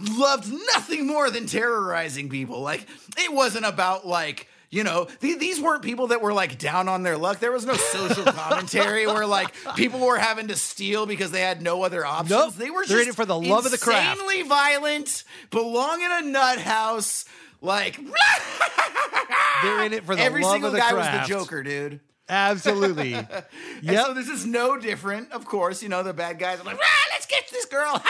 loved 0.00 0.52
nothing 0.74 1.06
more 1.06 1.30
than 1.30 1.46
terrorizing 1.46 2.28
people. 2.28 2.60
Like 2.60 2.86
it 3.16 3.32
wasn't 3.32 3.64
about 3.66 4.06
like 4.06 4.48
you 4.70 4.84
know, 4.84 5.06
th- 5.22 5.38
these 5.38 5.58
weren't 5.60 5.82
people 5.82 6.08
that 6.08 6.20
were 6.20 6.32
like 6.34 6.58
down 6.58 6.88
on 6.88 7.02
their 7.02 7.16
luck. 7.16 7.38
There 7.38 7.52
was 7.52 7.64
no 7.64 7.74
social 7.74 8.24
commentary 8.32 9.06
where 9.06 9.26
like 9.26 9.54
people 9.76 10.00
were 10.00 10.18
having 10.18 10.48
to 10.48 10.56
steal 10.56 11.06
because 11.06 11.30
they 11.30 11.40
had 11.40 11.62
no 11.62 11.82
other 11.84 12.04
options. 12.04 12.30
Nope. 12.30 12.54
They 12.54 12.70
were 12.70 12.84
They're 12.84 13.04
just 13.04 13.16
for 13.16 13.24
the 13.24 13.38
love 13.38 13.64
of 13.64 13.72
the 13.72 13.78
craft. 13.78 14.20
Insanely 14.20 14.42
violent, 14.42 15.24
belong 15.50 16.02
in 16.02 16.12
a 16.12 16.20
nut 16.22 16.58
house. 16.58 17.24
Like 17.62 17.98
They're 19.62 19.84
in 19.84 19.92
it 19.94 20.04
for 20.04 20.14
the 20.14 20.22
every 20.22 20.42
love 20.42 20.52
single 20.52 20.68
of 20.68 20.74
the 20.74 20.80
guy 20.80 20.92
craft. 20.92 21.18
was 21.18 21.28
the 21.28 21.34
Joker, 21.34 21.62
dude. 21.62 22.00
Absolutely. 22.28 23.16
Yep. 23.80 24.06
so 24.06 24.14
this 24.14 24.28
is 24.28 24.44
no 24.44 24.76
different, 24.76 25.30
of 25.30 25.44
course. 25.44 25.84
You 25.84 25.88
know, 25.88 26.02
the 26.02 26.12
bad 26.12 26.40
guys 26.40 26.58
are 26.58 26.64
like, 26.64 26.76
"Rah, 26.78 26.84
let's 27.12 27.26
get 27.26 27.48
this 27.48 27.64
girl. 27.64 28.02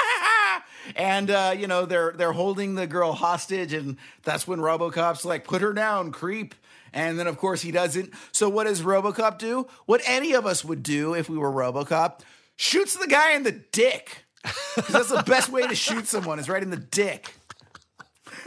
and 0.97 1.31
uh, 1.31 1.55
you 1.57 1.67
know, 1.67 1.85
they're 1.85 2.13
they're 2.13 2.33
holding 2.33 2.75
the 2.75 2.87
girl 2.87 3.13
hostage, 3.13 3.75
and 3.75 3.99
that's 4.23 4.49
when 4.49 4.61
Robocop's 4.61 5.27
like, 5.27 5.45
put 5.45 5.61
her 5.61 5.75
down, 5.75 6.11
creep. 6.11 6.55
And 6.95 7.19
then 7.19 7.27
of 7.27 7.37
course 7.37 7.61
he 7.61 7.71
doesn't. 7.71 8.15
So 8.33 8.49
what 8.49 8.65
does 8.65 8.81
Robocop 8.81 9.37
do? 9.37 9.67
What 9.85 10.01
any 10.07 10.33
of 10.33 10.47
us 10.47 10.65
would 10.65 10.83
do 10.83 11.15
if 11.15 11.29
we 11.29 11.37
were 11.37 11.53
Robocop, 11.53 12.21
shoots 12.57 12.97
the 12.97 13.07
guy 13.07 13.33
in 13.33 13.43
the 13.43 13.53
dick. 13.53 14.25
Because 14.75 14.95
that's 14.95 15.11
the 15.11 15.23
best 15.25 15.51
way 15.51 15.67
to 15.67 15.75
shoot 15.75 16.07
someone 16.07 16.39
is 16.39 16.49
right 16.49 16.63
in 16.63 16.71
the 16.71 16.77
dick. 16.77 17.35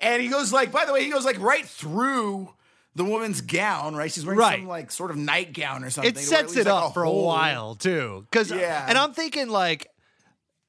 and 0.00 0.22
he 0.22 0.28
goes 0.28 0.52
like, 0.52 0.72
by 0.72 0.84
the 0.84 0.92
way, 0.92 1.04
he 1.04 1.10
goes 1.10 1.24
like 1.24 1.40
right 1.40 1.64
through 1.64 2.52
the 2.94 3.04
woman's 3.04 3.40
gown, 3.40 3.94
right? 3.96 4.12
She's 4.12 4.24
wearing 4.26 4.38
Right. 4.38 4.58
some 4.58 4.68
like 4.68 4.90
sort 4.90 5.10
of 5.10 5.16
nightgown 5.16 5.82
or 5.84 5.90
something. 5.90 6.12
it 6.14 6.18
sets 6.18 6.56
it 6.56 6.66
like, 6.66 6.74
up 6.84 6.94
for 6.94 7.02
a 7.04 7.10
while 7.10 7.74
too 7.74 8.26
because 8.30 8.50
Yeah. 8.50 8.84
and 8.88 8.98
i'm 8.98 9.12
thinking 9.14 9.48
like 9.48 9.88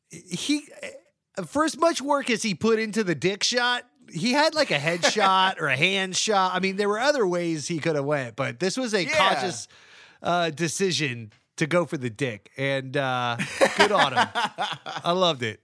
he 0.10 0.68
for 1.48 1.64
as 1.66 1.78
much 1.78 2.02
work 2.02 2.30
as 2.30 2.44
he 2.44 2.54
put 2.56 2.80
into 2.80 3.04
the 3.04 3.16
dick 3.16 3.44
shot 3.44 3.84
he 4.12 4.32
had 4.34 4.54
like 4.54 4.70
a 4.72 4.78
head 4.80 5.04
shot 5.14 5.60
or 5.60 5.68
a 5.68 5.76
hand 5.76 6.16
shot 6.16 6.54
i 6.54 6.60
mean 6.60 6.76
there 6.76 6.88
were 6.90 7.00
other 7.00 7.26
ways 7.26 7.68
he 7.68 7.80
could 7.80 7.95
have 7.95 8.06
went 8.06 8.36
but 8.36 8.60
this 8.60 8.78
was 8.78 8.94
a 8.94 9.04
Yeah. 9.04 9.12
conscious 9.18 9.68
uh, 10.22 10.50
decision 10.52 11.32
to 11.58 11.66
go 11.68 11.86
for 11.86 11.98
the 11.98 12.10
dick 12.10 12.52
and 12.58 12.95
uh, 12.95 13.38
good 13.78 13.91
on 13.91 14.14
him 14.14 14.28
i 15.04 15.12
loved 15.12 15.44
it 15.44 15.60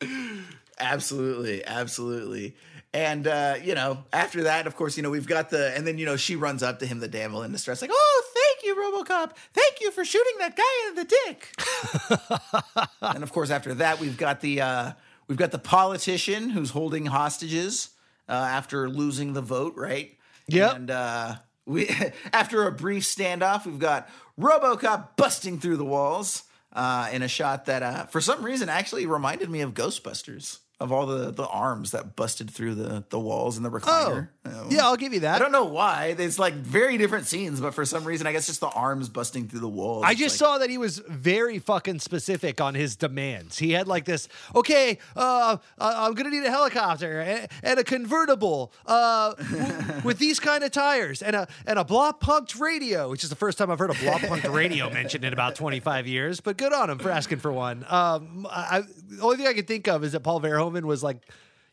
Absolutely, 0.81 1.65
absolutely. 1.65 2.55
And 2.93 3.27
uh, 3.27 3.55
you 3.63 3.75
know, 3.75 4.03
after 4.11 4.43
that, 4.43 4.65
of 4.65 4.75
course, 4.75 4.97
you 4.97 5.03
know, 5.03 5.11
we've 5.11 5.27
got 5.27 5.49
the 5.49 5.75
and 5.75 5.85
then 5.85 5.97
you 5.97 6.05
know, 6.05 6.15
she 6.15 6.35
runs 6.35 6.63
up 6.63 6.79
to 6.79 6.85
him, 6.85 6.99
the 6.99 7.07
damsel 7.07 7.43
in 7.43 7.51
distress, 7.51 7.81
like, 7.81 7.91
Oh, 7.93 8.23
thank 8.33 8.65
you, 8.65 8.75
Robocop. 8.75 9.31
Thank 9.53 9.81
you 9.81 9.91
for 9.91 10.03
shooting 10.03 10.33
that 10.39 10.55
guy 10.55 10.87
in 10.89 10.95
the 10.95 11.05
dick. 11.05 12.91
and 13.01 13.23
of 13.23 13.31
course, 13.31 13.51
after 13.51 13.73
that, 13.75 13.99
we've 13.99 14.17
got 14.17 14.41
the 14.41 14.61
uh 14.61 14.91
we've 15.27 15.37
got 15.37 15.51
the 15.51 15.59
politician 15.59 16.49
who's 16.49 16.71
holding 16.71 17.05
hostages 17.05 17.89
uh 18.27 18.31
after 18.31 18.89
losing 18.89 19.33
the 19.33 19.41
vote, 19.41 19.75
right? 19.75 20.17
Yeah. 20.47 20.73
And 20.73 20.89
uh 20.89 21.35
we 21.67 21.89
after 22.33 22.65
a 22.65 22.71
brief 22.71 23.03
standoff, 23.03 23.65
we've 23.65 23.79
got 23.79 24.09
Robocop 24.39 25.15
busting 25.15 25.59
through 25.59 25.77
the 25.77 25.85
walls 25.85 26.43
uh, 26.73 27.09
in 27.11 27.21
a 27.21 27.27
shot 27.27 27.65
that, 27.65 27.83
uh, 27.83 28.05
for 28.05 28.21
some 28.21 28.43
reason, 28.43 28.69
actually 28.69 29.05
reminded 29.05 29.49
me 29.49 29.61
of 29.61 29.73
Ghostbusters. 29.73 30.59
Of 30.81 30.93
all 30.93 31.05
the, 31.07 31.29
the 31.31 31.45
arms 31.45 31.91
that 31.91 32.15
busted 32.15 32.49
through 32.49 32.75
the, 32.75 33.03
the 33.09 33.19
walls 33.19 33.57
in 33.57 33.63
the 33.63 33.69
recliner. 33.69 34.29
Oh, 34.45 34.67
yeah, 34.69 34.85
I'll 34.85 34.95
give 34.95 35.13
you 35.13 35.19
that. 35.19 35.35
I 35.35 35.39
don't 35.39 35.51
know 35.51 35.65
why. 35.65 36.15
It's 36.17 36.39
like 36.39 36.53
very 36.53 36.97
different 36.97 37.27
scenes, 37.27 37.59
but 37.59 37.73
for 37.73 37.83
some 37.83 38.05
reason, 38.05 38.27
I 38.27 38.31
guess 38.31 38.45
just 38.47 38.61
the 38.61 38.69
arms 38.69 39.09
busting 39.09 39.49
through 39.49 39.59
the 39.59 39.67
walls. 39.67 40.05
I 40.07 40.13
just 40.13 40.39
like- 40.39 40.47
saw 40.47 40.57
that 40.59 40.69
he 40.69 40.77
was 40.77 40.99
very 40.99 41.59
fucking 41.59 41.99
specific 41.99 42.61
on 42.61 42.75
his 42.75 42.95
demands. 42.95 43.57
He 43.59 43.73
had 43.73 43.89
like 43.89 44.05
this, 44.05 44.29
okay, 44.55 44.99
uh, 45.17 45.57
I'm 45.77 46.13
gonna 46.13 46.29
need 46.29 46.45
a 46.45 46.49
helicopter 46.49 47.19
and, 47.19 47.47
and 47.61 47.77
a 47.79 47.83
convertible 47.83 48.71
uh, 48.85 49.33
w- 49.35 50.01
with 50.05 50.17
these 50.17 50.39
kind 50.39 50.63
of 50.63 50.71
tires 50.71 51.21
and 51.21 51.35
a 51.35 51.47
and 51.67 51.77
a 51.77 51.83
Blaupunkt 51.83 52.57
radio, 52.57 53.09
which 53.09 53.25
is 53.25 53.29
the 53.29 53.35
first 53.35 53.57
time 53.57 53.69
I've 53.69 53.79
heard 53.79 53.91
a 53.91 53.95
Blaupunkt 53.95 54.49
radio 54.53 54.89
mentioned 54.89 55.25
in 55.25 55.33
about 55.33 55.55
25 55.55 56.07
years. 56.07 56.39
But 56.39 56.55
good 56.55 56.71
on 56.71 56.89
him 56.89 56.99
for 56.99 57.09
asking 57.11 57.39
for 57.39 57.51
one. 57.51 57.85
Um, 57.89 58.47
I, 58.49 58.83
the 59.09 59.21
only 59.21 59.35
thing 59.35 59.47
I 59.47 59.53
could 59.53 59.67
think 59.67 59.89
of 59.89 60.05
is 60.05 60.13
that 60.13 60.21
Paul 60.21 60.39
Verhoeven 60.39 60.68
was 60.73 61.03
like 61.03 61.25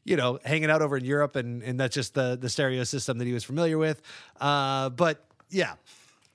you 0.06 0.16
know, 0.16 0.39
hanging 0.44 0.70
out 0.70 0.82
over 0.82 0.97
in 0.97 1.05
Europe, 1.05 1.36
and 1.36 1.62
and 1.62 1.78
that's 1.78 1.94
just 1.94 2.14
the 2.14 2.39
the 2.40 2.48
stereo 2.48 2.85
system 2.85 3.18
that 3.18 3.27
he 3.27 3.32
was 3.32 3.44
familiar 3.44 3.77
with. 3.77 4.01
Uh, 4.40 4.89
but 4.90 5.24
yeah, 5.51 5.74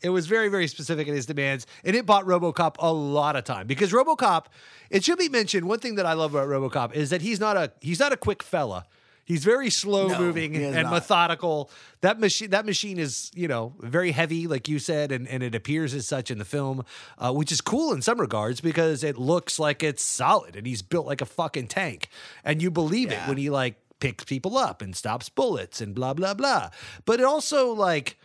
it 0.01 0.09
was 0.09 0.27
very 0.27 0.49
very 0.49 0.67
specific 0.67 1.07
in 1.07 1.15
his 1.15 1.25
demands, 1.25 1.65
and 1.85 1.95
it 1.95 2.05
bought 2.05 2.25
RoboCop 2.25 2.75
a 2.79 2.91
lot 2.91 3.35
of 3.35 3.45
time 3.45 3.65
because 3.65 3.91
RoboCop. 3.91 4.45
It 4.89 5.05
should 5.05 5.17
be 5.17 5.29
mentioned. 5.29 5.69
One 5.69 5.79
thing 5.79 5.95
that 5.95 6.05
I 6.05 6.13
love 6.13 6.35
about 6.35 6.49
RoboCop 6.49 6.93
is 6.93 7.11
that 7.11 7.21
he's 7.21 7.39
not 7.39 7.55
a 7.55 7.71
he's 7.79 7.99
not 7.99 8.11
a 8.11 8.17
quick 8.17 8.43
fella. 8.43 8.85
He's 9.31 9.45
very 9.45 9.69
slow 9.69 10.09
No, 10.09 10.19
moving 10.19 10.57
and 10.57 10.75
not. 10.83 10.91
methodical. 10.91 11.71
That 12.01 12.19
machine 12.19 12.49
that 12.49 12.65
machine 12.65 12.99
is 12.99 13.31
you 13.33 13.47
know 13.47 13.73
very 13.79 14.11
heavy, 14.11 14.45
like 14.45 14.67
you 14.67 14.77
said, 14.77 15.09
and 15.13 15.25
and 15.27 15.41
it 15.41 15.55
appears 15.55 15.93
as 15.93 16.05
such 16.05 16.29
in 16.31 16.37
the 16.37 16.43
film, 16.45 16.83
uh, 17.17 17.31
which 17.31 17.49
is 17.49 17.61
cool 17.61 17.93
in 17.93 18.01
some 18.01 18.19
regards 18.19 18.59
because 18.59 19.05
it 19.05 19.17
looks 19.17 19.57
like 19.57 19.83
it's 19.83 20.03
solid 20.03 20.57
and 20.57 20.67
he's 20.67 20.81
built 20.81 21.05
like 21.07 21.21
a 21.21 21.25
fucking 21.25 21.67
tank, 21.67 22.09
and 22.43 22.61
you 22.61 22.69
believe 22.69 23.09
it 23.09 23.19
when 23.25 23.37
he 23.37 23.49
like 23.49 23.75
picks 24.01 24.25
people 24.25 24.57
up 24.57 24.81
and 24.81 24.95
stops 24.97 25.29
bullets 25.29 25.79
and 25.79 25.95
blah 25.95 26.13
blah 26.13 26.33
blah. 26.33 26.69
But 27.05 27.21
it 27.21 27.23
also 27.25 27.71
like 27.71 28.17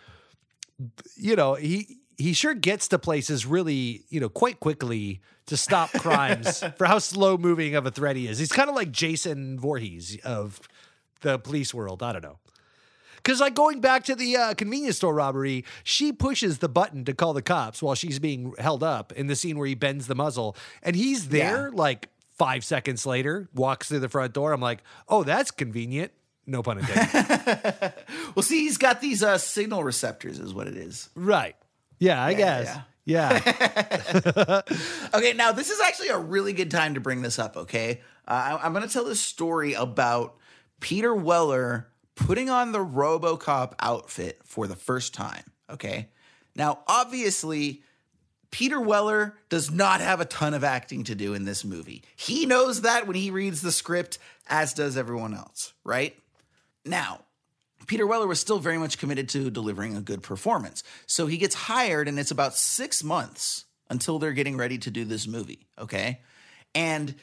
you 1.16 1.36
know 1.36 1.54
he 1.54 1.98
he 2.18 2.32
sure 2.32 2.54
gets 2.54 2.88
to 2.88 2.98
places 2.98 3.46
really 3.46 4.02
you 4.08 4.18
know 4.18 4.28
quite 4.28 4.58
quickly 4.58 5.20
to 5.46 5.56
stop 5.56 5.90
crimes 5.98 6.64
for 6.76 6.86
how 6.86 6.98
slow 6.98 7.36
moving 7.38 7.76
of 7.76 7.86
a 7.86 7.90
threat 7.92 8.16
he 8.16 8.26
is. 8.26 8.38
He's 8.38 8.50
kind 8.50 8.68
of 8.68 8.74
like 8.74 8.90
Jason 8.90 9.60
Voorhees 9.60 10.18
of 10.24 10.60
the 11.20 11.38
police 11.38 11.72
world. 11.74 12.02
I 12.02 12.12
don't 12.12 12.22
know. 12.22 12.38
Because, 13.16 13.40
like, 13.40 13.54
going 13.54 13.80
back 13.80 14.04
to 14.04 14.14
the 14.14 14.36
uh, 14.36 14.54
convenience 14.54 14.96
store 14.98 15.12
robbery, 15.14 15.64
she 15.82 16.12
pushes 16.12 16.58
the 16.58 16.68
button 16.68 17.04
to 17.06 17.12
call 17.14 17.32
the 17.32 17.42
cops 17.42 17.82
while 17.82 17.96
she's 17.96 18.20
being 18.20 18.54
held 18.58 18.84
up 18.84 19.12
in 19.12 19.26
the 19.26 19.34
scene 19.34 19.58
where 19.58 19.66
he 19.66 19.74
bends 19.74 20.06
the 20.06 20.14
muzzle. 20.14 20.56
And 20.82 20.94
he's 20.94 21.30
there, 21.30 21.72
like, 21.72 22.08
five 22.34 22.64
seconds 22.64 23.04
later, 23.04 23.48
walks 23.52 23.88
through 23.88 23.98
the 24.00 24.08
front 24.08 24.32
door. 24.32 24.52
I'm 24.52 24.60
like, 24.60 24.78
oh, 25.08 25.24
that's 25.24 25.50
convenient. 25.50 26.12
No 26.46 26.62
pun 26.62 26.78
intended. 26.78 27.92
Well, 28.36 28.44
see, 28.44 28.60
he's 28.60 28.76
got 28.78 29.00
these 29.00 29.24
uh, 29.24 29.38
signal 29.38 29.82
receptors, 29.82 30.38
is 30.38 30.54
what 30.54 30.68
it 30.68 30.76
is. 30.76 31.08
right. 31.16 31.56
Yeah, 31.98 32.22
I 32.22 32.30
Yeah, 32.30 32.36
guess. 32.36 32.78
Yeah. 33.06 34.60
Okay, 35.14 35.32
now 35.32 35.52
this 35.52 35.70
is 35.70 35.80
actually 35.80 36.08
a 36.08 36.18
really 36.18 36.52
good 36.52 36.70
time 36.70 36.94
to 36.94 37.00
bring 37.00 37.22
this 37.22 37.38
up. 37.38 37.56
Okay, 37.56 38.00
uh, 38.28 38.58
I, 38.60 38.64
I'm 38.64 38.72
going 38.72 38.86
to 38.86 38.92
tell 38.92 39.04
this 39.04 39.20
story 39.20 39.72
about 39.72 40.36
Peter 40.80 41.14
Weller 41.14 41.88
putting 42.14 42.50
on 42.50 42.72
the 42.72 42.84
RoboCop 42.84 43.74
outfit 43.80 44.40
for 44.44 44.66
the 44.66 44.76
first 44.76 45.14
time. 45.14 45.44
Okay, 45.70 46.08
now 46.54 46.80
obviously. 46.86 47.82
Peter 48.52 48.80
Weller 48.80 49.36
does 49.50 49.70
not 49.70 50.00
have 50.00 50.20
a 50.20 50.24
ton 50.24 50.54
of 50.54 50.64
acting 50.64 51.04
to 51.04 51.14
do 51.14 51.34
in 51.34 51.44
this 51.44 51.64
movie. 51.64 52.02
He 52.14 52.46
knows 52.46 52.82
that 52.82 53.06
when 53.06 53.16
he 53.16 53.30
reads 53.30 53.60
the 53.60 53.72
script, 53.72 54.18
as 54.46 54.72
does 54.72 54.96
everyone 54.96 55.34
else, 55.34 55.74
right? 55.84 56.16
Now, 56.84 57.22
Peter 57.86 58.06
Weller 58.06 58.26
was 58.26 58.40
still 58.40 58.60
very 58.60 58.78
much 58.78 58.98
committed 58.98 59.28
to 59.30 59.50
delivering 59.50 59.96
a 59.96 60.00
good 60.00 60.22
performance. 60.22 60.84
So 61.06 61.26
he 61.26 61.36
gets 61.36 61.54
hired, 61.54 62.08
and 62.08 62.18
it's 62.18 62.30
about 62.30 62.56
six 62.56 63.04
months 63.04 63.64
until 63.90 64.18
they're 64.18 64.32
getting 64.32 64.56
ready 64.56 64.78
to 64.78 64.90
do 64.90 65.04
this 65.04 65.26
movie. 65.26 65.66
Okay. 65.78 66.20
And 66.74 67.14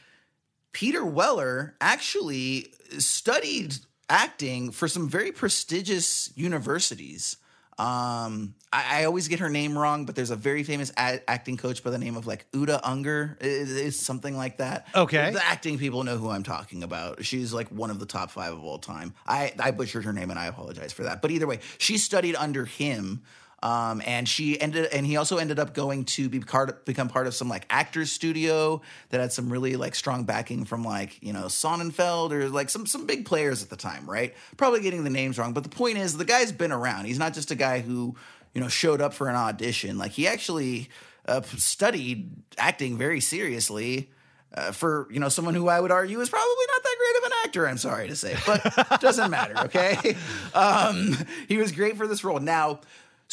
Peter 0.73 1.05
Weller 1.05 1.75
actually 1.79 2.73
studied 2.99 3.75
acting 4.09 4.71
for 4.71 4.87
some 4.87 5.07
very 5.07 5.31
prestigious 5.31 6.31
universities. 6.35 7.37
Um, 7.79 8.53
I, 8.71 9.01
I 9.01 9.05
always 9.05 9.27
get 9.27 9.39
her 9.39 9.49
name 9.49 9.75
wrong, 9.77 10.05
but 10.05 10.15
there's 10.15 10.29
a 10.29 10.35
very 10.35 10.63
famous 10.63 10.91
a- 10.91 11.27
acting 11.27 11.57
coach 11.57 11.83
by 11.83 11.89
the 11.89 11.97
name 11.97 12.15
of 12.15 12.27
like 12.27 12.45
Uda 12.51 12.79
Unger, 12.83 13.37
is, 13.41 13.71
is 13.71 13.99
something 13.99 14.37
like 14.37 14.57
that. 14.57 14.87
Okay. 14.93 15.31
the 15.31 15.43
acting 15.43 15.79
people 15.79 16.03
know 16.03 16.17
who 16.17 16.29
I'm 16.29 16.43
talking 16.43 16.83
about. 16.83 17.25
She's 17.25 17.51
like 17.53 17.69
one 17.69 17.89
of 17.89 17.99
the 17.99 18.05
top 18.05 18.29
five 18.29 18.53
of 18.53 18.63
all 18.63 18.77
time. 18.77 19.13
I 19.25 19.53
I 19.59 19.71
butchered 19.71 20.05
her 20.05 20.13
name 20.13 20.29
and 20.29 20.39
I 20.39 20.45
apologize 20.45 20.93
for 20.93 21.03
that. 21.03 21.21
But 21.21 21.31
either 21.31 21.47
way, 21.47 21.59
she 21.79 21.97
studied 21.97 22.35
under 22.35 22.65
him. 22.65 23.23
Um, 23.63 24.01
and 24.05 24.27
she 24.27 24.59
ended, 24.59 24.89
and 24.91 25.05
he 25.05 25.15
also 25.15 25.37
ended 25.37 25.57
up 25.57 25.73
going 25.73 26.03
to 26.03 26.27
be 26.27 26.41
part, 26.41 26.83
become 26.83 27.07
part 27.07 27.27
of 27.27 27.33
some 27.33 27.47
like 27.47 27.65
actors 27.69 28.11
studio 28.11 28.81
that 29.07 29.21
had 29.21 29.31
some 29.31 29.49
really 29.49 29.77
like 29.77 29.95
strong 29.95 30.25
backing 30.25 30.65
from 30.65 30.83
like 30.83 31.23
you 31.23 31.31
know 31.31 31.45
Sonnenfeld 31.45 32.33
or 32.33 32.49
like 32.49 32.69
some 32.69 32.85
some 32.85 33.05
big 33.05 33.25
players 33.25 33.63
at 33.63 33.69
the 33.69 33.77
time, 33.77 34.05
right? 34.05 34.35
Probably 34.57 34.81
getting 34.81 35.05
the 35.05 35.09
names 35.09 35.39
wrong, 35.39 35.53
but 35.53 35.63
the 35.63 35.69
point 35.69 35.97
is 35.97 36.17
the 36.17 36.25
guy's 36.25 36.51
been 36.51 36.73
around. 36.73 37.05
He's 37.05 37.17
not 37.17 37.33
just 37.33 37.51
a 37.51 37.55
guy 37.55 37.79
who 37.79 38.17
you 38.53 38.59
know 38.59 38.67
showed 38.67 38.99
up 38.99 39.13
for 39.13 39.29
an 39.29 39.35
audition. 39.35 39.97
Like 39.97 40.11
he 40.11 40.27
actually 40.27 40.89
uh, 41.25 41.41
studied 41.55 42.31
acting 42.57 42.97
very 42.97 43.21
seriously. 43.21 44.11
Uh, 44.55 44.71
for 44.71 45.07
you 45.09 45.19
know 45.19 45.29
someone 45.29 45.55
who 45.55 45.67
I 45.67 45.79
would 45.79 45.89
argue 45.89 46.19
is 46.19 46.29
probably 46.29 46.65
not 46.67 46.83
that 46.83 46.95
great 46.99 47.17
of 47.17 47.23
an 47.23 47.37
actor. 47.45 47.67
I'm 47.67 47.79
sorry 47.79 48.07
to 48.09 48.15
say, 48.15 48.35
but 48.45 48.99
doesn't 49.01 49.31
matter. 49.31 49.57
Okay, 49.65 50.15
um, 50.53 51.17
he 51.47 51.57
was 51.57 51.71
great 51.71 51.97
for 51.97 52.05
this 52.05 52.23
role. 52.23 52.39
Now, 52.39 52.81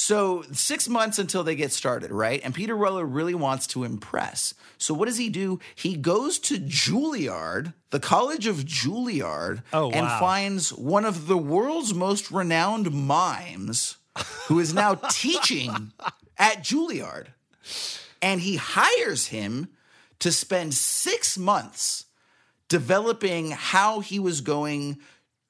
So 0.02 0.44
six 0.52 0.88
months 0.88 1.18
until 1.18 1.44
they 1.44 1.54
get 1.54 1.72
started, 1.72 2.10
right? 2.10 2.40
And 2.42 2.54
Peter 2.54 2.74
Weller 2.74 3.04
really 3.04 3.34
wants 3.34 3.66
to 3.68 3.84
impress. 3.84 4.54
So 4.78 4.94
what 4.94 5.06
does 5.08 5.18
he 5.18 5.28
do? 5.28 5.60
He 5.74 5.94
goes 5.94 6.38
to 6.38 6.56
Juilliard, 6.58 7.74
the 7.90 8.00
College 8.00 8.46
of 8.46 8.64
Juilliard, 8.64 9.62
Oh, 9.74 9.90
and 9.90 10.06
wow. 10.06 10.18
finds 10.18 10.72
one 10.72 11.04
of 11.04 11.26
the 11.26 11.36
world's 11.36 11.92
most 11.92 12.30
renowned 12.30 12.90
mimes 12.92 13.98
who 14.46 14.58
is 14.58 14.72
now 14.72 14.94
teaching 15.10 15.92
at 16.38 16.64
Juilliard. 16.64 17.26
And 18.22 18.40
he 18.40 18.56
hires 18.56 19.26
him 19.26 19.68
to 20.20 20.32
spend 20.32 20.72
six 20.72 21.36
months 21.36 22.06
developing 22.68 23.50
how 23.50 24.00
he 24.00 24.18
was 24.18 24.40
going 24.40 24.98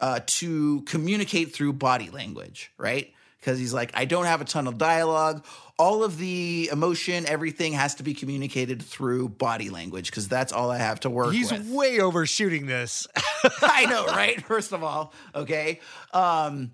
uh, 0.01 0.21
to 0.27 0.83
communicate 0.83 1.55
through 1.55 1.75
body 1.75 2.11
language, 2.11 2.73
right? 2.77 3.13
Because 3.41 3.59
he's 3.59 3.73
like, 3.73 3.91
I 3.95 4.05
don't 4.05 4.27
have 4.27 4.41
a 4.41 4.45
ton 4.45 4.67
of 4.67 4.77
dialogue. 4.77 5.45
All 5.79 6.05
of 6.05 6.19
the 6.19 6.69
emotion, 6.71 7.25
everything 7.27 7.73
has 7.73 7.95
to 7.97 8.03
be 8.03 8.13
communicated 8.13 8.83
through 8.83 9.31
body 9.31 9.71
language 9.71 10.11
because 10.11 10.29
that's 10.29 10.53
all 10.53 10.71
I 10.71 10.77
have 10.77 11.01
to 11.01 11.11
work 11.11 11.33
He's 11.33 11.51
with. 11.51 11.67
way 11.71 12.01
overshooting 12.01 12.67
this. 12.67 13.07
I 13.63 13.87
know, 13.87 14.05
right? 14.07 14.43
First 14.47 14.73
of 14.73 14.85
all, 14.85 15.15
okay. 15.35 15.81
Um, 16.13 16.73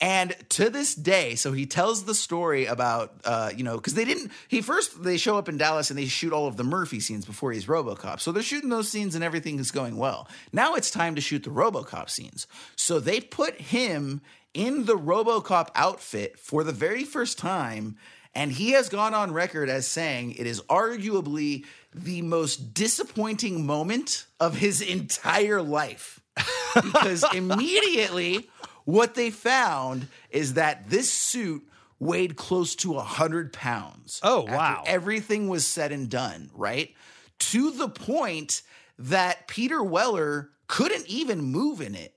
and 0.00 0.34
to 0.50 0.68
this 0.68 0.94
day, 0.94 1.36
so 1.36 1.52
he 1.52 1.64
tells 1.64 2.04
the 2.04 2.14
story 2.14 2.66
about, 2.66 3.14
uh, 3.24 3.50
you 3.56 3.64
know, 3.64 3.76
because 3.76 3.94
they 3.94 4.04
didn't. 4.04 4.30
He 4.48 4.60
first 4.60 5.02
they 5.02 5.16
show 5.16 5.38
up 5.38 5.48
in 5.48 5.56
Dallas 5.56 5.88
and 5.88 5.98
they 5.98 6.04
shoot 6.04 6.34
all 6.34 6.46
of 6.46 6.58
the 6.58 6.64
Murphy 6.64 7.00
scenes 7.00 7.24
before 7.24 7.52
he's 7.52 7.64
RoboCop. 7.64 8.20
So 8.20 8.30
they're 8.30 8.42
shooting 8.42 8.68
those 8.68 8.90
scenes 8.90 9.14
and 9.14 9.24
everything 9.24 9.58
is 9.58 9.70
going 9.70 9.96
well. 9.96 10.28
Now 10.52 10.74
it's 10.74 10.90
time 10.90 11.14
to 11.14 11.22
shoot 11.22 11.44
the 11.44 11.50
RoboCop 11.50 12.10
scenes. 12.10 12.46
So 12.76 13.00
they 13.00 13.20
put 13.22 13.58
him 13.58 14.20
in 14.56 14.86
the 14.86 14.96
RoboCop 14.96 15.68
outfit 15.74 16.38
for 16.38 16.64
the 16.64 16.72
very 16.72 17.04
first 17.04 17.38
time. 17.38 17.96
And 18.34 18.50
he 18.50 18.70
has 18.70 18.88
gone 18.88 19.14
on 19.14 19.32
record 19.32 19.68
as 19.68 19.86
saying 19.86 20.32
it 20.32 20.46
is 20.46 20.62
arguably 20.62 21.64
the 21.94 22.22
most 22.22 22.74
disappointing 22.74 23.66
moment 23.66 24.26
of 24.40 24.56
his 24.56 24.80
entire 24.80 25.62
life. 25.62 26.20
Because 26.74 27.24
immediately, 27.32 28.50
what 28.84 29.14
they 29.14 29.30
found 29.30 30.08
is 30.28 30.54
that 30.54 30.90
this 30.90 31.10
suit 31.10 31.66
weighed 31.98 32.36
close 32.36 32.76
to 32.76 32.92
100 32.92 33.50
pounds. 33.54 34.20
Oh, 34.22 34.42
wow. 34.42 34.82
Everything 34.86 35.48
was 35.48 35.66
said 35.66 35.90
and 35.90 36.10
done, 36.10 36.50
right? 36.54 36.94
To 37.38 37.70
the 37.70 37.88
point 37.88 38.60
that 38.98 39.48
Peter 39.48 39.82
Weller 39.82 40.50
couldn't 40.66 41.06
even 41.06 41.40
move 41.40 41.80
in 41.80 41.94
it. 41.94 42.15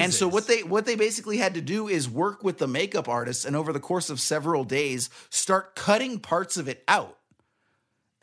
And 0.00 0.14
so 0.14 0.28
what 0.28 0.46
they 0.46 0.62
what 0.62 0.86
they 0.86 0.94
basically 0.94 1.38
had 1.38 1.54
to 1.54 1.60
do 1.60 1.88
is 1.88 2.08
work 2.08 2.44
with 2.44 2.58
the 2.58 2.68
makeup 2.68 3.08
artists 3.08 3.44
and 3.44 3.56
over 3.56 3.72
the 3.72 3.80
course 3.80 4.10
of 4.10 4.20
several 4.20 4.64
days 4.64 5.10
start 5.28 5.74
cutting 5.74 6.20
parts 6.20 6.56
of 6.56 6.68
it 6.68 6.84
out. 6.86 7.18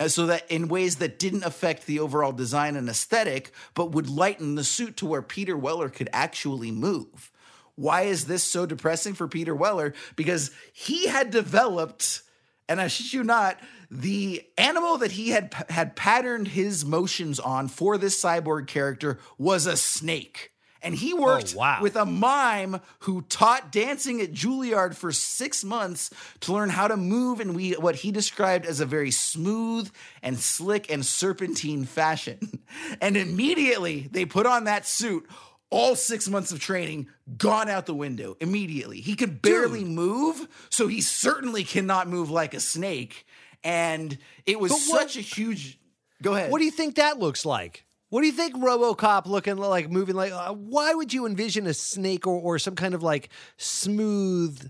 So 0.08 0.26
that 0.26 0.50
in 0.50 0.70
ways 0.70 0.98
that 0.98 1.20
didn't 1.20 1.44
affect 1.44 1.86
the 1.86 2.00
overall 2.00 2.32
design 2.32 2.76
and 2.76 2.90
aesthetic, 2.90 3.52
but 3.74 3.92
would 3.92 4.10
lighten 4.10 4.56
the 4.56 4.64
suit 4.64 4.98
to 4.98 5.06
where 5.06 5.22
Peter 5.22 5.56
Weller 5.56 5.90
could 5.90 6.10
actually 6.12 6.72
move. 6.72 7.32
Why 7.76 8.04
is 8.04 8.26
this 8.26 8.44
so 8.44 8.66
depressing 8.66 9.14
for 9.14 9.28
Peter 9.28 9.56
Weller? 9.56 9.94
Because 10.16 10.52
he 10.74 11.08
had 11.08 11.30
developed, 11.30 12.22
and 12.68 12.82
I 12.82 12.88
shit 12.88 13.14
you 13.14 13.24
not, 13.24 13.60
the 13.90 14.44
animal 14.58 14.98
that 14.98 15.12
he 15.12 15.30
had 15.30 15.54
had 15.70 15.96
patterned 15.96 16.50
his 16.50 16.84
motions 16.84 17.40
on 17.40 17.68
for 17.68 17.98
this 17.98 18.22
cyborg 18.22 18.68
character 18.68 19.20
was 19.38 19.66
a 19.66 19.78
snake. 19.78 20.53
And 20.84 20.94
he 20.94 21.14
oh, 21.14 21.22
worked 21.22 21.56
wow. 21.56 21.80
with 21.82 21.96
a 21.96 22.06
mime 22.06 22.82
who 23.00 23.22
taught 23.24 23.72
dancing 23.72 24.22
at 24.22 24.34
Juilliard 24.34 24.96
for 24.96 25.12
six 25.12 25.64
months 25.64 26.10
to 26.42 26.54
learn 26.54 26.70
how 26.70 26.90
to 26.90 26.98
move 26.98 27.40
in 27.40 27.54
we, 27.54 27.72
what 27.72 27.96
he 27.96 28.12
described 28.12 28.66
as 28.66 28.82
a 28.82 28.86
very 28.86 29.10
smooth 29.10 29.90
and 30.22 30.38
slick 30.38 30.92
and 30.92 31.06
serpentine 31.06 31.86
fashion. 31.86 32.60
And 33.02 33.16
immediately 33.16 34.10
they 34.12 34.26
put 34.26 34.46
on 34.46 34.66
that 34.66 34.88
suit. 34.88 35.30
All 35.70 35.96
six 35.96 36.28
months 36.28 36.52
of 36.52 36.60
training 36.60 37.08
gone 37.38 37.70
out 37.70 37.86
the 37.86 37.94
window 37.94 38.36
immediately. 38.40 39.00
He 39.00 39.16
could 39.16 39.42
barely 39.42 39.84
move, 39.84 40.48
so 40.70 40.88
he 40.88 41.02
certainly 41.02 41.64
cannot 41.64 42.08
move 42.08 42.30
like 42.30 42.54
a 42.54 42.60
snake. 42.60 43.26
And 43.64 44.18
it 44.46 44.60
was 44.60 44.72
what- 44.72 44.82
such 44.82 45.18
a 45.18 45.22
huge. 45.22 45.80
Go 46.22 46.36
ahead. 46.36 46.52
What 46.52 46.60
do 46.60 46.66
you 46.66 46.72
think 46.72 46.96
that 46.96 47.20
looks 47.20 47.46
like? 47.46 47.86
What 48.14 48.22
do 48.22 48.28
you 48.28 48.34
think 48.34 48.56
RoboCop 48.56 49.26
looking 49.26 49.58
like, 49.58 49.90
moving 49.90 50.14
like? 50.14 50.32
Uh, 50.32 50.54
why 50.54 50.94
would 50.94 51.12
you 51.12 51.26
envision 51.26 51.66
a 51.66 51.74
snake 51.74 52.28
or, 52.28 52.40
or 52.40 52.60
some 52.60 52.76
kind 52.76 52.94
of 52.94 53.02
like 53.02 53.30
smooth? 53.58 54.70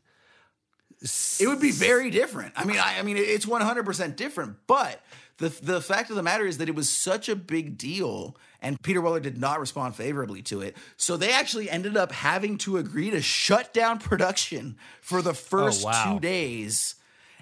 It 1.42 1.48
would 1.48 1.60
be 1.60 1.72
very 1.72 2.10
different. 2.10 2.54
I 2.56 2.64
mean, 2.64 2.78
I, 2.78 3.00
I 3.00 3.02
mean, 3.02 3.18
it's 3.18 3.46
one 3.46 3.60
hundred 3.60 3.86
percent 3.86 4.16
different. 4.16 4.56
But 4.66 5.02
the 5.40 5.50
the 5.50 5.82
fact 5.82 6.10
of 6.10 6.16
the 6.16 6.24
matter 6.24 6.46
is 6.46 6.60
that 6.60 6.70
it 6.70 6.76
was 6.76 6.90
such 6.90 7.28
a 7.28 7.36
big 7.36 7.78
deal, 7.78 8.38
and 8.62 8.82
Peter 8.82 9.02
Weller 9.02 9.20
did 9.20 9.38
not 9.38 9.60
respond 9.60 9.98
favorably 9.98 10.42
to 10.44 10.62
it. 10.62 10.78
So 10.96 11.18
they 11.18 11.34
actually 11.34 11.70
ended 11.70 11.98
up 11.98 12.14
having 12.14 12.58
to 12.60 12.78
agree 12.78 13.10
to 13.10 13.22
shut 13.22 13.74
down 13.74 14.00
production 14.00 14.78
for 15.02 15.22
the 15.22 15.34
first 15.34 15.84
wow. 15.84 16.14
two 16.14 16.22
days. 16.22 16.96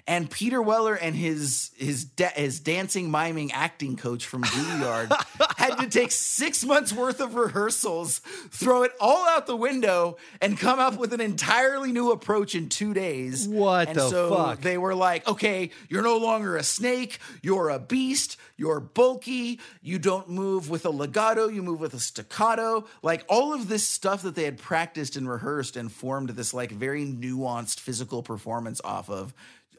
And 0.06 0.28
Peter 0.28 0.60
Weller 0.60 0.94
and 0.94 1.14
his 1.14 1.70
his 1.76 2.04
da- 2.04 2.32
his 2.34 2.58
dancing, 2.58 3.10
miming, 3.10 3.52
acting 3.52 3.96
coach 3.96 4.26
from 4.26 4.42
Juilliard 4.42 5.12
had 5.56 5.76
to 5.76 5.88
take 5.88 6.10
six 6.10 6.64
months 6.64 6.92
worth 6.92 7.20
of 7.20 7.36
rehearsals, 7.36 8.18
throw 8.50 8.82
it 8.82 8.92
all 9.00 9.28
out 9.28 9.46
the 9.46 9.56
window, 9.56 10.16
and 10.40 10.58
come 10.58 10.80
up 10.80 10.98
with 10.98 11.12
an 11.12 11.20
entirely 11.20 11.92
new 11.92 12.10
approach 12.10 12.56
in 12.56 12.68
two 12.68 12.92
days. 12.92 13.46
What 13.46 13.88
and 13.88 13.96
the 13.96 14.08
so 14.08 14.34
fuck? 14.34 14.60
They 14.60 14.76
were 14.76 14.94
like, 14.94 15.26
okay, 15.28 15.70
you're 15.88 16.02
no 16.02 16.16
longer 16.16 16.56
a 16.56 16.64
snake, 16.64 17.20
you're 17.40 17.68
a 17.68 17.78
beast, 17.78 18.36
you're 18.56 18.80
bulky, 18.80 19.60
you 19.82 20.00
don't 20.00 20.28
move 20.28 20.68
with 20.68 20.84
a 20.84 20.90
legato, 20.90 21.48
you 21.48 21.62
move 21.62 21.80
with 21.80 21.94
a 21.94 22.00
staccato. 22.00 22.86
Like 23.02 23.24
all 23.28 23.54
of 23.54 23.68
this 23.68 23.88
stuff 23.88 24.22
that 24.22 24.34
they 24.34 24.44
had 24.44 24.58
practiced 24.58 25.16
and 25.16 25.28
rehearsed 25.28 25.76
and 25.76 25.92
formed 25.92 26.30
this 26.30 26.52
like 26.52 26.72
very 26.72 27.04
nuanced 27.04 27.78
physical 27.78 28.22
performance 28.22 28.80
off 28.84 29.08
of 29.08 29.32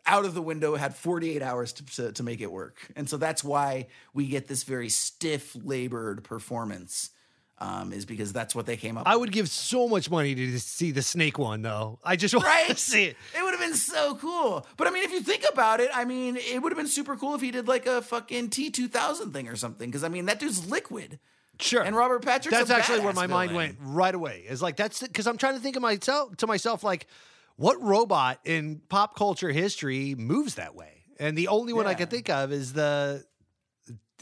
out 0.06 0.26
of 0.26 0.34
the 0.34 0.42
window 0.42 0.76
had 0.76 0.96
48 0.96 1.42
hours 1.42 1.74
to, 1.74 1.86
to, 1.86 2.12
to 2.12 2.24
make 2.24 2.42
it 2.42 2.52
work 2.52 2.78
and 2.96 3.10
so 3.10 3.18
that's 3.18 3.44
why 3.44 3.88
we 4.14 4.28
get 4.28 4.48
this 4.48 4.64
very 4.64 4.90
stiff 4.90 5.56
labored 5.64 6.24
performance 6.24 7.12
um, 7.60 7.94
is 7.94 8.06
because 8.06 8.34
that's 8.34 8.54
what 8.54 8.66
they 8.66 8.76
came 8.76 8.98
up 8.98 9.08
I 9.08 9.16
with. 9.16 9.22
would 9.22 9.32
give 9.32 9.50
so 9.50 9.88
much 9.88 10.10
money 10.12 10.36
to 10.36 10.60
see 10.60 10.92
the 10.92 11.02
snake 11.02 11.38
one, 11.38 11.62
though. 11.62 12.00
I 12.04 12.16
just 12.16 12.34
want 12.34 12.46
to 12.68 12.76
see 12.76 13.06
it. 13.06 13.18
It 13.38 13.44
would 13.44 13.52
have 13.52 13.60
been 13.60 13.76
so 13.76 14.16
cool. 14.16 14.68
But 14.76 14.88
I 14.88 14.92
mean, 14.92 15.04
if 15.04 15.12
you 15.12 15.22
think 15.22 15.46
about 15.50 15.80
it, 15.80 15.90
I 15.94 16.04
mean, 16.04 16.36
it 16.36 16.62
would 16.62 16.72
have 16.72 16.78
been 16.78 16.88
super 16.88 17.16
cool 17.16 17.36
if 17.36 17.42
he 17.42 17.52
did 17.52 17.68
like 17.68 17.86
a 17.86 18.02
fucking 18.02 18.50
T2000 18.50 19.32
thing 19.32 19.48
or 19.48 19.56
something. 19.56 19.90
Because 19.90 20.04
I 20.04 20.10
mean, 20.10 20.26
that 20.26 20.40
dude's 20.40 20.70
liquid. 20.70 21.20
Sure. 21.60 21.84
And 21.84 21.96
Robert 21.96 22.24
Patrick. 22.24 22.52
That's 22.52 22.70
actually 22.70 23.00
where 23.02 23.14
my 23.14 23.28
mind 23.28 23.56
went 23.56 23.78
right 23.80 24.14
away. 24.14 24.44
Is 24.48 24.62
like 24.62 24.76
that's 24.76 25.02
because 25.02 25.28
I'm 25.28 25.38
trying 25.38 25.54
to 25.54 25.60
think 25.60 25.76
of 25.76 25.82
myself 25.82 26.36
to 26.38 26.48
myself 26.48 26.84
like, 26.84 27.08
what 27.56 27.82
robot 27.82 28.40
in 28.46 28.82
pop 28.90 29.16
culture 29.16 29.52
history 29.52 30.16
moves 30.16 30.56
that 30.56 30.76
way? 30.76 31.04
And 31.20 31.38
the 31.38 31.48
only 31.50 31.74
one 31.74 31.88
I 31.88 31.94
can 31.94 32.08
think 32.08 32.30
of 32.30 32.52
is 32.52 32.74
the, 32.74 33.24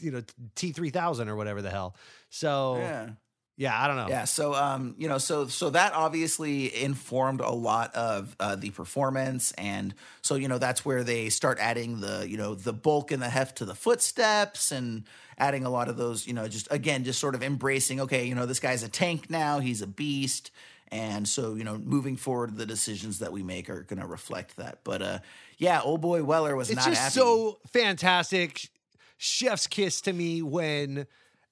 you 0.00 0.10
know, 0.10 0.22
T 0.54 0.72
three 0.72 0.90
thousand 0.90 1.28
or 1.28 1.36
whatever 1.36 1.62
the 1.62 1.70
hell. 1.70 1.96
So 2.28 2.76
Yeah. 2.76 3.08
yeah, 3.56 3.82
I 3.82 3.86
don't 3.86 3.96
know. 3.96 4.08
Yeah, 4.08 4.24
so 4.24 4.54
um, 4.54 4.94
you 4.98 5.08
know, 5.08 5.18
so 5.18 5.46
so 5.46 5.70
that 5.70 5.94
obviously 5.94 6.74
informed 6.82 7.40
a 7.40 7.50
lot 7.50 7.94
of 7.94 8.36
uh, 8.38 8.56
the 8.56 8.70
performance, 8.70 9.52
and 9.52 9.94
so 10.20 10.34
you 10.34 10.48
know 10.48 10.58
that's 10.58 10.84
where 10.84 11.02
they 11.02 11.28
start 11.28 11.58
adding 11.58 12.00
the 12.00 12.26
you 12.28 12.36
know 12.36 12.54
the 12.54 12.72
bulk 12.72 13.10
and 13.10 13.22
the 13.22 13.28
heft 13.28 13.58
to 13.58 13.64
the 13.64 13.74
footsteps, 13.74 14.70
and 14.70 15.04
adding 15.38 15.64
a 15.64 15.70
lot 15.70 15.88
of 15.88 15.96
those 15.96 16.26
you 16.26 16.34
know 16.34 16.46
just 16.46 16.68
again 16.70 17.04
just 17.04 17.18
sort 17.18 17.34
of 17.34 17.42
embracing 17.42 18.00
okay 18.00 18.26
you 18.26 18.34
know 18.34 18.46
this 18.46 18.60
guy's 18.60 18.82
a 18.82 18.88
tank 18.88 19.30
now 19.30 19.60
he's 19.60 19.82
a 19.82 19.86
beast, 19.86 20.50
and 20.92 21.26
so 21.26 21.54
you 21.54 21.64
know 21.64 21.78
moving 21.78 22.16
forward 22.16 22.56
the 22.56 22.66
decisions 22.66 23.18
that 23.18 23.32
we 23.32 23.42
make 23.42 23.68
are 23.70 23.82
going 23.82 24.00
to 24.00 24.06
reflect 24.06 24.56
that. 24.58 24.80
But 24.84 25.02
uh, 25.02 25.18
yeah, 25.58 25.80
old 25.80 26.02
boy 26.02 26.22
Weller 26.22 26.54
was 26.54 26.70
it's 26.70 26.76
not 26.76 26.88
just 26.88 27.00
happy. 27.00 27.14
so 27.14 27.58
fantastic. 27.68 28.68
Chef's 29.16 29.66
kiss 29.66 30.02
to 30.02 30.12
me 30.12 30.42
when 30.42 31.06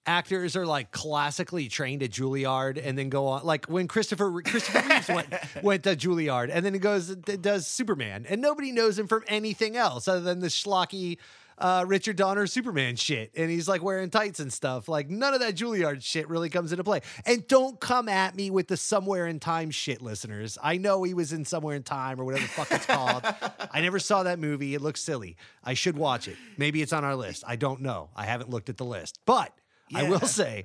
actors 0.07 0.57
are 0.57 0.67
like 0.67 0.91
classically 0.93 1.69
trained 1.69 2.03
at 2.03 2.11
Juilliard 2.11 2.81
and 2.83 2.99
then 2.99 3.09
go 3.09 3.27
on 3.29 3.45
like 3.45 3.67
when 3.67 3.89
Christopher 3.89 4.43
Christopher 4.43 4.87
Reeves 4.89 5.09
went 5.09 5.35
went 5.63 5.83
to 5.85 5.97
Juilliard 5.97 6.51
and 6.53 6.65
then 6.65 6.75
he 6.75 6.81
goes 6.81 7.15
does 7.15 7.67
Superman 7.67 8.27
and 8.29 8.41
nobody 8.41 8.73
knows 8.73 8.99
him 8.99 9.07
from 9.07 9.25
anything 9.27 9.77
else 9.77 10.07
other 10.09 10.21
than 10.21 10.41
the 10.41 10.49
schlocky 10.49 11.19
uh, 11.61 11.85
Richard 11.87 12.17
Donner 12.17 12.47
Superman 12.47 12.97
shit 12.97 13.31
and 13.37 13.51
he's 13.51 13.69
like 13.69 13.83
wearing 13.83 14.11
tights 14.11 14.41
and 14.41 14.53
stuff. 14.53 14.89
Like 14.89 15.11
none 15.11 15.35
of 15.35 15.41
that 15.41 15.55
Juilliard 15.55 16.03
shit 16.03 16.29
really 16.29 16.49
comes 16.49 16.73
into 16.73 16.85
play. 16.85 17.03
And 17.27 17.47
don't 17.47 17.79
come 17.79 18.09
at 18.09 18.35
me 18.35 18.51
with 18.51 18.69
the 18.69 18.77
somewhere 18.77 19.27
in 19.27 19.39
time 19.41 19.71
shit 19.71 20.01
listeners. 20.01 20.59
I 20.63 20.79
know 20.79 21.03
he 21.03 21.15
was 21.15 21.33
in 21.33 21.45
somewhere 21.45 21.77
in 21.77 21.83
time 21.83 22.21
or 22.21 22.25
whatever 22.25 22.43
the 22.45 22.49
fuck 22.49 22.71
it's 22.73 22.87
called. 22.87 23.23
I 23.73 23.81
never 23.81 23.99
saw 23.99 24.23
that 24.23 24.39
movie. 24.39 24.75
It 24.75 24.81
looks 24.81 25.01
silly. 25.01 25.37
I 25.63 25.75
should 25.75 25.97
watch 25.97 26.29
it. 26.29 26.37
Maybe 26.57 26.83
it's 26.83 26.93
on 26.93 27.05
our 27.05 27.15
list. 27.15 27.45
I 27.47 27.57
don't 27.57 27.83
know. 27.83 28.09
I 28.17 28.25
haven't 28.25 28.51
looked 28.51 28.69
at 28.69 28.79
the 28.79 28.85
list. 28.85 29.21
But 29.27 29.53
I 29.95 30.05
will 30.05 30.21
say, 30.21 30.65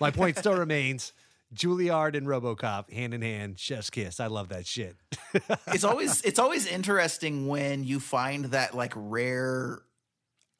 my 0.00 0.10
point 0.10 0.38
still 0.38 0.56
remains. 0.56 1.12
Juilliard 1.54 2.14
and 2.14 2.26
RoboCop 2.26 2.92
hand 2.92 3.14
in 3.14 3.22
hand, 3.22 3.58
chef's 3.58 3.88
kiss. 3.88 4.20
I 4.20 4.26
love 4.26 4.50
that 4.50 4.66
shit. 4.66 4.96
it's 5.68 5.84
always 5.84 6.20
it's 6.22 6.38
always 6.38 6.66
interesting 6.66 7.46
when 7.46 7.84
you 7.84 8.00
find 8.00 8.46
that 8.46 8.76
like 8.76 8.92
rare 8.94 9.80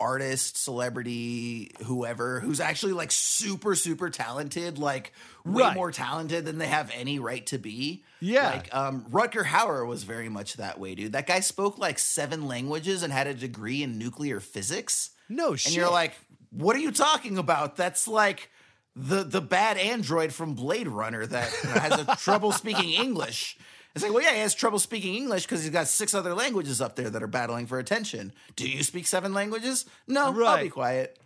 artist, 0.01 0.57
celebrity, 0.57 1.71
whoever 1.85 2.41
who's 2.41 2.61
actually 2.61 2.93
like 2.93 3.11
super 3.11 3.75
super 3.75 4.11
talented, 4.11 4.79
like 4.79 5.13
way 5.45 5.63
Right. 5.65 5.75
more 5.75 5.91
talented 5.93 6.45
than 6.45 6.59
they 6.59 6.67
have 6.67 6.91
any 6.95 7.19
right 7.19 7.45
to 7.47 7.59
be. 7.59 8.05
Yeah. 8.21 8.51
Like 8.51 8.75
um 8.75 9.07
Rutger 9.11 9.45
Hauer 9.45 9.87
was 9.87 10.05
very 10.05 10.29
much 10.29 10.55
that 10.55 10.79
way, 10.79 10.95
dude. 10.95 11.13
That 11.13 11.27
guy 11.27 11.41
spoke 11.41 11.79
like 11.79 11.99
seven 11.99 12.47
languages 12.47 13.03
and 13.03 13.13
had 13.13 13.27
a 13.27 13.35
degree 13.35 13.83
in 13.83 13.99
nuclear 13.99 14.41
physics. 14.41 15.11
No 15.29 15.51
And 15.51 15.61
shit. 15.61 15.75
you're 15.75 15.91
like, 15.91 16.13
"What 16.51 16.75
are 16.77 16.81
you 16.81 16.93
talking 16.93 17.39
about? 17.39 17.77
That's 17.77 18.07
like 18.09 18.51
the 18.97 19.23
the 19.25 19.41
bad 19.41 19.77
android 19.79 20.33
from 20.33 20.55
Blade 20.55 20.89
Runner 20.89 21.25
that 21.27 21.49
has 21.51 22.01
a 22.01 22.17
trouble 22.17 22.51
speaking 22.53 22.91
English. 22.91 23.57
It's 23.95 24.05
like, 24.05 24.13
well, 24.13 24.23
yeah, 24.23 24.35
he 24.35 24.41
has 24.41 24.55
trouble 24.55 24.79
speaking 24.79 25.15
English 25.15 25.45
because 25.45 25.63
he's 25.63 25.73
got 25.73 25.89
six 25.89 26.15
other 26.15 26.35
languages 26.35 26.81
up 26.81 26.95
there 26.95 27.11
that 27.11 27.23
are 27.23 27.27
battling 27.29 27.67
for 27.67 27.79
attention. 27.79 28.33
Do 28.55 28.69
you 28.69 28.83
speak 28.83 29.07
seven 29.07 29.35
languages? 29.35 29.87
No, 30.07 30.33
I'll 30.47 30.63
be 30.63 30.69
quiet. 30.69 31.19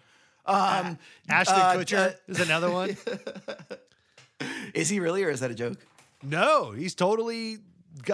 Um, 0.47 0.99
Ashton 1.29 1.57
uh, 1.57 1.75
Kutcher 1.75 2.11
uh, 2.11 2.15
is 2.29 2.41
another 2.41 2.71
one. 2.71 2.97
is 4.75 4.89
he 4.89 5.01
really, 5.01 5.23
or 5.25 5.31
is 5.31 5.41
that 5.41 5.51
a 5.51 5.55
joke? 5.55 5.79
No, 6.23 6.71
he's 6.73 6.95
totally. 6.95 7.59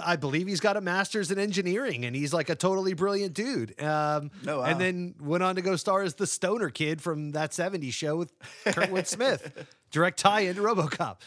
I 0.03 0.17
believe 0.17 0.45
he's 0.47 0.59
got 0.59 0.75
a 0.75 0.81
master's 0.81 1.31
in 1.31 1.39
engineering, 1.39 2.03
and 2.03 2.13
he's 2.15 2.33
like 2.33 2.49
a 2.49 2.55
totally 2.55 2.93
brilliant 2.93 3.33
dude. 3.33 3.81
Um, 3.81 4.29
Oh, 4.45 4.59
wow. 4.59 4.65
And 4.65 4.79
then 4.79 5.15
went 5.21 5.41
on 5.41 5.55
to 5.55 5.61
go 5.61 5.77
star 5.77 6.01
as 6.01 6.15
the 6.15 6.27
stoner 6.27 6.69
kid 6.69 7.01
from 7.01 7.31
that 7.31 7.51
'70s 7.51 7.93
show 7.93 8.17
with 8.17 8.37
Kurtwood 8.65 9.07
Smith. 9.07 9.67
Direct 9.91 10.19
tie 10.19 10.41
into 10.41 10.61
RoboCop. 10.61 11.17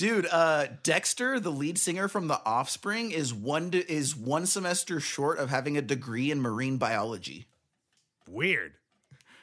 Dude, 0.00 0.26
uh, 0.32 0.68
Dexter, 0.82 1.38
the 1.38 1.52
lead 1.52 1.76
singer 1.76 2.08
from 2.08 2.26
The 2.26 2.40
Offspring, 2.46 3.10
is 3.10 3.34
one 3.34 3.70
to, 3.72 3.86
is 3.86 4.16
one 4.16 4.46
semester 4.46 4.98
short 4.98 5.38
of 5.38 5.50
having 5.50 5.76
a 5.76 5.82
degree 5.82 6.30
in 6.30 6.40
marine 6.40 6.78
biology. 6.78 7.48
Weird. 8.26 8.72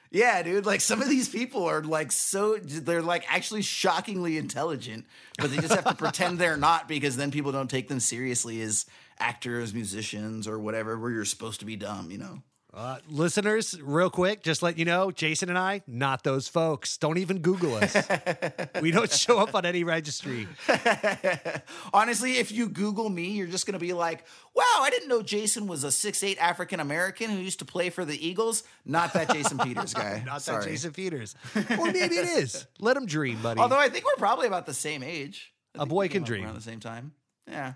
Yeah, 0.10 0.42
dude. 0.42 0.66
Like 0.66 0.82
some 0.82 1.00
of 1.00 1.10
these 1.10 1.30
people 1.30 1.64
are 1.66 1.84
like 1.84 2.12
so 2.12 2.58
they're 2.58 3.04
like 3.04 3.32
actually 3.32 3.62
shockingly 3.62 4.40
intelligent, 4.40 5.06
but 5.38 5.52
they 5.52 5.58
just 5.58 5.76
have 5.76 5.86
to 5.86 5.94
pretend 6.04 6.40
they're 6.40 6.58
not 6.58 6.88
because 6.88 7.18
then 7.18 7.30
people 7.30 7.52
don't 7.52 7.70
take 7.70 7.88
them 7.88 8.00
seriously 8.00 8.60
as 8.64 8.88
actors, 9.20 9.76
musicians, 9.76 10.48
or 10.48 10.58
whatever. 10.58 10.98
Where 10.98 11.12
you're 11.12 11.26
supposed 11.26 11.60
to 11.60 11.68
be 11.68 11.76
dumb, 11.76 12.10
you 12.10 12.18
know. 12.18 12.42
Uh, 12.78 12.98
listeners, 13.10 13.76
real 13.82 14.12
quick, 14.12 14.44
just 14.44 14.62
let 14.62 14.78
you 14.78 14.86
know, 14.86 15.10
Jason 15.10 15.50
and 15.50 15.58
I, 15.58 15.82
not 15.88 16.24
those 16.24 16.48
folks. 16.48 16.96
Don't 17.00 17.18
even 17.18 17.40
Google 17.40 17.74
us. 17.74 17.98
we 18.84 18.92
don't 18.92 19.12
show 19.12 19.40
up 19.40 19.56
on 19.56 19.66
any 19.66 19.84
registry. 19.84 20.48
Honestly, 21.94 22.38
if 22.38 22.52
you 22.52 22.70
Google 22.70 23.10
me, 23.10 23.32
you're 23.32 23.48
just 23.48 23.66
gonna 23.66 23.80
be 23.80 23.94
like, 23.94 24.26
"Wow, 24.54 24.64
I 24.82 24.92
didn't 24.92 25.10
know 25.10 25.24
Jason 25.24 25.66
was 25.66 25.84
a 25.84 25.88
6'8 25.88 26.38
African 26.38 26.80
American 26.80 27.32
who 27.32 27.38
used 27.38 27.58
to 27.60 27.66
play 27.66 27.90
for 27.90 28.06
the 28.06 28.28
Eagles." 28.28 28.64
Not 28.86 29.12
that 29.14 29.32
Jason 29.34 29.58
Peters 29.58 29.96
guy. 29.96 30.22
Not 30.26 30.44
Sorry. 30.44 30.64
that 30.64 30.70
Jason 30.70 30.92
Peters. 30.92 31.36
Or 31.56 31.86
maybe 31.92 32.16
it 32.16 32.28
is. 32.38 32.68
Let 32.80 32.96
him 32.96 33.08
dream, 33.08 33.42
buddy. 33.42 33.60
Although 33.60 33.80
I 33.80 33.90
think 33.90 34.06
we're 34.06 34.20
probably 34.20 34.46
about 34.46 34.68
the 34.68 34.74
same 34.76 35.02
age. 35.02 35.52
I 35.78 35.82
A 35.82 35.86
boy 35.88 36.10
can 36.10 36.22
dream. 36.22 36.46
around 36.46 36.54
the 36.56 36.62
same 36.62 36.80
time. 36.80 37.14
Yeah. 37.50 37.74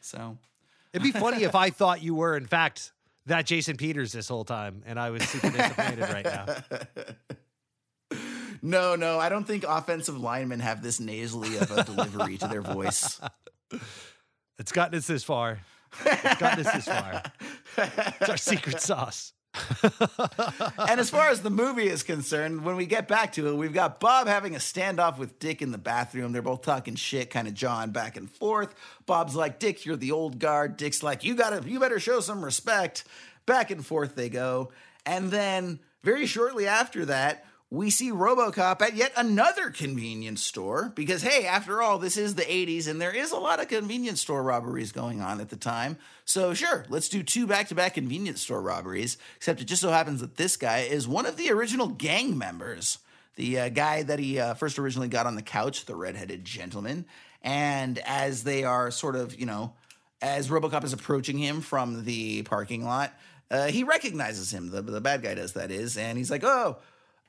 So 0.00 0.38
It'd 0.92 1.02
be 1.02 1.10
funny 1.10 1.42
if 1.42 1.56
I 1.56 1.70
thought 1.70 2.02
you 2.02 2.14
were, 2.14 2.36
in 2.36 2.46
fact, 2.46 2.92
that 3.26 3.46
Jason 3.46 3.76
Peters 3.76 4.12
this 4.12 4.28
whole 4.28 4.44
time, 4.44 4.82
and 4.86 4.98
I 4.98 5.10
was 5.10 5.22
super 5.28 5.50
disappointed 5.50 6.00
right 6.00 6.24
now. 6.24 6.46
No, 8.62 8.94
no, 8.96 9.18
I 9.18 9.28
don't 9.28 9.46
think 9.46 9.64
offensive 9.68 10.18
linemen 10.18 10.60
have 10.60 10.82
this 10.82 10.98
nasally 10.98 11.58
of 11.58 11.70
a 11.70 11.84
delivery 11.84 12.38
to 12.38 12.48
their 12.48 12.62
voice. 12.62 13.20
It's 14.58 14.72
gotten 14.72 14.96
us 14.96 15.06
this 15.06 15.22
far. 15.22 15.60
It's 16.02 16.40
gotten 16.40 16.64
us 16.66 16.72
this 16.72 16.86
far. 16.86 17.22
It's 17.76 18.30
our 18.30 18.38
secret 18.38 18.80
sauce. 18.80 19.34
and 20.88 21.00
as 21.00 21.10
far 21.10 21.28
as 21.28 21.42
the 21.42 21.50
movie 21.50 21.86
is 21.86 22.02
concerned, 22.02 22.64
when 22.64 22.76
we 22.76 22.86
get 22.86 23.06
back 23.06 23.32
to 23.34 23.48
it, 23.48 23.54
we've 23.54 23.72
got 23.72 24.00
Bob 24.00 24.26
having 24.26 24.54
a 24.54 24.58
standoff 24.58 25.18
with 25.18 25.38
Dick 25.38 25.62
in 25.62 25.70
the 25.70 25.78
bathroom. 25.78 26.32
They're 26.32 26.42
both 26.42 26.62
talking 26.62 26.96
shit, 26.96 27.30
kind 27.30 27.46
of 27.46 27.54
jawing 27.54 27.90
back 27.90 28.16
and 28.16 28.30
forth. 28.30 28.74
Bob's 29.06 29.34
like, 29.34 29.58
"Dick, 29.58 29.84
you're 29.84 29.96
the 29.96 30.12
old 30.12 30.38
guard." 30.38 30.76
Dick's 30.76 31.02
like, 31.02 31.24
"You 31.24 31.34
gotta, 31.34 31.68
you 31.68 31.78
better 31.78 32.00
show 32.00 32.20
some 32.20 32.44
respect." 32.44 33.04
Back 33.46 33.70
and 33.70 33.84
forth 33.84 34.14
they 34.14 34.30
go, 34.30 34.72
and 35.04 35.30
then 35.30 35.80
very 36.02 36.26
shortly 36.26 36.66
after 36.66 37.04
that. 37.06 37.44
We 37.70 37.90
see 37.90 38.12
Robocop 38.12 38.82
at 38.82 38.94
yet 38.94 39.12
another 39.16 39.70
convenience 39.70 40.44
store 40.44 40.92
because, 40.94 41.22
hey, 41.22 41.46
after 41.46 41.82
all, 41.82 41.98
this 41.98 42.16
is 42.16 42.34
the 42.34 42.42
80s 42.42 42.86
and 42.86 43.00
there 43.00 43.14
is 43.14 43.32
a 43.32 43.36
lot 43.36 43.60
of 43.60 43.68
convenience 43.68 44.20
store 44.20 44.42
robberies 44.42 44.92
going 44.92 45.20
on 45.20 45.40
at 45.40 45.48
the 45.48 45.56
time. 45.56 45.96
So, 46.24 46.54
sure, 46.54 46.84
let's 46.88 47.08
do 47.08 47.22
two 47.22 47.46
back 47.46 47.68
to 47.68 47.74
back 47.74 47.94
convenience 47.94 48.42
store 48.42 48.62
robberies. 48.62 49.16
Except 49.36 49.60
it 49.60 49.64
just 49.64 49.82
so 49.82 49.90
happens 49.90 50.20
that 50.20 50.36
this 50.36 50.56
guy 50.56 50.80
is 50.80 51.08
one 51.08 51.26
of 51.26 51.36
the 51.36 51.50
original 51.50 51.88
gang 51.88 52.38
members. 52.38 52.98
The 53.36 53.58
uh, 53.58 53.68
guy 53.70 54.04
that 54.04 54.20
he 54.20 54.38
uh, 54.38 54.54
first 54.54 54.78
originally 54.78 55.08
got 55.08 55.26
on 55.26 55.34
the 55.34 55.42
couch, 55.42 55.86
the 55.86 55.96
redheaded 55.96 56.44
gentleman. 56.44 57.06
And 57.42 57.98
as 58.06 58.44
they 58.44 58.64
are 58.64 58.90
sort 58.90 59.16
of, 59.16 59.38
you 59.38 59.46
know, 59.46 59.72
as 60.22 60.48
Robocop 60.48 60.84
is 60.84 60.92
approaching 60.92 61.38
him 61.38 61.60
from 61.60 62.04
the 62.04 62.42
parking 62.42 62.84
lot, 62.84 63.12
uh, 63.50 63.66
he 63.66 63.82
recognizes 63.84 64.52
him. 64.52 64.70
The, 64.70 64.82
the 64.82 65.00
bad 65.00 65.22
guy 65.22 65.34
does, 65.34 65.54
that 65.54 65.70
is. 65.70 65.96
And 65.96 66.16
he's 66.16 66.30
like, 66.30 66.44
oh. 66.44 66.78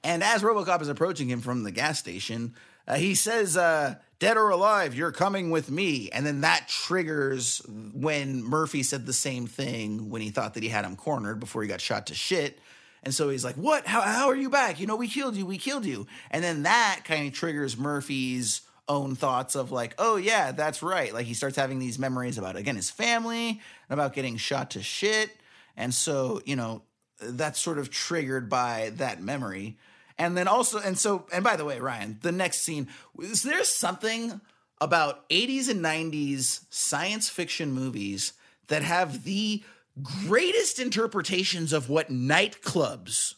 And 0.05 0.23
as 0.23 0.43
Robocop 0.43 0.81
is 0.81 0.87
approaching 0.87 1.27
him 1.27 1.41
from 1.41 1.63
the 1.63 1.71
gas 1.71 1.97
station, 1.97 2.53
uh, 2.87 2.95
he 2.95 3.15
says, 3.15 3.57
uh, 3.57 3.95
Dead 4.19 4.37
or 4.37 4.49
alive, 4.49 4.95
you're 4.95 5.11
coming 5.11 5.49
with 5.49 5.69
me. 5.69 6.09
And 6.11 6.25
then 6.25 6.41
that 6.41 6.69
triggers 6.69 7.61
when 7.67 8.43
Murphy 8.43 8.81
said 8.83 9.05
the 9.05 9.13
same 9.13 9.45
thing 9.45 10.09
when 10.09 10.21
he 10.21 10.29
thought 10.29 10.53
that 10.53 10.63
he 10.63 10.69
had 10.69 10.85
him 10.85 10.95
cornered 10.95 11.39
before 11.41 11.63
he 11.63 11.67
got 11.67 11.81
shot 11.81 12.07
to 12.07 12.13
shit. 12.13 12.59
And 13.03 13.13
so 13.13 13.29
he's 13.29 13.43
like, 13.43 13.55
What? 13.55 13.85
How, 13.85 14.01
how 14.01 14.29
are 14.29 14.35
you 14.35 14.49
back? 14.49 14.79
You 14.79 14.87
know, 14.87 14.95
we 14.95 15.09
killed 15.09 15.35
you. 15.35 15.45
We 15.45 15.57
killed 15.57 15.85
you. 15.85 16.07
And 16.31 16.43
then 16.43 16.63
that 16.63 17.01
kind 17.03 17.27
of 17.27 17.33
triggers 17.33 17.75
Murphy's 17.77 18.61
own 18.87 19.15
thoughts 19.15 19.55
of 19.55 19.71
like, 19.71 19.95
oh 19.97 20.15
yeah, 20.15 20.51
that's 20.51 20.83
right. 20.83 21.13
Like 21.13 21.25
he 21.25 21.33
starts 21.33 21.57
having 21.57 21.79
these 21.79 21.97
memories 21.97 22.37
about 22.37 22.55
again 22.55 22.75
his 22.75 22.91
family 22.91 23.49
and 23.49 23.59
about 23.99 24.13
getting 24.13 24.37
shot 24.37 24.71
to 24.71 24.83
shit. 24.83 25.31
And 25.75 25.93
so, 25.93 26.41
you 26.45 26.55
know, 26.55 26.83
that's 27.19 27.59
sort 27.59 27.79
of 27.79 27.89
triggered 27.89 28.49
by 28.49 28.91
that 28.95 29.21
memory. 29.21 29.77
And 30.17 30.37
then 30.37 30.47
also, 30.47 30.79
and 30.79 30.97
so, 30.97 31.25
and 31.33 31.43
by 31.43 31.55
the 31.55 31.65
way, 31.65 31.79
Ryan, 31.79 32.19
the 32.21 32.31
next 32.31 32.61
scene, 32.61 32.87
is 33.19 33.43
there 33.43 33.63
something 33.63 34.39
about 34.79 35.27
80s 35.29 35.69
and 35.69 35.83
90s 35.83 36.65
science 36.69 37.29
fiction 37.29 37.71
movies 37.71 38.33
that 38.67 38.81
have 38.81 39.23
the 39.23 39.63
greatest 40.01 40.79
interpretations 40.79 41.73
of 41.73 41.89
what 41.89 42.09
nightclubs 42.09 43.35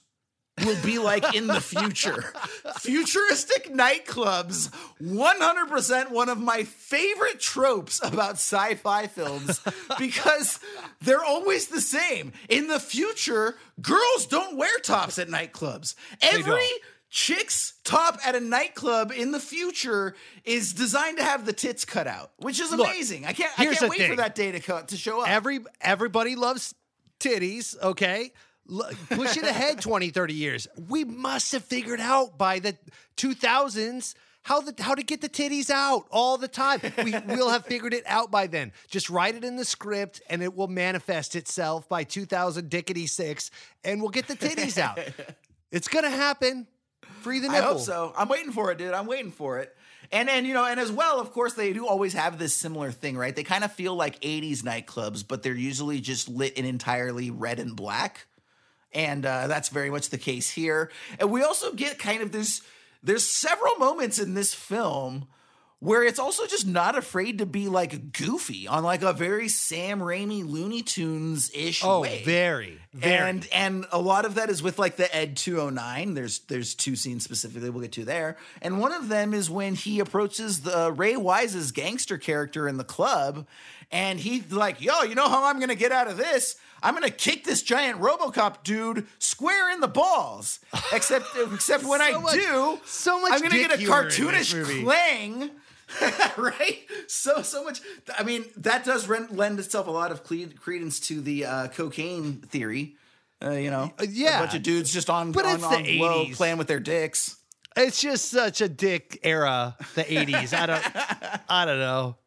will 0.64 0.82
be 0.84 0.98
like 1.00 1.36
in 1.36 1.48
the 1.48 1.62
future. 1.62 2.34
Futuristic 2.80 3.74
nightclubs, 3.74 4.70
100% 5.02 6.12
one 6.12 6.30
of 6.30 6.40
my 6.40 6.64
favorite 6.64 7.40
tropes 7.40 8.00
about 8.04 8.34
sci 8.34 8.76
fi 8.76 9.08
films 9.08 9.62
because 10.00 10.60
they're 11.02 11.24
always 11.24 11.68
the 11.68 11.82
same. 11.82 12.34
In 12.50 12.68
the 12.68 12.80
future, 12.80 13.56
girls 13.82 14.26
don't 14.28 14.58
wear 14.58 14.78
tops 14.80 15.20
at 15.20 15.28
nightclubs. 15.28 15.96
Every 16.22 16.68
chick's 17.10 17.74
top 17.84 18.20
at 18.26 18.36
a 18.36 18.40
nightclub 18.40 19.12
in 19.16 19.32
the 19.32 19.40
future 19.40 20.16
is 20.44 20.74
designed 20.74 21.18
to 21.18 21.24
have 21.24 21.46
the 21.46 21.54
tits 21.54 21.86
cut 21.86 22.08
out, 22.08 22.32
which 22.38 22.60
is 22.60 22.72
Look, 22.72 22.88
amazing. 22.88 23.26
I 23.26 23.34
can't, 23.34 23.52
I 23.58 23.66
can't 23.66 23.90
wait 23.90 24.10
for 24.10 24.16
that 24.18 24.36
day 24.36 24.52
to, 24.52 24.60
co- 24.60 24.84
to 24.84 24.98
show 24.98 25.22
up. 25.22 25.30
Every 25.30 25.60
everybody 25.82 26.36
loves 26.36 26.74
titties, 27.20 27.82
okay? 27.82 28.32
Push 29.10 29.38
it 29.38 29.44
ahead 29.44 29.82
20, 29.82 30.10
30 30.10 30.34
years. 30.34 30.68
We 30.90 31.04
must 31.04 31.52
have 31.54 31.64
figured 31.64 32.00
out 32.00 32.38
by 32.38 32.60
the 32.60 32.76
2000s 33.18 34.14
how 34.44 34.62
the 34.62 34.74
how 34.82 34.96
to 34.96 35.04
get 35.04 35.20
the 35.20 35.28
titties 35.30 35.70
out 35.70 36.06
all 36.10 36.38
the 36.38 36.48
time. 36.48 36.80
We 37.04 37.12
will 37.28 37.50
have 37.50 37.66
figured 37.66 37.94
it 37.94 38.04
out 38.08 38.32
by 38.32 38.48
then. 38.48 38.72
Just 38.90 39.10
write 39.10 39.36
it 39.36 39.44
in 39.44 39.58
the 39.58 39.66
script 39.66 40.22
and 40.30 40.42
it 40.42 40.56
will 40.56 40.68
manifest 40.70 41.36
itself 41.36 41.90
by 41.90 42.04
2000 42.06 42.70
dickety 42.70 43.10
6 43.10 43.52
and 43.84 44.00
we'll 44.02 44.10
get 44.12 44.28
the 44.28 44.36
titties 44.36 44.78
out. 44.78 45.00
It's 45.70 45.90
going 45.90 46.06
to 46.06 46.10
happen. 46.10 46.66
Free 47.20 47.40
the 47.40 47.50
I 47.50 47.56
nipple. 47.56 47.74
hope 47.74 47.82
so. 47.82 48.14
I'm 48.18 48.30
waiting 48.30 48.54
for 48.54 48.72
it, 48.72 48.78
dude. 48.78 48.94
I'm 48.94 49.06
waiting 49.06 49.32
for 49.32 49.60
it. 49.60 49.76
And 50.14 50.30
and 50.30 50.48
you 50.48 50.54
know, 50.54 50.64
and 50.64 50.80
as 50.80 50.94
well, 50.94 51.20
of 51.20 51.34
course, 51.34 51.56
they 51.56 51.74
do 51.74 51.86
always 51.86 52.14
have 52.14 52.40
this 52.40 52.54
similar 52.54 52.94
thing, 52.94 53.18
right? 53.18 53.36
They 53.36 53.44
kind 53.44 53.66
of 53.66 53.74
feel 53.74 53.94
like 53.94 54.18
80s 54.22 54.60
nightclubs, 54.60 55.28
but 55.28 55.44
they're 55.44 55.54
usually 55.54 56.00
just 56.00 56.30
lit 56.30 56.54
in 56.54 56.64
entirely 56.64 57.32
red 57.32 57.60
and 57.60 57.76
black. 57.76 58.28
And 58.94 59.26
uh, 59.26 59.48
that's 59.48 59.70
very 59.70 59.90
much 59.90 60.10
the 60.10 60.18
case 60.18 60.50
here. 60.50 60.90
And 61.20 61.30
we 61.32 61.44
also 61.44 61.74
get 61.74 62.00
kind 62.00 62.22
of 62.22 62.32
this. 62.32 62.62
there's 63.04 63.24
several 63.24 63.76
moments 63.76 64.18
in 64.20 64.34
this 64.34 64.54
film 64.54 65.28
where 65.80 66.04
it's 66.04 66.18
also 66.18 66.48
just 66.48 66.66
not 66.66 66.98
afraid 66.98 67.38
to 67.38 67.46
be 67.46 67.68
like 67.68 68.12
goofy 68.12 68.68
on 68.68 68.84
like 68.84 69.04
a 69.04 69.14
very 69.14 69.48
Sam 69.48 70.00
Raimi 70.00 70.44
Looney 70.44 70.82
Tunes 70.82 71.52
ish 71.54 71.84
Oh, 71.84 72.00
way. 72.02 72.24
very, 72.26 72.80
very. 72.96 73.16
And 73.30 73.48
and 73.54 73.86
a 73.92 74.00
lot 74.00 74.26
of 74.26 74.36
that 74.36 74.50
is 74.50 74.64
with 74.64 74.80
like 74.80 74.96
the 74.96 75.14
Ed 75.16 75.38
209. 75.38 76.16
There's 76.16 76.40
there's 76.40 76.74
two 76.74 76.96
scenes 76.96 77.24
specifically 77.26 77.70
we'll 77.70 77.84
get 77.84 77.92
to 77.92 78.06
there. 78.06 78.38
And 78.60 78.80
one 78.80 78.92
of 78.92 79.08
them 79.10 79.36
is 79.36 79.52
when 79.52 79.76
he 79.76 80.00
approaches 80.00 80.62
the 80.62 80.92
Ray 80.92 81.16
Wise's 81.16 81.72
gangster 81.72 82.18
character 82.18 82.68
in 82.68 82.78
the 82.78 82.84
club 82.84 83.46
and 83.92 84.20
he's 84.20 84.52
like, 84.52 84.82
"Yo, 84.82 85.04
you 85.04 85.14
know 85.14 85.30
how 85.30 85.46
I'm 85.46 85.58
going 85.58 85.70
to 85.70 85.76
get 85.76 85.92
out 85.92 86.08
of 86.08 86.18
this? 86.18 86.56
I'm 86.88 87.02
to 87.04 87.10
kick 87.10 87.44
this 87.44 87.62
giant 87.62 88.00
RoboCop 88.00 88.64
dude 88.64 89.08
square 89.20 89.72
in 89.72 89.80
the 89.80 89.88
balls." 89.88 90.60
Except 90.94 91.26
except 91.54 91.84
when 91.84 92.02
I 92.02 92.12
much- 92.12 92.34
do, 92.34 92.80
so 92.86 93.20
much 93.22 93.34
I'm 93.34 93.42
gonna 93.42 93.56
get 93.56 93.74
a 93.74 93.78
humor 93.78 94.02
in 94.02 94.08
this 94.08 94.18
cartoonish 94.54 94.84
clang. 94.84 95.52
right? 96.38 96.80
So 97.08 97.42
so 97.42 97.64
much. 97.64 97.82
I 98.18 98.24
mean, 98.24 98.46
that 98.58 98.84
does 98.84 99.08
lend 99.08 99.60
itself 99.60 99.88
a 99.88 99.92
lot 99.92 100.12
of 100.12 100.24
credence 100.24 101.00
to 101.02 101.22
the 101.22 101.46
uh, 101.46 101.68
cocaine 101.70 102.42
theory. 102.42 102.96
Uh, 103.44 103.52
you 103.52 103.70
know, 103.70 103.94
yeah. 104.10 104.38
a 104.38 104.42
bunch 104.42 104.56
of 104.56 104.64
dudes 104.64 104.92
just 104.92 105.10
on 105.10 105.32
But 105.32 105.46
on, 105.46 105.56
it's 105.56 105.64
on 105.64 105.84
the 105.84 106.00
low 106.00 106.26
80s. 106.26 106.36
playing 106.36 106.58
with 106.58 106.68
their 106.68 106.80
dicks. 106.80 107.38
It's 107.76 108.02
just 108.02 108.32
such 108.32 108.62
a 108.62 108.68
dick 108.68 109.20
era, 109.22 109.76
the 109.94 110.04
80s. 110.04 110.54
I 110.58 110.66
don't 110.66 111.42
I 111.50 111.66
don't 111.66 111.80
know. 111.80 112.18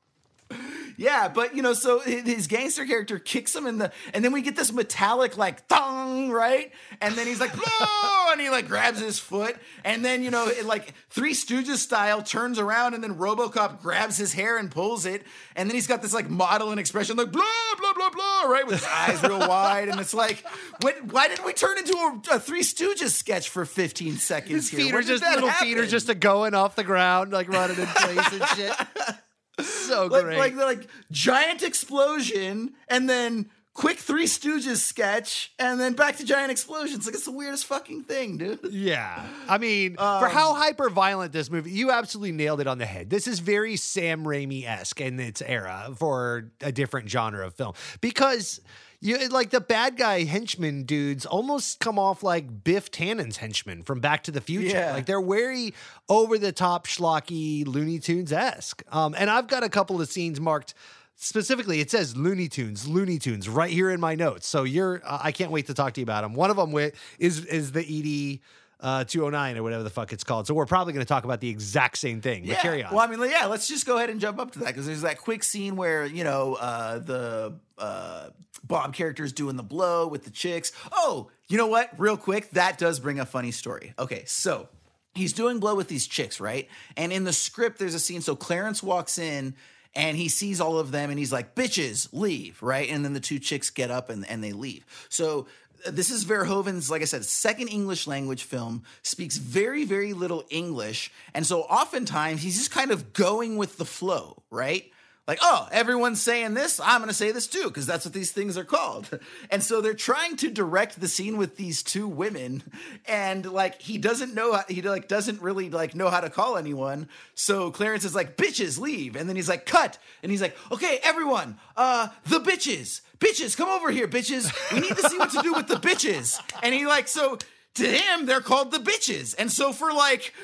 Yeah, 1.00 1.28
but 1.28 1.56
you 1.56 1.62
know, 1.62 1.72
so 1.72 2.00
his 2.00 2.46
gangster 2.46 2.84
character 2.84 3.18
kicks 3.18 3.56
him 3.56 3.66
in 3.66 3.78
the, 3.78 3.90
and 4.12 4.22
then 4.22 4.32
we 4.32 4.42
get 4.42 4.54
this 4.54 4.70
metallic 4.70 5.38
like 5.38 5.66
thong, 5.66 6.30
right? 6.30 6.72
And 7.00 7.14
then 7.14 7.26
he's 7.26 7.40
like, 7.40 7.54
"Blow!" 7.54 8.32
and 8.32 8.38
he 8.38 8.50
like 8.50 8.68
grabs 8.68 9.00
his 9.00 9.18
foot, 9.18 9.56
and 9.82 10.04
then 10.04 10.22
you 10.22 10.30
know, 10.30 10.48
it, 10.48 10.66
like 10.66 10.92
Three 11.08 11.32
Stooges 11.32 11.78
style, 11.78 12.22
turns 12.22 12.58
around, 12.58 12.92
and 12.92 13.02
then 13.02 13.14
RoboCop 13.14 13.80
grabs 13.80 14.18
his 14.18 14.34
hair 14.34 14.58
and 14.58 14.70
pulls 14.70 15.06
it, 15.06 15.24
and 15.56 15.70
then 15.70 15.74
he's 15.74 15.86
got 15.86 16.02
this 16.02 16.12
like 16.12 16.28
modeling 16.28 16.78
expression, 16.78 17.16
like 17.16 17.32
blah 17.32 17.44
blah 17.78 17.94
blah 17.94 18.10
blah, 18.10 18.42
right, 18.42 18.66
with 18.66 18.80
his 18.80 18.86
eyes 18.86 19.22
real 19.22 19.38
wide, 19.48 19.88
and 19.88 20.00
it's 20.00 20.12
like, 20.12 20.44
what, 20.82 21.02
why 21.04 21.28
did 21.28 21.42
we 21.46 21.54
turn 21.54 21.78
into 21.78 21.94
a, 21.94 22.36
a 22.36 22.38
Three 22.38 22.60
Stooges 22.60 23.12
sketch 23.12 23.48
for 23.48 23.64
15 23.64 24.18
seconds? 24.18 24.50
His 24.50 24.68
here? 24.68 24.80
feet 24.80 24.92
When 24.92 25.02
are 25.02 25.06
just 25.06 25.22
little 25.22 25.50
feet 25.50 25.78
are 25.78 25.86
just 25.86 26.10
a 26.10 26.14
going 26.14 26.52
off 26.52 26.76
the 26.76 26.84
ground, 26.84 27.32
like 27.32 27.48
running 27.48 27.78
in 27.78 27.86
place 27.86 28.32
and 28.34 28.46
shit. 28.48 28.72
So 29.66 30.06
like, 30.10 30.22
great. 30.24 30.38
like 30.38 30.56
like 30.56 30.86
giant 31.10 31.62
explosion 31.62 32.72
and 32.88 33.08
then 33.08 33.50
quick 33.72 33.98
Three 33.98 34.26
Stooges 34.26 34.78
sketch 34.78 35.52
and 35.58 35.80
then 35.80 35.94
back 35.94 36.16
to 36.16 36.24
giant 36.24 36.50
explosions. 36.50 37.06
Like 37.06 37.14
it's 37.14 37.24
the 37.24 37.32
weirdest 37.32 37.64
fucking 37.66 38.02
thing, 38.02 38.36
dude. 38.36 38.58
Yeah. 38.70 39.24
I 39.48 39.58
mean, 39.58 39.94
for 39.96 40.02
Um, 40.02 40.30
how 40.30 40.54
hyper 40.54 40.90
violent 40.90 41.32
this 41.32 41.50
movie, 41.50 41.70
you 41.70 41.90
absolutely 41.90 42.32
nailed 42.32 42.60
it 42.60 42.66
on 42.66 42.78
the 42.78 42.86
head. 42.86 43.08
This 43.10 43.26
is 43.26 43.38
very 43.38 43.76
Sam 43.76 44.24
Raimi 44.24 44.66
esque 44.66 45.00
in 45.00 45.18
its 45.20 45.40
era 45.40 45.90
for 45.96 46.50
a 46.60 46.72
different 46.72 47.08
genre 47.08 47.46
of 47.46 47.54
film 47.54 47.74
because. 48.00 48.60
You 49.02 49.28
like 49.28 49.48
the 49.48 49.62
bad 49.62 49.96
guy 49.96 50.24
henchman 50.24 50.82
dudes 50.82 51.24
almost 51.24 51.80
come 51.80 51.98
off 51.98 52.22
like 52.22 52.64
Biff 52.64 52.90
Tannen's 52.90 53.38
henchmen 53.38 53.82
from 53.82 54.00
Back 54.00 54.24
to 54.24 54.30
the 54.30 54.42
Future. 54.42 54.76
Yeah. 54.76 54.92
Like 54.92 55.06
they're 55.06 55.22
very 55.22 55.72
over 56.08 56.36
the 56.36 56.52
top, 56.52 56.86
schlocky 56.86 57.66
Looney 57.66 57.98
Tunes 57.98 58.30
esque. 58.30 58.82
Um, 58.92 59.14
and 59.16 59.30
I've 59.30 59.48
got 59.48 59.64
a 59.64 59.70
couple 59.70 60.02
of 60.02 60.08
scenes 60.08 60.38
marked 60.38 60.74
specifically. 61.16 61.80
It 61.80 61.90
says 61.90 62.14
Looney 62.14 62.48
Tunes, 62.48 62.86
Looney 62.86 63.18
Tunes 63.18 63.48
right 63.48 63.70
here 63.70 63.90
in 63.90 64.00
my 64.00 64.14
notes. 64.14 64.46
So 64.46 64.64
you're, 64.64 65.00
uh, 65.04 65.18
I 65.22 65.32
can't 65.32 65.50
wait 65.50 65.66
to 65.68 65.74
talk 65.74 65.94
to 65.94 66.00
you 66.00 66.04
about 66.04 66.20
them. 66.22 66.34
One 66.34 66.50
of 66.50 66.56
them 66.56 66.70
wi- 66.70 66.92
is 67.18 67.46
is 67.46 67.72
the 67.72 67.80
ED 67.80 68.40
uh, 68.80 69.04
209 69.04 69.56
or 69.56 69.62
whatever 69.62 69.82
the 69.82 69.90
fuck 69.90 70.12
it's 70.12 70.24
called. 70.24 70.46
So 70.46 70.54
we're 70.54 70.66
probably 70.66 70.92
going 70.92 71.04
to 71.04 71.08
talk 71.08 71.24
about 71.24 71.40
the 71.40 71.48
exact 71.48 71.98
same 71.98 72.20
thing. 72.20 72.46
But 72.46 72.58
carry 72.58 72.82
on. 72.82 72.94
Well, 72.94 73.06
I 73.06 73.14
mean, 73.14 73.30
yeah, 73.30 73.46
let's 73.46 73.68
just 73.68 73.86
go 73.86 73.96
ahead 73.96 74.10
and 74.10 74.20
jump 74.20 74.38
up 74.38 74.52
to 74.52 74.60
that 74.60 74.68
because 74.68 74.86
there's 74.86 75.02
that 75.02 75.18
quick 75.18 75.44
scene 75.44 75.76
where, 75.76 76.06
you 76.06 76.24
know, 76.24 76.54
uh, 76.54 76.98
the 76.98 77.54
uh, 77.78 78.30
Bob 78.64 78.94
character 78.94 79.24
is 79.24 79.32
doing 79.32 79.56
the 79.56 79.62
blow 79.62 80.06
with 80.06 80.24
the 80.24 80.30
chicks. 80.30 80.72
Oh, 80.92 81.30
you 81.48 81.58
know 81.58 81.66
what? 81.66 81.90
Real 81.98 82.16
quick, 82.16 82.50
that 82.50 82.78
does 82.78 83.00
bring 83.00 83.20
a 83.20 83.26
funny 83.26 83.50
story. 83.50 83.94
Okay, 83.98 84.24
so 84.26 84.68
he's 85.14 85.32
doing 85.32 85.58
blow 85.58 85.74
with 85.74 85.88
these 85.88 86.06
chicks, 86.06 86.40
right? 86.40 86.68
And 86.96 87.12
in 87.12 87.24
the 87.24 87.32
script, 87.32 87.78
there's 87.78 87.94
a 87.94 88.00
scene. 88.00 88.20
So 88.20 88.36
Clarence 88.36 88.82
walks 88.82 89.18
in 89.18 89.54
and 89.94 90.16
he 90.16 90.28
sees 90.28 90.60
all 90.60 90.78
of 90.78 90.92
them 90.92 91.10
and 91.10 91.18
he's 91.18 91.32
like, 91.32 91.54
bitches, 91.54 92.08
leave, 92.12 92.62
right? 92.62 92.88
And 92.88 93.04
then 93.04 93.12
the 93.12 93.20
two 93.20 93.38
chicks 93.38 93.70
get 93.70 93.90
up 93.90 94.08
and, 94.08 94.28
and 94.28 94.42
they 94.42 94.52
leave. 94.52 94.84
So 95.08 95.46
this 95.86 96.10
is 96.10 96.24
Verhoeven's, 96.24 96.90
like 96.90 97.02
I 97.02 97.06
said, 97.06 97.24
second 97.24 97.68
English 97.68 98.06
language 98.06 98.44
film, 98.44 98.84
speaks 99.02 99.36
very, 99.36 99.84
very 99.84 100.12
little 100.12 100.44
English. 100.50 101.10
And 101.34 101.46
so 101.46 101.62
oftentimes 101.62 102.42
he's 102.42 102.56
just 102.56 102.70
kind 102.70 102.90
of 102.90 103.12
going 103.12 103.56
with 103.56 103.76
the 103.76 103.84
flow, 103.84 104.42
right? 104.50 104.90
Like, 105.30 105.38
oh, 105.42 105.68
everyone's 105.70 106.20
saying 106.20 106.54
this, 106.54 106.80
I'm 106.80 106.98
going 106.98 107.06
to 107.06 107.14
say 107.14 107.30
this 107.30 107.46
too, 107.46 107.68
because 107.68 107.86
that's 107.86 108.04
what 108.04 108.12
these 108.12 108.32
things 108.32 108.58
are 108.58 108.64
called. 108.64 109.20
And 109.48 109.62
so 109.62 109.80
they're 109.80 109.94
trying 109.94 110.36
to 110.38 110.50
direct 110.50 111.00
the 111.00 111.08
scene 111.08 111.36
with 111.36 111.56
these 111.56 111.82
two 111.82 112.06
women, 112.06 112.62
and 113.06 113.46
like 113.46 113.80
he 113.80 113.96
doesn't 113.98 114.34
know, 114.34 114.60
he 114.68 114.82
like 114.82 115.08
doesn't 115.08 115.40
really 115.40 115.70
like 115.70 115.94
know 115.94 116.08
how 116.08 116.20
to 116.20 116.30
call 116.30 116.56
anyone. 116.56 117.08
So 117.34 117.70
Clarence 117.70 118.04
is 118.04 118.14
like, 118.14 118.36
bitches, 118.36 118.78
leave, 118.78 119.16
and 119.16 119.28
then 119.28 119.36
he's 119.36 119.48
like, 119.48 119.66
cut, 119.66 119.98
and 120.22 120.30
he's 120.30 120.42
like, 120.42 120.56
okay, 120.70 120.98
everyone, 121.02 121.58
uh, 121.76 122.08
the 122.26 122.40
bitches, 122.40 123.00
bitches, 123.18 123.56
come 123.56 123.68
over 123.68 123.90
here, 123.90 124.08
bitches. 124.08 124.52
We 124.72 124.80
need 124.80 124.96
to 124.96 125.08
see 125.08 125.18
what 125.18 125.30
to 125.30 125.42
do 125.42 125.52
with 125.52 125.68
the 125.68 125.76
bitches. 125.76 126.40
And 126.62 126.74
he 126.74 126.86
like, 126.86 127.08
so 127.08 127.38
to 127.74 127.86
him, 127.86 128.26
they're 128.26 128.40
called 128.40 128.72
the 128.72 128.78
bitches, 128.78 129.34
and 129.38 129.50
so 129.50 129.72
for 129.72 129.92
like 129.92 130.34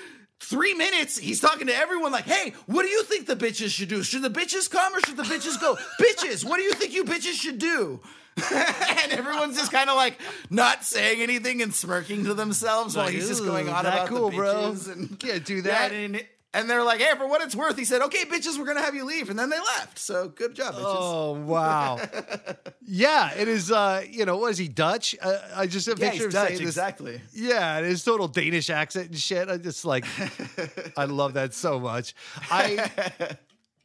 three 0.40 0.74
minutes, 0.74 1.18
he's 1.18 1.40
talking 1.40 1.66
to 1.66 1.74
everyone 1.76 2.12
like, 2.12 2.24
hey, 2.24 2.54
what 2.66 2.82
do 2.82 2.88
you 2.88 3.02
think 3.04 3.26
the 3.26 3.36
bitches 3.36 3.70
should 3.70 3.88
do? 3.88 4.02
Should 4.02 4.22
the 4.22 4.30
bitches 4.30 4.70
come 4.70 4.94
or 4.94 5.00
should 5.00 5.16
the 5.16 5.22
bitches 5.24 5.60
go? 5.60 5.76
bitches, 6.00 6.44
what 6.44 6.56
do 6.58 6.62
you 6.62 6.72
think 6.72 6.92
you 6.92 7.04
bitches 7.04 7.34
should 7.34 7.58
do? 7.58 8.00
and 8.52 9.12
everyone's 9.12 9.56
just 9.56 9.72
kind 9.72 9.88
of 9.88 9.96
like 9.96 10.20
not 10.50 10.84
saying 10.84 11.22
anything 11.22 11.62
and 11.62 11.74
smirking 11.74 12.22
to 12.24 12.34
themselves 12.34 12.94
while 12.94 13.08
he's 13.08 13.28
just 13.28 13.42
going 13.42 13.68
on 13.70 13.86
about 13.86 14.08
cool, 14.08 14.28
the 14.28 14.36
bro. 14.36 14.54
bitches 14.72 14.92
and 14.92 15.18
Can't 15.18 15.42
do 15.42 15.56
Yeah, 15.56 15.62
that. 15.62 15.92
and, 15.92 16.22
and 16.56 16.68
they're 16.70 16.82
like, 16.82 17.00
hey, 17.00 17.14
for 17.16 17.26
what 17.28 17.42
it's 17.42 17.54
worth, 17.54 17.76
he 17.78 17.84
said, 17.84 18.02
okay, 18.02 18.24
bitches, 18.24 18.58
we're 18.58 18.64
gonna 18.64 18.80
have 18.82 18.94
you 18.94 19.04
leave, 19.04 19.30
and 19.30 19.38
then 19.38 19.50
they 19.50 19.58
left. 19.58 19.98
So 19.98 20.28
good 20.28 20.54
job, 20.54 20.74
bitches. 20.74 20.84
Oh 20.84 21.32
wow! 21.32 22.00
yeah, 22.86 23.32
it 23.34 23.46
is. 23.48 23.70
Uh, 23.70 24.02
you 24.08 24.24
know, 24.24 24.36
what 24.38 24.50
is 24.50 24.58
he 24.58 24.68
Dutch? 24.68 25.14
Uh, 25.20 25.38
I 25.54 25.66
just 25.66 25.86
have 25.86 25.98
a 25.98 26.00
Yeah, 26.02 26.10
picture 26.10 26.24
he's 26.24 26.34
of 26.34 26.40
Dutch, 26.40 26.48
saying 26.48 26.58
this- 26.60 26.68
exactly. 26.68 27.20
Yeah, 27.32 27.76
and 27.76 27.86
his 27.86 28.02
total 28.02 28.26
Danish 28.28 28.70
accent 28.70 29.08
and 29.10 29.18
shit. 29.18 29.48
I 29.48 29.56
just 29.58 29.84
like, 29.84 30.04
I 30.96 31.04
love 31.04 31.34
that 31.34 31.54
so 31.54 31.78
much. 31.78 32.14
I 32.50 32.90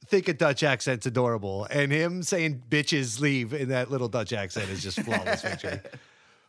think 0.07 0.27
a 0.27 0.33
Dutch 0.33 0.63
accent's 0.63 1.05
adorable, 1.05 1.65
and 1.69 1.91
him 1.91 2.23
saying 2.23 2.63
"bitches 2.69 3.19
leave" 3.19 3.53
in 3.53 3.69
that 3.69 3.91
little 3.91 4.07
Dutch 4.07 4.33
accent 4.33 4.69
is 4.69 4.81
just 4.81 4.99
flawless 5.01 5.41
victory. 5.41 5.79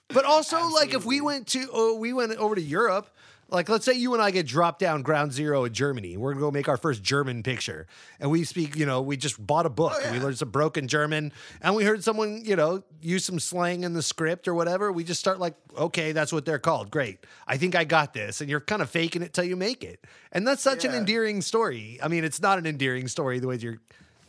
But 0.09 0.25
also, 0.27 0.69
like, 0.69 0.93
if 0.95 1.05
we 1.07 1.21
went 1.21 1.47
to, 1.49 1.67
oh, 1.73 1.97
we 1.97 2.13
went 2.13 2.33
over 2.33 2.55
to 2.55 2.61
Europe. 2.61 3.09
Like, 3.53 3.69
let's 3.69 3.85
say 3.85 3.93
you 3.93 4.15
and 4.15 4.23
I 4.23 4.31
get 4.31 4.47
dropped 4.47 4.79
down 4.79 5.03
ground 5.03 5.33
zero 5.33 5.65
in 5.65 5.75
Germany. 5.75 6.17
We're 6.17 6.33
gonna 6.33 6.41
go 6.41 6.51
make 6.51 6.69
our 6.69 6.79
first 6.79 7.03
German 7.03 7.43
picture, 7.43 7.87
and 8.19 8.31
we 8.31 8.45
speak. 8.45 8.77
You 8.77 8.87
know, 8.87 9.03
we 9.03 9.19
just 9.19 9.45
bought 9.47 9.67
a 9.67 9.71
book 9.71 9.93
and 10.03 10.17
we 10.17 10.23
learned 10.23 10.39
some 10.39 10.49
broken 10.49 10.89
German, 10.89 11.33
and 11.61 11.77
we 11.77 11.85
heard 11.85 12.03
someone, 12.03 12.43
you 12.47 12.57
know, 12.57 12.83
use 13.03 13.27
some 13.27 13.39
slang 13.39 13.85
in 13.85 13.93
the 13.93 14.01
script 14.01 14.49
or 14.49 14.55
whatever. 14.55 14.91
We 14.91 15.05
just 15.05 15.21
start 15.21 15.39
like, 15.39 15.55
okay, 15.77 16.13
that's 16.13 16.33
what 16.33 16.47
they're 16.47 16.59
called. 16.59 16.91
Great, 16.91 17.27
I 17.47 17.59
think 17.59 17.75
I 17.75 17.85
got 17.85 18.15
this, 18.15 18.41
and 18.41 18.49
you're 18.49 18.61
kind 18.61 18.81
of 18.81 18.89
faking 18.89 19.21
it 19.21 19.35
till 19.35 19.45
you 19.45 19.57
make 19.57 19.85
it, 19.85 20.03
and 20.33 20.49
that's 20.49 20.63
such 20.63 20.87
an 20.87 20.95
endearing 20.95 21.43
story. 21.43 21.99
I 22.03 22.09
mean, 22.09 22.25
it's 22.25 22.41
not 22.41 22.59
an 22.59 22.65
endearing 22.65 23.07
story 23.07 23.39
the 23.39 23.49
way 23.49 23.57
you're 23.57 23.81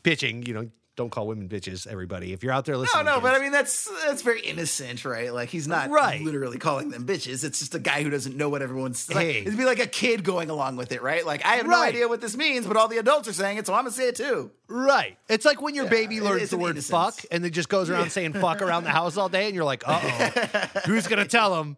pitching. 0.03 0.43
You 0.45 0.53
know, 0.53 0.69
don't 0.95 1.09
call 1.09 1.25
women 1.25 1.49
bitches, 1.49 1.87
everybody. 1.87 2.33
If 2.33 2.43
you're 2.43 2.51
out 2.53 2.65
there 2.65 2.75
No, 2.75 2.81
listening, 2.81 3.05
no, 3.05 3.13
kids. 3.13 3.23
but 3.23 3.35
I 3.35 3.39
mean 3.39 3.51
that's 3.51 3.89
that's 4.05 4.21
very 4.21 4.41
innocent, 4.41 5.03
right? 5.05 5.33
Like 5.33 5.49
he's 5.49 5.67
not 5.67 5.89
Right. 5.89 6.21
literally 6.21 6.59
calling 6.59 6.89
them 6.91 7.05
bitches. 7.07 7.43
It's 7.43 7.59
just 7.59 7.73
a 7.73 7.79
guy 7.79 8.03
who 8.03 8.11
doesn't 8.11 8.37
know 8.37 8.49
what 8.49 8.61
everyone's. 8.61 9.09
Like, 9.09 9.25
Hey. 9.25 9.39
It'd 9.41 9.57
be 9.57 9.65
like 9.65 9.79
a 9.79 9.87
kid 9.87 10.23
going 10.23 10.51
along 10.51 10.75
with 10.75 10.91
it, 10.91 11.01
right? 11.01 11.25
Like 11.25 11.43
I 11.45 11.55
have 11.55 11.65
no 11.67 11.81
idea 11.81 12.07
what 12.07 12.21
this 12.21 12.37
means, 12.37 12.67
but 12.67 12.77
all 12.77 12.87
the 12.87 12.97
adults 12.97 13.27
are 13.27 13.33
saying 13.33 13.57
it, 13.57 13.65
so 13.65 13.73
I'm 13.73 13.79
gonna 13.85 13.91
say 13.91 14.09
it 14.09 14.15
too. 14.15 14.51
Right. 14.67 15.17
It's 15.29 15.45
like 15.45 15.61
when 15.61 15.73
your 15.73 15.85
Yeah, 15.85 15.89
baby 15.91 16.21
learns 16.21 16.51
the 16.51 16.57
word 16.57 16.71
innocence. 16.77 16.89
fuck 17.15 17.25
and 17.31 17.43
then 17.43 17.51
just 17.51 17.69
goes 17.69 17.89
around 17.89 18.11
saying 18.11 18.33
fuck 18.33 18.61
around 18.61 18.83
the 18.83 18.89
house 19.01 19.17
all 19.17 19.29
day, 19.29 19.45
and 19.47 19.55
you're 19.55 19.63
like, 19.65 19.83
uh 19.87 19.99
oh, 20.03 20.79
who's 20.85 21.07
to 21.07 21.25
tell 21.25 21.59
him? 21.59 21.77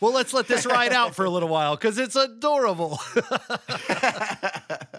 Well, 0.00 0.12
let's 0.12 0.34
let 0.34 0.46
this 0.48 0.66
ride 0.66 0.92
out 0.92 1.14
for 1.14 1.24
a 1.24 1.30
little 1.30 1.48
while 1.48 1.74
because 1.76 1.98
it's 1.98 2.16
adorable. 2.16 2.98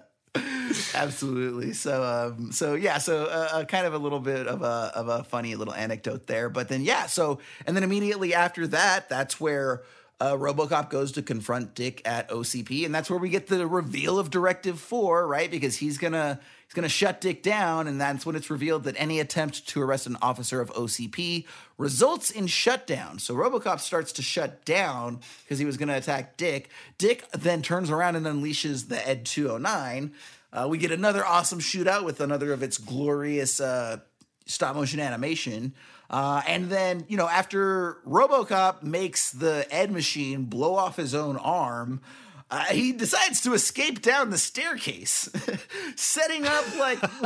Absolutely. 0.95 1.73
So, 1.73 2.03
um, 2.03 2.52
so 2.52 2.76
yeah. 2.76 2.98
So, 2.98 3.23
uh, 3.26 3.49
uh, 3.52 3.65
kind 3.65 3.85
of 3.85 3.94
a 3.94 3.98
little 3.98 4.19
bit 4.19 4.48
of 4.48 4.61
a 4.61 4.91
of 4.95 5.07
a 5.07 5.23
funny 5.23 5.56
little 5.56 5.73
anecdote 5.73 6.27
there. 6.27 6.49
But 6.49 6.69
then, 6.69 6.81
yeah. 6.81 7.06
So, 7.06 7.39
and 7.65 7.76
then 7.76 7.84
immediately 7.84 8.34
after 8.34 8.68
that, 8.68 9.10
that's 9.10 9.39
where 9.39 9.84
uh, 10.19 10.34
RoboCop 10.34 10.89
goes 10.89 11.11
to 11.14 11.22
confront 11.22 11.76
Dick 11.76 12.02
at 12.06 12.30
OCP, 12.30 12.85
and 12.85 12.94
that's 12.94 13.10
where 13.10 13.19
we 13.19 13.30
get 13.30 13.48
the 13.48 13.68
reveal 13.68 14.18
of 14.18 14.30
Directive 14.30 14.80
Four, 14.80 15.27
right? 15.27 15.49
Because 15.49 15.76
he's 15.76 15.98
gonna 15.98 16.39
he's 16.65 16.73
gonna 16.73 16.89
shut 16.89 17.22
Dick 17.22 17.44
down, 17.44 17.88
and 17.88 18.02
that's 18.02 18.26
when 18.26 18.35
it's 18.35 18.49
revealed 18.49 18.85
that 18.85 18.95
any 18.98 19.19
attempt 19.19 19.68
to 19.68 19.81
arrest 19.81 20.07
an 20.07 20.18
officer 20.22 20.60
of 20.60 20.72
OCP 20.73 21.45
results 21.77 22.31
in 22.31 22.48
shutdown. 22.48 23.19
So 23.19 23.35
RoboCop 23.35 23.80
starts 23.80 24.11
to 24.14 24.23
shut 24.23 24.65
down 24.65 25.19
because 25.44 25.60
he 25.60 25.65
was 25.65 25.77
gonna 25.77 25.98
attack 25.98 26.35
Dick. 26.35 26.69
Dick 26.98 27.23
then 27.31 27.61
turns 27.61 27.91
around 27.91 28.15
and 28.15 28.26
unleashes 28.26 28.88
the 28.89 29.07
Ed 29.07 29.23
209. 29.26 30.14
Uh, 30.57 30.67
we 30.67 30.79
get 30.79 30.91
another 30.91 31.23
awesome 31.23 31.59
shootout 31.59 32.03
with 32.03 32.19
another 32.19 32.51
of 32.51 32.63
its 32.63 32.79
glorious 32.79 33.61
uh, 33.61 33.97
stop 34.47 34.75
motion 34.75 34.99
animation. 34.99 35.71
Uh, 36.09 36.41
and 36.47 36.71
then, 36.71 37.05
you 37.07 37.15
know, 37.15 37.29
after 37.29 37.97
Robocop 38.07 38.81
makes 38.81 39.31
the 39.31 39.67
Ed 39.69 39.91
machine 39.91 40.45
blow 40.45 40.73
off 40.73 40.95
his 40.95 41.13
own 41.13 41.38
arm, 41.38 42.01
uh, 42.49 42.64
he 42.65 42.94
decides 42.94 43.41
to 43.41 43.53
escape 43.53 44.02
down 44.02 44.30
the 44.30 44.38
staircase, 44.38 45.30
setting 45.98 46.45
up 46.45 46.64
like 46.78 46.99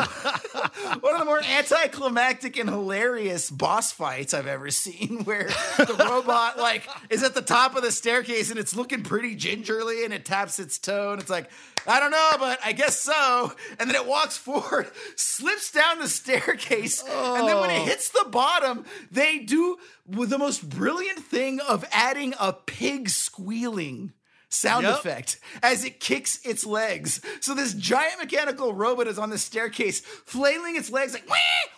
one 1.04 1.14
of 1.14 1.20
the 1.20 1.26
more 1.26 1.42
anticlimactic 1.44 2.58
and 2.58 2.68
hilarious 2.70 3.52
boss 3.52 3.92
fights 3.92 4.34
I've 4.34 4.48
ever 4.48 4.72
seen. 4.72 5.24
Where 5.26 5.48
the 5.78 6.06
robot 6.10 6.58
like 6.58 6.88
is 7.10 7.22
at 7.24 7.36
the 7.36 7.42
top 7.44 7.76
of 7.76 7.84
the 7.84 7.92
staircase 7.92 8.50
and 8.50 8.60
it's 8.60 8.76
looking 8.76 9.04
pretty 9.04 9.36
gingerly, 9.36 10.04
and 10.06 10.14
it 10.14 10.26
taps 10.26 10.58
its 10.60 10.78
toe, 10.80 11.12
and 11.14 11.22
it's 11.22 11.30
like, 11.30 11.50
I 11.86 12.00
don't 12.00 12.12
know, 12.12 12.32
but 12.40 12.60
I 12.66 12.72
guess 12.72 13.00
so. 13.00 13.52
And 13.80 13.90
then 13.90 13.96
it 13.96 14.06
walks 14.08 14.38
forward, 14.38 14.90
slips 15.16 15.72
down 15.72 16.00
the 16.00 16.08
staircase, 16.08 17.04
and 17.04 17.48
then 17.48 17.60
when 17.60 17.70
it 17.70 17.82
Oh. 17.82 17.86
hits 17.86 18.10
the 18.10 18.26
bottom, 18.30 18.86
they 19.12 19.38
do 19.40 19.78
the 20.08 20.38
most 20.38 20.68
brilliant 20.68 21.20
thing 21.20 21.60
of 21.60 21.86
adding 21.92 22.34
a 22.40 22.54
pig 22.54 23.10
squealing 23.10 24.14
sound 24.52 24.84
Yep. 24.86 25.00
effect 25.00 25.40
as 25.64 25.84
it 25.84 26.00
kicks 26.00 26.40
its 26.46 26.66
legs. 26.66 27.22
So 27.40 27.56
this 27.56 27.74
giant 27.74 28.20
mechanical 28.20 28.74
robot 28.74 29.08
is 29.08 29.18
on 29.18 29.30
the 29.32 29.38
staircase, 29.38 30.02
flailing 30.02 30.76
its 30.76 30.92
legs 30.92 31.14
like 31.14 31.28
wee, 31.28 31.38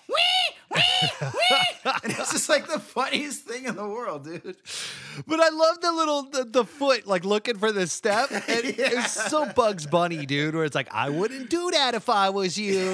wee, 0.09 0.15
wee, 0.15 0.15
wee. 0.15 0.57
And 0.73 2.03
it's 2.05 2.31
just 2.31 2.49
like 2.49 2.67
the 2.67 2.79
funniest 2.79 3.41
thing 3.43 3.65
in 3.65 3.75
the 3.75 3.85
world, 3.87 4.23
dude. 4.25 4.55
But 5.27 5.39
I 5.39 5.49
love 5.49 5.81
the 5.81 5.91
little 5.91 6.23
the, 6.23 6.43
the 6.45 6.65
foot 6.65 7.05
like 7.07 7.25
looking 7.25 7.57
for 7.57 7.71
the 7.71 7.87
step. 7.87 8.29
And 8.31 8.65
It's 8.65 9.11
so 9.29 9.45
Bugs 9.53 9.85
Bunny, 9.85 10.25
dude. 10.25 10.55
Where 10.55 10.63
it's 10.65 10.75
like, 10.75 10.93
I 10.93 11.09
wouldn't 11.09 11.49
do 11.49 11.71
that 11.71 11.95
if 11.95 12.09
I 12.09 12.29
was 12.29 12.57
you. 12.57 12.91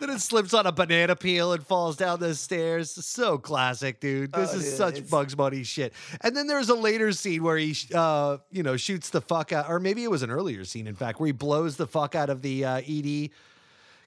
then 0.00 0.10
it 0.10 0.20
slips 0.20 0.54
on 0.54 0.66
a 0.66 0.72
banana 0.72 1.16
peel 1.16 1.52
and 1.52 1.64
falls 1.66 1.96
down 1.96 2.20
the 2.20 2.34
stairs. 2.34 2.90
So 2.90 3.38
classic, 3.38 4.00
dude. 4.00 4.32
This 4.32 4.52
Oh, 4.52 4.56
is 4.56 4.64
dude, 4.64 4.74
such 4.76 4.94
it's- 4.94 5.10
Bugs 5.10 5.34
Bunny 5.34 5.62
shit. 5.64 5.92
And 6.20 6.36
then 6.36 6.46
there's 6.46 6.68
a 6.68 6.74
later 6.74 7.12
scene 7.12 7.42
where 7.42 7.56
he, 7.56 7.74
uh, 7.94 8.38
you 8.50 8.62
know, 8.62 8.76
shoots 8.76 9.10
the 9.10 9.20
fuck 9.20 9.52
out, 9.52 9.68
or 9.68 9.78
maybe 9.80 10.04
it 10.04 10.10
was 10.10 10.22
an 10.22 10.30
earlier 10.30 10.64
scene, 10.64 10.86
in 10.86 10.94
fact, 10.94 11.20
where 11.20 11.26
he 11.26 11.32
blows 11.32 11.76
the 11.76 11.86
fuck 11.86 12.14
out 12.14 12.30
of 12.30 12.42
the 12.42 12.64
uh, 12.64 12.80
ED 12.86 13.30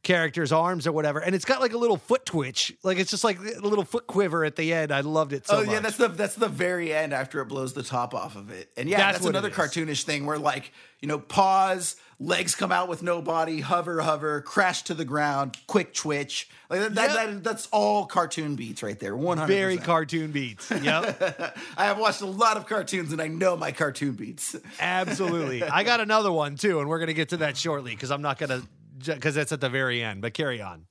character's 0.07 0.53
arms 0.53 0.87
or 0.87 0.93
whatever, 0.93 1.19
and 1.19 1.35
it's 1.35 1.43
got 1.43 1.59
like 1.59 1.73
a 1.73 1.77
little 1.77 1.97
foot 1.97 2.25
twitch, 2.25 2.73
like 2.81 2.97
it's 2.97 3.11
just 3.11 3.25
like 3.25 3.37
a 3.39 3.59
little 3.59 3.83
foot 3.83 4.07
quiver 4.07 4.45
at 4.45 4.55
the 4.55 4.73
end. 4.73 4.93
I 4.93 5.01
loved 5.01 5.33
it 5.33 5.45
so 5.45 5.55
oh, 5.55 5.57
much. 5.57 5.63
oh 5.63 5.65
much. 5.65 5.73
yeah, 5.73 5.79
that's 5.81 5.97
the 5.97 6.07
that's 6.07 6.35
the 6.35 6.47
very 6.47 6.93
end 6.93 7.13
after 7.13 7.41
it 7.41 7.45
blows 7.45 7.73
the 7.73 7.83
top 7.83 8.13
off 8.13 8.37
of 8.37 8.49
it. 8.49 8.71
And 8.77 8.87
yeah, 8.87 8.97
That's 8.97 9.17
that's, 9.17 9.29
another 9.29 9.49
cartoonish 9.49 10.03
thing 10.03 10.25
where 10.25 10.39
like, 10.39 10.71
you 11.01 11.09
know, 11.09 11.19
pause, 11.19 11.97
legs 12.21 12.55
come 12.55 12.71
out 12.71 12.87
with 12.87 13.03
no 13.03 13.21
body, 13.21 13.59
hover, 13.59 13.99
hover, 13.99 14.39
crash 14.41 14.83
to 14.83 14.93
the 14.93 15.03
ground, 15.03 15.57
quick 15.67 15.93
twitch. 15.93 16.49
Like 16.69 16.79
that, 16.79 16.95
that, 16.95 17.13
that- 17.13 17.43
that's 17.43 17.67
all 17.73 18.05
cartoon 18.05 18.55
beats 18.55 18.81
right 18.81 18.97
there. 18.97 19.13
100 19.13 19.53
Very 19.53 19.77
cartoon 19.77 20.31
beats. 20.31 20.71
Yep. 20.71 21.57
I 21.77 21.85
have 21.85 21.99
watched 21.99 22.21
a 22.21 22.25
lot 22.25 22.55
of 22.55 22.65
cartoons 22.65 23.11
and 23.11 23.21
I 23.21 23.27
know 23.27 23.57
my 23.57 23.73
cartoon 23.73 24.13
beats. 24.13 24.55
Absolutely. 24.79 25.63
I 25.63 25.83
got 25.83 25.99
another 25.99 26.31
one 26.31 26.55
too, 26.55 26.79
and 26.79 26.87
we're 26.87 26.99
going 26.99 27.07
to 27.07 27.13
get 27.13 27.29
to 27.29 27.37
that 27.37 27.57
shortly 27.57 27.91
because 27.91 28.09
I'm 28.09 28.21
not 28.21 28.37
going 28.37 28.49
to, 28.49 28.67
because 29.05 29.35
that's 29.35 29.51
at 29.51 29.61
the 29.61 29.69
very 29.69 30.03
end, 30.03 30.21
but 30.21 30.33
carry 30.33 30.61
on. 30.61 30.85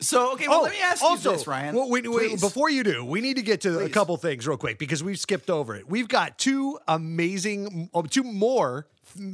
So, 0.00 0.32
okay, 0.32 0.48
well, 0.48 0.62
let 0.62 0.72
me 0.72 0.80
ask 0.80 1.00
you 1.00 1.16
this, 1.18 1.46
Ryan. 1.46 1.76
well, 1.76 1.88
wait, 1.88 2.04
Please. 2.04 2.40
before 2.40 2.68
you 2.68 2.82
do, 2.82 3.04
we 3.04 3.20
need 3.20 3.36
to 3.36 3.42
get 3.42 3.60
to 3.60 3.78
a 3.80 3.88
couple 3.88 4.16
things 4.16 4.48
real 4.48 4.56
quick 4.56 4.78
because 4.78 5.02
we've 5.02 5.18
skipped 5.18 5.48
over 5.48 5.76
it. 5.76 5.88
We've 5.88 6.08
got 6.08 6.38
two 6.38 6.78
amazing, 6.88 7.88
two 8.10 8.24
more 8.24 8.88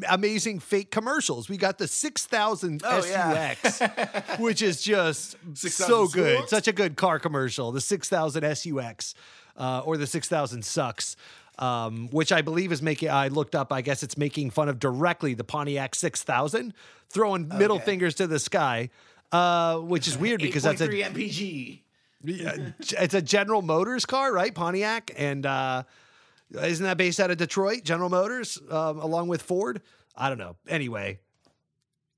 amazing 0.09 0.59
fake 0.61 0.91
commercials. 0.91 1.49
We 1.49 1.57
got 1.57 1.79
the 1.79 1.89
6000 1.89 2.83
Oh, 2.85 3.05
yeah. 3.07 3.55
SUX, 3.55 4.39
which 4.39 4.61
is 4.61 4.83
just 4.83 5.37
6000 5.55 5.71
so 5.71 6.07
good. 6.07 6.49
Such 6.51 6.69
a 6.69 6.73
good 6.73 6.97
car 6.97 7.19
commercial. 7.19 7.73
The 7.73 7.81
6000 7.81 8.55
SUX 8.55 9.15
uh, 9.57 9.81
or 9.85 9.97
the 9.97 10.07
6000 10.07 10.65
sucks. 10.65 11.17
Um, 11.59 12.09
which 12.13 12.31
I 12.31 12.41
believe 12.43 12.71
is 12.71 12.83
making, 12.83 13.11
I 13.11 13.29
looked 13.29 13.57
up, 13.57 13.73
I 13.73 13.81
guess 13.81 14.05
it's 14.05 14.17
making 14.17 14.51
fun 14.51 14.69
of 14.69 14.79
directly 14.79 15.35
the 15.35 15.43
Pontiac 15.43 15.97
6000, 15.97 16.73
throwing 17.11 17.49
middle 17.49 17.81
fingers 17.81 18.15
to 18.17 18.29
the 18.29 18.39
sky, 18.39 18.91
uh, 19.33 19.79
which 19.79 20.07
is 20.07 20.17
weird 20.17 20.41
because 20.43 20.63
that's 20.63 20.81
a, 20.81 20.87
8.3 20.87 21.13
MPG. 21.13 21.81
yeah, 22.23 22.57
it's 23.01 23.15
a 23.15 23.21
General 23.23 23.63
Motors 23.63 24.07
car, 24.07 24.33
right? 24.33 24.55
Pontiac, 24.55 25.11
and 25.17 25.45
uh, 25.45 25.83
isn't 26.55 26.85
that 26.85 26.97
based 26.97 27.19
out 27.19 27.33
of 27.33 27.39
Detroit? 27.39 27.83
General 27.83 28.09
Motors, 28.09 28.59
um, 28.71 29.01
along 29.01 29.27
with 29.27 29.43
Ford. 29.43 29.83
I 30.17 30.29
don't 30.29 30.39
know. 30.39 30.55
Anyway, 30.69 31.19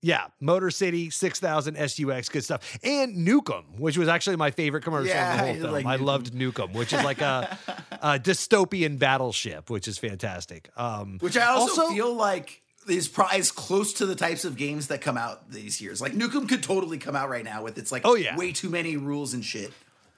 yeah, 0.02 0.26
Motor 0.40 0.70
City 0.70 1.10
6000 1.10 1.76
SUX, 1.88 2.28
good 2.28 2.42
stuff, 2.44 2.78
and 2.82 3.16
Nukem, 3.26 3.78
which 3.78 3.98
was 3.98 4.08
actually 4.08 4.36
my 4.36 4.50
favorite 4.50 4.82
commercial 4.82 5.08
Yeah, 5.08 5.32
in 5.32 5.36
the 5.38 5.44
whole 5.44 5.54
film. 5.62 5.72
like 5.72 5.86
I 5.86 5.96
Nukem. 5.98 6.04
loved 6.06 6.32
Nukem, 6.34 6.72
which 6.72 6.92
is 6.92 7.02
like 7.04 7.20
a, 7.20 7.58
a 8.02 8.18
dystopian 8.18 8.98
battleship, 8.98 9.68
which 9.70 9.86
is 9.88 9.98
fantastic. 9.98 10.70
Um, 10.76 11.18
Which 11.20 11.36
I 11.36 11.46
also, 11.46 11.88
feel 11.90 12.14
like 12.14 12.62
is 12.88 13.08
probably 13.08 13.38
as 13.38 13.52
close 13.52 13.92
to 13.92 14.06
the 14.06 14.14
types 14.16 14.44
of 14.44 14.56
games 14.56 14.86
that 14.88 15.00
come 15.02 15.18
out 15.18 15.50
these 15.50 15.80
years. 15.80 16.00
Like 16.00 16.12
Nukem 16.12 16.48
could 16.48 16.62
totally 16.62 16.96
come 16.98 17.14
out 17.14 17.28
right 17.28 17.44
now 17.44 17.62
with 17.62 17.76
its 17.78 17.92
like 17.92 18.02
Oh, 18.06 18.14
yeah. 18.14 18.36
way 18.36 18.52
too 18.52 18.70
many 18.70 18.96
rules 18.96 19.34
and 19.34 19.44
shit. 19.44 19.70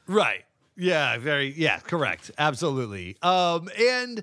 Right. 0.07 0.45
Yeah, 0.77 1.19
very 1.19 1.53
yeah, 1.55 1.81
correct. 1.81 2.31
Absolutely. 2.39 3.17
Um 3.21 3.69
and 3.79 4.23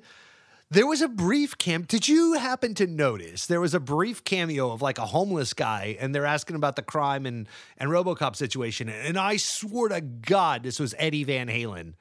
there 0.72 0.86
was 0.86 1.02
a 1.02 1.08
brief 1.08 1.58
cam. 1.58 1.84
Did 1.84 2.08
you 2.08 2.34
happen 2.34 2.76
to 2.76 2.86
notice 2.86 3.48
there 3.48 3.62
was 3.62 3.74
a 3.74 3.80
brief 3.80 4.24
cameo 4.24 4.72
of 4.72 4.82
like 4.82 4.98
a 4.98 5.06
homeless 5.06 5.54
guy 5.54 5.98
and 6.00 6.14
they're 6.14 6.26
asking 6.26 6.56
about 6.56 6.76
the 6.76 6.82
crime 6.82 7.26
and 7.26 7.48
and 7.78 7.90
RoboCop 7.90 8.36
situation 8.36 8.90
and 8.90 9.18
I 9.18 9.38
swore 9.38 9.90
to 9.90 10.02
god 10.02 10.64
this 10.64 10.80
was 10.80 10.94
Eddie 10.98 11.24
Van 11.24 11.48
Halen. 11.48 11.94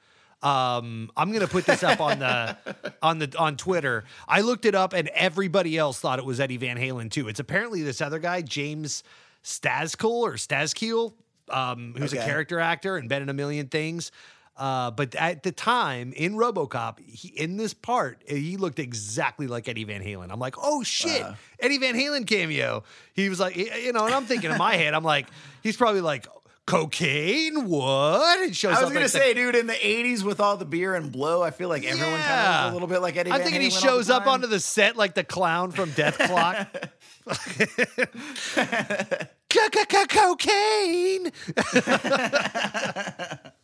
Um 0.43 1.11
I'm 1.17 1.29
going 1.29 1.41
to 1.41 1.47
put 1.47 1.65
this 1.65 1.83
up 1.83 1.99
on 1.99 2.19
the 2.19 2.57
on 3.01 3.19
the 3.19 3.35
on 3.37 3.57
Twitter. 3.57 4.03
I 4.27 4.41
looked 4.41 4.65
it 4.65 4.75
up 4.75 4.93
and 4.93 5.07
everybody 5.09 5.77
else 5.77 5.99
thought 5.99 6.19
it 6.19 6.25
was 6.25 6.39
Eddie 6.39 6.57
Van 6.57 6.77
Halen 6.77 7.09
too. 7.09 7.27
It's 7.27 7.39
apparently 7.39 7.81
this 7.81 8.01
other 8.01 8.19
guy 8.19 8.41
James 8.41 9.03
Staskill 9.43 10.21
or 10.21 10.33
Stazkeel, 10.33 11.13
um, 11.49 11.95
who's 11.97 12.13
a 12.13 12.17
character 12.17 12.59
actor 12.59 12.97
and 12.97 13.09
been 13.09 13.23
in 13.23 13.29
a 13.29 13.33
million 13.33 13.67
things. 13.67 14.11
Uh, 14.59 14.91
but 14.91 15.15
at 15.15 15.41
the 15.43 15.53
time 15.53 16.11
in 16.13 16.33
RoboCop, 16.35 16.99
he, 16.99 17.29
in 17.29 17.55
this 17.55 17.73
part, 17.73 18.21
he 18.27 18.57
looked 18.57 18.77
exactly 18.77 19.47
like 19.47 19.69
Eddie 19.69 19.85
Van 19.85 20.03
Halen. 20.03 20.27
I'm 20.31 20.39
like, 20.39 20.55
oh 20.61 20.83
shit, 20.83 21.21
Uh. 21.23 21.33
Eddie 21.61 21.77
Van 21.77 21.95
Halen 21.95 22.27
cameo. 22.27 22.83
He 23.13 23.29
was 23.29 23.39
like, 23.39 23.55
you 23.55 23.93
know, 23.93 24.05
and 24.05 24.13
I'm 24.13 24.25
thinking 24.25 24.51
in 24.51 24.57
my 24.57 24.75
head, 24.75 24.93
I'm 24.93 25.03
like, 25.05 25.27
he's 25.63 25.77
probably 25.77 26.01
like, 26.01 26.27
cocaine, 26.65 27.67
what? 27.69 28.41
And 28.41 28.53
shows 28.55 28.75
I 28.77 28.81
was 28.81 28.89
gonna 28.89 28.95
like 28.99 29.03
the- 29.11 29.17
say, 29.17 29.33
dude, 29.33 29.55
in 29.55 29.65
the 29.65 29.73
'80s 29.73 30.23
with 30.23 30.39
all 30.41 30.57
the 30.57 30.65
beer 30.65 30.93
and 30.93 31.09
blow, 31.11 31.41
I 31.41 31.51
feel 31.51 31.69
like 31.69 31.85
everyone 31.85 32.19
kind 32.19 32.65
of 32.65 32.71
a 32.71 32.73
little 32.73 32.87
bit 32.89 32.99
like 33.01 33.15
Eddie. 33.15 33.31
I'm 33.31 33.37
Van 33.37 33.45
thinking 33.45 33.61
he 33.61 33.69
Halen 33.69 33.75
all 33.75 33.81
shows 33.81 34.09
up 34.09 34.27
onto 34.27 34.47
the 34.47 34.59
set 34.59 34.97
like 34.97 35.15
the 35.15 35.23
clown 35.23 35.71
from 35.71 35.89
Dethklok. 35.91 36.67
Cocaine. 40.09 41.31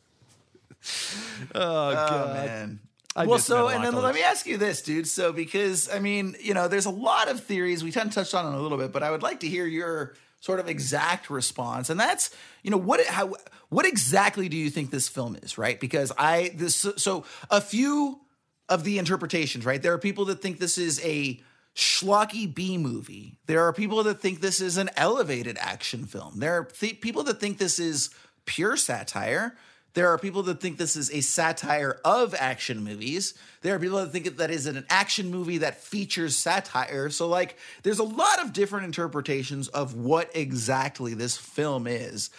oh 1.56 1.94
god, 1.94 2.36
man. 2.36 2.80
I 3.16 3.26
well, 3.26 3.40
so 3.40 3.70
and 3.70 3.84
then 3.84 3.95
let 3.95 4.14
me 4.14 4.22
ask 4.24 4.45
you 4.45 4.57
this, 4.57 4.82
dude. 4.82 5.07
So 5.07 5.32
because 5.32 5.90
I 5.90 5.99
mean, 5.99 6.36
you 6.41 6.53
know, 6.53 6.68
there's 6.68 6.86
a 6.86 6.91
lot 6.91 7.30
of 7.30 7.40
theories 7.41 7.84
we 7.84 7.91
kind 7.91 8.10
of 8.10 8.14
touched 8.14 8.36
on 8.36 8.53
it 8.53 8.57
a 8.57 8.62
little 8.62 8.78
bit, 8.78 8.91
but 8.91 9.03
I 9.03 9.12
would 9.12 9.24
like 9.24 9.40
to 9.41 9.48
hear 9.48 9.66
your 9.66 10.16
sort 10.41 10.60
of 10.60 10.68
exact 10.68 11.30
response, 11.30 11.90
and 11.90 11.99
that's 11.99 12.30
you 12.62 12.72
know 12.72 12.78
what 12.78 13.06
how 13.06 13.34
what 13.70 13.86
exactly 13.86 14.49
do 14.49 14.57
you 14.57 14.70
think 14.70 14.91
this 14.91 15.07
film 15.07 15.38
is, 15.41 15.57
right? 15.57 15.80
Because 15.80 16.12
I 16.18 16.52
this 16.56 16.86
so 16.98 17.24
a 17.49 17.62
few 17.62 18.20
of 18.68 18.84
the 18.84 18.98
interpretations, 18.98 19.66
right? 19.66 19.82
There 19.82 19.94
are 19.94 19.99
people 19.99 20.26
that 20.26 20.41
think 20.41 20.60
this 20.60 20.78
is 20.78 21.03
a 21.03 21.40
schlocky 21.76 22.53
B 22.53 22.78
movie. 22.78 23.38
There 23.48 23.64
are 23.64 23.74
people 23.74 24.03
that 24.03 24.22
think 24.22 24.41
this 24.41 24.62
is 24.62 24.78
an 24.78 24.90
elevated 24.95 25.57
action 25.60 26.06
film. 26.06 26.40
There 26.40 26.53
are 26.60 26.66
th- 26.66 27.02
people 27.02 27.24
that 27.24 27.40
think 27.40 27.57
this 27.57 27.80
is 27.80 28.10
pure 28.45 28.78
satire. 28.78 29.56
There 29.96 30.10
are 30.10 30.18
people 30.18 30.44
that 30.44 30.60
think 30.60 30.78
this 30.78 30.98
is 30.98 31.10
a 31.10 31.22
satire 31.22 32.00
of 32.04 32.36
action 32.38 32.84
movies. 32.84 33.34
There 33.62 33.74
are 33.74 33.80
people 33.80 33.98
that 34.00 34.12
think 34.12 34.38
that 34.38 34.52
is 34.52 34.68
an 34.68 34.86
action 34.90 35.32
movie 35.32 35.60
that 35.60 35.82
features 35.82 36.38
satire. 36.38 37.10
So, 37.10 37.28
like, 37.28 37.58
there's 37.84 38.00
a 38.00 38.04
lot 38.04 38.44
of 38.44 38.52
different 38.52 38.86
interpretations 38.86 39.70
of 39.70 39.96
what 39.96 40.30
exactly 40.36 41.14
this 41.14 41.38
film 41.38 41.88
is. 41.88 42.30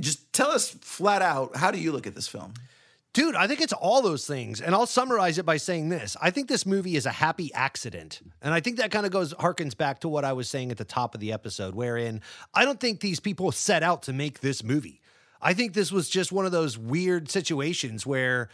Just 0.00 0.32
tell 0.32 0.50
us 0.50 0.68
flat 0.68 1.22
out, 1.22 1.56
how 1.56 1.70
do 1.70 1.78
you 1.78 1.92
look 1.92 2.08
at 2.08 2.16
this 2.16 2.26
film? 2.26 2.54
Dude, 3.12 3.36
I 3.36 3.46
think 3.46 3.60
it's 3.60 3.72
all 3.72 4.02
those 4.02 4.26
things. 4.26 4.60
And 4.60 4.74
I'll 4.74 4.84
summarize 4.84 5.38
it 5.38 5.46
by 5.46 5.58
saying 5.58 5.88
this. 5.88 6.16
I 6.20 6.30
think 6.30 6.48
this 6.48 6.66
movie 6.66 6.96
is 6.96 7.06
a 7.06 7.12
happy 7.12 7.54
accident. 7.54 8.20
And 8.42 8.52
I 8.52 8.60
think 8.60 8.78
that 8.78 8.90
kind 8.90 9.06
of 9.06 9.12
goes 9.12 9.32
harkens 9.32 9.76
back 9.76 10.00
to 10.00 10.08
what 10.08 10.24
I 10.24 10.32
was 10.32 10.50
saying 10.50 10.72
at 10.72 10.76
the 10.76 10.84
top 10.84 11.14
of 11.14 11.20
the 11.20 11.32
episode, 11.32 11.76
wherein 11.76 12.20
I 12.52 12.64
don't 12.64 12.80
think 12.80 12.98
these 12.98 13.20
people 13.20 13.52
set 13.52 13.84
out 13.84 14.02
to 14.02 14.12
make 14.12 14.40
this 14.40 14.64
movie. 14.64 15.00
I 15.46 15.54
think 15.54 15.74
this 15.74 15.92
was 15.92 16.08
just 16.08 16.32
one 16.32 16.44
of 16.44 16.50
those 16.50 16.76
weird 16.76 17.30
situations 17.30 18.04
where 18.04 18.48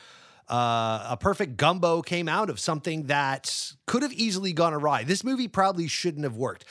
uh, 0.50 1.06
a 1.08 1.16
perfect 1.18 1.56
gumbo 1.56 2.02
came 2.02 2.28
out 2.28 2.50
of 2.50 2.60
something 2.60 3.04
that 3.04 3.72
could 3.86 4.02
have 4.02 4.12
easily 4.12 4.52
gone 4.52 4.74
awry. 4.74 5.02
This 5.02 5.24
movie 5.24 5.48
probably 5.48 5.88
shouldn't 5.88 6.24
have 6.24 6.36
worked. 6.36 6.66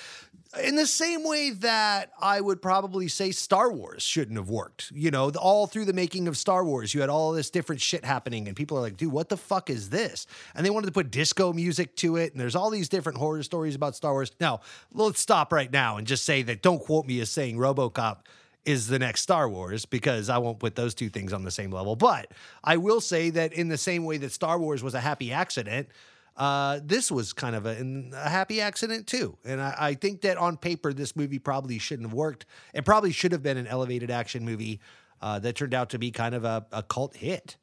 in 0.64 0.76
the 0.76 0.85
same 0.85 1.23
way 1.23 1.49
that 1.49 2.11
I 2.22 2.39
would 2.39 2.61
probably 2.61 3.07
say 3.07 3.31
Star 3.31 3.72
Wars 3.72 4.03
shouldn't 4.03 4.38
have 4.38 4.48
worked. 4.48 4.91
You 4.93 5.10
know, 5.10 5.31
all 5.31 5.65
through 5.65 5.85
the 5.85 5.93
making 5.93 6.27
of 6.27 6.38
Star 6.38 6.64
Wars, 6.64 6.93
you 6.93 7.02
had 7.02 7.10
all 7.10 7.31
this 7.31 7.49
different 7.49 7.81
shit 7.81 8.06
happening, 8.06 8.48
and 8.48 8.56
people 8.56 8.77
are 8.77 8.81
like, 8.81 8.98
dude, 8.98 9.11
what 9.11 9.30
the 9.30 9.38
fuck 9.38 9.72
is 9.72 9.89
this? 9.89 10.27
And 10.53 10.64
they 10.64 10.69
wanted 10.69 10.85
to 10.85 10.91
put 10.91 11.10
disco 11.10 11.52
music 11.52 11.95
to 11.95 12.18
it, 12.18 12.34
and 12.34 12.39
there's 12.39 12.56
all 12.56 12.69
these 12.69 12.89
different 12.89 13.18
horror 13.18 13.41
stories 13.41 13.73
about 13.73 13.95
Star 13.95 14.11
Wars. 14.11 14.31
Now, 14.39 14.60
let's 14.93 15.19
stop 15.19 15.52
right 15.52 15.72
now 15.72 15.98
and 15.98 16.06
just 16.06 16.26
say 16.26 16.43
that 16.43 16.61
don't 16.61 16.80
quote 16.80 17.07
me 17.07 17.22
as 17.22 17.31
saying 17.31 17.57
Robocop 17.57 18.18
is 18.65 18.88
the 18.88 18.99
next 18.99 19.21
Star 19.21 19.49
Wars 19.49 19.85
because 19.85 20.29
I 20.29 20.38
won't 20.38 20.59
put 20.59 20.75
those 20.75 20.93
two 20.93 21.09
things 21.09 21.33
on 21.33 21.43
the 21.43 21.51
same 21.51 21.71
level. 21.71 21.95
But 21.95 22.31
I 22.63 22.77
will 22.77 23.01
say 23.01 23.29
that 23.31 23.53
in 23.53 23.69
the 23.69 23.77
same 23.77 24.05
way 24.05 24.17
that 24.17 24.31
Star 24.31 24.59
Wars 24.59 24.83
was 24.83 24.93
a 24.93 24.99
happy 24.99 25.31
accident, 25.31 25.89
uh, 26.38 26.79
this 26.83 27.11
was 27.11 27.33
kind 27.33 27.55
of 27.55 27.65
a, 27.65 27.77
a 28.13 28.29
happy 28.29 28.61
accident 28.61 29.07
too. 29.07 29.38
And 29.43 29.61
I, 29.61 29.75
I 29.77 29.93
think 29.95 30.21
that 30.21 30.38
on 30.38 30.57
paper, 30.57 30.93
this 30.93 31.15
movie 31.15 31.39
probably 31.39 31.79
shouldn't 31.79 32.07
have 32.07 32.13
worked. 32.13 32.45
It 32.73 32.85
probably 32.85 33.11
should 33.11 33.31
have 33.31 33.43
been 33.43 33.57
an 33.57 33.67
elevated 33.67 34.11
action 34.11 34.45
movie 34.45 34.79
uh, 35.21 35.39
that 35.39 35.55
turned 35.55 35.73
out 35.73 35.89
to 35.89 35.99
be 35.99 36.11
kind 36.11 36.35
of 36.35 36.45
a, 36.45 36.65
a 36.71 36.83
cult 36.83 37.15
hit. 37.15 37.57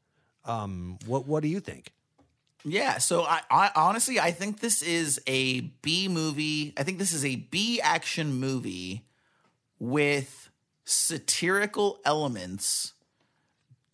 Um, 0.44 0.98
what 1.06 1.26
What 1.26 1.42
do 1.42 1.48
you 1.48 1.60
think? 1.60 1.92
Yeah, 2.64 2.98
so 2.98 3.22
I, 3.22 3.40
I 3.50 3.70
honestly 3.76 4.18
I 4.18 4.32
think 4.32 4.60
this 4.60 4.82
is 4.82 5.20
a 5.26 5.60
B 5.60 6.08
movie. 6.08 6.72
I 6.76 6.82
think 6.82 6.98
this 6.98 7.12
is 7.12 7.24
a 7.24 7.36
B 7.36 7.80
action 7.80 8.34
movie 8.34 9.04
with 9.78 10.47
satirical 10.88 12.00
elements 12.04 12.94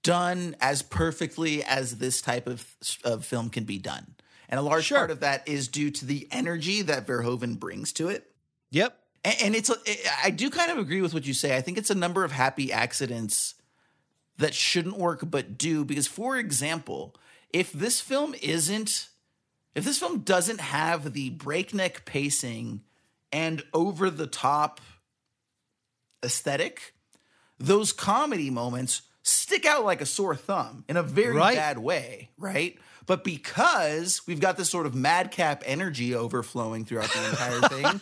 done 0.04 0.54
as 0.60 0.82
perfectly 0.82 1.64
as 1.64 1.98
this 1.98 2.22
type 2.22 2.46
of, 2.46 2.76
of 3.04 3.24
film 3.24 3.50
can 3.50 3.64
be 3.64 3.78
done. 3.78 4.14
And 4.48 4.60
a 4.60 4.62
large 4.62 4.90
part 4.90 5.10
of 5.10 5.20
that 5.20 5.48
is 5.48 5.66
due 5.66 5.90
to 5.90 6.06
the 6.06 6.28
energy 6.30 6.82
that 6.82 7.06
Verhoeven 7.06 7.58
brings 7.58 7.92
to 7.94 8.08
it. 8.08 8.30
Yep. 8.70 8.96
And, 9.24 9.36
and 9.42 9.54
it's, 9.56 9.70
I 10.22 10.30
do 10.30 10.50
kind 10.50 10.70
of 10.70 10.78
agree 10.78 11.00
with 11.00 11.14
what 11.14 11.26
you 11.26 11.34
say. 11.34 11.56
I 11.56 11.62
think 11.62 11.78
it's 11.78 11.90
a 11.90 11.96
number 11.96 12.22
of 12.22 12.30
happy 12.30 12.72
accidents 12.72 13.54
that 14.38 14.54
shouldn't 14.54 14.98
work 14.98 15.20
but 15.24 15.58
do. 15.58 15.84
Because, 15.84 16.06
for 16.06 16.36
example, 16.36 17.16
if 17.52 17.72
this 17.72 18.00
film 18.00 18.34
isn't, 18.40 19.08
if 19.74 19.84
this 19.84 19.98
film 19.98 20.20
doesn't 20.20 20.60
have 20.60 21.12
the 21.12 21.30
breakneck 21.30 22.04
pacing 22.04 22.82
and 23.32 23.64
over 23.72 24.10
the 24.10 24.28
top 24.28 24.80
aesthetic, 26.24 26.94
those 27.58 27.92
comedy 27.92 28.50
moments 28.50 29.02
stick 29.22 29.64
out 29.64 29.84
like 29.84 30.00
a 30.00 30.06
sore 30.06 30.34
thumb 30.36 30.84
in 30.88 30.96
a 30.96 31.02
very 31.02 31.36
Right. 31.36 31.56
bad 31.56 31.78
way, 31.78 32.30
right? 32.38 32.76
But 33.06 33.22
because 33.22 34.22
we've 34.26 34.40
got 34.40 34.56
this 34.56 34.70
sort 34.70 34.86
of 34.86 34.94
madcap 34.94 35.62
energy 35.66 36.14
overflowing 36.14 36.84
throughout 36.86 37.10
the 37.10 37.28
entire 37.30 37.60
thing, 37.68 38.00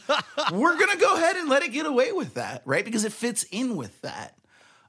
we're 0.53 0.79
gonna 0.79 0.97
go 0.97 1.17
ahead 1.17 1.37
and 1.37 1.49
let 1.49 1.63
it 1.63 1.73
get 1.73 1.87
away 1.87 2.13
with 2.13 2.35
that, 2.35 2.63
right? 2.65 2.85
Because 2.85 3.05
it 3.05 3.13
fits 3.13 3.43
in 3.51 3.77
with 3.77 4.01
that. 4.03 4.37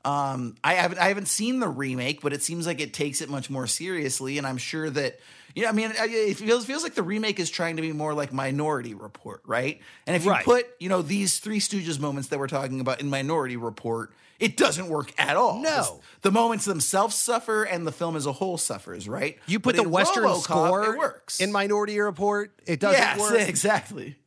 Um, 0.05 0.55
I 0.63 0.73
haven't 0.73 0.97
I 0.99 1.07
haven't 1.07 1.27
seen 1.29 1.59
the 1.59 1.67
remake, 1.67 2.21
but 2.21 2.33
it 2.33 2.43
seems 2.43 2.67
like 2.67 2.79
it 2.81 2.93
takes 2.93 3.21
it 3.21 3.29
much 3.29 3.49
more 3.49 3.67
seriously, 3.67 4.37
and 4.37 4.45
I'm 4.45 4.57
sure 4.57 4.89
that 4.89 5.19
you 5.55 5.63
know. 5.63 5.69
I 5.69 5.71
mean, 5.71 5.91
it 5.95 6.35
feels 6.37 6.65
feels 6.65 6.83
like 6.83 6.95
the 6.95 7.03
remake 7.03 7.39
is 7.39 7.49
trying 7.49 7.75
to 7.75 7.81
be 7.81 7.91
more 7.93 8.13
like 8.13 8.33
Minority 8.33 8.93
Report, 8.93 9.41
right? 9.45 9.79
And 10.07 10.15
if 10.15 10.25
you 10.25 10.31
Right. 10.31 10.45
put 10.45 10.67
you 10.79 10.89
know 10.89 11.01
these 11.01 11.39
Three 11.39 11.59
Stooges 11.59 11.99
moments 11.99 12.29
that 12.29 12.39
we're 12.39 12.47
talking 12.47 12.79
about 12.79 13.01
in 13.01 13.09
Minority 13.09 13.57
Report, 13.57 14.11
it 14.39 14.57
doesn't 14.57 14.89
work 14.89 15.13
at 15.17 15.37
all. 15.37 15.61
No. 15.61 16.01
the 16.21 16.31
moments 16.31 16.65
themselves 16.65 17.15
suffer, 17.15 17.63
and 17.63 17.85
the 17.85 17.91
film 17.91 18.15
as 18.15 18.25
a 18.25 18.31
whole 18.33 18.57
suffers, 18.57 19.07
right? 19.07 19.37
You 19.47 19.59
put 19.59 19.75
But 19.75 19.83
the 19.83 19.89
Western 19.89 20.23
RoboCop, 20.23 20.41
score 20.43 20.93
it 20.93 20.97
works 20.97 21.39
in 21.39 21.51
Minority 21.51 21.99
Report. 21.99 22.51
It 22.65 22.79
doesn't 22.79 22.99
yes, 22.99 23.19
work. 23.19 23.39
exactly. 23.47 24.17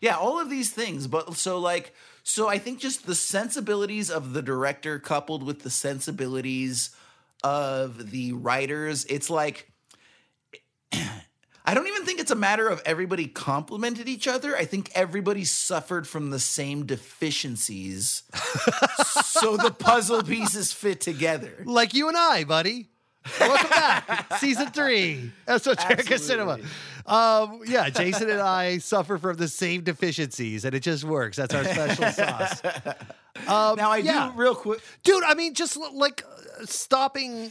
Yeah, 0.00 0.16
all 0.16 0.38
of 0.40 0.50
these 0.50 0.70
things. 0.70 1.06
But 1.06 1.34
so 1.36 1.58
like 1.58 1.94
so 2.22 2.48
I 2.48 2.58
think 2.58 2.80
just 2.80 3.06
the 3.06 3.14
sensibilities 3.14 4.10
of 4.10 4.32
the 4.32 4.42
director 4.42 4.98
coupled 4.98 5.42
with 5.42 5.62
the 5.62 5.70
sensibilities 5.70 6.90
of 7.42 8.10
the 8.10 8.32
writers, 8.32 9.04
it's 9.06 9.28
like 9.30 9.70
I 11.66 11.72
don't 11.72 11.86
even 11.86 12.04
think 12.04 12.20
it's 12.20 12.30
a 12.30 12.36
matter 12.36 12.68
of 12.68 12.82
everybody 12.84 13.26
complimented 13.26 14.06
each 14.06 14.28
other. 14.28 14.54
I 14.54 14.66
think 14.66 14.90
everybody 14.94 15.44
suffered 15.44 16.06
from 16.06 16.28
the 16.28 16.38
same 16.38 16.84
deficiencies. 16.84 18.24
so 19.24 19.56
the 19.56 19.70
puzzle 19.70 20.22
pieces 20.22 20.74
fit 20.74 21.00
together. 21.00 21.62
Like 21.64 21.94
you 21.94 22.08
and 22.08 22.16
I, 22.18 22.44
buddy. 22.44 22.88
Welcome 23.40 23.70
back, 23.70 24.34
season 24.38 24.66
three, 24.66 25.32
Esoterica 25.48 26.18
Cinema. 26.18 26.58
Um, 27.06 27.62
yeah, 27.66 27.88
Jason 27.88 28.28
and 28.28 28.40
I 28.42 28.76
suffer 28.76 29.16
from 29.16 29.38
the 29.38 29.48
same 29.48 29.80
deficiencies, 29.80 30.66
and 30.66 30.74
it 30.74 30.80
just 30.80 31.04
works. 31.04 31.38
That's 31.38 31.54
our 31.54 31.64
special 31.64 32.04
sauce. 32.12 32.60
Um, 33.46 33.76
now 33.76 33.90
I 33.90 34.02
yeah. 34.04 34.30
do 34.30 34.38
real 34.38 34.54
quick, 34.54 34.80
dude. 35.04 35.24
I 35.24 35.32
mean, 35.32 35.54
just 35.54 35.78
like 35.94 36.22
stopping 36.66 37.50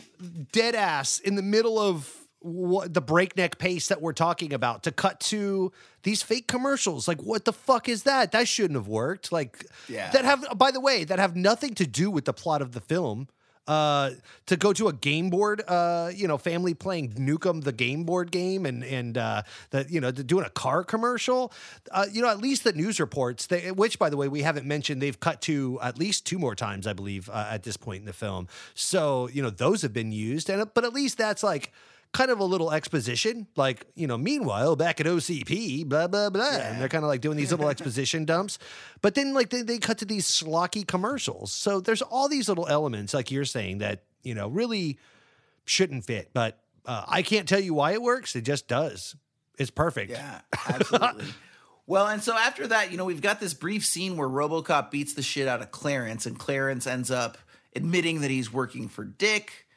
dead 0.52 0.76
ass 0.76 1.18
in 1.18 1.34
the 1.34 1.42
middle 1.42 1.80
of 1.80 2.23
what, 2.44 2.94
the 2.94 3.02
breakneck 3.02 3.58
pace 3.58 3.88
that 3.88 4.02
we're 4.02 4.14
talking 4.14 4.54
about 4.54 4.84
to 4.84 4.92
cut 4.92 5.20
to 5.22 5.72
these 6.04 6.22
fake 6.22 6.48
commercials. 6.48 7.08
Like, 7.08 7.22
what 7.22 7.46
the 7.46 7.54
fuck 7.54 7.88
is 7.88 8.04
that? 8.04 8.32
That 8.34 8.48
shouldn't 8.48 8.76
have 8.76 8.88
worked. 8.88 9.32
Like, 9.32 9.66
Yeah. 9.88 10.12
that 10.12 10.26
have, 10.26 10.46
by 10.58 10.72
the 10.72 10.80
way, 10.82 11.04
that 11.06 11.20
have 11.20 11.36
nothing 11.36 11.74
to 11.76 11.88
do 11.88 12.12
with 12.12 12.26
the 12.26 12.34
plot 12.34 12.62
of 12.62 12.74
the 12.74 12.82
film. 12.82 13.28
Uh, 13.66 14.12
to 14.46 14.58
go 14.58 14.74
to 14.74 14.90
a 14.90 14.94
game 14.94 15.30
board, 15.30 15.64
uh, 15.70 16.12
you 16.14 16.28
know, 16.28 16.38
family 16.38 16.74
playing 16.74 17.14
Nukem 17.14 17.64
the 17.64 17.72
game 17.72 18.04
board 18.04 18.30
game, 18.30 18.66
and 18.66 18.84
and 18.84 19.18
uh, 19.18 19.44
that 19.70 19.90
you 19.90 20.02
know, 20.02 20.12
doing 20.12 20.44
a 20.44 20.50
car 20.50 20.84
commercial. 20.84 21.50
Uh, 21.90 22.06
you 22.12 22.22
know, 22.22 22.28
at 22.28 22.40
least 22.40 22.66
the 22.66 22.74
news 22.74 23.00
reports, 23.00 23.48
they, 23.48 23.72
which 23.72 23.98
by 23.98 24.10
the 24.10 24.18
way 24.18 24.28
we 24.28 24.42
haven't 24.42 24.66
mentioned, 24.66 25.02
they've 25.02 25.18
cut 25.18 25.40
to 25.44 25.80
at 25.82 25.98
least 25.98 26.26
two 26.26 26.38
more 26.38 26.56
times, 26.56 26.86
I 26.86 26.92
believe, 26.92 27.30
uh, 27.30 27.48
at 27.52 27.64
this 27.64 27.78
point 27.78 28.02
in 28.02 28.06
the 28.06 28.12
film. 28.12 28.50
So 28.74 29.30
you 29.32 29.42
know, 29.42 29.50
those 29.50 29.82
have 29.84 29.94
been 29.94 30.12
used, 30.12 30.50
and 30.50 30.70
but 30.74 30.84
at 30.84 30.92
least 30.92 31.18
that's 31.18 31.42
like 31.42 31.72
kind 32.14 32.32
of 32.32 32.40
a 32.40 32.44
little 32.44 32.72
exposition. 32.72 33.48
Like, 33.56 33.86
you 33.96 34.08
know, 34.08 34.18
meanwhile, 34.18 34.76
back 34.76 35.02
at 35.02 35.08
OCP, 35.08 35.88
blah, 35.88 36.08
blah, 36.08 36.30
blah. 36.30 36.50
And 36.52 36.80
they're 36.80 36.90
kind 36.90 37.04
of 37.04 37.10
like 37.10 37.22
doing 37.22 37.38
these 37.38 37.52
little 37.52 37.70
exposition 37.70 38.24
dumps. 38.26 38.60
But 39.02 39.16
then, 39.16 39.34
like, 39.34 39.50
they, 39.50 39.64
they 39.64 39.80
cut 39.80 39.98
to 39.98 40.06
these 40.06 40.30
schlocky 40.30 40.88
commercials. 40.88 41.52
So 41.52 41.80
there's 41.80 42.02
all 42.02 42.30
these 42.30 42.48
little 42.48 42.68
elements, 42.68 43.14
like 43.14 43.32
you're 43.32 43.46
saying, 43.46 43.80
that, 43.80 44.04
you 44.22 44.36
know, 44.36 44.48
really 44.48 45.00
shouldn't 45.66 46.06
fit. 46.06 46.30
But 46.34 46.60
uh, 46.86 47.04
I 47.08 47.24
can't 47.24 47.48
tell 47.48 47.60
you 47.60 47.74
why 47.74 47.94
it 47.94 48.02
works. 48.02 48.36
It 48.36 48.42
just 48.44 48.68
does. 48.68 49.16
It's 49.58 49.72
perfect. 49.72 50.12
Yeah, 50.12 50.42
absolutely. 50.68 51.26
well, 51.88 52.08
and 52.08 52.22
so 52.22 52.36
after 52.36 52.68
that, 52.68 52.92
you 52.92 52.98
know, 52.98 53.06
we've 53.06 53.22
got 53.22 53.40
this 53.40 53.54
brief 53.54 53.86
scene 53.86 54.18
where 54.18 54.28
RoboCop 54.28 54.92
beats 54.92 55.14
the 55.14 55.22
shit 55.22 55.48
out 55.48 55.62
of 55.62 55.72
Clarence, 55.72 56.26
and 56.26 56.38
Clarence 56.38 56.88
ends 56.88 57.12
up 57.12 57.38
admitting 57.76 58.22
that 58.22 58.32
he's 58.32 58.52
working 58.52 58.88
for 58.88 59.04
Dick. 59.04 59.68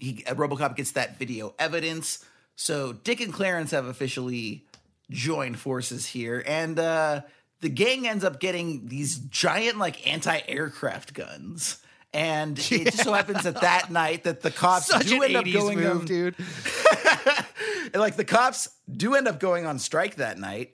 He 0.00 0.24
RoboCop 0.26 0.76
gets 0.76 0.92
that 0.92 1.18
video 1.18 1.54
evidence. 1.58 2.24
So 2.56 2.92
Dick 2.92 3.20
and 3.20 3.32
Clarence 3.32 3.70
have 3.70 3.86
officially 3.86 4.66
joined 5.10 5.58
forces 5.58 6.06
here, 6.06 6.42
and 6.46 6.78
uh, 6.78 7.20
the 7.60 7.68
gang 7.68 8.08
ends 8.08 8.24
up 8.24 8.40
getting 8.40 8.86
these 8.86 9.18
giant 9.18 9.78
like 9.78 10.06
anti-aircraft 10.06 11.14
guns. 11.14 11.78
And 12.12 12.58
it 12.58 12.86
just 12.86 13.04
so 13.04 13.12
happens 13.12 13.44
that 13.44 13.60
that 13.60 13.90
night 13.92 14.24
that 14.24 14.40
the 14.40 14.50
cops 14.50 14.86
Such 14.86 15.06
do 15.06 15.22
end 15.22 15.36
up 15.36 15.44
going 15.44 15.78
move, 15.78 16.00
on- 16.00 16.04
dude. 16.06 16.34
and, 17.92 17.94
like 17.94 18.16
the 18.16 18.24
cops 18.24 18.68
do 18.90 19.14
end 19.14 19.28
up 19.28 19.38
going 19.38 19.64
on 19.64 19.78
strike 19.78 20.16
that 20.16 20.36
night. 20.38 20.72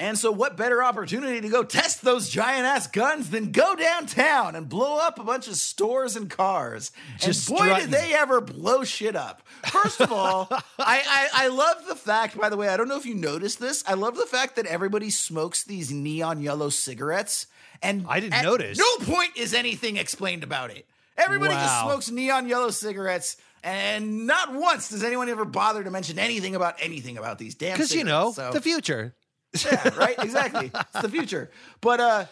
And 0.00 0.18
so, 0.18 0.32
what 0.32 0.56
better 0.56 0.82
opportunity 0.82 1.42
to 1.42 1.48
go 1.50 1.62
test 1.62 2.00
those 2.00 2.30
giant 2.30 2.64
ass 2.64 2.86
guns 2.86 3.28
than 3.28 3.52
go 3.52 3.76
downtown 3.76 4.56
and 4.56 4.66
blow 4.66 4.98
up 4.98 5.18
a 5.18 5.24
bunch 5.24 5.46
of 5.46 5.56
stores 5.56 6.16
and 6.16 6.30
cars? 6.30 6.90
Just 7.18 7.50
and 7.50 7.58
boy, 7.58 7.64
strutting. 7.66 7.90
did 7.90 8.00
they 8.00 8.14
ever 8.14 8.40
blow 8.40 8.82
shit 8.82 9.14
up. 9.14 9.42
First 9.66 10.00
of 10.00 10.10
all, 10.10 10.48
I, 10.50 10.62
I, 10.78 11.28
I 11.34 11.48
love 11.48 11.86
the 11.86 11.94
fact, 11.94 12.38
by 12.40 12.48
the 12.48 12.56
way, 12.56 12.68
I 12.68 12.78
don't 12.78 12.88
know 12.88 12.96
if 12.96 13.04
you 13.04 13.14
noticed 13.14 13.60
this. 13.60 13.84
I 13.86 13.92
love 13.92 14.16
the 14.16 14.24
fact 14.24 14.56
that 14.56 14.64
everybody 14.64 15.10
smokes 15.10 15.64
these 15.64 15.92
neon 15.92 16.40
yellow 16.40 16.70
cigarettes. 16.70 17.46
And 17.82 18.06
I 18.08 18.20
didn't 18.20 18.42
notice. 18.42 18.78
No 18.78 19.04
point 19.04 19.36
is 19.36 19.52
anything 19.52 19.98
explained 19.98 20.44
about 20.44 20.70
it. 20.70 20.86
Everybody 21.18 21.52
just 21.52 21.82
smokes 21.82 22.10
neon 22.10 22.48
yellow 22.48 22.70
cigarettes. 22.70 23.36
And 23.62 24.26
not 24.26 24.54
once 24.54 24.88
does 24.88 25.04
anyone 25.04 25.28
ever 25.28 25.44
bother 25.44 25.84
to 25.84 25.90
mention 25.90 26.18
anything 26.18 26.54
about 26.56 26.76
anything 26.80 27.18
about 27.18 27.36
these 27.36 27.54
damn 27.54 27.72
cigarettes. 27.72 27.92
Because, 27.92 27.98
you 27.98 28.04
know. 28.04 28.32
So- 28.32 28.52
the 28.52 28.62
future. 28.62 29.14
Yeah, 29.64 29.94
right? 29.96 30.16
Exactly. 30.18 30.70
It's 30.74 31.02
the 31.02 31.08
future. 31.08 31.50
But 31.80 32.00
uh 32.00 32.24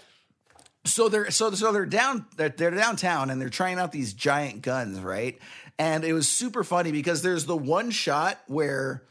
so 0.85 1.09
they're 1.09 1.31
so 1.31 1.51
so 1.53 1.73
they're 1.73 1.87
down 1.87 2.27
they're, 2.37 2.49
they're 2.49 2.71
downtown 2.71 3.31
and 3.31 3.41
they're 3.41 3.49
trying 3.49 3.79
out 3.79 3.93
these 3.93 4.13
giant 4.13 4.63
guns, 4.63 5.01
right? 5.01 5.39
And 5.79 6.05
it 6.05 6.13
was 6.13 6.29
super 6.29 6.65
funny 6.65 6.93
because 6.93 7.23
there's 7.23 7.47
the 7.47 7.57
one 7.57 7.91
shot 7.91 8.39
where 8.47 9.05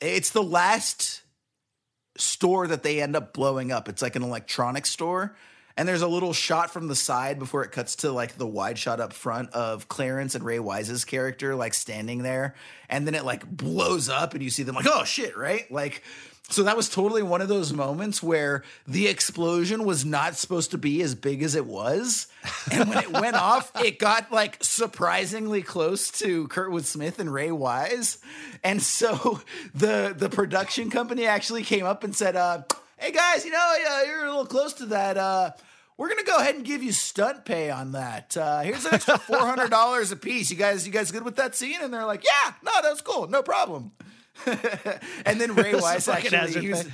it's 0.00 0.30
the 0.30 0.42
last 0.42 1.22
store 2.16 2.66
that 2.66 2.82
they 2.82 3.00
end 3.00 3.16
up 3.16 3.32
blowing 3.32 3.70
up. 3.72 3.88
It's 3.88 4.02
like 4.02 4.16
an 4.16 4.22
electronics 4.22 4.90
store. 4.90 5.36
And 5.76 5.88
there's 5.88 6.02
a 6.02 6.08
little 6.08 6.32
shot 6.32 6.70
from 6.70 6.88
the 6.88 6.96
side 6.96 7.38
before 7.38 7.64
it 7.64 7.70
cuts 7.70 7.96
to 7.96 8.12
like 8.12 8.36
the 8.36 8.46
wide 8.46 8.76
shot 8.76 9.00
up 9.00 9.12
front 9.12 9.50
of 9.50 9.88
Clarence 9.88 10.34
and 10.34 10.44
Ray 10.44 10.58
Wise's 10.58 11.04
character 11.04 11.54
like 11.54 11.74
standing 11.74 12.22
there. 12.22 12.54
And 12.88 13.06
then 13.06 13.14
it 13.14 13.24
like 13.24 13.46
blows 13.48 14.08
up 14.08 14.34
and 14.34 14.42
you 14.42 14.50
see 14.50 14.62
them 14.62 14.74
like, 14.74 14.88
oh 14.88 15.04
shit, 15.04 15.38
right? 15.38 15.70
Like, 15.70 16.02
so 16.50 16.64
that 16.64 16.76
was 16.76 16.88
totally 16.88 17.22
one 17.22 17.40
of 17.40 17.48
those 17.48 17.72
moments 17.72 18.22
where 18.22 18.64
the 18.86 19.06
explosion 19.06 19.84
was 19.84 20.04
not 20.04 20.36
supposed 20.36 20.72
to 20.72 20.78
be 20.78 21.00
as 21.02 21.14
big 21.14 21.42
as 21.42 21.54
it 21.54 21.64
was. 21.64 22.26
And 22.72 22.88
when 22.88 22.98
it 22.98 23.12
went 23.12 23.36
off, 23.36 23.70
it 23.84 23.98
got 23.98 24.32
like 24.32 24.58
surprisingly 24.62 25.62
close 25.62 26.10
to 26.18 26.48
Kurtwood 26.48 26.84
Smith 26.84 27.18
and 27.18 27.32
Ray 27.32 27.52
Wise. 27.52 28.18
And 28.64 28.82
so 28.82 29.40
the 29.74 30.14
the 30.16 30.28
production 30.28 30.90
company 30.90 31.26
actually 31.26 31.62
came 31.62 31.86
up 31.86 32.02
and 32.02 32.14
said, 32.14 32.34
uh, 32.36 32.62
hey 32.98 33.12
guys, 33.12 33.44
you 33.44 33.52
know, 33.52 33.76
uh, 33.90 34.02
you're 34.06 34.24
a 34.24 34.28
little 34.28 34.46
close 34.46 34.72
to 34.74 34.86
that. 34.86 35.16
Uh, 35.16 35.52
we're 35.96 36.08
gonna 36.08 36.24
go 36.24 36.38
ahead 36.38 36.54
and 36.54 36.64
give 36.64 36.82
you 36.82 36.92
stunt 36.92 37.44
pay 37.44 37.70
on 37.70 37.92
that. 37.92 38.36
Uh, 38.36 38.60
here's 38.60 38.84
an 38.86 38.94
extra 38.94 39.18
four 39.20 39.38
hundred 39.38 39.70
dollars 39.70 40.10
a 40.10 40.16
piece. 40.16 40.50
You 40.50 40.56
guys, 40.56 40.86
you 40.86 40.92
guys 40.92 41.12
good 41.12 41.24
with 41.24 41.36
that 41.36 41.54
scene? 41.54 41.78
And 41.80 41.92
they're 41.92 42.06
like, 42.06 42.24
yeah, 42.24 42.54
no, 42.62 42.72
that's 42.82 43.02
cool, 43.02 43.28
no 43.28 43.42
problem. 43.42 43.92
and 45.26 45.40
then 45.40 45.54
Ray 45.54 45.74
Wise 45.74 46.08
actually, 46.08 46.60
he 46.60 46.68
was, 46.68 46.88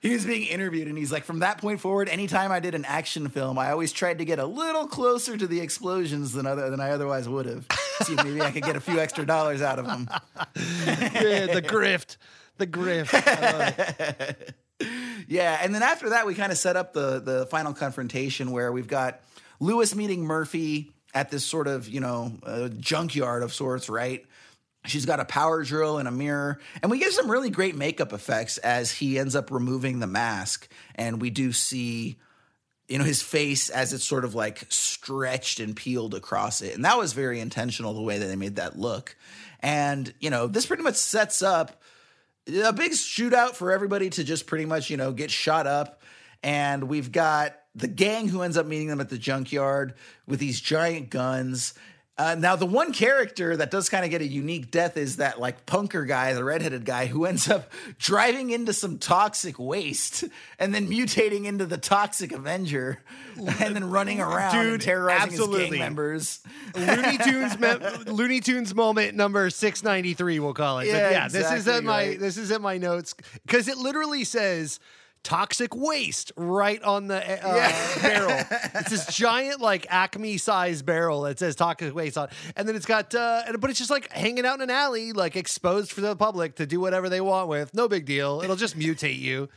he 0.00 0.10
was 0.10 0.26
being 0.26 0.46
interviewed 0.46 0.88
and 0.88 0.98
he's 0.98 1.12
like, 1.12 1.24
from 1.24 1.40
that 1.40 1.58
point 1.58 1.80
forward, 1.80 2.08
anytime 2.08 2.50
I 2.50 2.60
did 2.60 2.74
an 2.74 2.84
action 2.84 3.28
film, 3.28 3.58
I 3.58 3.70
always 3.70 3.92
tried 3.92 4.18
to 4.18 4.24
get 4.24 4.38
a 4.38 4.46
little 4.46 4.86
closer 4.86 5.36
to 5.36 5.46
the 5.46 5.60
explosions 5.60 6.32
than 6.32 6.46
other 6.46 6.70
than 6.70 6.80
I 6.80 6.90
otherwise 6.90 7.28
would 7.28 7.46
have. 7.46 7.66
See 8.02 8.14
if 8.14 8.24
maybe 8.24 8.42
I 8.42 8.50
could 8.50 8.64
get 8.64 8.76
a 8.76 8.80
few 8.80 8.98
extra 8.98 9.24
dollars 9.24 9.62
out 9.62 9.78
of 9.78 9.86
them. 9.86 10.08
yeah, 10.56 11.46
the 11.46 11.62
grift. 11.64 12.16
The 12.58 12.66
grift. 12.66 13.14
I 13.14 13.58
love 13.58 13.78
it. 13.78 14.54
Yeah, 15.28 15.58
and 15.62 15.72
then 15.72 15.82
after 15.82 16.10
that, 16.10 16.26
we 16.26 16.34
kind 16.34 16.50
of 16.50 16.58
set 16.58 16.76
up 16.76 16.92
the 16.92 17.20
the 17.20 17.46
final 17.46 17.72
confrontation 17.72 18.50
where 18.50 18.72
we've 18.72 18.88
got 18.88 19.20
Lewis 19.60 19.94
meeting 19.94 20.24
Murphy 20.24 20.90
at 21.14 21.30
this 21.30 21.44
sort 21.44 21.68
of 21.68 21.88
you 21.88 22.00
know 22.00 22.32
uh, 22.42 22.68
junkyard 22.68 23.42
of 23.42 23.54
sorts, 23.54 23.88
right? 23.88 24.26
She's 24.84 25.06
got 25.06 25.20
a 25.20 25.24
power 25.24 25.62
drill 25.62 25.98
and 25.98 26.08
a 26.08 26.10
mirror, 26.10 26.58
and 26.82 26.90
we 26.90 26.98
get 26.98 27.12
some 27.12 27.30
really 27.30 27.50
great 27.50 27.76
makeup 27.76 28.12
effects 28.12 28.58
as 28.58 28.90
he 28.90 29.18
ends 29.18 29.36
up 29.36 29.50
removing 29.50 30.00
the 30.00 30.08
mask, 30.08 30.68
and 30.96 31.20
we 31.20 31.30
do 31.30 31.52
see 31.52 32.16
you 32.88 32.98
know 32.98 33.04
his 33.04 33.22
face 33.22 33.70
as 33.70 33.92
it's 33.92 34.04
sort 34.04 34.24
of 34.24 34.34
like 34.34 34.66
stretched 34.68 35.60
and 35.60 35.74
peeled 35.76 36.14
across 36.14 36.60
it 36.60 36.74
and 36.74 36.84
that 36.84 36.98
was 36.98 37.14
very 37.14 37.40
intentional 37.40 37.94
the 37.94 38.02
way 38.02 38.18
that 38.18 38.26
they 38.26 38.36
made 38.36 38.56
that 38.56 38.78
look. 38.78 39.16
And 39.60 40.12
you 40.20 40.30
know 40.30 40.46
this 40.46 40.66
pretty 40.66 40.82
much 40.82 40.96
sets 40.96 41.42
up 41.42 41.80
a 42.46 42.72
big 42.72 42.92
shootout 42.92 43.54
for 43.54 43.72
everybody 43.72 44.10
to 44.10 44.24
just 44.24 44.46
pretty 44.46 44.66
much 44.66 44.90
you 44.90 44.96
know 44.96 45.12
get 45.12 45.30
shot 45.30 45.66
up 45.66 46.02
and 46.42 46.84
we've 46.84 47.12
got 47.12 47.56
the 47.74 47.88
gang 47.88 48.28
who 48.28 48.42
ends 48.42 48.56
up 48.58 48.66
meeting 48.66 48.88
them 48.88 49.00
at 49.00 49.08
the 49.08 49.16
junkyard 49.16 49.94
with 50.26 50.40
these 50.40 50.60
giant 50.60 51.08
guns 51.08 51.74
uh, 52.18 52.34
now 52.34 52.56
the 52.56 52.66
one 52.66 52.92
character 52.92 53.56
that 53.56 53.70
does 53.70 53.88
kind 53.88 54.04
of 54.04 54.10
get 54.10 54.20
a 54.20 54.26
unique 54.26 54.70
death 54.70 54.98
is 54.98 55.16
that 55.16 55.40
like 55.40 55.64
punker 55.64 56.06
guy 56.06 56.34
the 56.34 56.44
redheaded 56.44 56.84
guy 56.84 57.06
who 57.06 57.24
ends 57.24 57.48
up 57.48 57.70
driving 57.98 58.50
into 58.50 58.72
some 58.72 58.98
toxic 58.98 59.58
waste 59.58 60.24
and 60.58 60.74
then 60.74 60.88
mutating 60.88 61.46
into 61.46 61.64
the 61.64 61.78
toxic 61.78 62.30
avenger 62.32 63.00
and 63.36 63.74
then 63.74 63.88
running 63.88 64.20
around 64.20 64.54
and 64.56 64.70
Dude, 64.72 64.80
terrorizing 64.82 65.30
his 65.30 65.46
gang 65.46 65.78
members 65.78 66.40
Looney 66.74 67.18
Tunes 67.18 67.58
me- 67.58 67.76
Looney 68.12 68.40
Tunes 68.40 68.74
moment 68.74 69.14
number 69.14 69.48
693 69.48 70.38
we'll 70.38 70.52
call 70.52 70.80
it. 70.80 70.88
Yeah, 70.88 70.92
but 70.92 71.12
yeah, 71.12 71.28
this 71.28 71.46
is 71.46 71.52
exactly 71.52 71.78
in 71.78 71.84
my 71.84 72.06
right. 72.08 72.20
this 72.20 72.36
is 72.36 72.50
in 72.50 72.60
my 72.60 72.76
notes 72.76 73.14
cuz 73.48 73.68
it 73.68 73.78
literally 73.78 74.24
says 74.24 74.80
toxic 75.24 75.74
waste 75.74 76.32
right 76.36 76.82
on 76.82 77.06
the 77.06 77.16
uh, 77.46 78.00
barrel. 78.02 78.44
It's 78.74 78.90
this 78.90 79.06
giant 79.14 79.60
like 79.60 79.86
Acme 79.88 80.36
size 80.38 80.82
barrel 80.82 81.22
that 81.22 81.38
says 81.38 81.54
toxic 81.54 81.94
waste 81.94 82.18
on. 82.18 82.28
And 82.56 82.66
then 82.68 82.74
it's 82.76 82.86
got 82.86 83.14
uh 83.14 83.42
and- 83.46 83.60
but 83.60 83.70
it's 83.70 83.78
just 83.78 83.90
like 83.90 84.10
hanging 84.12 84.44
out 84.44 84.56
in 84.56 84.62
an 84.62 84.70
alley 84.70 85.12
like 85.12 85.36
exposed 85.36 85.92
for 85.92 86.00
the 86.00 86.16
public 86.16 86.56
to 86.56 86.66
do 86.66 86.80
whatever 86.80 87.08
they 87.08 87.20
want 87.20 87.48
with. 87.48 87.72
No 87.74 87.88
big 87.88 88.04
deal. 88.04 88.40
It'll 88.42 88.56
just 88.56 88.76
mutate 88.78 89.18
you. 89.18 89.48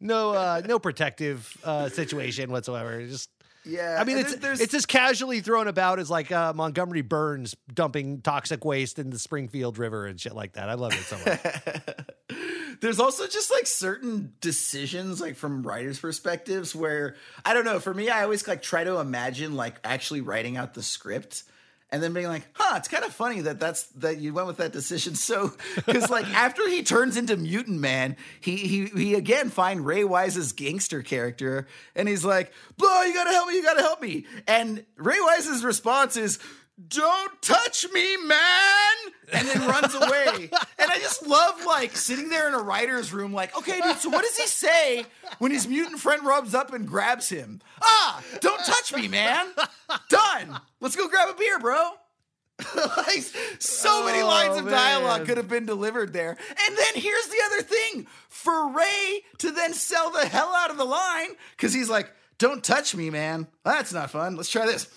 No 0.00 0.32
uh 0.32 0.60
no 0.66 0.78
protective 0.78 1.56
uh 1.64 1.88
situation 1.88 2.50
whatsoever. 2.50 3.06
Just 3.06 3.30
yeah 3.66 3.98
I 4.00 4.04
mean, 4.04 4.18
it's 4.18 4.30
there- 4.32 4.40
there's- 4.40 4.60
it's 4.60 4.74
as 4.74 4.86
casually 4.86 5.40
thrown 5.40 5.68
about 5.68 5.98
as 5.98 6.08
like 6.08 6.30
uh, 6.32 6.52
Montgomery 6.54 7.02
Burns 7.02 7.54
dumping 7.72 8.20
toxic 8.22 8.64
waste 8.64 8.98
in 8.98 9.10
the 9.10 9.18
Springfield 9.18 9.76
River 9.78 10.06
and 10.06 10.20
shit 10.20 10.34
like 10.34 10.52
that. 10.54 10.68
I 10.70 10.74
love 10.74 10.92
it 10.92 11.02
so 11.02 11.18
much. 11.26 12.36
there's 12.80 13.00
also 13.00 13.26
just 13.26 13.50
like 13.50 13.66
certain 13.66 14.34
decisions 14.40 15.20
like 15.20 15.34
from 15.36 15.62
writers 15.62 15.98
perspectives 15.98 16.74
where 16.74 17.16
i 17.44 17.54
don't 17.54 17.64
know 17.64 17.80
for 17.80 17.94
me 17.94 18.10
i 18.10 18.22
always 18.22 18.46
like 18.46 18.60
try 18.60 18.84
to 18.84 18.98
imagine 18.98 19.54
like 19.54 19.76
actually 19.82 20.20
writing 20.20 20.58
out 20.58 20.74
the 20.74 20.82
script 20.82 21.42
and 21.90 22.02
then 22.02 22.12
being 22.12 22.26
like 22.26 22.46
huh 22.52 22.74
it's 22.76 22.88
kind 22.88 23.04
of 23.04 23.12
funny 23.12 23.42
that 23.42 23.60
that's 23.60 23.84
that 23.88 24.18
you 24.18 24.32
went 24.34 24.46
with 24.46 24.58
that 24.58 24.72
decision. 24.72 25.14
So 25.26 25.52
because 25.74 26.08
like 26.10 26.26
after 26.34 26.68
he 26.68 26.82
turns 26.82 27.16
into 27.16 27.36
mutant 27.36 27.80
man 27.80 28.16
he 28.40 28.56
he 28.56 28.86
he 28.86 29.14
again 29.14 29.50
find 29.50 29.84
ray 29.84 30.04
wise's 30.04 30.52
gangster 30.52 31.02
character 31.02 31.66
and 31.94 32.08
he's 32.08 32.24
like 32.24 32.52
blah 32.76 33.02
you 33.02 33.14
gotta 33.14 33.32
help 33.32 33.48
me 33.48 33.54
you 33.54 33.62
gotta 33.62 33.82
help 33.82 34.02
me. 34.02 34.26
And 34.46 34.84
ray 34.96 35.20
wise's 35.20 35.64
response 35.64 36.16
is 36.16 36.38
don't 36.88 37.40
touch 37.40 37.86
me, 37.92 38.16
man, 38.18 38.92
and 39.32 39.48
then 39.48 39.66
runs 39.66 39.94
away. 39.94 40.50
and 40.78 40.90
I 40.90 40.98
just 40.98 41.26
love 41.26 41.64
like 41.64 41.96
sitting 41.96 42.28
there 42.28 42.48
in 42.48 42.54
a 42.54 42.58
writer's 42.58 43.12
room, 43.12 43.32
like, 43.32 43.56
okay, 43.56 43.80
dude, 43.80 43.96
so 43.96 44.10
what 44.10 44.22
does 44.22 44.36
he 44.36 44.46
say 44.46 45.06
when 45.38 45.52
his 45.52 45.66
mutant 45.66 46.00
friend 46.00 46.24
rubs 46.24 46.54
up 46.54 46.72
and 46.74 46.86
grabs 46.86 47.28
him? 47.30 47.60
Ah, 47.82 48.22
don't 48.40 48.62
touch 48.64 48.94
me, 48.94 49.08
man. 49.08 49.46
Done. 50.10 50.60
Let's 50.80 50.96
go 50.96 51.08
grab 51.08 51.30
a 51.30 51.34
beer, 51.34 51.58
bro. 51.58 51.92
like 52.96 53.22
so 53.58 54.04
many 54.06 54.20
Oh, 54.22 54.26
lines 54.26 54.58
of 54.58 54.68
dialogue 54.68 55.26
could 55.26 55.36
have 55.36 55.48
been 55.48 55.66
delivered 55.66 56.12
there. 56.12 56.30
And 56.30 56.76
then 56.76 56.94
here's 56.94 57.26
the 57.26 57.36
other 57.46 57.62
thing 57.62 58.06
for 58.28 58.70
Ray 58.72 59.22
to 59.38 59.50
then 59.50 59.74
sell 59.74 60.10
the 60.10 60.26
hell 60.26 60.52
out 60.54 60.70
of 60.70 60.76
the 60.78 60.84
line 60.84 61.28
because 61.50 61.74
he's 61.74 61.90
like, 61.90 62.10
don't 62.38 62.62
touch 62.64 62.94
me, 62.94 63.10
man. 63.10 63.46
That's 63.64 63.92
not 63.92 64.10
fun. 64.10 64.36
Let's 64.36 64.50
try 64.50 64.64
this 64.66 64.88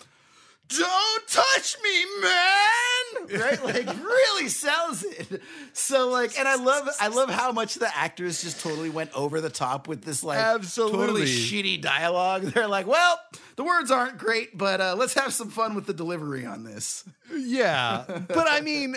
don't 0.69 1.27
touch 1.27 1.75
me, 1.83 2.05
man. 2.21 3.39
Right? 3.41 3.63
Like 3.63 3.87
really 4.03 4.47
sells 4.49 5.03
it. 5.03 5.41
So 5.73 6.09
like, 6.09 6.37
and 6.39 6.47
I 6.47 6.55
love 6.55 6.87
I 6.99 7.07
love 7.09 7.29
how 7.29 7.51
much 7.51 7.75
the 7.75 7.95
actors 7.95 8.41
just 8.41 8.61
totally 8.61 8.89
went 8.89 9.11
over 9.15 9.41
the 9.41 9.49
top 9.49 9.87
with 9.87 10.03
this 10.03 10.23
like 10.23 10.39
Absolutely. 10.39 10.97
totally 10.99 11.21
shitty 11.25 11.81
dialogue. 11.81 12.43
They're 12.43 12.67
like, 12.67 12.87
well, 12.87 13.19
the 13.55 13.63
words 13.63 13.91
aren't 13.91 14.17
great, 14.17 14.57
but 14.57 14.79
uh, 14.79 14.95
let's 14.97 15.13
have 15.15 15.33
some 15.33 15.49
fun 15.49 15.75
with 15.75 15.85
the 15.85 15.93
delivery 15.93 16.45
on 16.45 16.63
this. 16.63 17.03
yeah, 17.35 18.03
but 18.27 18.47
I 18.49 18.61
mean, 18.61 18.95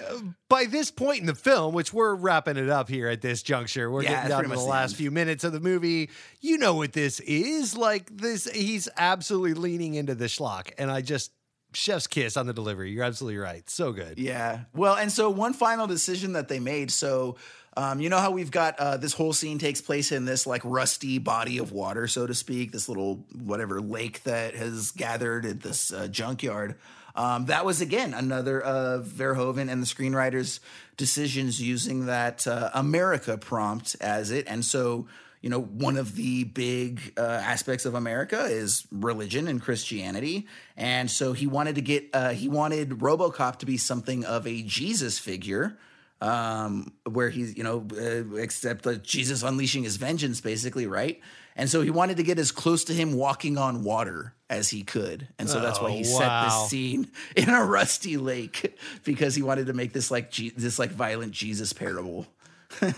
by 0.49 0.65
this 0.67 0.91
point 0.91 1.21
in 1.21 1.27
the 1.27 1.35
film, 1.35 1.75
which 1.75 1.93
we're 1.93 2.15
wrapping 2.15 2.57
it 2.57 2.69
up 2.69 2.89
here 2.89 3.09
at 3.09 3.21
this 3.23 3.43
juncture, 3.43 3.91
we're 3.91 4.03
Yeah, 4.03 4.11
getting 4.15 4.29
down 4.31 4.43
to 4.45 4.49
the 4.51 4.61
last 4.61 4.93
end. 4.93 4.99
few 4.99 5.11
minutes 5.11 5.43
of 5.45 5.53
the 5.53 5.61
movie. 5.61 6.11
You 6.41 6.59
know 6.59 6.75
what 6.75 6.93
this 6.93 7.19
is 7.21 7.77
like? 7.77 8.15
This 8.17 8.45
he's 8.51 8.89
absolutely 8.97 9.55
leaning 9.55 9.95
into 9.95 10.15
the 10.15 10.27
schlock, 10.27 10.71
and 10.79 10.91
I 10.91 11.01
just 11.03 11.33
chef's 11.75 12.07
kiss 12.07 12.37
on 12.37 12.47
the 12.47 12.53
delivery. 12.53 12.91
You're 12.91 13.05
absolutely 13.05 13.39
right. 13.39 13.69
So 13.69 13.93
good. 13.93 14.19
Yeah. 14.19 14.61
Well, 14.75 14.95
and 14.95 15.11
so 15.11 15.31
one 15.31 15.53
final 15.55 15.87
decision 15.87 16.35
that 16.35 16.49
they 16.49 16.61
made. 16.61 16.91
So, 16.91 17.37
um, 17.77 18.01
you 18.01 18.11
know 18.11 18.19
how 18.19 18.31
we've 18.31 18.51
got 18.51 18.79
uh, 18.79 18.99
this 18.99 19.15
whole 19.15 19.33
scene 19.33 19.59
takes 19.59 19.81
place 19.81 20.13
in 20.13 20.27
this 20.27 20.47
like 20.47 20.61
rusty 20.65 21.19
body 21.19 21.59
of 21.59 21.73
water, 21.73 22.07
so 22.07 22.27
to 22.27 22.35
speak, 22.35 22.71
this 22.71 22.89
little 22.89 23.25
whatever 23.35 23.81
lake 23.81 24.23
that 24.25 24.55
has 24.55 24.91
gathered 24.91 25.47
at 25.47 25.61
this 25.63 25.93
uh, 25.93 26.07
junkyard. 26.09 26.77
Um, 27.15 27.47
that 27.47 27.65
was 27.65 27.81
again 27.81 28.15
another 28.15 28.61
of 28.61 29.07
Verhoeven 29.07 29.71
and 29.71 29.83
the 29.83 29.87
screenwriters' 29.87 30.61
decisions 30.97 31.61
using 31.61 32.07
that 32.07 32.47
uh, 32.47 32.71
America 32.75 33.39
prompt 33.39 33.97
as 34.01 34.31
it, 34.31 34.47
and 34.49 34.65
so 34.65 35.07
you 35.43 35.51
know, 35.51 35.61
one 35.61 35.97
of 35.97 36.15
the 36.15 36.45
big 36.45 37.13
uh, 37.19 37.21
aspects 37.21 37.85
of 37.85 37.95
America 37.95 38.45
is 38.45 38.87
religion 38.91 39.49
and 39.49 39.61
Christianity, 39.61 40.47
and 40.77 41.11
so 41.11 41.33
he 41.35 41.47
wanted 41.47 41.75
to 41.75 41.83
get 41.83 42.09
uh, 42.15 42.31
he 42.31 42.49
wanted 42.49 42.91
RoboCop 42.91 43.57
to 43.59 43.67
be 43.67 43.77
something 43.77 44.25
of 44.25 44.47
a 44.47 44.63
Jesus 44.63 45.19
figure, 45.19 45.77
um, 46.21 46.93
where 47.05 47.29
he's 47.29 47.57
you 47.57 47.65
know, 47.65 47.87
uh, 47.93 48.37
except 48.37 48.85
that 48.85 49.03
Jesus 49.03 49.43
unleashing 49.43 49.83
his 49.83 49.97
vengeance, 49.97 50.41
basically, 50.41 50.87
right? 50.87 51.21
And 51.55 51.69
so 51.69 51.83
he 51.83 51.91
wanted 51.91 52.17
to 52.17 52.23
get 52.23 52.39
as 52.39 52.51
close 52.51 52.85
to 52.85 52.95
him 52.95 53.13
walking 53.13 53.59
on 53.59 53.85
water 53.85 54.33
as 54.49 54.71
he 54.71 54.85
could, 54.85 55.29
and 55.39 55.51
so 55.51 55.61
that's 55.61 55.81
why 55.81 55.91
he 55.91 56.01
Oh, 56.01 56.19
set 56.19 56.43
this 56.45 56.71
scene 56.71 57.11
in 57.37 57.51
a 57.51 57.63
rusty 57.65 58.17
lake 58.17 58.79
because 59.05 59.35
he 59.35 59.43
wanted 59.43 59.67
to 59.67 59.73
make 59.75 59.93
this 59.93 60.11
like 60.11 60.31
Je- 60.31 60.53
this 60.57 60.79
like 60.79 60.93
violent 60.93 61.33
Jesus 61.33 61.73
parable. 61.75 62.27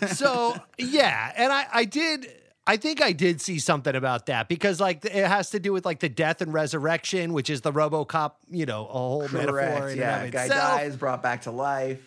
So 0.09 0.57
yeah, 0.79 1.33
and 1.37 1.53
I, 1.53 1.67
I 1.73 1.85
did. 1.85 2.27
I 2.67 2.79
think 2.79 3.03
I 3.03 3.13
did 3.13 3.43
see 3.43 3.59
something 3.59 3.95
about 3.95 4.27
that 4.27 4.49
because 4.49 4.81
like 4.81 5.05
it 5.05 5.13
has 5.13 5.51
to 5.51 5.61
do 5.61 5.73
with 5.73 5.85
like 5.85 6.01
the 6.01 6.09
death 6.09 6.41
and 6.41 6.53
resurrection, 6.53 7.35
which 7.35 7.51
is 7.51 7.61
the 7.61 7.73
RoboCop, 7.73 8.33
you 8.51 8.65
know, 8.65 8.87
a 8.87 8.93
whole 8.93 9.21
metaphor. 9.29 9.47
Correct. 9.53 9.93
in 9.93 9.99
Yeah, 9.99 10.27
guy 10.29 10.45
itself. 10.45 10.71
dies, 10.79 10.97
brought 10.97 11.23
back 11.23 11.43
to 11.43 11.51
life. 11.51 12.01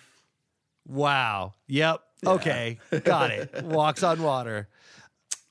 Wow. 0.88 1.54
Yep. 1.68 2.02
Okay. 2.26 2.80
Got 3.04 3.32
it. 3.32 3.64
Walks 3.64 4.02
on 4.02 4.24
water. 4.24 4.68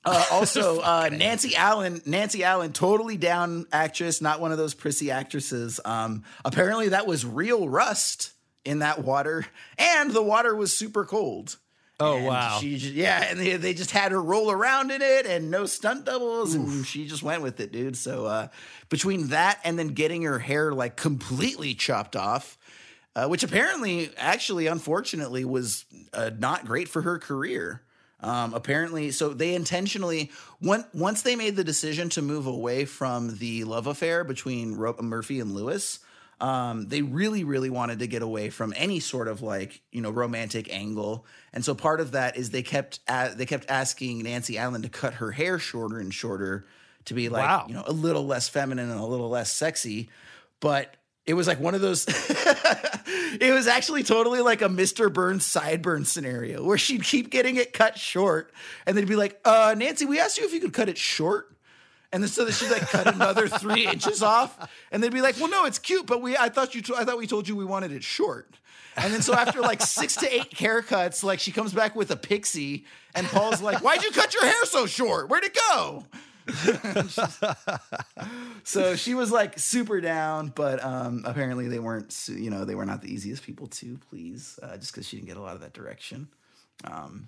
Uh, 0.03 0.25
also, 0.31 0.79
uh, 0.83 1.09
Nancy 1.11 1.55
Allen, 1.55 2.01
Nancy 2.05 2.43
Allen, 2.43 2.73
totally 2.73 3.15
down 3.17 3.65
actress, 3.71 4.21
not 4.21 4.41
one 4.41 4.51
of 4.51 4.57
those 4.57 4.73
prissy 4.73 5.11
actresses. 5.11 5.79
Um, 5.85 6.23
apparently, 6.43 6.89
that 6.89 7.07
was 7.07 7.25
real 7.25 7.69
rust 7.69 8.33
in 8.65 8.79
that 8.79 9.03
water, 9.03 9.45
and 9.77 10.11
the 10.11 10.21
water 10.23 10.53
was 10.55 10.75
super 10.75 11.05
cold. 11.05 11.57
Oh 11.99 12.23
wow! 12.23 12.59
She 12.61 12.77
just, 12.77 12.93
yeah, 12.93 13.25
and 13.27 13.39
they, 13.39 13.57
they 13.57 13.73
just 13.73 13.89
had 13.89 14.11
her 14.11 14.21
roll 14.21 14.51
around 14.51 14.91
in 14.91 15.01
it 15.01 15.25
and 15.25 15.49
no 15.49 15.65
stunt 15.65 16.05
doubles, 16.05 16.53
and 16.53 16.85
she 16.85 17.07
just 17.07 17.23
went 17.23 17.41
with 17.41 17.59
it, 17.59 17.71
dude. 17.71 17.97
So 17.97 18.27
uh, 18.27 18.47
between 18.89 19.29
that 19.29 19.59
and 19.63 19.79
then 19.79 19.89
getting 19.89 20.21
her 20.21 20.37
hair 20.37 20.73
like 20.73 20.95
completely 20.95 21.73
chopped 21.73 22.15
off, 22.15 22.57
uh, 23.15 23.27
which 23.27 23.43
apparently, 23.43 24.11
actually, 24.15 24.67
unfortunately, 24.67 25.43
was 25.43 25.85
uh, 26.13 26.29
not 26.37 26.65
great 26.65 26.87
for 26.87 27.01
her 27.01 27.17
career. 27.17 27.81
Um, 28.19 28.53
apparently, 28.53 29.11
so 29.11 29.29
they 29.29 29.55
intentionally 29.55 30.31
when, 30.59 30.85
once 30.93 31.21
they 31.21 31.35
made 31.35 31.55
the 31.55 31.63
decision 31.63 32.09
to 32.09 32.21
move 32.21 32.45
away 32.47 32.85
from 32.85 33.37
the 33.37 33.63
love 33.63 33.87
affair 33.87 34.23
between 34.23 34.75
Ro- 34.75 34.97
Murphy 35.01 35.39
and 35.39 35.53
Lewis. 35.53 35.99
Um, 36.39 36.87
they 36.87 37.01
really, 37.01 37.43
really 37.43 37.69
wanted 37.71 37.99
to 37.99 38.07
get 38.07 38.21
away 38.21 38.49
from 38.51 38.71
any 38.77 38.99
sort 38.99 39.27
of 39.27 39.41
like 39.41 39.81
you 39.91 40.01
know 40.01 40.11
romantic 40.11 40.71
angle, 40.71 41.25
and 41.51 41.65
so 41.65 41.73
part 41.73 41.99
of 41.99 42.11
that 42.11 42.37
is 42.37 42.51
they 42.51 42.61
kept 42.63 42.99
a- 43.07 43.33
they 43.35 43.45
kept 43.47 43.69
asking 43.69 44.19
Nancy 44.23 44.57
Allen 44.57 44.83
to 44.83 44.89
cut 44.89 45.15
her 45.15 45.31
hair 45.31 45.57
shorter 45.57 45.99
and 45.99 46.13
shorter 46.13 46.65
to 47.05 47.13
be 47.15 47.29
like 47.29 47.47
Wow. 47.47 47.65
you 47.67 47.73
know 47.73 47.83
a 47.87 47.91
little 47.91 48.25
less 48.25 48.47
feminine 48.49 48.91
and 48.91 48.99
a 48.99 49.05
little 49.05 49.29
less 49.29 49.51
sexy, 49.51 50.09
but 50.59 50.95
it 51.25 51.33
was 51.33 51.47
like 51.47 51.59
one 51.59 51.73
of 51.75 51.81
those. 51.81 52.05
it 53.41 53.53
was 53.53 53.67
actually 53.67 54.03
totally 54.03 54.41
like 54.41 54.61
a 54.61 54.69
Mr. 54.69 55.11
Burns 55.11 55.43
sideburn 55.45 56.05
scenario 56.05 56.63
where 56.63 56.77
she'd 56.77 57.03
keep 57.03 57.29
getting 57.29 57.55
it 57.55 57.73
cut 57.73 57.97
short, 57.97 58.53
and 58.85 58.95
they'd 58.95 59.07
be 59.07 59.15
like, 59.15 59.39
"Uh, 59.43 59.73
Nancy, 59.77 60.05
we 60.05 60.19
asked 60.19 60.37
you 60.37 60.45
if 60.45 60.53
you 60.53 60.59
could 60.59 60.73
cut 60.73 60.87
it 60.87 60.97
short." 60.97 61.56
And 62.13 62.23
then 62.23 62.29
so 62.29 62.45
that 62.45 62.53
she'd 62.53 62.71
like 62.71 62.89
cut 62.89 63.13
another 63.13 63.47
three 63.49 63.85
inches 63.85 64.23
off, 64.23 64.69
and 64.91 65.03
they'd 65.03 65.11
be 65.11 65.21
like, 65.21 65.37
"Well, 65.37 65.49
no, 65.49 65.65
it's 65.65 65.79
cute, 65.79 66.05
but 66.05 66.21
we 66.21 66.37
I 66.37 66.49
thought 66.49 66.73
you 66.73 66.81
to- 66.83 66.95
I 66.95 67.03
thought 67.03 67.17
we 67.17 67.27
told 67.27 67.47
you 67.47 67.55
we 67.55 67.65
wanted 67.65 67.91
it 67.91 68.03
short." 68.03 68.49
And 68.95 69.13
then 69.13 69.21
so 69.21 69.33
after 69.33 69.61
like 69.61 69.81
six 69.81 70.15
to 70.17 70.33
eight 70.33 70.51
haircuts, 70.51 71.23
like 71.23 71.39
she 71.39 71.51
comes 71.51 71.73
back 71.73 71.95
with 71.95 72.09
a 72.09 72.15
pixie, 72.15 72.85
and 73.13 73.27
Paul's 73.27 73.61
like, 73.61 73.83
"Why'd 73.83 74.03
you 74.03 74.11
cut 74.11 74.33
your 74.33 74.45
hair 74.45 74.65
so 74.65 74.85
short? 74.85 75.29
Where'd 75.29 75.43
it 75.43 75.57
go?" 75.69 76.05
so 78.63 78.95
she 78.95 79.13
was 79.13 79.31
like 79.31 79.59
super 79.59 80.01
down, 80.01 80.51
but 80.55 80.83
um, 80.83 81.23
apparently 81.25 81.67
they 81.67 81.79
weren't. 81.79 82.27
You 82.29 82.49
know, 82.49 82.65
they 82.65 82.75
were 82.75 82.85
not 82.85 83.01
the 83.01 83.13
easiest 83.13 83.43
people 83.43 83.67
to 83.67 83.99
please, 84.09 84.59
uh, 84.63 84.77
just 84.77 84.93
because 84.93 85.07
she 85.07 85.17
didn't 85.17 85.27
get 85.27 85.37
a 85.37 85.41
lot 85.41 85.55
of 85.55 85.61
that 85.61 85.73
direction. 85.73 86.27
Um, 86.83 87.27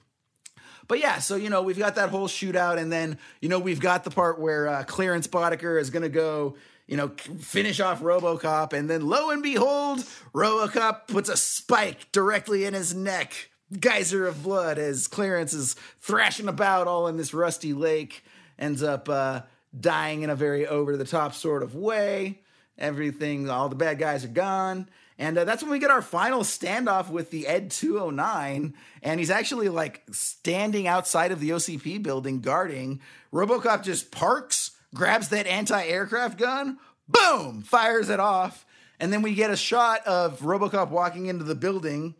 but 0.89 0.99
yeah, 0.99 1.19
so 1.19 1.35
you 1.37 1.49
know 1.49 1.61
we've 1.61 1.77
got 1.77 1.95
that 1.95 2.09
whole 2.09 2.27
shootout, 2.27 2.77
and 2.77 2.91
then 2.91 3.17
you 3.39 3.47
know 3.47 3.59
we've 3.59 3.79
got 3.79 4.03
the 4.03 4.09
part 4.09 4.39
where 4.39 4.67
uh, 4.67 4.83
Clarence 4.83 5.27
Boddicker 5.27 5.79
is 5.79 5.91
going 5.91 6.03
to 6.03 6.09
go, 6.09 6.57
you 6.87 6.97
know, 6.97 7.09
finish 7.39 7.79
off 7.79 8.01
RoboCop, 8.01 8.73
and 8.73 8.89
then 8.89 9.07
lo 9.07 9.29
and 9.29 9.41
behold, 9.41 9.99
RoboCop 10.33 11.07
puts 11.07 11.29
a 11.29 11.37
spike 11.37 12.11
directly 12.11 12.65
in 12.65 12.73
his 12.73 12.95
neck, 12.95 13.51
geyser 13.79 14.27
of 14.27 14.41
blood, 14.41 14.79
as 14.79 15.07
Clarence 15.07 15.53
is 15.53 15.75
thrashing 16.01 16.47
about 16.47 16.87
all 16.87 17.07
in 17.07 17.17
this 17.17 17.35
rusty 17.35 17.71
lake, 17.71 18.23
ends 18.57 18.81
up 18.81 19.07
uh, 19.07 19.43
dying 19.79 20.23
in 20.23 20.31
a 20.31 20.35
very 20.35 20.65
over 20.65 20.97
the 20.97 21.05
top 21.05 21.35
sort 21.35 21.61
of 21.61 21.75
way. 21.75 22.41
Everything, 22.79 23.47
all 23.47 23.69
the 23.69 23.75
bad 23.75 23.99
guys 23.99 24.25
are 24.25 24.29
gone. 24.29 24.89
And 25.19 25.37
uh, 25.37 25.43
that's 25.43 25.61
when 25.61 25.71
we 25.71 25.79
get 25.79 25.91
our 25.91 26.01
final 26.01 26.41
standoff 26.41 27.09
with 27.09 27.29
the 27.29 27.45
Ed 27.45 27.71
209. 27.71 28.73
And 29.03 29.19
he's 29.19 29.29
actually 29.29 29.67
like 29.67 30.01
standing 30.11 30.87
outside 30.87 31.33
of 31.33 31.41
the 31.41 31.49
OCP 31.49 32.01
building 32.01 32.39
guarding. 32.39 33.01
Robocop 33.33 33.83
just 33.83 34.11
parks, 34.11 34.71
grabs 34.95 35.27
that 35.29 35.45
anti 35.45 35.85
aircraft 35.85 36.39
gun, 36.39 36.79
boom, 37.09 37.61
fires 37.61 38.09
it 38.09 38.21
off. 38.21 38.65
And 39.01 39.11
then 39.11 39.21
we 39.21 39.35
get 39.35 39.51
a 39.51 39.57
shot 39.57 40.07
of 40.07 40.39
Robocop 40.39 40.89
walking 40.89 41.25
into 41.25 41.43
the 41.43 41.55
building. 41.55 42.15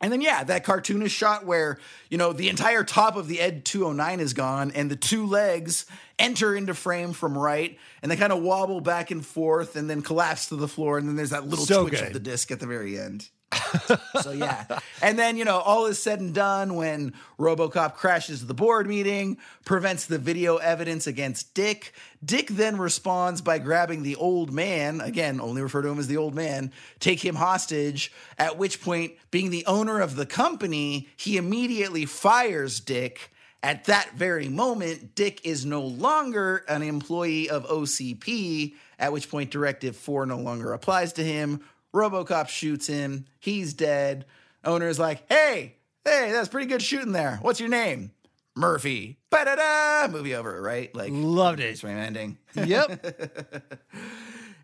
And 0.00 0.12
then, 0.12 0.20
yeah, 0.20 0.44
that 0.44 0.64
cartoonish 0.64 1.10
shot 1.10 1.44
where, 1.44 1.78
you 2.10 2.16
know, 2.16 2.32
the 2.32 2.48
entire 2.48 2.84
top 2.84 3.16
of 3.16 3.26
the 3.26 3.40
Ed 3.40 3.64
209 3.64 4.20
is 4.20 4.32
gone 4.34 4.70
and 4.74 4.90
the 4.90 4.96
two 4.96 5.26
legs 5.26 5.84
enter 6.20 6.54
into 6.54 6.74
frame 6.74 7.12
from 7.12 7.36
right 7.36 7.78
and 8.02 8.10
they 8.12 8.16
kind 8.16 8.32
of 8.32 8.42
wobble 8.42 8.80
back 8.80 9.10
and 9.10 9.24
forth 9.24 9.74
and 9.74 9.88
then 9.90 10.02
collapse 10.02 10.48
to 10.50 10.56
the 10.56 10.68
floor. 10.68 10.98
And 10.98 11.08
then 11.08 11.16
there's 11.16 11.30
that 11.30 11.48
little 11.48 11.64
So 11.64 11.82
twitch 11.88 11.98
good. 11.98 12.08
of 12.08 12.12
the 12.12 12.20
disc 12.20 12.50
at 12.50 12.60
the 12.60 12.66
very 12.66 12.98
end. 12.98 13.28
so, 14.22 14.30
yeah. 14.30 14.64
And 15.02 15.18
then, 15.18 15.36
you 15.36 15.44
know, 15.44 15.58
all 15.58 15.86
is 15.86 16.00
said 16.00 16.20
and 16.20 16.32
done 16.32 16.74
when 16.76 17.14
Robocop 17.38 17.94
crashes 17.94 18.46
the 18.46 18.54
board 18.54 18.86
meeting, 18.86 19.38
prevents 19.64 20.06
the 20.06 20.18
video 20.18 20.58
evidence 20.58 21.08
against 21.08 21.52
Dick. 21.52 21.92
Dick 22.24 22.46
then 22.48 22.76
responds 22.76 23.40
by 23.42 23.58
grabbing 23.58 24.04
the 24.04 24.14
old 24.14 24.52
man, 24.52 25.00
again, 25.00 25.40
only 25.40 25.62
refer 25.62 25.82
to 25.82 25.88
him 25.88 25.98
as 25.98 26.06
the 26.06 26.16
old 26.16 26.34
man, 26.34 26.72
take 27.00 27.24
him 27.24 27.34
hostage, 27.34 28.12
at 28.38 28.56
which 28.56 28.80
point, 28.80 29.14
being 29.32 29.50
the 29.50 29.66
owner 29.66 30.00
of 30.00 30.14
the 30.14 30.26
company, 30.26 31.08
he 31.16 31.36
immediately 31.36 32.06
fires 32.06 32.78
Dick. 32.78 33.32
At 33.62 33.84
that 33.84 34.12
very 34.14 34.48
moment, 34.48 35.14
Dick 35.14 35.44
is 35.44 35.66
no 35.66 35.82
longer 35.82 36.64
an 36.68 36.82
employee 36.82 37.50
of 37.50 37.66
OCP, 37.66 38.74
at 38.98 39.12
which 39.12 39.30
point 39.30 39.50
Directive 39.50 39.96
4 39.96 40.26
no 40.26 40.38
longer 40.38 40.72
applies 40.72 41.12
to 41.14 41.24
him. 41.24 41.60
Robocop 41.94 42.48
shoots 42.48 42.86
him. 42.86 43.26
He's 43.38 43.74
dead. 43.74 44.24
Owner's 44.64 44.98
like, 44.98 45.24
hey, 45.28 45.76
hey, 46.04 46.32
that's 46.32 46.48
pretty 46.48 46.68
good 46.68 46.82
shooting 46.82 47.12
there. 47.12 47.38
What's 47.42 47.60
your 47.60 47.68
name? 47.68 48.12
Murphy. 48.56 49.18
Ba-da-da! 49.30 50.10
Movie 50.10 50.34
over, 50.34 50.60
right? 50.60 50.94
Like, 50.94 51.10
Loved 51.12 51.60
it. 51.60 51.78
Same 51.78 51.96
ending. 51.98 52.38
Yep. 52.54 53.76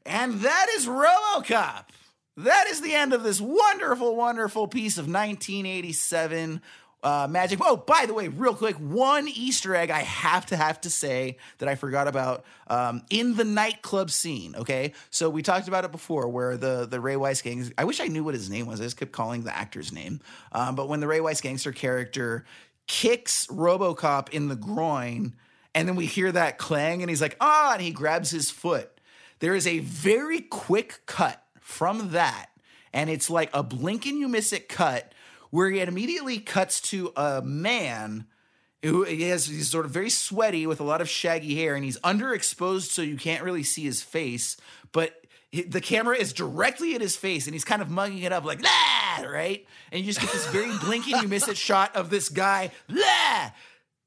And 0.06 0.34
that 0.40 0.66
is 0.76 0.86
RoboCop. 0.86 1.84
That 2.36 2.66
is 2.68 2.80
the 2.80 2.94
end 2.94 3.12
of 3.12 3.22
this 3.22 3.40
wonderful, 3.40 4.14
wonderful 4.14 4.68
piece 4.68 4.98
of 4.98 5.06
1987 5.06 6.62
uh, 7.02 7.26
magic. 7.30 7.60
Oh, 7.62 7.76
by 7.76 8.06
the 8.06 8.14
way, 8.14 8.28
real 8.28 8.54
quick, 8.54 8.76
one 8.76 9.28
Easter 9.28 9.76
egg 9.76 9.90
I 9.90 10.00
have 10.00 10.46
to 10.46 10.56
have 10.56 10.80
to 10.82 10.90
say 10.90 11.36
that 11.58 11.68
I 11.68 11.74
forgot 11.74 12.08
about 12.08 12.44
um, 12.66 13.02
in 13.10 13.36
the 13.36 13.44
nightclub 13.44 14.10
scene. 14.10 14.56
Okay, 14.56 14.92
so 15.10 15.30
we 15.30 15.42
talked 15.42 15.68
about 15.68 15.84
it 15.84 15.92
before, 15.92 16.28
where 16.28 16.56
the 16.56 16.86
the 16.86 17.00
Ray 17.00 17.16
Wise 17.16 17.42
gang. 17.42 17.72
I 17.78 17.84
wish 17.84 18.00
I 18.00 18.06
knew 18.06 18.24
what 18.24 18.34
his 18.34 18.50
name 18.50 18.66
was. 18.66 18.80
I 18.80 18.84
just 18.84 18.96
kept 18.96 19.12
calling 19.12 19.44
the 19.44 19.56
actor's 19.56 19.92
name. 19.92 20.20
Um, 20.52 20.74
but 20.74 20.88
when 20.88 21.00
the 21.00 21.06
Ray 21.06 21.20
Wise 21.20 21.40
gangster 21.40 21.72
character 21.72 22.44
kicks 22.86 23.46
RoboCop 23.48 24.30
in 24.30 24.48
the 24.48 24.56
groin, 24.56 25.34
and 25.74 25.86
then 25.86 25.96
we 25.96 26.06
hear 26.06 26.32
that 26.32 26.58
clang, 26.58 27.02
and 27.02 27.10
he's 27.10 27.22
like, 27.22 27.36
ah, 27.40 27.74
and 27.74 27.82
he 27.82 27.90
grabs 27.90 28.30
his 28.30 28.50
foot. 28.50 28.90
There 29.40 29.54
is 29.54 29.66
a 29.66 29.80
very 29.80 30.40
quick 30.40 31.00
cut 31.06 31.42
from 31.60 32.12
that, 32.12 32.46
and 32.92 33.10
it's 33.10 33.28
like 33.28 33.50
a 33.52 33.62
blink 33.62 34.06
and 34.06 34.18
you 34.18 34.28
miss 34.28 34.52
it 34.52 34.68
cut 34.68 35.12
where 35.56 35.70
it 35.70 35.88
immediately 35.88 36.38
cuts 36.38 36.82
to 36.82 37.10
a 37.16 37.40
man 37.42 38.26
who 38.82 39.04
he 39.04 39.22
has 39.22 39.46
he's 39.46 39.70
sort 39.70 39.86
of 39.86 39.90
very 39.90 40.10
sweaty 40.10 40.66
with 40.66 40.80
a 40.80 40.84
lot 40.84 41.00
of 41.00 41.08
shaggy 41.08 41.54
hair, 41.56 41.74
and 41.74 41.82
he's 41.82 41.98
underexposed, 42.00 42.90
so 42.90 43.00
you 43.00 43.16
can't 43.16 43.42
really 43.42 43.62
see 43.62 43.82
his 43.84 44.02
face, 44.02 44.58
but 44.92 45.14
he- 45.50 45.62
the 45.62 45.80
camera 45.80 46.14
is 46.16 46.34
directly 46.34 46.94
at 46.94 47.00
his 47.00 47.16
face, 47.16 47.46
and 47.46 47.54
he's 47.54 47.64
kind 47.64 47.80
of 47.80 47.88
mugging 47.90 48.18
it 48.22 48.32
up 48.32 48.44
like 48.44 48.60
"lah," 48.62 49.26
right, 49.26 49.66
and 49.90 49.98
you 50.00 50.06
just 50.06 50.20
get 50.20 50.30
this 50.30 50.46
very 50.48 50.76
blink 50.84 51.08
and 51.10 51.22
you 51.22 51.28
miss 51.28 51.48
it 51.48 51.56
shot 51.56 51.96
of 51.96 52.10
this 52.10 52.28
guy 52.28 52.70
"lah." 52.88 53.50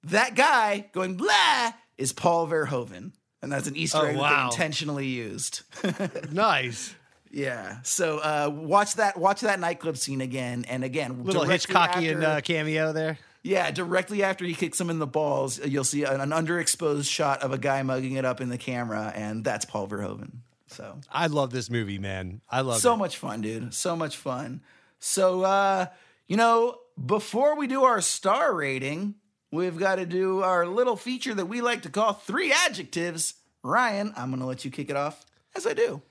That 0.04 0.36
guy 0.36 0.86
going 0.94 1.16
blah 1.16 1.74
is 1.98 2.14
Paul 2.14 2.48
Verhoeven. 2.48 3.14
And 3.42 3.52
that's 3.52 3.68
an 3.68 3.76
Easter 3.78 4.00
Oh, 4.00 4.06
egg 4.06 4.18
that 4.18 4.30
they 4.38 4.46
intentionally 4.46 5.08
used. 5.08 5.62
nice. 6.32 6.94
Yeah. 7.32 7.78
So 7.84 8.18
uh, 8.20 8.50
watch 8.54 8.96
that 8.96 9.18
watch 9.18 9.42
that 9.42 9.60
nightclub 9.60 9.98
scene 9.98 10.22
again 10.22 10.66
and 10.68 10.84
again. 10.84 11.24
Little 11.24 11.44
Hitchcockian 11.44 12.16
after- 12.16 12.26
uh, 12.26 12.42
cameo 12.42 12.92
there. 12.92 13.20
yeah, 13.44 13.72
directly 13.72 14.24
after 14.24 14.46
he 14.46 14.54
kicks 14.54 14.80
him 14.80 14.90
in 14.90 15.00
the 15.00 15.08
balls, 15.08 15.64
you'll 15.66 15.84
see 15.84 16.04
an, 16.04 16.22
an 16.22 16.30
underexposed 16.32 17.10
shot 17.10 17.42
of 17.42 17.54
a 17.54 17.58
guy 17.58 17.84
mugging 17.84 18.14
it 18.14 18.26
up 18.26 18.42
in 18.42 18.50
the 18.50 18.58
camera, 18.58 19.12
and 19.16 19.44
that's 19.44 19.66
Paul 19.66 19.88
Verhoeven. 19.88 20.32
So 20.68 21.00
I 21.12 21.28
love 21.28 21.52
this 21.52 21.70
movie, 21.70 22.00
man. 22.00 22.42
I 22.50 22.62
love 22.62 22.78
it. 22.78 22.82
so 22.82 22.94
it. 22.94 22.98
much 22.98 23.18
fun, 23.18 23.42
dude. 23.42 23.74
So 23.74 23.96
much 23.96 24.18
fun. 24.18 24.62
So 25.00 25.44
uh, 25.44 25.88
you 26.28 26.38
know, 26.38 26.78
before 27.04 27.56
we 27.56 27.68
do 27.68 27.84
our 27.84 28.02
star 28.02 28.54
rating, 28.54 29.16
we've 29.52 29.78
got 29.78 29.96
to 29.96 30.06
do 30.06 30.42
our 30.42 30.66
little 30.66 30.96
feature 30.96 31.34
that 31.34 31.46
we 31.46 31.62
like 31.62 31.84
to 31.84 31.90
call 31.90 32.14
three 32.14 32.52
adjectives. 32.52 33.36
Ryan, 33.62 34.14
I'm 34.16 34.32
gonna 34.32 34.48
let 34.48 34.66
you 34.66 34.72
kick 34.72 34.90
it 34.90 34.96
off 34.96 35.26
as 35.56 35.68
I 35.68 35.74
do. 35.74 36.02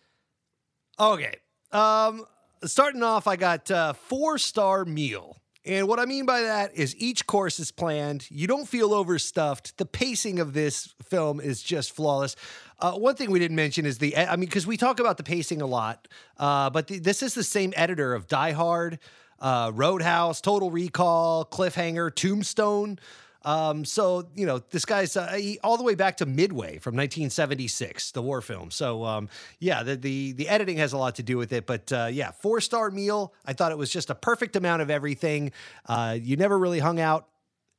Okay. 1.00 1.34
Um, 1.72 2.24
starting 2.64 3.02
off, 3.02 3.26
I 3.26 3.36
got 3.36 3.70
uh, 3.70 3.92
four 3.92 4.38
star 4.38 4.84
meal. 4.84 5.36
And 5.64 5.86
what 5.86 6.00
I 6.00 6.06
mean 6.06 6.24
by 6.24 6.42
that 6.42 6.74
is 6.76 6.96
each 6.96 7.26
course 7.26 7.60
is 7.60 7.70
planned. 7.70 8.26
You 8.30 8.46
don't 8.46 8.66
feel 8.66 8.94
overstuffed. 8.94 9.76
The 9.76 9.84
pacing 9.84 10.38
of 10.38 10.54
this 10.54 10.94
film 11.04 11.40
is 11.40 11.62
just 11.62 11.92
flawless. 11.92 12.36
Uh, 12.78 12.92
one 12.92 13.16
thing 13.16 13.30
we 13.30 13.38
didn't 13.38 13.56
mention 13.56 13.84
is 13.84 13.98
the, 13.98 14.16
I 14.16 14.36
mean, 14.36 14.46
because 14.48 14.66
we 14.66 14.78
talk 14.78 14.98
about 14.98 15.18
the 15.18 15.24
pacing 15.24 15.60
a 15.60 15.66
lot, 15.66 16.08
uh, 16.38 16.70
but 16.70 16.86
the, 16.86 17.00
this 17.00 17.22
is 17.22 17.34
the 17.34 17.44
same 17.44 17.74
editor 17.76 18.14
of 18.14 18.28
Die 18.28 18.52
Hard, 18.52 18.98
uh, 19.40 19.70
Roadhouse, 19.74 20.40
Total 20.40 20.70
Recall, 20.70 21.44
Cliffhanger, 21.44 22.14
Tombstone. 22.14 22.98
Um, 23.44 23.84
so 23.84 24.28
you 24.34 24.46
know, 24.46 24.58
this 24.70 24.84
guy's 24.84 25.16
uh, 25.16 25.32
he, 25.34 25.58
all 25.62 25.76
the 25.76 25.84
way 25.84 25.94
back 25.94 26.16
to 26.18 26.26
Midway 26.26 26.78
from 26.78 26.96
1976, 26.96 28.12
the 28.12 28.22
war 28.22 28.40
film. 28.40 28.70
So 28.70 29.04
um, 29.04 29.28
yeah, 29.58 29.82
the, 29.82 29.96
the 29.96 30.32
the 30.32 30.48
editing 30.48 30.78
has 30.78 30.92
a 30.92 30.98
lot 30.98 31.16
to 31.16 31.22
do 31.22 31.36
with 31.36 31.52
it. 31.52 31.66
But 31.66 31.92
uh, 31.92 32.08
yeah, 32.10 32.32
four 32.32 32.60
star 32.60 32.90
meal. 32.90 33.32
I 33.46 33.52
thought 33.52 33.72
it 33.72 33.78
was 33.78 33.90
just 33.90 34.10
a 34.10 34.14
perfect 34.14 34.56
amount 34.56 34.82
of 34.82 34.90
everything. 34.90 35.52
Uh, 35.86 36.18
you 36.20 36.36
never 36.36 36.58
really 36.58 36.80
hung 36.80 37.00
out 37.00 37.28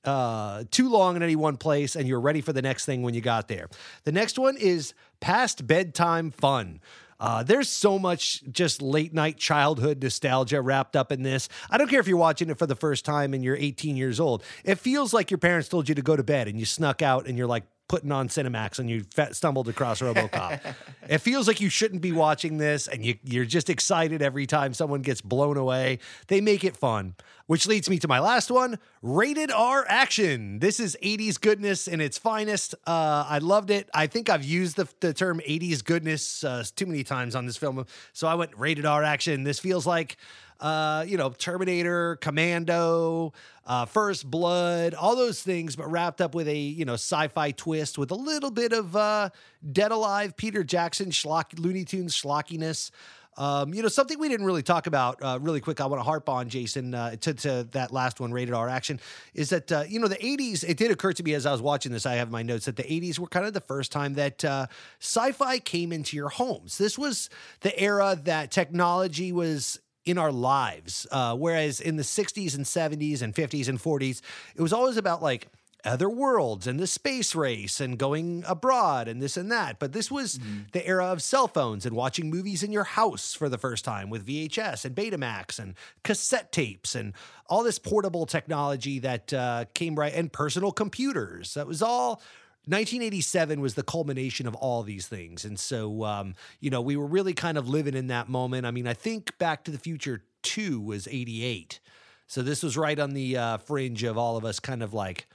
uh, 0.05 0.63
too 0.71 0.89
long 0.89 1.15
in 1.15 1.23
any 1.23 1.35
one 1.35 1.57
place, 1.57 1.95
and 1.95 2.07
you're 2.07 2.21
ready 2.21 2.41
for 2.41 2.53
the 2.53 2.61
next 2.61 2.85
thing 2.85 3.01
when 3.01 3.13
you 3.13 3.21
got 3.21 3.47
there. 3.47 3.67
The 4.05 4.11
next 4.11 4.39
one 4.39 4.57
is 4.57 4.93
past 5.19 5.67
bedtime 5.67 6.31
fun. 6.31 6.79
Uh, 7.19 7.43
there's 7.43 7.67
so 7.67 7.99
much 7.99 8.43
just 8.51 8.81
late 8.81 9.13
night 9.13 9.37
childhood 9.37 10.01
nostalgia 10.01 10.61
wrapped 10.61 10.95
up 10.95 11.11
in 11.11 11.23
this. 11.23 11.49
I 11.69 11.77
don't 11.77 11.89
care 11.89 11.99
if 11.99 12.07
you're 12.07 12.17
watching 12.17 12.49
it 12.49 12.57
for 12.57 12.65
the 12.65 12.75
first 12.75 13.03
time 13.03 13.33
and 13.33 13.43
you're 13.43 13.57
18 13.57 13.97
years 13.97 14.19
old. 14.19 14.43
It 14.63 14.79
feels 14.79 15.13
like 15.13 15.29
your 15.29 15.37
parents 15.37 15.67
told 15.67 15.89
you 15.89 15.95
to 15.95 16.01
go 16.01 16.15
to 16.15 16.23
bed 16.23 16.47
and 16.47 16.59
you 16.59 16.65
snuck 16.65 17.01
out 17.01 17.27
and 17.27 17.37
you're 17.37 17.47
like 17.47 17.63
putting 17.89 18.11
on 18.11 18.29
Cinemax 18.29 18.79
and 18.79 18.89
you 18.89 19.03
stumbled 19.31 19.67
across 19.67 19.99
RoboCop. 19.99 20.61
it 21.09 21.17
feels 21.17 21.47
like 21.47 21.59
you 21.59 21.69
shouldn't 21.69 22.01
be 22.01 22.13
watching 22.13 22.57
this 22.57 22.87
and 22.87 23.03
you, 23.03 23.15
you're 23.23 23.45
just 23.45 23.69
excited 23.69 24.21
every 24.21 24.45
time 24.45 24.73
someone 24.73 25.01
gets 25.01 25.19
blown 25.19 25.57
away. 25.57 25.99
They 26.27 26.39
make 26.39 26.63
it 26.63 26.77
fun, 26.77 27.15
which 27.47 27.67
leads 27.67 27.89
me 27.89 27.97
to 27.99 28.07
my 28.07 28.19
last 28.19 28.51
one 28.51 28.77
rated 29.01 29.51
R 29.51 29.85
action. 29.89 30.59
This 30.59 30.79
is 30.79 30.95
80s 31.03 31.41
goodness 31.41 31.87
in 31.87 31.99
its 31.99 32.17
finest. 32.17 32.75
Uh, 32.85 33.25
I 33.27 33.39
loved 33.39 33.71
it. 33.71 33.89
I 33.93 34.07
think 34.07 34.29
I've 34.29 34.45
used 34.45 34.77
the, 34.77 34.87
the 34.99 35.13
term 35.13 35.39
80s 35.39 35.83
goodness 35.83 36.43
uh, 36.43 36.63
too 36.75 36.85
many 36.85 37.03
times 37.03 37.35
on 37.35 37.47
this 37.47 37.57
film. 37.57 37.85
So 38.13 38.27
I 38.27 38.35
went 38.35 38.51
rated 38.55 38.85
R 38.85 39.03
action. 39.03 39.43
This 39.43 39.59
feels 39.59 39.87
like 39.87 40.15
uh, 40.59 41.05
you 41.07 41.17
know, 41.17 41.29
Terminator, 41.29 42.17
Commando, 42.17 43.33
uh, 43.65 43.85
First 43.85 44.29
Blood, 44.29 44.93
all 44.93 45.15
those 45.15 45.41
things, 45.41 45.75
but 45.75 45.89
wrapped 45.89 46.21
up 46.21 46.35
with 46.35 46.47
a 46.47 46.57
you 46.57 46.85
know 46.85 46.93
sci-fi 46.93 47.51
twist 47.51 47.97
with 47.97 48.11
a 48.11 48.15
little 48.15 48.51
bit 48.51 48.73
of 48.73 48.95
uh, 48.95 49.29
Dead 49.71 49.91
Alive, 49.91 50.35
Peter 50.35 50.63
Jackson, 50.63 51.11
schlock, 51.11 51.57
Looney 51.57 51.85
Tunes 51.85 52.19
schlockiness. 52.19 52.91
Um, 53.37 53.73
you 53.73 53.81
know, 53.81 53.87
something 53.87 54.19
we 54.19 54.27
didn't 54.27 54.45
really 54.45 54.63
talk 54.63 54.85
about 54.85 55.23
uh, 55.23 55.39
really 55.41 55.61
quick. 55.61 55.79
I 55.79 55.85
want 55.85 56.01
to 56.01 56.03
harp 56.03 56.27
on 56.27 56.49
Jason 56.49 56.93
uh, 56.93 57.15
to, 57.21 57.33
to 57.35 57.67
that 57.71 57.93
last 57.93 58.19
one, 58.19 58.33
rated 58.33 58.53
R 58.53 58.67
action, 58.67 58.99
is 59.33 59.49
that 59.51 59.71
uh, 59.71 59.83
you 59.87 59.99
know 59.99 60.09
the 60.09 60.17
'80s. 60.17 60.65
It 60.67 60.75
did 60.75 60.91
occur 60.91 61.13
to 61.13 61.23
me 61.23 61.33
as 61.35 61.45
I 61.45 61.53
was 61.53 61.61
watching 61.61 61.93
this. 61.93 62.05
I 62.05 62.15
have 62.15 62.31
my 62.31 62.43
notes 62.43 62.65
that 62.65 62.75
the 62.75 62.83
'80s 62.83 63.17
were 63.17 63.27
kind 63.27 63.45
of 63.45 63.53
the 63.53 63.61
first 63.61 63.93
time 63.93 64.15
that 64.15 64.43
uh, 64.43 64.67
sci-fi 64.99 65.59
came 65.59 65.93
into 65.93 66.17
your 66.17 66.27
homes. 66.27 66.77
This 66.77 66.97
was 66.97 67.29
the 67.61 67.79
era 67.79 68.19
that 68.25 68.51
technology 68.51 69.31
was 69.31 69.79
in 70.05 70.17
our 70.17 70.31
lives. 70.31 71.05
Uh, 71.11 71.35
whereas 71.35 71.79
in 71.79 71.95
the 71.95 72.03
60s 72.03 72.55
and 72.55 72.65
70s 72.65 73.21
and 73.21 73.33
50s 73.33 73.67
and 73.67 73.79
40s, 73.79 74.21
it 74.55 74.61
was 74.61 74.73
always 74.73 74.97
about 74.97 75.21
like 75.21 75.47
other 75.85 76.09
worlds 76.09 76.67
and 76.67 76.79
the 76.79 76.87
space 76.87 77.33
race 77.33 77.79
and 77.79 77.97
going 77.97 78.43
abroad 78.47 79.07
and 79.07 79.21
this 79.21 79.37
and 79.37 79.51
that. 79.51 79.79
But 79.79 79.93
this 79.93 80.11
was 80.11 80.39
the 80.73 80.85
era 80.85 81.05
of 81.05 81.21
cell 81.21 81.47
phones 81.47 81.85
and 81.85 81.95
watching 81.95 82.29
movies 82.29 82.63
in 82.63 82.71
your 82.71 82.83
house 82.83 83.33
for 83.33 83.47
the 83.47 83.57
first 83.57 83.85
time 83.85 84.09
with 84.09 84.25
VHS 84.25 84.85
and 84.85 84.95
Betamax 84.95 85.57
and 85.57 85.75
cassette 86.03 86.51
tapes 86.51 86.95
and 86.95 87.13
all 87.47 87.63
this 87.63 87.79
portable 87.79 88.25
technology 88.25 88.99
that 88.99 89.33
uh, 89.33 89.65
came 89.73 89.95
right 89.95 90.13
and 90.13 90.31
personal 90.31 90.71
computers. 90.71 91.53
That 91.53 91.67
was 91.67 91.81
all 91.81 92.21
1987 92.65 93.61
was 93.61 93.73
the 93.73 93.83
culmination 93.83 94.47
of 94.47 94.55
all 94.55 94.83
these 94.83 95.07
things. 95.07 95.45
And 95.45 95.59
so, 95.59 96.03
um, 96.03 96.35
you 96.59 96.69
know, 96.69 96.81
we 96.81 96.97
were 96.97 97.05
really 97.05 97.33
kind 97.33 97.57
of 97.57 97.67
living 97.67 97.95
in 97.95 98.07
that 98.07 98.29
moment. 98.29 98.65
I 98.65 98.71
mean, 98.71 98.87
I 98.87 98.93
think 98.93 99.37
Back 99.37 99.63
to 99.63 99.71
the 99.71 99.79
Future 99.79 100.23
2 100.43 100.79
was 100.79 101.07
88. 101.07 101.79
So 102.27 102.43
this 102.43 102.61
was 102.61 102.77
right 102.77 102.99
on 102.99 103.11
the 103.11 103.37
uh, 103.37 103.57
fringe 103.57 104.03
of 104.03 104.17
all 104.17 104.37
of 104.37 104.45
us 104.45 104.59
kind 104.59 104.83
of 104.83 104.93
like, 104.93 105.27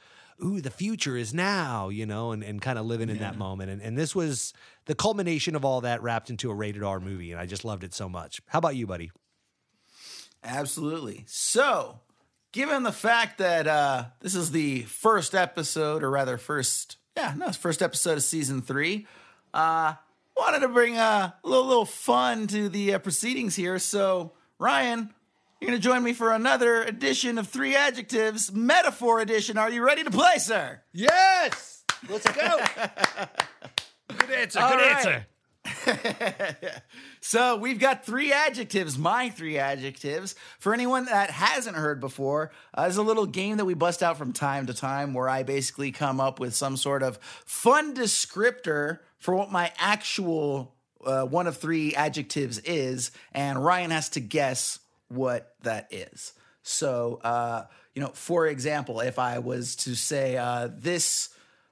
ooh, 0.42 0.60
the 0.60 0.70
future 0.70 1.16
is 1.16 1.34
now, 1.34 1.88
you 1.88 2.06
know, 2.06 2.32
and, 2.32 2.42
and 2.42 2.60
kind 2.60 2.78
of 2.78 2.86
living 2.86 3.08
in 3.08 3.18
that 3.18 3.36
moment. 3.36 3.70
And, 3.70 3.82
and 3.82 3.98
this 3.98 4.14
was 4.14 4.52
the 4.86 4.94
culmination 4.94 5.56
of 5.56 5.64
all 5.64 5.80
that 5.82 6.02
wrapped 6.02 6.30
into 6.30 6.50
a 6.50 6.54
rated 6.54 6.82
R 6.82 7.00
movie. 7.00 7.32
And 7.32 7.40
I 7.40 7.46
just 7.46 7.64
loved 7.64 7.84
it 7.84 7.94
so 7.94 8.08
much. 8.08 8.40
How 8.46 8.58
about 8.58 8.76
you, 8.76 8.86
buddy? 8.86 9.10
Absolutely. 10.44 11.24
So, 11.26 12.00
given 12.52 12.82
the 12.82 12.92
fact 12.92 13.38
that 13.38 13.66
uh, 13.66 14.04
this 14.20 14.34
is 14.34 14.50
the 14.50 14.82
first 14.82 15.34
episode, 15.34 16.02
or 16.02 16.10
rather, 16.10 16.36
first, 16.36 16.98
yeah, 17.16 17.34
no, 17.36 17.46
it's 17.46 17.56
first 17.56 17.82
episode 17.82 18.18
of 18.18 18.22
season 18.22 18.62
three, 18.62 19.06
uh, 19.52 19.94
wanted 20.36 20.60
to 20.60 20.68
bring 20.68 20.96
a 20.96 21.34
little, 21.44 21.66
little 21.66 21.84
fun 21.84 22.46
to 22.48 22.68
the 22.68 22.94
uh, 22.94 22.98
proceedings 22.98 23.54
here. 23.54 23.78
So, 23.78 24.32
Ryan, 24.58 25.14
you're 25.60 25.68
going 25.68 25.80
to 25.80 25.82
join 25.82 26.02
me 26.02 26.12
for 26.12 26.32
another 26.32 26.82
edition 26.82 27.38
of 27.38 27.48
Three 27.48 27.76
Adjectives, 27.76 28.52
Metaphor 28.52 29.20
Edition. 29.20 29.56
Are 29.58 29.70
you 29.70 29.84
ready 29.84 30.04
to 30.04 30.10
play, 30.10 30.38
sir? 30.38 30.80
Yes! 30.92 31.84
Let's 32.08 32.30
go. 32.30 32.58
good 34.18 34.30
answer, 34.30 34.58
good 34.58 34.80
answer. 34.80 35.26
so 37.20 37.56
we've 37.56 37.78
got 37.78 38.04
three 38.04 38.32
adjectives, 38.32 38.98
my 38.98 39.30
three 39.30 39.58
adjectives. 39.58 40.34
For 40.58 40.74
anyone 40.74 41.06
that 41.06 41.30
hasn't 41.30 41.76
heard 41.76 42.00
before, 42.00 42.52
uh, 42.74 42.90
a 42.94 43.02
little 43.02 43.26
game 43.26 43.56
that 43.56 43.64
we 43.64 43.74
bust 43.74 44.02
out 44.02 44.18
from 44.18 44.32
time 44.32 44.66
to 44.66 44.74
time 44.74 45.14
where 45.14 45.28
I 45.28 45.42
basically 45.42 45.92
come 45.92 46.20
up 46.20 46.38
with 46.38 46.54
some 46.54 46.76
sort 46.76 47.02
of 47.02 47.18
fun 47.44 47.94
descriptor 47.94 49.00
for 49.18 49.34
what 49.34 49.50
my 49.50 49.72
actual 49.78 50.74
uh, 51.04 51.24
one 51.24 51.46
of 51.46 51.56
three 51.56 51.94
adjectives 51.94 52.58
is, 52.60 53.10
and 53.32 53.62
Ryan 53.62 53.90
has 53.90 54.10
to 54.10 54.20
guess 54.20 54.78
what 55.08 55.54
that 55.62 55.88
is. 55.90 56.32
So, 56.62 57.20
uh, 57.22 57.64
you 57.94 58.02
know, 58.02 58.10
for 58.14 58.46
example, 58.46 59.00
if 59.00 59.18
I 59.18 59.38
was 59.38 59.76
to 59.76 59.94
say 59.94 60.36
uh, 60.36 60.68
this, 60.72 61.28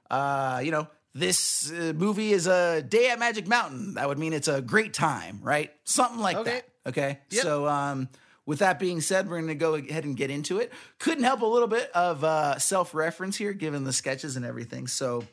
uh, 0.09 0.61
you 0.63 0.71
know, 0.71 0.87
this 1.13 1.71
uh, 1.71 1.93
movie 1.95 2.33
is 2.33 2.47
a 2.47 2.81
day 2.81 3.09
at 3.09 3.19
Magic 3.19 3.47
Mountain, 3.47 3.95
that 3.95 4.07
would 4.07 4.17
mean 4.19 4.33
it's 4.33 4.47
a 4.47 4.61
great 4.61 4.93
time, 4.93 5.39
right? 5.41 5.71
Something 5.83 6.19
like 6.19 6.37
Okay. 6.37 6.51
that. 6.51 6.89
Okay. 6.89 7.19
Yep. 7.29 7.43
So, 7.43 7.67
um, 7.67 8.09
with 8.45 8.59
that 8.59 8.77
being 8.77 8.99
said, 8.99 9.29
we're 9.29 9.37
going 9.37 9.47
to 9.47 9.55
go 9.55 9.75
ahead 9.75 10.03
and 10.03 10.17
get 10.17 10.29
into 10.29 10.57
it. 10.59 10.73
Couldn't 10.99 11.23
help 11.23 11.41
a 11.41 11.45
little 11.45 11.67
bit 11.69 11.89
of 11.91 12.23
uh, 12.23 12.59
self 12.59 12.93
reference 12.93 13.37
here, 13.37 13.53
given 13.53 13.83
the 13.85 13.93
sketches 13.93 14.35
and 14.35 14.45
everything. 14.45 14.87
So, 14.87 15.23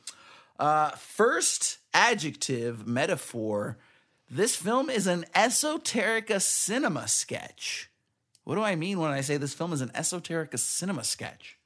uh, 0.59 0.91
first 0.91 1.79
adjective 1.95 2.87
metaphor 2.87 3.79
this 4.33 4.55
film 4.55 4.89
is 4.89 5.09
an 5.09 5.25
esoterica 5.35 6.41
cinema 6.41 7.09
sketch. 7.09 7.91
What 8.45 8.55
do 8.55 8.63
I 8.63 8.77
mean 8.77 9.01
when 9.01 9.11
I 9.11 9.23
say 9.23 9.37
this 9.39 9.55
film 9.55 9.73
is 9.73 9.81
an 9.81 9.89
esoterica 9.89 10.57
cinema 10.57 11.03
sketch? 11.03 11.59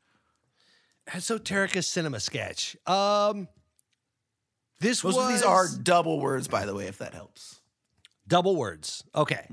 Esoterica 1.08 1.84
cinema 1.84 2.20
sketch. 2.20 2.74
Um, 2.86 3.48
this 4.84 5.02
Most 5.02 5.16
was 5.16 5.24
of 5.24 5.32
these 5.32 5.42
are 5.42 5.66
double 5.82 6.20
words, 6.20 6.46
by 6.46 6.66
the 6.66 6.74
way, 6.74 6.86
if 6.86 6.98
that 6.98 7.14
helps. 7.14 7.60
double 8.28 8.54
words. 8.56 9.02
Okay. 9.14 9.48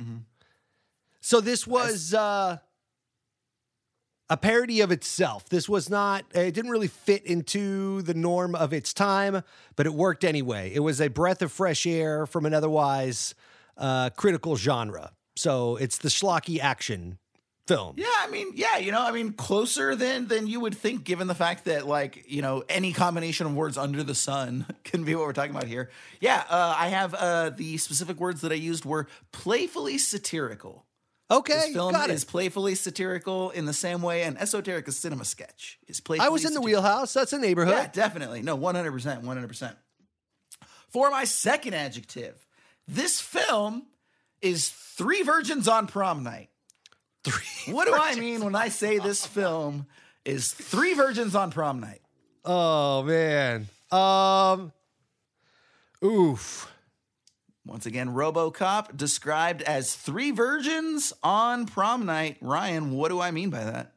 So 1.21 1.39
this 1.39 1.65
was 1.65 2.13
uh, 2.13 2.57
a 4.29 4.37
parody 4.37 4.81
of 4.81 4.91
itself. 4.91 5.47
This 5.49 5.69
was 5.69 5.89
not, 5.89 6.25
it 6.33 6.53
didn't 6.53 6.71
really 6.71 6.87
fit 6.87 7.25
into 7.25 8.01
the 8.01 8.13
norm 8.13 8.55
of 8.55 8.73
its 8.73 8.93
time, 8.93 9.43
but 9.75 9.85
it 9.85 9.93
worked 9.93 10.23
anyway. 10.23 10.71
It 10.73 10.79
was 10.79 10.99
a 10.99 11.07
breath 11.07 11.41
of 11.41 11.51
fresh 11.51 11.85
air 11.85 12.25
from 12.25 12.45
an 12.45 12.53
otherwise 12.53 13.35
uh, 13.77 14.09
critical 14.11 14.55
genre. 14.55 15.11
So 15.35 15.77
it's 15.77 15.97
the 15.97 16.09
schlocky 16.09 16.59
action 16.59 17.17
film. 17.67 17.95
Yeah, 17.97 18.07
I 18.19 18.27
mean, 18.29 18.51
yeah, 18.55 18.77
you 18.77 18.91
know, 18.91 19.01
I 19.01 19.11
mean, 19.11 19.33
closer 19.33 19.95
than 19.95 20.27
than 20.27 20.47
you 20.47 20.59
would 20.59 20.75
think, 20.75 21.03
given 21.03 21.27
the 21.27 21.35
fact 21.35 21.65
that 21.65 21.87
like 21.87 22.25
you 22.27 22.41
know 22.41 22.63
any 22.69 22.93
combination 22.93 23.47
of 23.47 23.55
words 23.55 23.77
under 23.77 24.03
the 24.03 24.15
sun 24.15 24.65
can 24.83 25.03
be 25.03 25.15
what 25.15 25.25
we're 25.25 25.33
talking 25.33 25.51
about 25.51 25.67
here. 25.67 25.89
Yeah, 26.19 26.43
uh, 26.49 26.75
I 26.77 26.87
have 26.89 27.13
uh, 27.13 27.49
the 27.51 27.77
specific 27.77 28.19
words 28.19 28.41
that 28.41 28.51
I 28.51 28.55
used 28.55 28.85
were 28.85 29.07
playfully 29.31 29.97
satirical. 29.97 30.85
Okay, 31.29 31.53
this 31.53 31.73
film 31.73 31.93
got 31.93 32.09
it. 32.09 32.13
is 32.13 32.25
playfully 32.25 32.75
satirical 32.75 33.51
in 33.51 33.65
the 33.65 33.73
same 33.73 34.01
way 34.01 34.23
an 34.23 34.35
esoteric 34.35 34.89
cinema 34.91 35.23
sketch 35.23 35.79
is 35.87 36.01
playfully. 36.01 36.25
I 36.25 36.29
was 36.29 36.43
in 36.43 36.53
the 36.53 36.59
satirical. 36.59 36.81
wheelhouse. 36.83 37.13
That's 37.13 37.31
a 37.31 37.39
neighborhood. 37.39 37.73
Yeah, 37.73 37.87
definitely. 37.87 38.41
No, 38.41 38.57
100%. 38.57 39.23
100%. 39.23 39.75
For 40.89 41.09
my 41.09 41.23
second 41.23 41.73
adjective, 41.73 42.45
this 42.85 43.21
film 43.21 43.83
is 44.41 44.69
three 44.69 45.23
virgins 45.23 45.69
on 45.69 45.87
prom 45.87 46.23
night. 46.23 46.49
Three. 47.23 47.45
What 47.73 47.85
do 47.85 47.93
I 47.93 48.15
mean 48.15 48.43
when 48.43 48.55
I 48.55 48.69
say 48.69 48.97
this 48.97 49.25
film 49.25 49.85
is 50.25 50.51
three 50.51 50.93
virgins 50.93 51.35
on 51.35 51.51
prom 51.51 51.79
night? 51.79 52.01
Oh 52.43 53.03
man. 53.03 53.67
Um. 53.91 54.73
Oof. 56.03 56.71
Once 57.65 57.85
again, 57.85 58.09
Robocop 58.09 58.97
described 58.97 59.61
as 59.61 59.95
three 59.95 60.31
virgins 60.31 61.13
on 61.21 61.67
prom 61.67 62.05
night. 62.07 62.37
Ryan, 62.41 62.91
what 62.91 63.09
do 63.09 63.21
I 63.21 63.29
mean 63.29 63.51
by 63.51 63.63
that? 63.63 63.93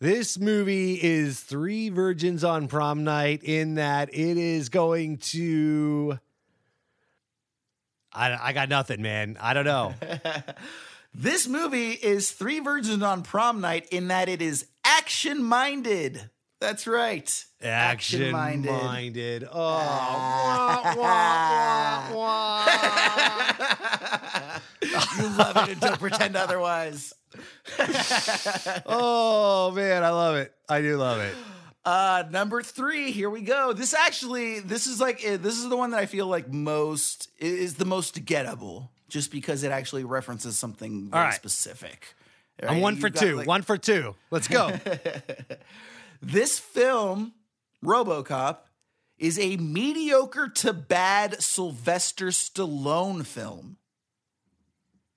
This 0.00 0.38
movie 0.38 0.94
is 0.94 1.38
three 1.38 1.90
virgins 1.90 2.42
on 2.42 2.66
prom 2.68 3.04
night 3.04 3.44
in 3.44 3.74
that 3.74 4.08
it 4.12 4.36
is 4.38 4.70
going 4.70 5.18
to. 5.18 6.18
I, 8.12 8.48
I 8.48 8.52
got 8.52 8.68
nothing, 8.68 9.02
man. 9.02 9.36
I 9.40 9.54
don't 9.54 9.64
know. 9.64 9.94
This 11.14 11.46
movie 11.46 11.90
is 11.90 12.30
three 12.30 12.60
virgins 12.60 13.02
on 13.02 13.22
prom 13.22 13.60
night 13.60 13.86
in 13.90 14.08
that 14.08 14.28
it 14.28 14.40
is 14.40 14.66
action 14.84 15.42
minded. 15.42 16.30
That's 16.60 16.86
right. 16.86 17.28
Action 17.60 18.22
Action-minded. 18.22 18.70
minded. 18.70 19.48
Oh, 19.50 19.58
wah, 19.58 20.94
wah, 20.96 22.12
wah, 22.14 22.14
wah. 22.14 22.64
you 25.18 25.28
love 25.36 25.56
it 25.56 25.68
and 25.72 25.80
don't 25.80 25.98
pretend 25.98 26.36
otherwise. 26.36 27.12
oh 28.86 29.72
man, 29.74 30.04
I 30.04 30.10
love 30.10 30.36
it. 30.36 30.54
I 30.68 30.80
do 30.82 30.96
love 30.96 31.20
it. 31.20 31.34
Uh, 31.84 32.22
number 32.30 32.62
three, 32.62 33.10
here 33.10 33.28
we 33.28 33.42
go. 33.42 33.72
This 33.72 33.92
actually, 33.92 34.60
this 34.60 34.86
is 34.86 35.00
like, 35.00 35.24
eh, 35.24 35.36
this 35.36 35.58
is 35.58 35.68
the 35.68 35.76
one 35.76 35.90
that 35.90 35.98
I 35.98 36.06
feel 36.06 36.28
like 36.28 36.48
most 36.48 37.28
is 37.40 37.74
the 37.74 37.84
most 37.84 38.24
gettable, 38.24 38.90
just 39.12 39.30
because 39.30 39.62
it 39.62 39.70
actually 39.70 40.04
references 40.04 40.58
something 40.58 41.08
very 41.10 41.24
right. 41.24 41.34
specific. 41.34 42.14
I'm 42.62 42.80
one 42.80 42.94
You've 42.94 43.02
for 43.02 43.10
got, 43.10 43.20
two. 43.20 43.36
like- 43.36 43.46
one 43.46 43.62
for 43.62 43.76
two. 43.78 44.14
Let's 44.30 44.48
go. 44.48 44.72
This 46.24 46.56
film, 46.60 47.32
RoboCop, 47.84 48.58
is 49.18 49.40
a 49.40 49.56
mediocre 49.56 50.48
to 50.48 50.72
bad 50.72 51.42
Sylvester 51.42 52.28
Stallone 52.28 53.26
film. 53.26 53.76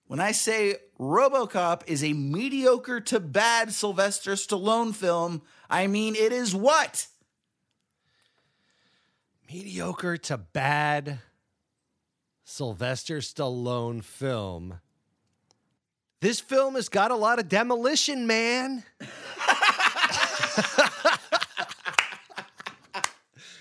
When 0.08 0.20
I 0.20 0.32
say 0.32 0.78
RoboCop 1.00 1.84
is 1.86 2.04
a 2.04 2.14
mediocre 2.14 3.00
to 3.02 3.20
bad 3.20 3.72
Sylvester 3.72 4.32
Stallone 4.32 4.96
film, 4.96 5.44
I 5.70 5.86
mean 5.86 6.16
it 6.16 6.32
is 6.32 6.56
what? 6.56 7.06
Mediocre 9.52 10.18
to 10.18 10.38
bad 10.38 11.20
Sylvester 12.46 13.18
Stallone 13.18 14.04
film. 14.04 14.80
This 16.22 16.40
film 16.40 16.76
has 16.76 16.90
got 16.90 17.10
a 17.12 17.16
lot 17.16 17.40
of 17.40 17.50
demolition, 17.50 18.28
man. 18.28 18.84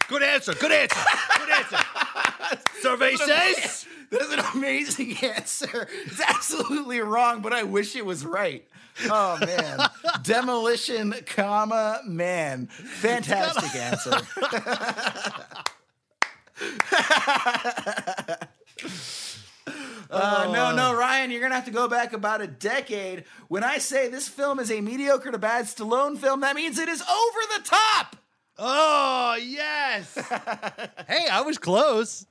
good 0.09 0.23
answer. 0.23 0.55
Good 0.55 0.70
answer. 0.70 1.01
Good 1.39 1.51
answer. 1.51 1.78
Survey 2.81 3.16
says. 3.16 3.86
That 4.11 4.20
is 4.20 4.32
an 4.32 4.40
amazing 4.55 5.16
answer. 5.23 5.89
It's 6.05 6.20
absolutely 6.20 7.01
wrong, 7.01 7.40
but 7.40 7.55
I 7.55 7.62
wish 7.65 7.97
it 7.97 8.05
was 8.05 8.24
right. 8.24 8.69
Oh 9.06 9.39
man. 9.40 9.81
Demolition, 10.23 11.15
comma, 11.27 12.01
man. 12.06 12.66
Fantastic 12.66 13.74
answer. 13.74 14.20
Uh, 20.11 20.51
no, 20.52 20.77
no, 20.77 20.94
Ryan, 20.94 21.31
you're 21.31 21.40
gonna 21.40 21.55
have 21.55 21.65
to 21.65 21.70
go 21.73 21.89
back 21.89 22.12
about 22.12 22.40
a 22.40 22.47
decade. 22.47 23.24
When 23.48 23.65
I 23.65 23.78
say 23.78 24.09
this 24.09 24.28
film 24.28 24.61
is 24.61 24.70
a 24.70 24.81
mediocre 24.81 25.32
to 25.32 25.39
bad 25.39 25.65
Stallone 25.65 26.19
film, 26.19 26.43
that 26.43 26.55
means 26.55 26.78
it 26.78 26.89
is 26.89 27.01
over 27.01 27.39
the 27.56 27.65
top. 27.65 28.16
Oh, 28.59 29.36
yes. 29.43 30.15
hey, 31.09 31.27
I 31.31 31.43
was 31.44 31.59
close. 31.59 32.27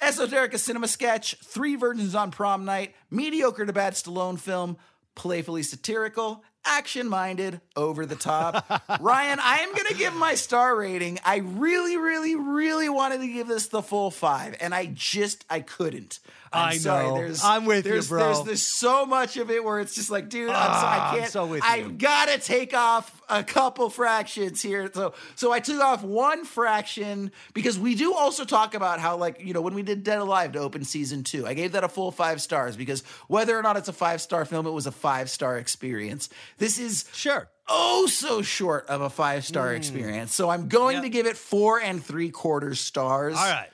Esoterica 0.00 0.58
cinema 0.58 0.88
sketch, 0.88 1.36
three 1.42 1.76
versions 1.76 2.14
on 2.14 2.30
prom 2.30 2.64
night, 2.64 2.94
mediocre 3.10 3.66
to 3.66 3.72
bad 3.72 3.94
Stallone 3.94 4.38
film, 4.38 4.78
playfully 5.14 5.62
satirical, 5.62 6.44
action 6.66 7.08
minded, 7.08 7.60
over 7.76 8.06
the 8.06 8.16
top. 8.16 8.66
Ryan, 9.00 9.38
I 9.40 9.58
am 9.58 9.72
going 9.74 9.86
to 9.86 9.94
give 9.94 10.14
my 10.14 10.34
star 10.34 10.76
rating. 10.76 11.18
I 11.24 11.36
really, 11.36 11.96
really, 11.96 12.34
really 12.34 12.88
wanted 12.88 13.20
to 13.20 13.28
give 13.28 13.48
this 13.48 13.68
the 13.68 13.82
full 13.82 14.10
five, 14.10 14.56
and 14.60 14.74
I 14.74 14.86
just, 14.86 15.44
I 15.48 15.60
couldn't. 15.60 16.18
I'm 16.52 16.68
I 16.68 16.76
sorry. 16.78 17.06
know. 17.06 17.16
There's, 17.16 17.44
I'm 17.44 17.64
with 17.66 17.84
you, 17.86 17.92
there's, 17.92 18.08
bro. 18.08 18.20
There's, 18.24 18.42
there's 18.44 18.62
so 18.62 19.04
much 19.06 19.36
of 19.36 19.50
it 19.50 19.62
where 19.64 19.80
it's 19.80 19.94
just 19.94 20.10
like, 20.10 20.28
dude, 20.28 20.48
I'm 20.50 20.54
so, 20.54 20.58
Ah, 20.60 20.90
I 21.10 21.12
I'm 21.14 21.18
can't. 21.20 21.32
so 21.32 21.46
with 21.46 21.62
you. 21.62 21.68
I've 21.68 21.98
got 21.98 22.28
to 22.28 22.38
take 22.38 22.74
off 22.74 23.20
a 23.28 23.42
couple 23.42 23.90
fractions 23.90 24.62
here. 24.62 24.90
So, 24.94 25.14
so 25.34 25.52
I 25.52 25.60
took 25.60 25.80
off 25.80 26.02
one 26.04 26.44
fraction 26.44 27.32
because 27.54 27.78
we 27.78 27.94
do 27.94 28.14
also 28.14 28.44
talk 28.44 28.74
about 28.74 29.00
how, 29.00 29.16
like, 29.16 29.40
you 29.40 29.52
know, 29.54 29.60
when 29.60 29.74
we 29.74 29.82
did 29.82 30.04
Dead 30.04 30.18
Alive 30.18 30.52
to 30.52 30.60
open 30.60 30.84
season 30.84 31.24
two, 31.24 31.46
I 31.46 31.54
gave 31.54 31.72
that 31.72 31.84
a 31.84 31.88
full 31.88 32.10
five 32.12 32.40
stars 32.40 32.76
because 32.76 33.02
whether 33.28 33.58
or 33.58 33.62
not 33.62 33.76
it's 33.76 33.88
a 33.88 33.92
five 33.92 34.20
star 34.20 34.44
film, 34.44 34.66
it 34.66 34.70
was 34.70 34.86
a 34.86 34.92
five 34.92 35.28
star 35.28 35.58
experience. 35.58 36.28
This 36.58 36.78
is 36.78 37.04
sure. 37.12 37.48
Oh, 37.68 38.06
so 38.06 38.42
short 38.42 38.86
of 38.86 39.00
a 39.00 39.10
five 39.10 39.44
star 39.44 39.70
Hmm. 39.70 39.76
experience. 39.76 40.32
So 40.32 40.48
I'm 40.48 40.68
going 40.68 41.02
to 41.02 41.08
give 41.08 41.26
it 41.26 41.36
four 41.36 41.80
and 41.80 42.04
three 42.04 42.30
quarters 42.30 42.78
stars. 42.80 43.34
All 43.36 43.42
right. 43.42 43.68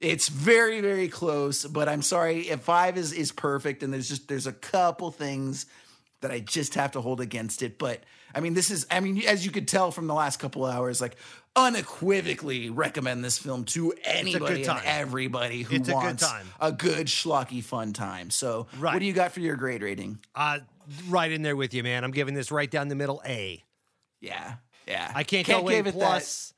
It's 0.00 0.28
very, 0.28 0.80
very 0.80 1.08
close, 1.08 1.64
but 1.64 1.88
I'm 1.88 2.02
sorry 2.02 2.48
if 2.48 2.60
five 2.60 2.98
is 2.98 3.12
is 3.12 3.32
perfect, 3.32 3.82
and 3.82 3.92
there's 3.92 4.08
just 4.08 4.28
there's 4.28 4.46
a 4.46 4.52
couple 4.52 5.10
things 5.10 5.66
that 6.20 6.30
I 6.30 6.40
just 6.40 6.74
have 6.74 6.92
to 6.92 7.00
hold 7.00 7.20
against 7.20 7.62
it. 7.62 7.78
But 7.78 8.00
I 8.34 8.40
mean, 8.40 8.52
this 8.54 8.70
is 8.70 8.86
I 8.90 9.00
mean, 9.00 9.22
as 9.26 9.44
you 9.46 9.50
could 9.50 9.66
tell 9.66 9.90
from 9.90 10.06
the 10.06 10.14
last 10.14 10.38
couple 10.38 10.64
hours, 10.66 11.00
like 11.00 11.16
unequivocally 11.56 12.68
recommend 12.70 13.24
this 13.24 13.38
film 13.38 13.64
to 13.64 13.94
anybody 14.04 14.64
and 14.64 14.80
everybody 14.84 15.62
who 15.62 15.76
It's 15.76 15.88
a 15.88 15.92
good 15.92 15.94
wants 15.96 16.28
time. 16.28 16.46
a 16.60 16.72
good 16.72 17.06
schlocky 17.06 17.62
fun 17.62 17.92
time. 17.92 18.30
So, 18.30 18.66
Right. 18.78 18.92
what 18.94 18.98
do 19.00 19.06
you 19.06 19.12
got 19.12 19.32
for 19.32 19.40
your 19.40 19.56
grade 19.56 19.82
rating? 19.82 20.18
Uh, 20.34 20.58
right 21.08 21.30
in 21.30 21.42
there 21.42 21.56
with 21.56 21.72
you, 21.74 21.82
man. 21.82 22.04
I'm 22.04 22.10
giving 22.10 22.34
this 22.34 22.50
right 22.50 22.70
down 22.70 22.88
the 22.88 22.94
middle 22.94 23.22
A. 23.26 23.64
Yeah, 24.20 24.54
yeah. 24.86 25.10
I 25.14 25.22
can't, 25.24 25.46
Can't 25.46 25.62
go 25.64 25.68
A 25.68 25.72
give 25.72 25.86
it 25.86 25.98
that. 25.98 26.52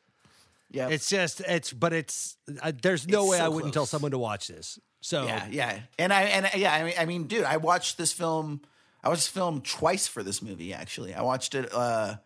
Yeah, 0.70 0.88
It's 0.88 1.08
just 1.08 1.40
it's 1.40 1.72
but 1.72 1.92
it's 1.92 2.36
uh, 2.62 2.72
there's 2.82 3.08
no 3.08 3.22
It's 3.22 3.30
way 3.32 3.38
so 3.38 3.44
I 3.44 3.48
wouldn't 3.48 3.72
tell 3.72 3.86
someone 3.86 4.10
to 4.10 4.18
watch 4.18 4.48
this. 4.48 4.78
So 5.00 5.24
Yeah, 5.24 5.46
yeah, 5.50 5.80
and 5.98 6.12
I 6.12 6.22
and 6.24 6.48
yeah, 6.54 6.72
I 6.74 6.82
mean, 6.84 6.94
I 6.98 7.04
mean, 7.06 7.24
dude, 7.24 7.44
I 7.44 7.56
watched 7.56 7.96
this 7.98 8.12
film. 8.12 8.60
I 9.02 9.08
watched 9.08 9.20
this 9.22 9.28
film 9.28 9.60
twice 9.62 10.06
for 10.08 10.22
this 10.22 10.42
movie. 10.42 10.74
Actually, 10.74 11.14
I 11.14 11.22
watched 11.22 11.54
it 11.54 11.72
uh, 11.72 12.16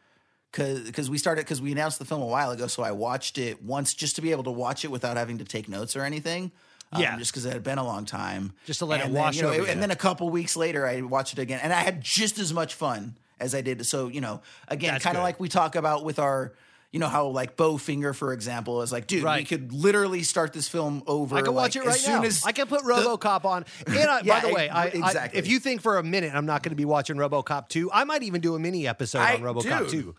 because 0.51 0.81
because 0.81 1.11
we 1.11 1.19
started 1.19 1.45
because 1.45 1.61
we 1.61 1.71
announced 1.73 1.99
the 1.99 2.05
film 2.05 2.23
a 2.23 2.27
while 2.27 2.51
ago. 2.51 2.67
So 2.67 2.83
I 2.83 2.93
watched 2.93 3.39
it 3.39 3.63
once 3.63 3.95
just 3.95 4.17
to 4.17 4.23
be 4.23 4.31
able 4.33 4.45
to 4.45 4.51
watch 4.51 4.85
it 4.85 4.91
without 4.91 5.17
having 5.17 5.39
to 5.39 5.45
take 5.45 5.69
notes 5.69 5.95
or 5.97 6.03
anything. 6.03 6.51
Um, 6.95 7.01
Yeah. 7.03 7.17
just 7.19 7.33
because 7.33 7.47
it 7.47 7.53
had 7.53 7.63
been 7.63 7.79
a 7.79 7.85
long 7.85 8.05
time. 8.05 8.53
Just 8.67 8.81
to 8.81 8.85
let 8.87 9.01
it 9.01 9.07
And 9.07 9.15
then, 9.17 9.23
wash 9.23 9.37
you 9.37 9.43
know, 9.43 9.49
over 9.49 9.63
it- 9.63 9.69
And 9.71 9.81
then 9.83 9.91
a 9.91 9.97
couple 9.97 10.29
weeks 10.29 10.57
later, 10.57 10.87
I 10.87 11.01
watched 11.01 11.33
it 11.33 11.39
again, 11.41 11.61
and 11.63 11.73
I 11.73 11.81
had 11.81 12.03
just 12.03 12.39
as 12.39 12.53
much 12.53 12.75
fun 12.75 13.17
as 13.41 13.55
I 13.55 13.61
did. 13.63 13.85
So 13.87 14.09
you 14.09 14.21
know, 14.21 14.43
again, 14.69 14.99
kind 15.01 15.17
of 15.17 15.23
like 15.23 15.39
we 15.41 15.49
talk 15.49 15.77
about 15.77 16.05
with 16.05 16.19
our. 16.19 16.53
You 16.93 17.01
know 17.01 17.09
how 17.09 17.29
like 17.29 17.57
Bowfinger, 17.57 18.15
for 18.15 18.35
example, 18.35 18.83
is 18.83 18.93
like, 18.93 19.07
dude, 19.07 19.25
we 19.25 19.45
could 19.45 19.73
literally 19.73 20.23
start 20.23 20.53
this 20.53 20.69
film 20.69 21.03
over. 21.07 21.37
I 21.37 21.41
can 21.41 21.55
watch 21.55 21.75
like, 21.75 21.87
it 21.87 21.89
right 21.89 21.97
as 21.97 22.07
now. 22.07 22.23
As 22.23 22.45
I 22.45 22.53
can 22.53 22.67
put 22.67 22.85
the- 22.85 22.91
RoboCop 22.91 23.47
on. 23.47 23.65
And 23.87 23.97
I, 23.97 24.21
Yeah, 24.21 24.41
by 24.41 24.47
the 24.47 24.55
way, 24.55 24.69
I, 24.69 24.87
ex- 24.89 24.97
I- 24.97 25.07
exactly. 25.07 25.39
if 25.39 25.49
you 25.49 25.59
think 25.59 25.81
for 25.81 25.97
a 25.97 26.03
minute 26.03 26.35
I'm 26.35 26.45
not 26.45 26.63
going 26.63 26.71
to 26.73 26.77
be 26.77 26.85
watching 26.85 27.17
RoboCop 27.17 27.69
2, 27.69 27.91
I 27.91 28.05
might 28.05 28.23
even 28.23 28.43
do 28.43 28.55
a 28.55 28.59
mini 28.59 28.87
episode 28.87 29.21
on 29.21 29.41
RoboCop. 29.41 29.91
2. 29.91 30.15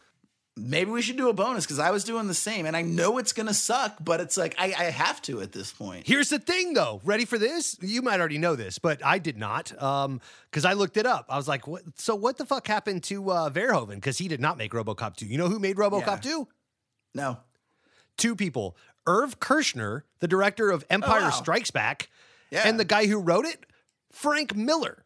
maybe 0.57 0.89
we 0.91 1.01
should 1.03 1.17
do 1.17 1.29
a 1.29 1.33
bonus 1.33 1.65
because 1.65 1.77
I 1.79 1.91
was 1.91 2.03
doing 2.03 2.27
the 2.27 2.33
same, 2.33 2.65
and 2.65 2.75
I 2.75 2.81
know 2.81 3.17
it's 3.19 3.33
gonna 3.33 3.53
suck, 3.53 3.97
but 4.03 4.19
it's 4.19 4.37
like 4.37 4.55
I, 4.57 4.65
I 4.65 4.83
have 4.85 5.21
to 5.23 5.41
at 5.41 5.51
this 5.51 5.71
point. 5.71 6.07
Here's 6.07 6.29
the 6.29 6.39
thing, 6.39 6.73
though. 6.73 7.01
Ready 7.03 7.25
for 7.25 7.37
this? 7.37 7.77
You 7.81 8.01
might 8.01 8.19
already 8.19 8.37
know 8.39 8.55
this, 8.55 8.79
but 8.79 9.03
I 9.05 9.19
did 9.19 9.37
not, 9.37 9.79
um, 9.81 10.21
because 10.49 10.65
I 10.65 10.73
looked 10.73 10.97
it 10.97 11.05
up. 11.05 11.25
I 11.29 11.37
was 11.37 11.47
like, 11.47 11.67
"What? 11.67 11.83
So 11.97 12.15
what 12.15 12.37
the 12.37 12.45
fuck 12.45 12.67
happened 12.67 13.03
to 13.03 13.29
uh, 13.31 13.49
Verhoeven? 13.51 13.95
Because 13.95 14.17
he 14.17 14.27
did 14.27 14.41
not 14.41 14.57
make 14.57 14.71
RoboCop 14.71 15.15
2. 15.15 15.25
You 15.27 15.37
know 15.37 15.49
who 15.49 15.59
made 15.59 15.77
RoboCop 15.77 16.23
Yeah. 16.23 16.31
2? 17.15 17.19
No, 17.19 17.37
Two 18.17 18.35
people: 18.35 18.77
Irv 19.07 19.39
Kershner, 19.39 20.03
the 20.19 20.27
director 20.27 20.69
of 20.71 20.85
Empire 20.89 21.21
oh, 21.21 21.25
wow. 21.25 21.29
Strikes 21.31 21.71
Back, 21.71 22.09
Yeah. 22.51 22.63
and 22.65 22.79
the 22.79 22.85
guy 22.85 23.07
who 23.07 23.19
wrote 23.19 23.45
it, 23.45 23.65
Frank 24.11 24.55
Miller. 24.55 25.03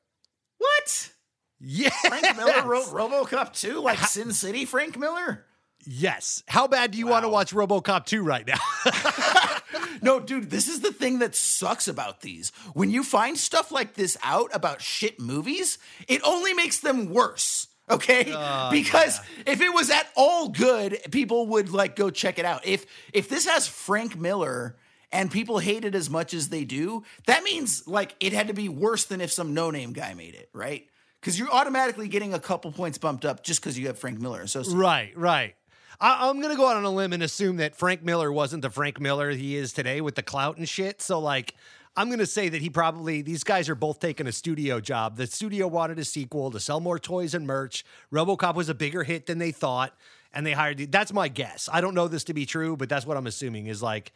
what? 0.58 1.12
Yeah, 1.60 1.90
Frank 2.06 2.38
Miller 2.38 2.64
wrote 2.68 2.86
RoboCop 2.88 3.54
2, 3.54 3.80
like 3.82 3.98
Sin 4.00 4.32
City. 4.34 4.66
Frank 4.66 4.98
Miller. 4.98 5.46
Yes. 5.86 6.44
How 6.48 6.68
bad 6.68 6.92
do 6.92 6.98
you 6.98 7.08
want 7.08 7.24
to 7.24 7.30
watch 7.30 7.54
RoboCop 7.54 8.06
2 8.06 8.24
right 8.24 8.46
now? 8.46 8.60
No, 10.02 10.20
dude, 10.20 10.50
this 10.52 10.68
is 10.68 10.82
the 10.82 10.92
thing 10.92 11.20
that 11.20 11.36
sucks 11.36 11.88
about 11.88 12.22
these. 12.22 12.52
When 12.74 12.92
you 12.92 13.04
find 13.04 13.38
stuff 13.38 13.72
like 13.72 13.96
this 13.96 14.16
out 14.24 14.50
about 14.54 14.82
shit 14.82 15.20
movies, 15.20 15.80
it 16.08 16.22
only 16.24 16.54
makes 16.54 16.80
them 16.80 17.10
worse. 17.12 17.68
Okay? 17.90 18.32
Oh, 18.34 18.70
because 18.72 19.20
if 19.46 19.62
it 19.62 19.74
was 19.74 19.90
at 19.90 20.08
all 20.16 20.50
good, 20.50 21.00
people 21.12 21.48
would 21.48 21.70
like 21.72 21.96
go 21.96 22.10
check 22.10 22.40
it 22.40 22.46
out. 22.46 22.66
If 22.66 22.86
if 23.14 23.30
this 23.30 23.48
has 23.48 23.68
Frank 23.68 24.18
Miller 24.18 24.76
and 25.12 25.32
people 25.32 25.60
hate 25.60 25.86
it 25.86 25.96
as 25.96 26.10
much 26.10 26.34
as 26.34 26.50
they 26.50 26.66
do, 26.66 27.04
that 27.26 27.44
means 27.44 27.88
like 27.88 28.16
it 28.20 28.34
had 28.34 28.48
to 28.48 28.54
be 28.54 28.70
worse 28.70 29.06
than 29.06 29.22
if 29.22 29.32
some 29.32 29.54
no-name 29.54 29.94
guy 29.94 30.14
made 30.14 30.36
it, 30.36 30.50
right? 30.54 30.86
Because 31.22 31.40
you're 31.40 31.52
automatically 31.52 32.08
getting 32.08 32.34
a 32.34 32.40
couple 32.40 32.72
points 32.72 32.98
bumped 32.98 33.26
up 33.26 33.44
just 33.44 33.62
because 33.62 33.78
you 33.80 33.88
have 33.88 33.98
Frank 33.98 34.20
Miller 34.20 34.42
associated. 34.42 34.80
right, 34.80 35.18
right. 35.18 35.56
I, 36.00 36.30
I'm 36.30 36.40
going 36.40 36.54
to 36.54 36.58
go 36.58 36.68
out 36.68 36.78
on 36.78 36.84
a 36.84 36.92
limb 36.92 37.14
and 37.14 37.24
assume 37.24 37.58
that 37.58 37.76
Frank 37.76 38.04
Miller 38.04 38.32
wasn't 38.32 38.62
the 38.62 38.70
Frank 38.70 39.00
Miller 39.00 39.32
he 39.32 39.56
is 39.56 39.74
today 39.74 40.00
with 40.00 40.16
the 40.16 40.22
clout 40.24 40.58
and 40.58 40.70
shit. 40.70 41.02
So, 41.02 41.20
like, 41.20 41.56
I'm 41.98 42.08
going 42.08 42.20
to 42.20 42.26
say 42.28 42.48
that 42.50 42.62
he 42.62 42.70
probably, 42.70 43.22
these 43.24 43.44
guys 43.44 43.68
are 43.70 43.76
both 43.76 44.00
taking 44.00 44.28
a 44.28 44.32
studio 44.32 44.80
job. 44.80 45.18
The 45.18 45.26
studio 45.28 45.68
wanted 45.68 45.98
a 46.00 46.06
sequel 46.06 46.52
to 46.52 46.60
sell 46.60 46.80
more 46.80 47.00
toys 47.00 47.34
and 47.34 47.46
merch. 47.48 47.84
Robocop 48.14 48.54
was 48.56 48.70
a 48.70 48.76
bigger 48.76 49.04
hit 49.04 49.26
than 49.26 49.40
they 49.40 49.52
thought. 49.52 49.94
And 50.34 50.46
they 50.46 50.52
hired, 50.54 50.78
the- 50.78 50.86
that's 50.86 51.12
my 51.12 51.28
guess. 51.28 51.68
I 51.74 51.82
don't 51.82 51.96
know 51.96 52.08
this 52.08 52.24
to 52.26 52.34
be 52.34 52.46
true, 52.46 52.78
but 52.78 52.88
that's 52.88 53.06
what 53.06 53.18
I'm 53.18 53.26
assuming 53.28 53.66
is 53.68 53.82
like, 53.82 54.12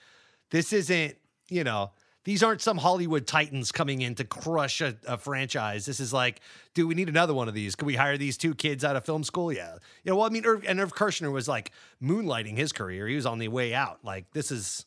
this 0.51 0.71
isn't, 0.73 1.15
you 1.49 1.63
know, 1.63 1.91
These 2.23 2.43
aren't 2.43 2.61
some 2.61 2.77
Hollywood 2.77 3.25
titans 3.25 3.71
coming 3.71 4.03
in 4.03 4.13
to 4.15 4.23
crush 4.23 4.79
a, 4.81 4.95
a 5.07 5.17
franchise. 5.17 5.87
This 5.87 5.99
is 5.99 6.13
like, 6.13 6.39
do 6.75 6.85
we 6.87 6.93
need 6.93 7.09
another 7.09 7.33
one 7.33 7.47
of 7.47 7.55
these? 7.55 7.73
Can 7.75 7.87
we 7.87 7.95
hire 7.95 8.15
these 8.15 8.37
two 8.37 8.53
kids 8.53 8.83
out 8.85 8.95
of 8.95 9.03
film 9.05 9.23
school? 9.23 9.51
Yeah. 9.51 9.73
You 10.03 10.11
know, 10.11 10.17
well, 10.17 10.27
I 10.27 10.29
mean, 10.29 10.45
Irv, 10.45 10.63
and 10.67 10.79
Irv 10.79 10.93
Kershner 10.93 11.31
was 11.31 11.47
like 11.47 11.71
moonlighting 11.99 12.57
his 12.57 12.71
career. 12.73 13.07
He 13.07 13.15
was 13.15 13.25
on 13.25 13.39
the 13.39 13.47
way 13.47 13.73
out. 13.73 13.99
Like, 14.03 14.29
this 14.33 14.51
is, 14.51 14.85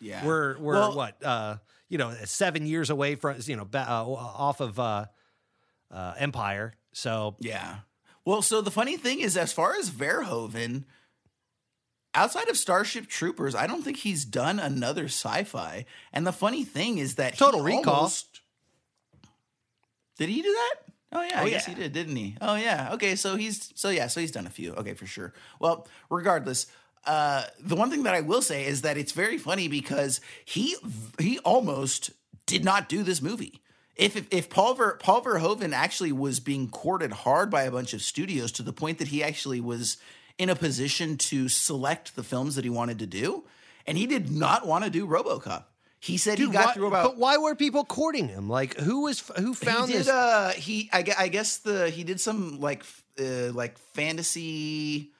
Yeah. 0.00 0.24
we're, 0.24 0.56
we're 0.60 0.74
Well- 0.74 0.94
what, 0.96 1.24
uh, 1.24 1.56
you 1.88 1.98
know, 1.98 2.12
seven 2.24 2.66
years 2.66 2.90
away 2.90 3.14
from, 3.14 3.36
you 3.44 3.56
know, 3.56 3.68
uh, 3.74 3.78
off 3.78 4.60
of 4.60 4.78
uh, 4.80 5.06
uh, 5.90 6.14
Empire. 6.18 6.74
So, 6.92 7.36
Yeah. 7.40 7.78
Well, 8.24 8.42
so 8.42 8.60
the 8.60 8.70
funny 8.72 8.96
thing 8.96 9.20
is, 9.20 9.36
as 9.36 9.52
far 9.52 9.76
as 9.76 9.88
Verhoeven, 9.90 10.84
outside 12.12 12.48
of 12.48 12.56
Starship 12.56 13.06
Troopers, 13.06 13.54
I 13.54 13.66
don't 13.68 13.82
think 13.82 13.98
he's 13.98 14.24
done 14.24 14.58
another 14.58 15.04
sci-fi. 15.04 15.84
And 16.12 16.26
the 16.26 16.32
funny 16.32 16.64
thing 16.64 16.98
is 16.98 17.14
that 17.16 17.36
Total 17.38 17.62
Recall. 17.62 17.94
almost- 17.94 18.40
did 20.18 20.28
he 20.28 20.42
do 20.42 20.50
that? 20.52 20.74
Oh 21.12 21.22
yeah, 21.22 21.40
I 21.40 21.44
Oh, 21.44 21.48
guess 21.48 21.68
yeah. 21.68 21.74
he 21.74 21.80
did, 21.80 21.92
didn't 21.92 22.16
he? 22.16 22.36
Oh 22.40 22.56
yeah. 22.56 22.90
Okay, 22.94 23.14
so 23.16 23.36
he's 23.36 23.70
so 23.76 23.90
yeah, 23.90 24.08
so 24.08 24.20
he's 24.20 24.32
done 24.32 24.46
a 24.46 24.50
few. 24.50 24.72
Okay, 24.74 24.94
for 24.94 25.06
sure. 25.06 25.32
Well, 25.60 25.86
regardless, 26.10 26.66
uh, 27.06 27.44
the 27.60 27.76
one 27.76 27.90
thing 27.90 28.02
that 28.02 28.14
I 28.14 28.20
will 28.20 28.42
say 28.42 28.66
is 28.66 28.82
that 28.82 28.96
it's 28.96 29.12
very 29.12 29.38
funny 29.38 29.68
because 29.68 30.20
he 30.44 30.76
he 31.18 31.38
almost 31.40 32.10
did 32.46 32.64
not 32.64 32.88
do 32.88 33.02
this 33.02 33.22
movie. 33.22 33.60
If 33.96 34.16
if, 34.16 34.26
if 34.30 34.50
Paul 34.50 34.74
Ver, 34.74 34.96
Paul 34.96 35.22
Verhoeven 35.22 35.72
actually 35.72 36.12
was 36.12 36.40
being 36.40 36.68
courted 36.68 37.12
hard 37.12 37.50
by 37.50 37.62
a 37.62 37.70
bunch 37.70 37.94
of 37.94 38.02
studios 38.02 38.52
to 38.52 38.62
the 38.62 38.72
point 38.72 38.98
that 38.98 39.08
he 39.08 39.22
actually 39.22 39.60
was 39.60 39.96
in 40.38 40.50
a 40.50 40.56
position 40.56 41.16
to 41.16 41.48
select 41.48 42.14
the 42.14 42.22
films 42.22 42.56
that 42.56 42.64
he 42.64 42.70
wanted 42.70 42.98
to 42.98 43.06
do, 43.06 43.44
and 43.86 43.96
he 43.96 44.06
did 44.06 44.30
not 44.30 44.66
want 44.66 44.84
to 44.84 44.90
do 44.90 45.06
RoboCop. 45.06 45.64
He 45.98 46.18
said 46.18 46.36
Dude, 46.36 46.48
he 46.48 46.52
got 46.52 46.66
why- 46.66 46.72
through 46.74 46.86
about 46.88 47.04
but 47.04 47.16
why 47.16 47.38
were 47.38 47.54
people 47.54 47.84
courting 47.84 48.28
him? 48.28 48.48
Like, 48.48 48.76
who 48.76 49.02
was 49.02 49.20
who 49.38 49.54
found 49.54 49.88
he 49.88 49.94
did, 49.94 50.00
this? 50.02 50.08
Uh, 50.08 50.52
he 50.54 50.90
I, 50.92 51.04
I 51.18 51.28
guess 51.28 51.58
the 51.58 51.88
he 51.88 52.04
did 52.04 52.20
some 52.20 52.60
like 52.60 52.84
uh, 53.18 53.52
like 53.52 53.78
fantasy 53.94 55.10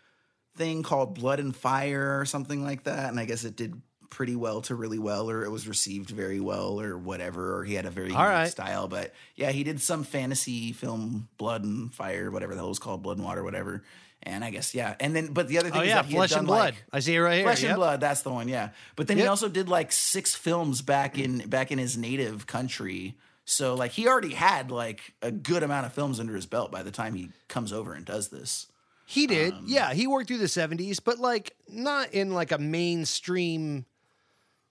thing 0.56 0.82
called 0.82 1.14
Blood 1.14 1.38
and 1.40 1.54
Fire 1.54 2.18
or 2.20 2.24
something 2.24 2.64
like 2.64 2.84
that, 2.84 3.10
and 3.10 3.20
I 3.20 3.24
guess 3.24 3.44
it 3.44 3.56
did 3.56 3.80
pretty 4.10 4.36
well 4.36 4.62
to 4.62 4.74
really 4.74 4.98
well, 4.98 5.28
or 5.28 5.44
it 5.44 5.50
was 5.50 5.66
received 5.68 6.10
very 6.10 6.40
well, 6.40 6.80
or 6.80 6.96
whatever, 6.96 7.56
or 7.58 7.64
he 7.64 7.74
had 7.74 7.86
a 7.86 7.90
very 7.90 8.12
All 8.12 8.22
unique 8.22 8.28
right. 8.34 8.48
style. 8.50 8.88
But 8.88 9.12
yeah, 9.34 9.50
he 9.50 9.64
did 9.64 9.80
some 9.80 10.04
fantasy 10.04 10.72
film, 10.72 11.28
Blood 11.38 11.64
and 11.64 11.92
Fire, 11.92 12.30
whatever 12.30 12.54
the 12.54 12.60
hell 12.60 12.68
was 12.68 12.78
called, 12.78 13.02
Blood 13.02 13.18
and 13.18 13.26
Water, 13.26 13.42
whatever. 13.44 13.82
And 14.22 14.42
I 14.44 14.50
guess 14.50 14.74
yeah, 14.74 14.94
and 14.98 15.14
then 15.14 15.28
but 15.32 15.46
the 15.48 15.58
other 15.58 15.70
thing 15.70 15.80
oh 15.80 15.82
is 15.84 15.88
yeah, 15.88 15.96
that 16.02 16.06
he 16.06 16.12
had 16.12 16.18
Flesh 16.30 16.38
and 16.38 16.46
Blood. 16.46 16.74
like- 16.74 16.84
I 16.92 17.00
see 17.00 17.14
it 17.14 17.20
right 17.20 17.34
here. 17.36 17.44
Flesh 17.44 17.62
Yep. 17.62 17.70
and 17.70 17.76
Blood, 17.76 18.00
that's 18.00 18.22
the 18.22 18.30
one, 18.32 18.48
yeah. 18.48 18.70
But 18.96 19.06
then 19.08 19.18
he 19.18 19.26
also 19.26 19.48
did 19.48 19.68
like 19.68 19.92
six 19.92 20.34
films 20.34 20.82
back 20.82 21.18
in 21.18 21.38
back 21.48 21.70
in 21.70 21.78
his 21.78 21.96
native 21.98 22.46
country. 22.46 23.16
So 23.44 23.74
like 23.74 23.92
he 23.92 24.08
already 24.08 24.34
had 24.34 24.70
like 24.72 25.14
a 25.22 25.30
good 25.30 25.62
amount 25.62 25.86
of 25.86 25.92
films 25.92 26.18
under 26.18 26.34
his 26.34 26.46
belt 26.46 26.72
by 26.72 26.82
the 26.82 26.90
time 26.90 27.14
he 27.14 27.30
comes 27.48 27.72
over 27.72 27.92
and 27.92 28.04
does 28.04 28.28
this. 28.28 28.66
He 29.06 29.26
did. 29.26 29.54
Um, 29.54 29.64
yeah, 29.66 29.94
he 29.94 30.06
worked 30.06 30.28
through 30.28 30.38
the 30.38 30.46
70s, 30.46 30.98
but 31.02 31.18
like 31.18 31.54
not 31.68 32.12
in 32.12 32.34
like 32.34 32.50
a 32.52 32.58
mainstream, 32.58 33.86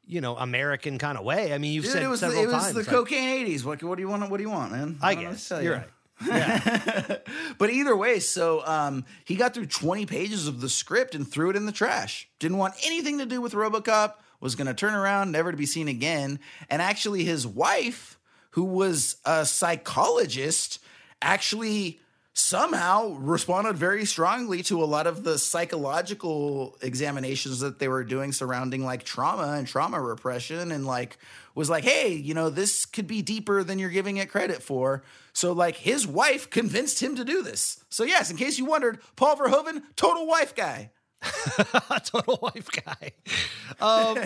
you 0.06 0.20
know, 0.22 0.36
American 0.36 0.98
kind 0.98 1.18
of 1.18 1.24
way. 1.24 1.54
I 1.54 1.58
mean, 1.58 1.72
you've 1.74 1.86
Dude, 1.86 1.94
said 1.94 2.04
it 2.04 2.08
was 2.08 2.20
the, 2.20 2.28
it 2.42 2.46
was 2.46 2.54
times. 2.54 2.74
the 2.74 2.82
like- 2.82 2.88
cocaine 2.88 3.30
eighties. 3.30 3.64
What 3.64 3.82
what 3.82 3.96
do 3.96 4.02
you 4.02 4.10
want? 4.10 4.30
What 4.30 4.38
do 4.38 4.44
you 4.44 4.50
want, 4.50 4.74
man? 4.74 4.98
I 5.02 5.16
know 5.16 5.22
guess. 5.22 5.50
You're 5.52 5.62
you. 5.62 5.72
right. 5.72 5.90
but 7.58 7.70
either 7.70 7.96
way, 7.96 8.20
so 8.20 8.66
um, 8.66 9.04
he 9.26 9.36
got 9.36 9.54
through 9.54 9.66
20 9.66 10.06
pages 10.06 10.48
of 10.48 10.62
the 10.62 10.70
script 10.70 11.14
and 11.14 11.28
threw 11.28 11.50
it 11.50 11.58
in 11.58 11.66
the 11.66 11.74
trash. 11.74 12.30
Didn't 12.40 12.58
want 12.58 12.74
anything 12.86 13.18
to 13.18 13.26
do 13.26 13.42
with 13.42 13.54
RoboCop. 13.54 14.14
Was 14.40 14.56
going 14.56 14.68
to 14.68 14.74
turn 14.74 14.94
around, 14.94 15.32
never 15.32 15.52
to 15.52 15.58
be 15.58 15.66
seen 15.66 15.88
again. 15.88 16.40
And 16.70 16.82
actually, 16.82 17.24
his 17.24 17.48
wife, 17.48 18.20
who 18.52 18.64
was 18.64 19.16
a 19.26 19.46
psychologist, 19.46 20.80
actually 21.22 22.00
somehow 22.38 23.14
responded 23.14 23.78
very 23.78 24.06
strongly 24.06 24.62
to 24.62 24.84
a 24.84 24.86
lot 24.86 25.08
of 25.08 25.24
the 25.24 25.40
psychological 25.40 26.78
examinations 26.82 27.62
that 27.62 27.80
they 27.80 27.88
were 27.88 28.04
doing 28.04 28.34
surrounding 28.34 28.84
like 28.84 29.04
trauma 29.04 29.54
and 29.54 29.66
trauma 29.66 30.00
repression 30.00 30.72
and 30.72 30.86
like 30.86 31.18
was 31.56 31.70
like 31.70 31.86
hey 31.86 32.10
you 32.14 32.34
know 32.34 32.50
this 32.50 32.86
could 32.86 33.08
be 33.08 33.22
deeper 33.22 33.64
than 33.64 33.80
you're 33.80 33.90
giving 33.90 34.18
it 34.18 34.30
credit 34.30 34.62
for 34.62 35.02
so 35.32 35.54
like 35.54 35.78
his 35.78 36.06
wife 36.06 36.50
convinced 36.50 37.02
him 37.02 37.16
to 37.16 37.24
do 37.24 37.42
this 37.42 37.82
so 37.90 38.04
yes 38.04 38.30
in 38.30 38.36
case 38.36 38.58
you 38.58 38.66
wondered 38.66 39.00
paul 39.16 39.38
verhoeven 39.38 39.82
total 39.96 40.28
wife 40.28 40.54
guy 40.54 40.92
total 42.04 42.40
wife 42.42 42.70
guy. 42.72 43.12
Um, 43.80 44.18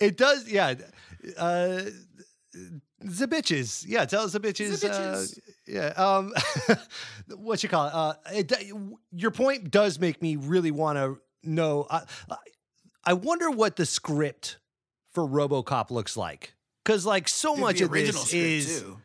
it 0.00 0.16
does, 0.16 0.48
yeah. 0.48 0.74
Uh, 1.38 1.82
the 3.04 3.26
bitches, 3.28 3.84
yeah. 3.86 4.04
Tell 4.04 4.22
us 4.24 4.32
the 4.32 4.40
bitches. 4.40 4.80
The 4.80 4.88
bitches. 4.88 5.38
Uh, 5.38 5.40
yeah. 5.66 5.86
Um, 5.88 6.32
what 7.36 7.62
you 7.62 7.68
call 7.68 7.86
it? 7.88 7.94
Uh, 7.94 8.14
it? 8.32 8.52
Your 9.12 9.30
point 9.30 9.70
does 9.70 9.98
make 9.98 10.20
me 10.22 10.36
really 10.36 10.70
want 10.70 10.98
to 10.98 11.18
know. 11.42 11.86
I, 11.90 12.02
I- 12.30 12.36
I 13.04 13.14
wonder 13.14 13.50
what 13.50 13.74
the 13.74 13.84
script 13.84 14.58
for 15.12 15.26
RoboCop 15.26 15.90
looks 15.90 16.16
like, 16.16 16.54
because 16.84 17.04
like 17.04 17.26
so 17.28 17.54
Dude, 17.56 17.60
much 17.60 17.80
of 17.80 17.90
original 17.92 18.22
this 18.22 18.32
is. 18.32 18.80
too. 18.80 18.98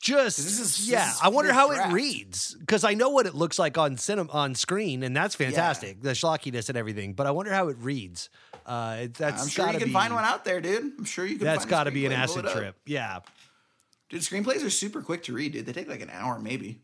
Just 0.00 0.36
This 0.36 0.60
is- 0.60 0.88
yeah, 0.90 1.10
I 1.22 1.28
wonder 1.30 1.52
how 1.54 1.68
draft. 1.68 1.90
it 1.90 1.94
reads 1.94 2.54
because 2.60 2.84
I 2.84 2.92
know 2.92 3.08
what 3.08 3.24
it 3.24 3.34
looks 3.34 3.58
like 3.58 3.78
on 3.78 3.96
cinema 3.96 4.30
on 4.32 4.54
screen, 4.54 5.02
and 5.02 5.16
that's 5.16 5.34
fantastic, 5.34 6.02
the 6.02 6.10
schlockiness 6.10 6.68
and 6.68 6.76
everything. 6.76 7.14
But 7.14 7.26
I 7.26 7.30
wonder 7.30 7.50
how 7.52 7.68
it 7.68 7.78
reads. 7.80 8.28
Uh, 8.66 9.06
that's 9.16 9.42
i'm 9.42 9.48
sure 9.48 9.66
you 9.72 9.78
can 9.78 9.88
be, 9.88 9.94
find 9.94 10.12
one 10.12 10.24
out 10.24 10.44
there 10.44 10.60
dude 10.60 10.92
i'm 10.98 11.04
sure 11.06 11.24
you 11.24 11.36
can 11.36 11.46
That's 11.46 11.64
got 11.64 11.84
to 11.84 11.90
be 11.90 12.04
an 12.04 12.12
screenplay 12.12 12.16
and 12.22 12.30
pull 12.30 12.38
acid 12.50 12.58
trip. 12.58 12.76
Yeah, 12.84 13.20
dude 14.08 14.22
screenplays 14.22 14.64
are 14.64 14.70
super 14.70 15.02
quick 15.02 15.22
to 15.22 15.32
read 15.32 15.52
dude 15.52 15.66
they 15.66 15.72
take 15.72 15.88
like 15.88 16.00
an 16.00 16.10
hour 16.10 16.38
maybe 16.38 16.80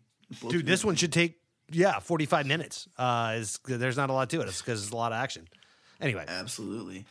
dude, 0.49 0.67
this 0.67 0.85
one 0.85 0.95
should 0.95 1.13
take 1.13 1.39
yeah 1.71 1.99
forty 1.99 2.27
five 2.27 2.47
minutes. 2.47 2.89
Uh, 2.99 3.35
is 3.37 3.59
there's 3.67 3.97
not 3.97 4.11
a 4.11 4.13
lot 4.13 4.31
to 4.31 4.41
it. 4.41 4.49
It's 4.49 4.61
because 4.61 4.83
it's 4.83 4.93
a 4.93 4.97
lot 4.97 5.13
of 5.13 5.19
action. 5.19 5.49
Anyway, 6.01 6.25
Absolutely. 6.27 7.05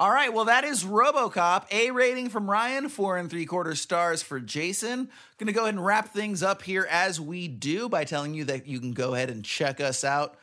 All 0.00 0.10
right, 0.12 0.32
well, 0.32 0.44
that 0.44 0.62
is 0.62 0.84
Robocop. 0.84 1.64
A 1.72 1.90
rating 1.90 2.28
from 2.28 2.48
Ryan, 2.48 2.88
four 2.88 3.16
and 3.16 3.28
three 3.28 3.46
quarter 3.46 3.74
stars 3.74 4.22
for 4.22 4.38
Jason. 4.38 5.10
Gonna 5.38 5.52
go 5.52 5.62
ahead 5.62 5.74
and 5.74 5.84
wrap 5.84 6.12
things 6.12 6.42
up 6.42 6.62
here 6.62 6.86
as 6.88 7.20
we 7.20 7.48
do 7.48 7.88
by 7.88 8.04
telling 8.04 8.32
you 8.32 8.44
that 8.44 8.66
you 8.66 8.78
can 8.78 8.92
go 8.92 9.14
ahead 9.14 9.28
and 9.28 9.44
check 9.44 9.80
us 9.80 10.04
out 10.04 10.36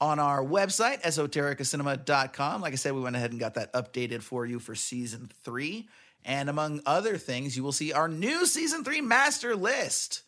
on 0.00 0.18
our 0.18 0.42
website, 0.42 1.02
esotericacinema.com. 1.02 2.60
Like 2.60 2.72
I 2.72 2.76
said, 2.76 2.94
we 2.94 3.00
went 3.00 3.16
ahead 3.16 3.32
and 3.32 3.40
got 3.40 3.54
that 3.54 3.72
updated 3.72 4.22
for 4.22 4.46
you 4.46 4.58
for 4.60 4.74
season 4.74 5.28
three. 5.42 5.88
And 6.24 6.48
among 6.48 6.82
other 6.84 7.16
things, 7.16 7.56
you 7.56 7.62
will 7.62 7.72
see 7.72 7.92
our 7.92 8.08
new 8.08 8.46
season 8.46 8.84
three 8.84 9.00
master 9.00 9.56
list. 9.56 10.22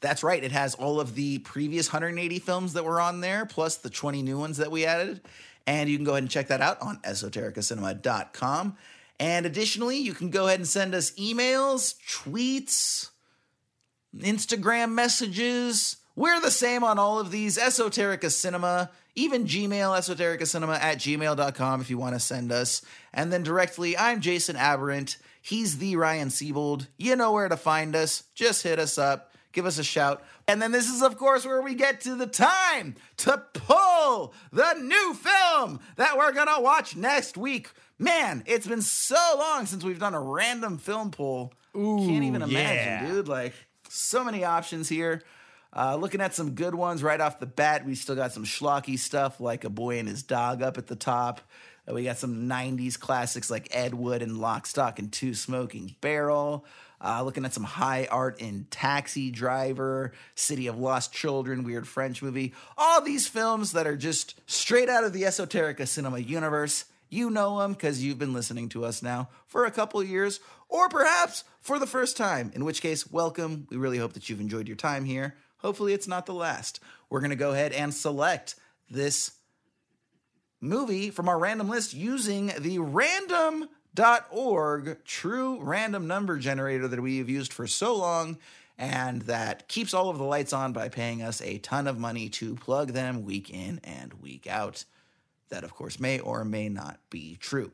That's 0.00 0.22
right. 0.22 0.42
It 0.42 0.52
has 0.52 0.74
all 0.74 1.00
of 1.00 1.14
the 1.14 1.38
previous 1.38 1.92
180 1.92 2.38
films 2.38 2.72
that 2.74 2.84
were 2.84 3.00
on 3.00 3.20
there, 3.20 3.46
plus 3.46 3.76
the 3.76 3.90
20 3.90 4.22
new 4.22 4.38
ones 4.38 4.58
that 4.58 4.70
we 4.70 4.86
added. 4.86 5.20
And 5.66 5.90
you 5.90 5.96
can 5.96 6.04
go 6.04 6.12
ahead 6.12 6.22
and 6.22 6.30
check 6.30 6.48
that 6.48 6.60
out 6.60 6.80
on 6.80 6.98
esotericacinema.com. 6.98 8.76
And 9.20 9.46
additionally, 9.46 9.98
you 9.98 10.14
can 10.14 10.30
go 10.30 10.46
ahead 10.46 10.60
and 10.60 10.68
send 10.68 10.94
us 10.94 11.10
emails, 11.12 11.96
tweets, 12.08 13.10
Instagram 14.16 14.92
messages. 14.92 15.96
We're 16.14 16.40
the 16.40 16.50
same 16.50 16.84
on 16.84 16.98
all 16.98 17.18
of 17.18 17.30
these. 17.30 17.58
Esoterica 17.58 18.30
Cinema, 18.30 18.90
even 19.14 19.44
Gmail, 19.44 19.96
esotericacinema 19.98 20.78
at 20.78 20.98
gmail.com 20.98 21.80
if 21.80 21.90
you 21.90 21.98
want 21.98 22.14
to 22.14 22.20
send 22.20 22.52
us. 22.52 22.82
And 23.12 23.32
then 23.32 23.42
directly, 23.42 23.98
I'm 23.98 24.20
Jason 24.20 24.56
Aberrant. 24.56 25.16
He's 25.48 25.78
the 25.78 25.96
Ryan 25.96 26.28
Siebold. 26.28 26.88
You 26.98 27.16
know 27.16 27.32
where 27.32 27.48
to 27.48 27.56
find 27.56 27.96
us. 27.96 28.24
Just 28.34 28.64
hit 28.64 28.78
us 28.78 28.98
up, 28.98 29.32
give 29.52 29.64
us 29.64 29.78
a 29.78 29.82
shout. 29.82 30.22
And 30.46 30.60
then 30.60 30.72
this 30.72 30.90
is, 30.90 31.00
of 31.00 31.16
course, 31.16 31.46
where 31.46 31.62
we 31.62 31.74
get 31.74 32.02
to 32.02 32.16
the 32.16 32.26
time 32.26 32.96
to 33.16 33.42
pull 33.54 34.34
the 34.52 34.74
new 34.74 35.14
film 35.14 35.80
that 35.96 36.18
we're 36.18 36.32
going 36.32 36.54
to 36.54 36.60
watch 36.60 36.96
next 36.96 37.38
week. 37.38 37.70
Man, 37.98 38.42
it's 38.44 38.66
been 38.66 38.82
so 38.82 39.16
long 39.38 39.64
since 39.64 39.82
we've 39.82 39.98
done 39.98 40.12
a 40.12 40.20
random 40.20 40.76
film 40.76 41.12
pull. 41.12 41.54
Can't 41.72 42.24
even 42.24 42.42
imagine, 42.42 42.52
yeah. 42.52 43.08
dude. 43.08 43.26
Like, 43.26 43.54
so 43.88 44.22
many 44.22 44.44
options 44.44 44.86
here. 44.86 45.22
Uh, 45.74 45.96
looking 45.96 46.20
at 46.20 46.34
some 46.34 46.50
good 46.50 46.74
ones 46.74 47.02
right 47.02 47.22
off 47.22 47.40
the 47.40 47.46
bat. 47.46 47.86
We 47.86 47.94
still 47.94 48.16
got 48.16 48.32
some 48.32 48.44
schlocky 48.44 48.98
stuff 48.98 49.40
like 49.40 49.64
A 49.64 49.70
Boy 49.70 49.98
and 49.98 50.08
His 50.08 50.22
Dog 50.22 50.60
up 50.60 50.76
at 50.76 50.88
the 50.88 50.96
top. 50.96 51.40
We 51.92 52.04
got 52.04 52.18
some 52.18 52.48
90s 52.48 52.98
classics 52.98 53.50
like 53.50 53.68
Ed 53.70 53.94
Wood 53.94 54.22
and 54.22 54.38
Lock, 54.38 54.66
Stock, 54.66 54.98
and 54.98 55.10
Two 55.10 55.34
Smoking 55.34 55.96
Barrel. 56.00 56.64
Uh, 57.00 57.22
looking 57.22 57.44
at 57.44 57.54
some 57.54 57.64
high 57.64 58.08
art 58.10 58.40
in 58.40 58.66
Taxi 58.70 59.30
Driver, 59.30 60.12
City 60.34 60.66
of 60.66 60.78
Lost 60.78 61.12
Children, 61.12 61.62
weird 61.62 61.86
French 61.86 62.22
movie. 62.22 62.52
All 62.76 63.00
these 63.00 63.28
films 63.28 63.72
that 63.72 63.86
are 63.86 63.96
just 63.96 64.40
straight 64.46 64.88
out 64.88 65.04
of 65.04 65.12
the 65.12 65.22
Esoterica 65.22 65.86
cinema 65.86 66.18
universe. 66.18 66.86
You 67.08 67.30
know 67.30 67.60
them 67.60 67.72
because 67.72 68.02
you've 68.02 68.18
been 68.18 68.34
listening 68.34 68.68
to 68.70 68.84
us 68.84 69.02
now 69.02 69.28
for 69.46 69.64
a 69.64 69.70
couple 69.70 70.02
years, 70.02 70.40
or 70.68 70.88
perhaps 70.88 71.44
for 71.60 71.78
the 71.78 71.86
first 71.86 72.16
time, 72.16 72.50
in 72.54 72.64
which 72.64 72.82
case, 72.82 73.10
welcome. 73.10 73.66
We 73.70 73.78
really 73.78 73.98
hope 73.98 74.12
that 74.12 74.28
you've 74.28 74.40
enjoyed 74.40 74.68
your 74.68 74.76
time 74.76 75.04
here. 75.04 75.36
Hopefully, 75.58 75.94
it's 75.94 76.08
not 76.08 76.26
the 76.26 76.34
last. 76.34 76.80
We're 77.08 77.20
going 77.20 77.30
to 77.30 77.36
go 77.36 77.52
ahead 77.52 77.72
and 77.72 77.94
select 77.94 78.56
this 78.90 79.37
movie 80.60 81.10
from 81.10 81.28
our 81.28 81.38
random 81.38 81.68
list 81.68 81.94
using 81.94 82.52
the 82.58 82.78
random.org 82.78 83.68
true 85.04 85.60
random 85.62 86.06
number 86.06 86.38
generator 86.38 86.88
that 86.88 87.00
we 87.00 87.18
have 87.18 87.28
used 87.28 87.52
for 87.52 87.66
so 87.66 87.96
long 87.96 88.38
and 88.78 89.22
that 89.22 89.66
keeps 89.68 89.92
all 89.92 90.08
of 90.08 90.18
the 90.18 90.24
lights 90.24 90.52
on 90.52 90.72
by 90.72 90.88
paying 90.88 91.20
us 91.22 91.42
a 91.42 91.58
ton 91.58 91.86
of 91.88 91.98
money 91.98 92.28
to 92.28 92.54
plug 92.54 92.92
them 92.92 93.24
week 93.24 93.50
in 93.50 93.80
and 93.82 94.14
week 94.14 94.46
out. 94.46 94.84
That, 95.48 95.64
of 95.64 95.74
course, 95.74 95.98
may 95.98 96.20
or 96.20 96.44
may 96.44 96.68
not 96.68 97.00
be 97.10 97.36
true. 97.40 97.72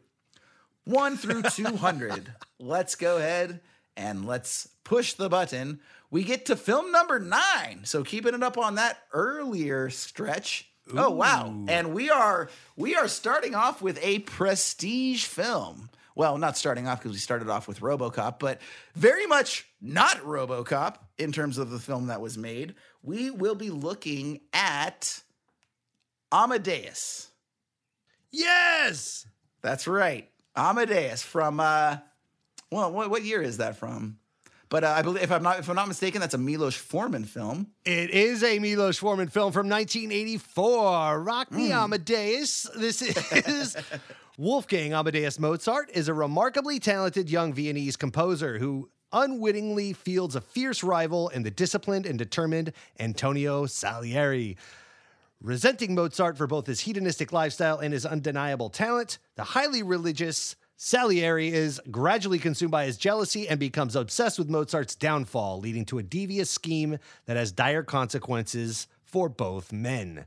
1 0.85 1.17
through 1.19 1.43
200. 1.51 2.33
let's 2.59 2.95
go 2.95 3.19
ahead 3.19 3.61
and 3.97 4.25
let's 4.27 4.69
push 4.83 5.13
the 5.15 5.29
button. 5.29 5.81
We 6.11 6.25
get 6.25 6.47
to 6.47 6.57
film 6.57 6.91
number 6.91 7.19
nine. 7.19 7.83
So 7.85 8.03
keeping 8.03 8.35
it 8.35 8.43
up 8.43 8.57
on 8.57 8.77
that 8.77 8.99
earlier 9.13 9.91
stretch. 9.91 10.71
Oh 10.93 11.11
wow. 11.11 11.65
And 11.69 11.95
we 11.95 12.11
are 12.11 12.51
we 12.77 12.95
are 12.95 13.09
starting 13.09 13.55
off 13.55 13.81
with 13.81 13.99
a 14.03 14.21
prestige 14.21 15.25
film. 15.25 15.89
Well, 16.17 16.39
not 16.39 16.57
starting 16.57 16.87
off 16.87 17.01
because 17.01 17.13
we 17.13 17.19
started 17.19 17.49
off 17.49 17.67
with 17.67 17.81
RoboCop, 17.81 18.39
but 18.39 18.61
very 18.95 19.27
much 19.27 19.67
not 19.81 20.19
RoboCop 20.19 20.97
in 21.19 21.33
terms 21.33 21.59
of 21.59 21.71
the 21.71 21.79
film 21.81 22.07
that 22.07 22.21
was 22.21 22.39
made. 22.39 22.75
We 23.03 23.31
will 23.31 23.57
be 23.57 23.71
looking 23.71 24.41
at 24.53 25.23
Amadeus. 26.31 27.31
Yes. 28.31 29.27
That's 29.63 29.87
right. 29.87 30.29
Amadeus 30.55 31.23
from 31.23 31.61
uh 31.61 31.97
well, 32.71 32.93
what, 32.93 33.11
what 33.11 33.25
year 33.25 33.41
is 33.41 33.59
that 33.59 33.77
from? 33.77 34.19
But 34.75 34.83
uh, 34.83 34.89
I 34.89 35.03
believe 35.03 35.23
if 35.23 35.31
I'm 35.31 35.45
not 35.45 35.61
if 35.61 35.69
I'm 35.69 35.77
not 35.77 35.87
mistaken, 35.87 36.21
that's 36.21 36.35
a 36.35 36.39
Milos 36.39 36.75
Forman 36.75 37.23
film. 37.27 37.69
It 37.85 38.11
is 38.11 38.43
a 38.43 38.59
Milos 38.59 38.99
Forman 38.99 39.29
film 39.29 39.53
from 39.53 39.69
1984. 39.69 41.23
Rock 41.23 41.53
me, 41.53 41.69
Hmm. 41.69 41.75
Amadeus. 41.75 42.67
This 42.75 43.01
is 43.01 43.77
Wolfgang 44.37 44.93
Amadeus 44.93 45.39
Mozart 45.39 45.91
is 45.95 46.09
a 46.09 46.13
remarkably 46.13 46.81
talented 46.81 47.31
young 47.31 47.53
Viennese 47.53 47.95
composer 47.95 48.59
who 48.59 48.91
unwittingly 49.13 49.93
fields 49.93 50.35
a 50.35 50.41
fierce 50.41 50.83
rival 50.83 51.29
in 51.29 51.45
the 51.45 51.53
disciplined 51.53 52.05
and 52.05 52.19
determined 52.19 52.73
Antonio 52.99 53.67
Salieri. 53.67 54.57
Resenting 55.41 55.95
Mozart 55.95 56.37
for 56.37 56.49
both 56.49 56.67
his 56.67 56.81
hedonistic 56.81 57.33
lifestyle 57.33 57.79
and 57.79 57.93
his 57.93 58.05
undeniable 58.05 58.71
talent, 58.71 59.19
the 59.37 59.45
highly 59.45 59.85
religious 59.85 60.57
Salieri 60.85 61.51
is 61.51 61.81
gradually 61.91 62.39
consumed 62.39 62.71
by 62.71 62.85
his 62.85 62.99
jealousy 62.99 63.49
and 63.49 63.59
becomes 63.59 63.97
obsessed 63.97 64.39
with 64.39 64.51
Mozart's 64.51 64.95
downfall, 64.95 65.59
leading 65.59 65.87
to 65.87 65.97
a 65.97 66.03
devious 66.03 66.51
scheme 66.51 66.99
that 67.25 67.39
has 67.39 67.53
dire 67.53 67.83
consequences 67.83 68.87
for 69.03 69.31
both 69.31 69.73
men. 69.73 70.27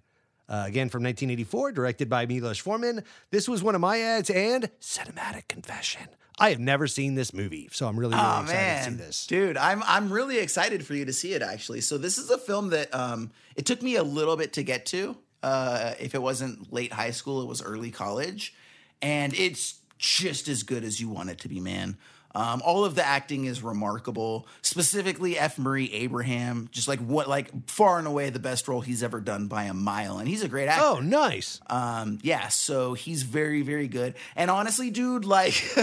Uh, 0.50 0.64
again, 0.66 0.90
from 0.90 1.04
1984, 1.04 1.74
directed 1.74 2.10
by 2.10 2.26
Milos 2.26 2.58
Forman. 2.58 3.04
This 3.30 3.48
was 3.48 3.62
one 3.62 3.76
of 3.76 3.82
my 3.82 4.00
ads 4.00 4.32
and 4.32 4.72
cinematic 4.82 5.48
confession. 5.48 6.08
I 6.40 6.50
have 6.50 6.60
never 6.60 6.88
seen 6.88 7.14
this 7.14 7.36
movie, 7.36 7.70
so 7.72 7.88
I'm 7.88 8.00
really, 8.00 8.16
really 8.16 8.26
Oh 8.26 8.42
excited 8.42 8.58
man, 8.58 8.84
to 8.86 8.92
see 8.92 8.98
this. 8.98 9.28
dude, 9.28 9.58
I'm 9.58 9.84
I'm 9.86 10.12
really 10.12 10.40
excited 10.40 10.84
for 10.84 10.96
you 10.96 11.06
to 11.06 11.14
see 11.14 11.34
it. 11.34 11.44
Actually, 11.44 11.82
so 11.82 12.00
this 12.00 12.18
is 12.18 12.32
a 12.32 12.38
film 12.40 12.72
that 12.72 12.92
um 12.96 13.30
it 13.56 13.68
took 13.68 13.84
me 13.84 13.96
a 13.96 14.04
little 14.04 14.36
bit 14.36 14.54
to 14.54 14.64
get 14.64 14.88
to. 14.88 15.18
Uh, 15.44 15.94
if 16.00 16.16
it 16.16 16.22
wasn't 16.24 16.74
late 16.74 16.94
high 16.94 17.12
school, 17.12 17.44
it 17.44 17.48
was 17.48 17.62
early 17.62 17.92
college, 17.92 18.56
and 19.04 19.36
it's 19.36 19.82
just 19.98 20.48
as 20.48 20.64
good 20.64 20.84
as 20.84 21.00
you 21.00 21.10
want 21.10 21.30
it 21.30 21.40
to 21.40 21.50
be, 21.50 21.60
man. 21.60 21.98
Um, 22.38 22.62
all 22.64 22.86
of 22.86 22.94
the 22.94 23.04
acting 23.04 23.46
is 23.46 23.64
remarkable. 23.64 24.48
Specifically, 24.62 25.40
F. 25.40 25.58
Murray 25.58 25.92
Abraham, 25.92 26.70
just 26.72 26.88
like 26.88 27.00
what, 27.00 27.28
like 27.28 27.68
far 27.68 27.98
and 27.98 28.06
away 28.06 28.30
the 28.30 28.38
best 28.38 28.68
role 28.68 28.82
he's 28.82 29.02
ever 29.02 29.20
done 29.20 29.48
by 29.48 29.64
a 29.64 29.74
mile, 29.74 30.20
and 30.20 30.28
he's 30.28 30.44
a 30.44 30.48
great 30.48 30.68
actor. 30.68 30.86
Oh, 30.86 31.00
nice. 31.00 31.60
Um, 31.68 32.20
yeah, 32.22 32.50
so 32.50 32.94
he's 32.94 33.24
very, 33.24 33.64
very 33.64 33.88
good. 33.88 34.14
And 34.36 34.52
honestly, 34.52 34.92
dude, 34.92 35.26
like 35.26 35.56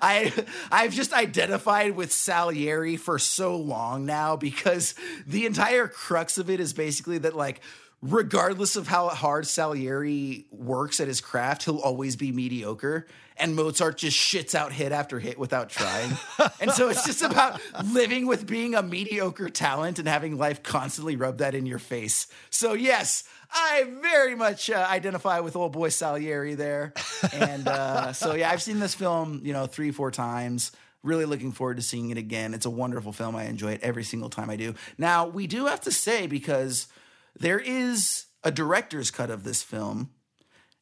I 0.00 0.32
I've 0.72 0.94
just 0.94 1.12
identified 1.12 1.96
with 1.96 2.12
Salieri 2.12 2.96
for 2.96 3.18
so 3.18 3.56
long 3.56 4.06
now 4.06 4.36
because 4.36 4.94
the 5.26 5.44
entire 5.44 5.86
crux 5.86 6.38
of 6.38 6.48
it 6.48 6.60
is 6.60 6.72
basically 6.72 7.18
that 7.18 7.36
like 7.36 7.60
regardless 8.02 8.76
of 8.76 8.86
how 8.86 9.08
hard 9.08 9.46
Salieri 9.46 10.46
works 10.50 11.00
at 11.00 11.08
his 11.08 11.20
craft, 11.20 11.64
he'll 11.64 11.78
always 11.78 12.16
be 12.16 12.32
mediocre. 12.32 13.06
And 13.38 13.54
Mozart 13.54 13.98
just 13.98 14.16
shits 14.16 14.54
out 14.54 14.72
hit 14.72 14.92
after 14.92 15.18
hit 15.18 15.38
without 15.38 15.68
trying. 15.68 16.10
and 16.60 16.70
so 16.70 16.88
it's 16.88 17.04
just 17.04 17.22
about 17.22 17.60
living 17.84 18.26
with 18.26 18.46
being 18.46 18.74
a 18.74 18.82
mediocre 18.82 19.50
talent 19.50 19.98
and 19.98 20.08
having 20.08 20.38
life 20.38 20.62
constantly 20.62 21.16
rub 21.16 21.38
that 21.38 21.54
in 21.54 21.66
your 21.66 21.78
face. 21.78 22.28
So, 22.48 22.72
yes, 22.72 23.24
I 23.50 23.84
very 24.00 24.34
much 24.34 24.70
uh, 24.70 24.86
identify 24.88 25.40
with 25.40 25.54
old 25.54 25.72
boy 25.72 25.90
Salieri 25.90 26.54
there. 26.54 26.94
And 27.32 27.68
uh, 27.68 28.12
so, 28.14 28.34
yeah, 28.34 28.50
I've 28.50 28.62
seen 28.62 28.80
this 28.80 28.94
film, 28.94 29.42
you 29.44 29.52
know, 29.52 29.66
three, 29.66 29.90
four 29.90 30.10
times. 30.10 30.72
Really 31.02 31.26
looking 31.26 31.52
forward 31.52 31.76
to 31.76 31.82
seeing 31.82 32.10
it 32.10 32.18
again. 32.18 32.54
It's 32.54 32.66
a 32.66 32.70
wonderful 32.70 33.12
film. 33.12 33.36
I 33.36 33.44
enjoy 33.44 33.72
it 33.72 33.82
every 33.82 34.02
single 34.02 34.30
time 34.30 34.48
I 34.48 34.56
do. 34.56 34.74
Now, 34.96 35.26
we 35.26 35.46
do 35.46 35.66
have 35.66 35.82
to 35.82 35.92
say, 35.92 36.26
because 36.26 36.88
there 37.38 37.58
is 37.58 38.26
a 38.42 38.50
director's 38.50 39.10
cut 39.10 39.30
of 39.30 39.44
this 39.44 39.62
film, 39.62 40.10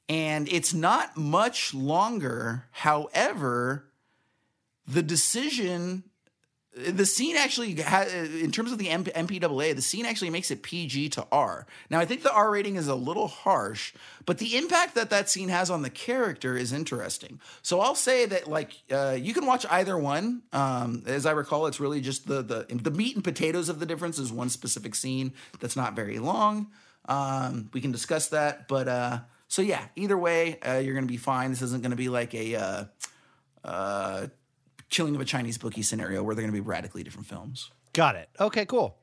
and 0.09 0.49
it's 0.49 0.75
not 0.75 1.17
much 1.17 1.75
longer. 1.75 2.65
However, 2.71 3.91
the 4.87 5.03
decision, 5.03 6.05
the 6.77 7.07
scene 7.07 7.37
actually, 7.37 7.71
in 7.71 8.51
terms 8.51 8.73
of 8.73 8.79
the 8.79 8.89
MP- 8.89 9.13
MPAA, 9.13 9.77
the 9.77 9.83
scene 9.83 10.05
actually 10.05 10.31
makes 10.31 10.51
it 10.51 10.63
PG 10.63 11.11
to 11.11 11.27
R. 11.31 11.67
Now, 11.89 12.01
I 12.01 12.05
think 12.05 12.23
the 12.23 12.33
R 12.33 12.51
rating 12.51 12.75
is 12.77 12.89
a 12.89 12.97
little 12.97 13.29
harsh, 13.29 13.95
but 14.27 14.39
the 14.39 14.57
impact 14.57 14.97
that 14.97 15.11
that 15.11 15.31
scene 15.31 15.51
has 15.51 15.71
on 15.71 15.83
the 15.83 15.91
character 15.91 16.57
is 16.57 16.73
interesting. 16.73 17.41
So 17.63 17.81
I'll 17.81 17.95
say 17.95 18.27
that, 18.27 18.49
like, 18.49 18.73
uh, 18.91 19.17
you 19.19 19.35
can 19.35 19.47
watch 19.47 19.65
either 19.71 19.97
one. 19.97 20.43
Um, 20.53 21.05
as 21.07 21.27
I 21.27 21.33
recall, 21.33 21.67
it's 21.67 21.79
really 21.79 22.01
just 22.01 22.27
the 22.27 22.43
the 22.43 22.67
the 22.69 22.91
meat 22.91 23.15
and 23.15 23.23
potatoes 23.23 23.69
of 23.69 23.79
the 23.79 23.87
difference 23.87 24.19
is 24.19 24.33
one 24.33 24.49
specific 24.49 24.97
scene 24.97 25.33
that's 25.61 25.77
not 25.77 25.95
very 25.95 26.19
long. 26.19 26.73
Um, 27.07 27.71
we 27.73 27.81
can 27.81 27.93
discuss 27.93 28.29
that, 28.29 28.67
but 28.67 28.89
uh, 28.89 29.19
so 29.47 29.63
yeah, 29.63 29.87
either 29.95 30.19
way, 30.19 30.59
uh, 30.61 30.79
you're 30.79 30.95
gonna 30.95 31.07
be 31.07 31.19
fine. 31.19 31.51
This 31.51 31.63
isn't 31.63 31.83
gonna 31.83 31.95
be 31.95 32.09
like 32.09 32.35
a 32.35 32.89
uh, 35.01 35.15
of 35.15 35.21
a 35.21 35.25
Chinese 35.25 35.59
bookie 35.59 35.83
scenario 35.83 36.23
where 36.23 36.35
they're 36.35 36.45
gonna 36.45 36.53
be 36.53 36.61
radically 36.61 37.03
different 37.03 37.27
films. 37.27 37.71
Got 37.93 38.17
it. 38.17 38.29
Okay, 38.41 38.67
cool. 38.67 38.97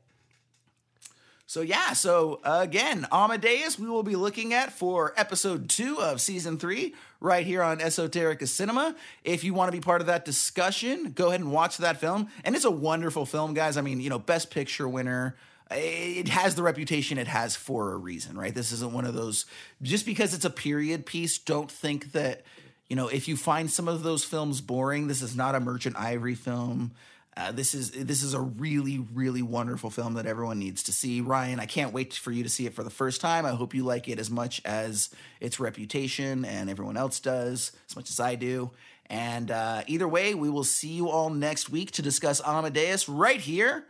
So 1.52 1.60
yeah, 1.60 1.92
so 1.92 2.40
again, 2.46 3.06
Amadeus, 3.12 3.78
we 3.78 3.88
will 3.88 4.04
be 4.04 4.16
looking 4.16 4.54
at 4.54 4.72
for 4.72 5.14
episode 5.18 5.70
two 5.70 6.00
of 6.00 6.22
season 6.22 6.58
three, 6.58 6.96
right 7.20 7.46
here 7.46 7.62
on 7.62 7.80
Esoterica 7.80 8.48
Cinema. 8.48 8.96
If 9.26 9.44
you 9.44 9.54
want 9.54 9.68
to 9.68 9.78
be 9.78 9.82
part 9.82 10.00
of 10.00 10.08
that 10.08 10.24
discussion, 10.24 11.12
go 11.12 11.28
ahead 11.28 11.42
and 11.42 11.52
watch 11.52 11.78
that 11.80 12.00
film. 12.00 12.30
And 12.46 12.56
it's 12.56 12.64
a 12.64 12.72
wonderful 12.72 13.26
film, 13.26 13.54
guys. 13.54 13.76
I 13.76 13.82
mean, 13.82 14.00
you 14.00 14.10
know, 14.10 14.18
Best 14.18 14.50
Picture 14.50 14.88
winner. 14.88 15.36
It 15.70 16.30
has 16.30 16.56
the 16.56 16.64
reputation 16.64 17.18
it 17.18 17.28
has 17.28 17.56
for 17.56 17.94
a 17.94 17.98
reason, 17.98 18.38
right? 18.38 18.56
This 18.56 18.72
isn't 18.72 18.92
one 18.92 19.06
of 19.06 19.14
those 19.14 19.46
just 19.82 20.06
because 20.06 20.34
it's 20.34 20.46
a 20.46 20.50
period 20.50 21.06
piece. 21.06 21.38
Don't 21.38 21.72
think 21.72 22.14
that 22.14 22.44
you 22.92 22.98
know 22.98 23.08
if 23.08 23.30
you 23.30 23.38
find 23.38 23.72
some 23.72 23.88
of 23.88 24.04
those 24.04 24.26
films 24.26 24.60
boring. 24.60 25.08
This 25.08 25.22
is 25.22 25.34
not 25.34 25.56
a 25.56 25.62
Merchant 25.62 25.96
Ivory 25.96 26.36
film. 26.36 26.92
Uh, 27.38 27.54
this 27.54 27.74
is 27.74 27.92
this 27.92 28.22
is 28.22 28.34
a 28.34 28.42
really 28.42 29.00
really 29.14 29.42
wonderful 29.42 29.90
film 29.90 30.16
that 30.16 30.26
everyone 30.26 30.60
needs 30.60 30.84
to 30.84 30.92
see. 30.92 31.22
Ryan, 31.22 31.62
I 31.62 31.68
can't 31.68 31.94
wait 31.94 32.14
for 32.14 32.34
you 32.34 32.44
to 32.44 32.50
see 32.50 32.66
it 32.66 32.74
for 32.74 32.84
the 32.84 32.90
first 32.90 33.22
time. 33.22 33.46
I 33.46 33.52
hope 33.52 33.74
you 33.74 33.86
like 33.86 34.10
it 34.10 34.20
as 34.20 34.30
much 34.30 34.62
as 34.66 35.10
its 35.40 35.58
reputation 35.58 36.44
and 36.44 36.70
everyone 36.70 36.98
else 36.98 37.22
does, 37.22 37.72
as 37.90 37.96
much 37.96 38.10
as 38.10 38.20
I 38.20 38.36
do. 38.36 38.72
And 39.06 39.52
uh, 39.52 39.84
either 39.88 40.10
way, 40.10 40.34
we 40.34 40.50
will 40.50 40.66
see 40.66 40.90
you 40.90 41.08
all 41.08 41.30
next 41.30 41.70
week 41.70 41.92
to 41.92 42.02
discuss 42.02 42.42
Amadeus 42.46 43.08
right 43.08 43.40
here 43.40 43.86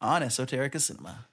on 0.00 0.22
Esoterica 0.22 0.80
Cinema. 0.80 1.29